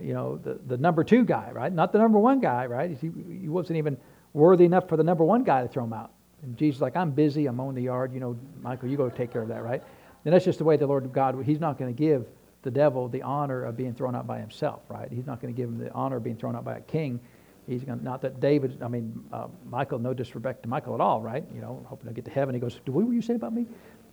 You 0.00 0.14
know, 0.14 0.36
the, 0.36 0.58
the 0.66 0.76
number 0.76 1.04
two 1.04 1.24
guy, 1.24 1.50
right? 1.52 1.72
Not 1.72 1.92
the 1.92 1.98
number 1.98 2.18
one 2.18 2.40
guy, 2.40 2.66
right? 2.66 2.90
He, 2.90 3.10
he 3.40 3.48
wasn't 3.48 3.78
even 3.78 3.96
worthy 4.32 4.64
enough 4.64 4.88
for 4.88 4.96
the 4.96 5.04
number 5.04 5.24
one 5.24 5.42
guy 5.42 5.62
to 5.62 5.68
throw 5.68 5.84
him 5.84 5.92
out. 5.92 6.10
And 6.42 6.56
Jesus 6.56 6.80
like, 6.80 6.96
I'm 6.96 7.10
busy, 7.10 7.46
I'm 7.46 7.56
mowing 7.56 7.74
the 7.74 7.82
yard, 7.82 8.12
you 8.12 8.20
know, 8.20 8.38
Michael, 8.60 8.88
you 8.88 8.96
go 8.96 9.08
take 9.08 9.32
care 9.32 9.42
of 9.42 9.48
that, 9.48 9.62
right? 9.62 9.82
And 10.24 10.34
that's 10.34 10.44
just 10.44 10.58
the 10.58 10.64
way 10.64 10.76
the 10.76 10.86
Lord 10.86 11.10
God, 11.12 11.42
He's 11.44 11.60
not 11.60 11.78
going 11.78 11.94
to 11.94 11.98
give 11.98 12.26
the 12.62 12.70
devil 12.70 13.08
the 13.08 13.22
honor 13.22 13.64
of 13.64 13.76
being 13.76 13.94
thrown 13.94 14.16
out 14.16 14.26
by 14.26 14.40
himself, 14.40 14.82
right? 14.88 15.08
He's 15.10 15.26
not 15.26 15.40
going 15.40 15.54
to 15.54 15.56
give 15.56 15.68
him 15.68 15.78
the 15.78 15.92
honor 15.92 16.16
of 16.16 16.24
being 16.24 16.36
thrown 16.36 16.56
out 16.56 16.64
by 16.64 16.76
a 16.76 16.80
king. 16.80 17.20
He's 17.66 17.82
going 17.82 18.02
not 18.04 18.22
that 18.22 18.38
David, 18.40 18.80
I 18.82 18.88
mean, 18.88 19.24
uh, 19.32 19.48
Michael, 19.68 19.98
no 19.98 20.14
disrespect 20.14 20.62
to 20.62 20.68
Michael 20.68 20.94
at 20.94 21.00
all, 21.00 21.20
right? 21.20 21.44
You 21.54 21.60
know, 21.60 21.84
hoping 21.88 22.06
to 22.06 22.14
get 22.14 22.24
to 22.26 22.30
heaven. 22.30 22.54
He 22.54 22.60
goes, 22.60 22.80
Do 22.84 22.92
what 22.92 23.12
you 23.12 23.22
say 23.22 23.34
about 23.34 23.52
me? 23.52 23.66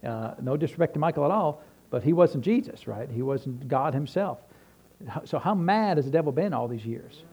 Uh, 0.03 0.33
no 0.41 0.57
disrespect 0.57 0.93
to 0.95 0.99
Michael 0.99 1.23
at 1.23 1.31
all, 1.31 1.61
but 1.89 2.03
he 2.03 2.13
wasn't 2.13 2.43
Jesus, 2.43 2.87
right? 2.87 3.09
He 3.09 3.21
wasn't 3.21 3.67
God 3.67 3.93
himself. 3.93 4.39
So 5.25 5.37
how 5.37 5.53
mad 5.53 5.97
has 5.97 6.05
the 6.05 6.11
devil 6.11 6.31
been 6.31 6.53
all 6.53 6.67
these 6.67 6.85
years? 6.85 7.23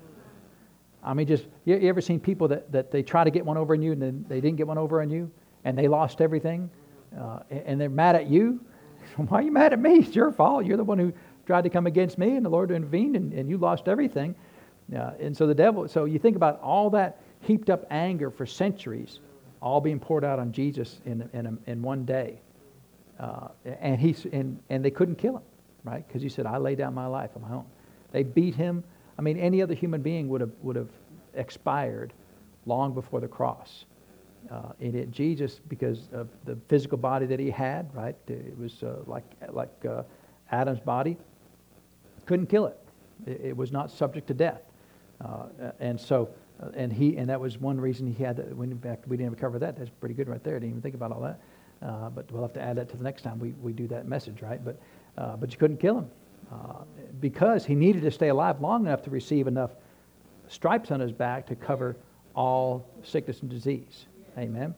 I 1.03 1.15
mean, 1.15 1.27
just 1.27 1.47
you, 1.65 1.77
you 1.79 1.89
ever 1.89 2.01
seen 2.01 2.21
people 2.21 2.49
that, 2.49 2.71
that 2.73 2.91
they 2.91 3.03
try 3.03 3.25
to 3.25 3.31
get 3.31 3.45
one 3.45 3.57
over 3.57 3.75
on 3.75 3.83
you 3.83 3.93
and 3.93 4.03
then 4.03 4.25
they 4.29 4.41
didn't 4.41 4.57
get 4.57 4.67
one 4.67 4.79
over 4.79 5.01
on 5.01 5.11
you 5.11 5.31
and 5.65 5.77
they 5.77 5.89
lost 5.89 6.21
everything 6.21 6.71
uh, 7.19 7.41
and 7.51 7.81
they're 7.81 7.89
mad 7.89 8.17
at 8.17 8.27
you? 8.27 8.61
Why 9.17 9.39
are 9.39 9.43
you 9.43 9.53
mad 9.53 9.73
at 9.73 9.81
me? 9.81 10.01
It's 10.01 10.15
your 10.15 10.33
fault. 10.33 10.67
You're 10.67 10.77
the 10.77 10.85
one 10.85 10.99
who 10.99 11.13
tried 11.47 11.63
to 11.63 11.71
come 11.71 11.87
against 11.87 12.19
me 12.19 12.37
and 12.37 12.45
the 12.45 12.51
Lord 12.51 12.71
intervened 12.71 13.17
and, 13.17 13.33
and 13.33 13.49
you 13.49 13.57
lost 13.57 13.89
everything. 13.89 14.35
Yeah, 14.93 15.13
and 15.21 15.37
so 15.37 15.47
the 15.47 15.55
devil, 15.55 15.87
so 15.89 16.05
you 16.05 16.19
think 16.19 16.37
about 16.37 16.61
all 16.61 16.91
that 16.91 17.21
heaped 17.41 17.71
up 17.71 17.87
anger 17.91 18.31
for 18.31 18.45
centuries, 18.45 19.21
all 19.63 19.81
being 19.81 20.01
poured 20.01 20.25
out 20.25 20.39
on 20.39 20.53
Jesus 20.53 21.01
in, 21.07 21.29
in, 21.33 21.59
in 21.67 21.83
one 21.83 22.05
day. 22.05 22.41
Uh, 23.19 23.49
and, 23.65 24.01
he, 24.01 24.17
and, 24.33 24.59
and 24.71 24.85
they 24.85 24.91
couldn't 24.91 25.17
kill 25.17 25.37
him, 25.37 25.43
right? 25.85 26.07
Because 26.07 26.23
he 26.23 26.29
said, 26.29 26.47
I 26.47 26.57
lay 26.57 26.75
down 26.75 26.95
my 26.95 27.07
life 27.07 27.31
on 27.37 27.43
my 27.43 27.53
own. 27.53 27.67
They 28.13 28.23
beat 28.23 28.55
him. 28.55 28.83
I 29.19 29.23
mean, 29.23 29.37
any 29.37 29.63
other 29.63 29.75
human 29.75 30.01
being 30.03 30.29
would 30.29 30.41
have, 30.41 30.53
would 30.63 30.77
have 30.77 30.89
expired 31.35 32.13
long 32.67 32.93
before 32.95 33.21
the 33.21 33.29
cross. 33.29 33.85
Uh, 34.51 34.73
and 34.81 34.95
it, 34.95 35.11
Jesus, 35.11 35.61
because 35.69 36.09
of 36.13 36.29
the 36.47 36.57
physical 36.69 36.97
body 36.97 37.27
that 37.27 37.39
he 37.39 37.51
had, 37.51 37.95
right? 37.95 38.17
It 38.27 38.59
was 38.59 38.83
uh, 38.83 38.97
like, 39.07 39.25
like 39.51 39.85
uh, 39.89 40.03
Adam's 40.51 40.81
body, 40.81 41.19
couldn't 42.25 42.47
kill 42.47 42.67
it. 42.67 42.79
it. 43.27 43.41
It 43.45 43.57
was 43.57 43.71
not 43.71 43.91
subject 43.91 44.27
to 44.29 44.35
death. 44.35 44.63
Uh, 45.25 45.73
and 45.81 46.01
so, 46.01 46.31
uh, 46.63 46.69
and 46.75 46.93
he, 46.93 47.17
and 47.17 47.29
that 47.29 47.41
was 47.41 47.59
one 47.59 47.81
reason 47.81 48.07
he 48.07 48.23
had 48.23 48.37
that. 48.37 48.55
When 48.57 48.75
back, 48.75 49.01
we 49.07 49.17
didn't 49.17 49.37
cover 49.37 49.59
that. 49.59 49.77
That's 49.77 49.91
pretty 49.91 50.15
good 50.15 50.29
right 50.29 50.43
there. 50.43 50.55
Didn't 50.55 50.71
even 50.71 50.83
think 50.83 50.95
about 50.95 51.13
all 51.13 51.21
that. 51.21 51.41
Uh, 51.83 52.11
but 52.11 52.31
we'll 52.31 52.43
have 52.43 52.53
to 52.53 52.61
add 52.61 52.77
that 52.77 52.89
to 52.91 52.97
the 52.97 53.05
next 53.05 53.23
time 53.23 53.39
we, 53.39 53.51
we 53.63 53.73
do 53.73 53.87
that 53.89 54.07
message, 54.07 54.43
right? 54.43 54.63
But, 54.63 54.79
uh, 55.17 55.37
but 55.37 55.51
you 55.51 55.59
couldn't 55.59 55.79
kill 55.79 55.99
him 55.99 56.11
uh, 56.53 56.85
because 57.21 57.65
he 57.65 57.75
needed 57.75 58.03
to 58.03 58.11
stay 58.11 58.29
alive 58.29 58.61
long 58.61 58.87
enough 58.87 59.03
to 59.03 59.11
receive 59.11 59.47
enough 59.47 59.71
stripes 60.49 60.91
on 60.91 61.01
his 61.01 61.13
back 61.13 61.47
to 61.47 61.55
cover 61.55 61.97
all 62.35 62.87
sickness 63.03 63.41
and 63.41 63.51
disease. 63.51 64.07
Amen. 64.37 64.75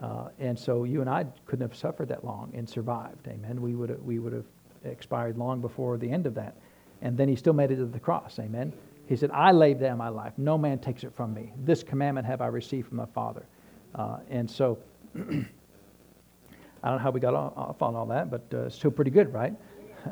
Uh, 0.00 0.28
and 0.38 0.58
so 0.58 0.84
you 0.84 1.00
and 1.00 1.08
I 1.08 1.24
couldn't 1.46 1.68
have 1.68 1.76
suffered 1.76 2.08
that 2.08 2.24
long 2.24 2.52
and 2.54 2.68
survived. 2.68 3.26
Amen. 3.28 3.60
We 3.60 3.74
would 3.74 4.04
we 4.04 4.18
would 4.18 4.32
have 4.32 4.44
expired 4.84 5.38
long 5.38 5.60
before 5.60 5.96
the 5.96 6.10
end 6.10 6.26
of 6.26 6.34
that. 6.34 6.54
And 7.02 7.16
then 7.16 7.28
he 7.28 7.36
still 7.36 7.52
made 7.52 7.70
it 7.70 7.76
to 7.76 7.86
the 7.86 7.98
cross. 7.98 8.38
Amen. 8.38 8.72
He 9.06 9.16
said, 9.16 9.30
I 9.30 9.52
laid 9.52 9.78
down 9.78 9.98
my 9.98 10.08
life. 10.08 10.32
No 10.36 10.58
man 10.58 10.78
takes 10.78 11.04
it 11.04 11.14
from 11.14 11.32
me. 11.32 11.52
This 11.64 11.82
commandment 11.82 12.26
have 12.26 12.40
I 12.40 12.46
received 12.46 12.88
from 12.88 12.96
my 12.98 13.06
Father. 13.06 13.46
Uh, 13.94 14.18
and 14.28 14.50
so 14.50 14.78
I 15.16 15.20
don't 16.82 16.98
know 16.98 16.98
how 16.98 17.10
we 17.10 17.20
got 17.20 17.34
off 17.34 17.80
on 17.82 17.94
all 17.94 18.06
that, 18.06 18.30
but 18.30 18.52
uh, 18.52 18.68
still 18.68 18.90
pretty 18.90 19.10
good, 19.10 19.32
right? 19.32 19.54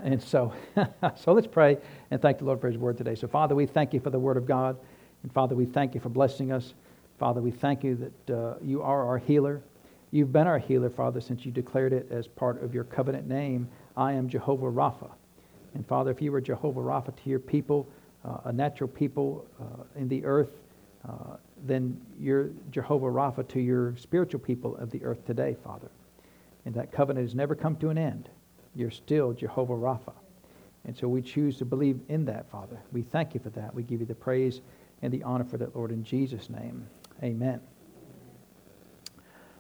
And 0.03 0.21
so, 0.21 0.53
so 1.15 1.33
let's 1.33 1.47
pray 1.47 1.79
and 2.11 2.21
thank 2.21 2.39
the 2.39 2.45
Lord 2.45 2.61
for 2.61 2.67
His 2.67 2.77
word 2.77 2.99
today. 2.99 3.15
So, 3.15 3.29
Father, 3.29 3.55
we 3.55 3.65
thank 3.65 3.95
you 3.95 4.01
for 4.01 4.11
the 4.11 4.19
word 4.19 4.37
of 4.37 4.45
God. 4.45 4.77
And 5.23 5.33
Father, 5.33 5.55
we 5.55 5.67
thank 5.67 5.95
you 5.95 6.01
for 6.01 6.09
blessing 6.09 6.51
us. 6.51 6.75
Father, 7.17 7.41
we 7.41 7.53
thank 7.53 7.85
you 7.85 8.13
that 8.27 8.37
uh, 8.37 8.55
you 8.61 8.83
are 8.83 9.07
our 9.07 9.19
healer. 9.19 9.63
You've 10.11 10.33
been 10.33 10.49
our 10.49 10.59
healer, 10.59 10.91
Father, 10.91 11.21
since 11.21 11.47
you 11.47 11.53
declared 11.53 11.93
it 11.93 12.09
as 12.11 12.27
part 12.27 12.61
of 12.61 12.75
your 12.75 12.83
covenant 12.83 13.29
name. 13.29 13.69
I 13.97 14.15
am 14.15 14.29
Jehovah 14.29 14.67
Rapha. 14.67 15.13
And 15.75 15.87
Father, 15.87 16.11
if 16.11 16.21
you 16.21 16.33
were 16.33 16.41
Jehovah 16.41 16.81
Rapha 16.81 17.15
to 17.15 17.31
your 17.31 17.39
people, 17.39 17.89
a 18.45 18.53
natural 18.53 18.89
people 18.89 19.47
uh, 19.61 19.85
in 19.97 20.09
the 20.09 20.25
earth, 20.25 20.63
uh, 21.09 21.37
then 21.67 22.01
you're 22.19 22.51
Jehovah 22.71 23.07
Rapha 23.07 23.47
to 23.49 23.61
your 23.61 23.97
spiritual 23.97 24.41
people 24.41 24.77
of 24.77 24.91
the 24.91 25.05
earth 25.05 25.25
today, 25.27 25.57
Father 25.63 25.91
and 26.65 26.75
that 26.75 26.93
covenant 26.93 27.27
has 27.27 27.35
never 27.35 27.55
come 27.55 27.77
to 27.77 27.91
an 27.91 27.99
end. 27.99 28.29
You're 28.75 28.91
still 28.91 29.33
Jehovah 29.33 29.75
Rapha. 29.75 30.13
And 30.87 30.97
so 30.97 31.09
we 31.09 31.23
choose 31.23 31.59
to 31.59 31.65
believe 31.65 32.01
in 32.09 32.25
that, 32.27 32.51
Father. 32.51 32.79
We 32.93 33.03
thank 33.03 33.35
you 33.35 33.41
for 33.41 33.51
that. 33.51 33.75
We 33.75 33.83
give 33.83 34.01
you 34.01 34.07
the 34.07 34.15
praise 34.15 34.61
and 35.03 35.13
the 35.13 35.23
honor 35.23 35.45
for 35.45 35.57
that, 35.59 35.75
Lord, 35.75 35.91
in 35.91 36.05
Jesus' 36.05 36.51
name. 36.51 36.87
Amen. 37.23 37.61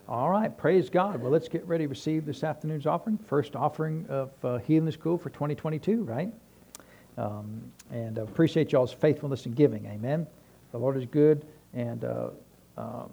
All 0.06 0.28
right, 0.28 0.54
praise 0.56 0.90
God. 0.90 1.22
Well, 1.22 1.30
let's 1.30 1.48
get 1.48 1.66
ready 1.66 1.84
to 1.84 1.88
receive 1.88 2.26
this 2.26 2.44
afternoon's 2.44 2.86
offering. 2.86 3.16
First 3.16 3.56
offering 3.56 4.04
of 4.08 4.32
uh, 4.44 4.58
Healing 4.58 4.84
the 4.84 4.92
School 4.92 5.16
for 5.16 5.30
2022, 5.30 6.04
right? 6.04 6.30
Um, 7.16 7.62
and 7.90 8.18
I 8.18 8.22
appreciate 8.22 8.72
y'all's 8.72 8.92
faithfulness 8.92 9.46
in 9.46 9.52
giving. 9.52 9.86
Amen. 9.86 10.26
The 10.72 10.78
Lord 10.78 10.96
is 10.96 11.06
good, 11.06 11.46
and 11.72 12.04
uh, 12.04 12.30
um, 12.76 13.10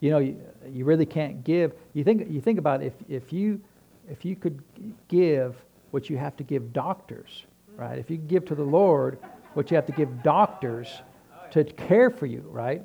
you 0.00 0.10
know, 0.10 0.18
you, 0.18 0.38
you 0.68 0.84
really 0.84 1.06
can't 1.06 1.44
give. 1.44 1.74
You 1.92 2.04
think, 2.04 2.30
you 2.30 2.40
think 2.40 2.58
about 2.58 2.82
if, 2.82 2.92
if, 3.08 3.32
you, 3.32 3.60
if 4.08 4.24
you 4.24 4.36
could 4.36 4.62
give 5.08 5.56
what 5.92 6.10
you 6.10 6.16
have 6.18 6.36
to 6.36 6.42
give 6.42 6.72
doctors, 6.72 7.44
right? 7.76 7.98
If 7.98 8.10
you 8.10 8.16
give 8.16 8.44
to 8.46 8.54
the 8.54 8.64
Lord 8.64 9.18
what 9.54 9.70
you 9.70 9.76
have 9.76 9.86
to 9.86 9.92
give 9.92 10.22
doctors 10.22 11.00
to 11.52 11.64
care 11.64 12.10
for 12.10 12.26
you, 12.26 12.44
right? 12.50 12.82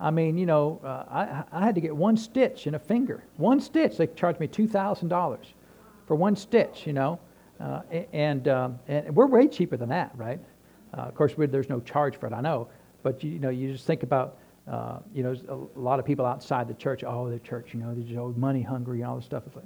I 0.00 0.10
mean, 0.10 0.36
you 0.36 0.46
know, 0.46 0.80
uh, 0.82 1.04
I, 1.08 1.44
I 1.52 1.64
had 1.64 1.74
to 1.74 1.80
get 1.80 1.94
one 1.94 2.16
stitch 2.16 2.66
in 2.66 2.74
a 2.74 2.78
finger. 2.78 3.24
One 3.36 3.60
stitch. 3.60 3.96
They 3.96 4.06
charged 4.08 4.40
me 4.40 4.48
$2,000 4.48 5.38
for 6.06 6.14
one 6.16 6.36
stitch, 6.36 6.86
you 6.86 6.92
know. 6.92 7.18
Uh, 7.60 7.80
and, 8.12 8.48
um, 8.48 8.78
and 8.88 9.14
we're 9.14 9.26
way 9.26 9.48
cheaper 9.48 9.76
than 9.76 9.88
that, 9.88 10.12
right? 10.14 10.40
Uh, 10.96 11.02
of 11.02 11.14
course, 11.14 11.34
there's 11.36 11.68
no 11.68 11.80
charge 11.80 12.16
for 12.16 12.26
it, 12.26 12.32
I 12.32 12.40
know. 12.40 12.68
But, 13.02 13.22
you, 13.22 13.38
know, 13.38 13.50
you 13.50 13.72
just 13.72 13.86
think 13.86 14.02
about 14.02 14.38
uh, 14.70 14.98
you 15.14 15.22
know, 15.22 15.36
a 15.76 15.78
lot 15.78 16.00
of 16.00 16.04
people 16.04 16.26
outside 16.26 16.66
the 16.66 16.74
church, 16.74 17.04
oh, 17.04 17.30
the 17.30 17.38
church, 17.38 17.72
you 17.72 17.78
know, 17.78 17.94
they're 17.94 18.02
just 18.02 18.18
oh, 18.18 18.34
money 18.36 18.62
hungry 18.62 19.00
and 19.00 19.08
all 19.08 19.16
this 19.16 19.24
stuff. 19.24 19.44
It's 19.46 19.54
like, 19.54 19.64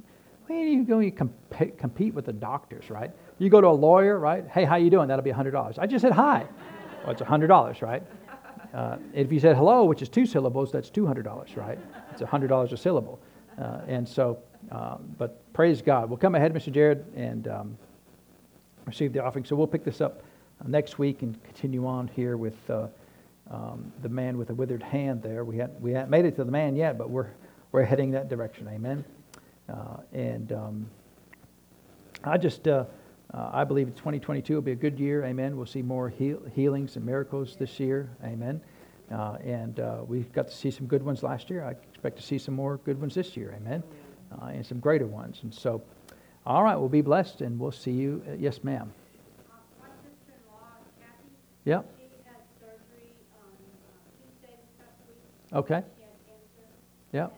well, 0.48 0.58
you 0.58 0.84
go, 0.84 0.98
you 0.98 1.12
compete, 1.12 1.78
compete 1.78 2.12
with 2.12 2.26
the 2.26 2.32
doctors, 2.32 2.90
right? 2.90 3.10
You 3.38 3.48
go 3.48 3.60
to 3.62 3.68
a 3.68 3.68
lawyer, 3.68 4.18
right? 4.18 4.46
Hey, 4.48 4.64
how 4.64 4.76
you 4.76 4.90
doing? 4.90 5.08
That'll 5.08 5.24
be 5.24 5.32
$100. 5.32 5.78
I 5.78 5.86
just 5.86 6.02
said 6.02 6.12
hi. 6.12 6.46
Well, 7.02 7.12
it's 7.12 7.22
$100, 7.22 7.80
right? 7.82 8.02
Uh, 8.74 8.96
if 9.14 9.32
you 9.32 9.40
said 9.40 9.56
hello, 9.56 9.84
which 9.84 10.02
is 10.02 10.08
two 10.08 10.26
syllables, 10.26 10.70
that's 10.70 10.90
$200, 10.90 11.56
right? 11.56 11.78
It's 12.12 12.20
$100 12.20 12.72
a 12.72 12.76
syllable. 12.76 13.20
Uh, 13.58 13.80
and 13.88 14.06
so, 14.06 14.38
um, 14.70 15.14
but 15.18 15.52
praise 15.52 15.82
God. 15.82 16.08
We'll 16.08 16.18
come 16.18 16.34
ahead, 16.34 16.52
Mr. 16.54 16.72
Jared, 16.72 17.04
and 17.16 17.48
um, 17.48 17.78
receive 18.86 19.12
the 19.12 19.22
offering. 19.24 19.44
So 19.44 19.56
we'll 19.56 19.66
pick 19.66 19.84
this 19.84 20.00
up 20.00 20.22
next 20.66 20.98
week 20.98 21.22
and 21.22 21.42
continue 21.44 21.86
on 21.86 22.08
here 22.08 22.36
with 22.36 22.58
uh, 22.70 22.86
um, 23.50 23.92
the 24.02 24.08
man 24.08 24.38
with 24.38 24.48
the 24.48 24.54
withered 24.54 24.82
hand 24.82 25.22
there. 25.22 25.44
We, 25.44 25.56
had, 25.56 25.80
we 25.80 25.92
haven't 25.92 26.10
made 26.10 26.24
it 26.24 26.36
to 26.36 26.44
the 26.44 26.52
man 26.52 26.76
yet, 26.76 26.96
but 26.98 27.10
we're, 27.10 27.28
we're 27.72 27.84
heading 27.84 28.12
that 28.12 28.28
direction. 28.28 28.68
Amen. 28.68 29.04
Uh, 29.68 29.98
and 30.12 30.52
um, 30.52 30.90
I 32.24 32.36
just, 32.36 32.68
uh, 32.68 32.84
uh, 33.32 33.50
I 33.52 33.64
believe 33.64 33.88
2022 33.88 34.54
will 34.54 34.62
be 34.62 34.72
a 34.72 34.76
good 34.76 34.98
year. 34.98 35.24
Amen. 35.24 35.56
We'll 35.56 35.66
see 35.66 35.82
more 35.82 36.08
heal- 36.08 36.42
healings 36.54 36.96
and 36.96 37.04
miracles 37.04 37.56
this 37.56 37.80
year. 37.80 38.10
Amen. 38.24 38.60
Uh, 39.10 39.36
and 39.44 39.80
uh, 39.80 39.98
we 40.06 40.20
got 40.20 40.48
to 40.48 40.54
see 40.54 40.70
some 40.70 40.86
good 40.86 41.02
ones 41.02 41.22
last 41.22 41.50
year. 41.50 41.64
I 41.64 41.70
expect 41.70 42.16
to 42.16 42.22
see 42.22 42.38
some 42.38 42.54
more 42.54 42.76
good 42.78 43.00
ones 43.00 43.14
this 43.14 43.36
year. 43.36 43.56
Amen. 43.60 43.82
Uh, 44.32 44.46
and 44.46 44.64
some 44.64 44.78
greater 44.78 45.06
ones. 45.06 45.40
And 45.42 45.52
so, 45.52 45.82
all 46.46 46.62
right, 46.62 46.76
we'll 46.76 46.88
be 46.88 47.00
blessed 47.00 47.40
and 47.40 47.58
we'll 47.58 47.72
see 47.72 47.90
you. 47.90 48.22
yes, 48.38 48.62
ma'am. 48.62 48.92
Yep. 51.64 51.84
Okay. 55.52 55.82
Yeah. 57.12 57.24
Um, 57.24 57.30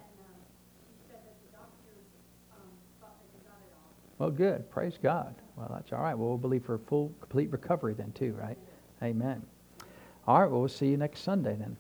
um, 2.53 2.61
well, 4.19 4.31
good. 4.31 4.71
Praise 4.71 4.99
God. 5.03 5.35
Well, 5.57 5.71
that's 5.75 5.93
all 5.93 6.03
right. 6.03 6.15
Well, 6.15 6.29
we'll 6.29 6.39
believe 6.39 6.65
for 6.65 6.79
full, 6.79 7.13
complete 7.21 7.51
recovery 7.51 7.95
then, 7.95 8.13
too, 8.13 8.35
right? 8.39 8.59
Amen. 9.03 9.43
All 10.27 10.41
right. 10.41 10.51
Well, 10.51 10.61
we'll 10.61 10.69
see 10.69 10.89
you 10.89 10.97
next 10.97 11.21
Sunday 11.21 11.57
then. 11.59 11.77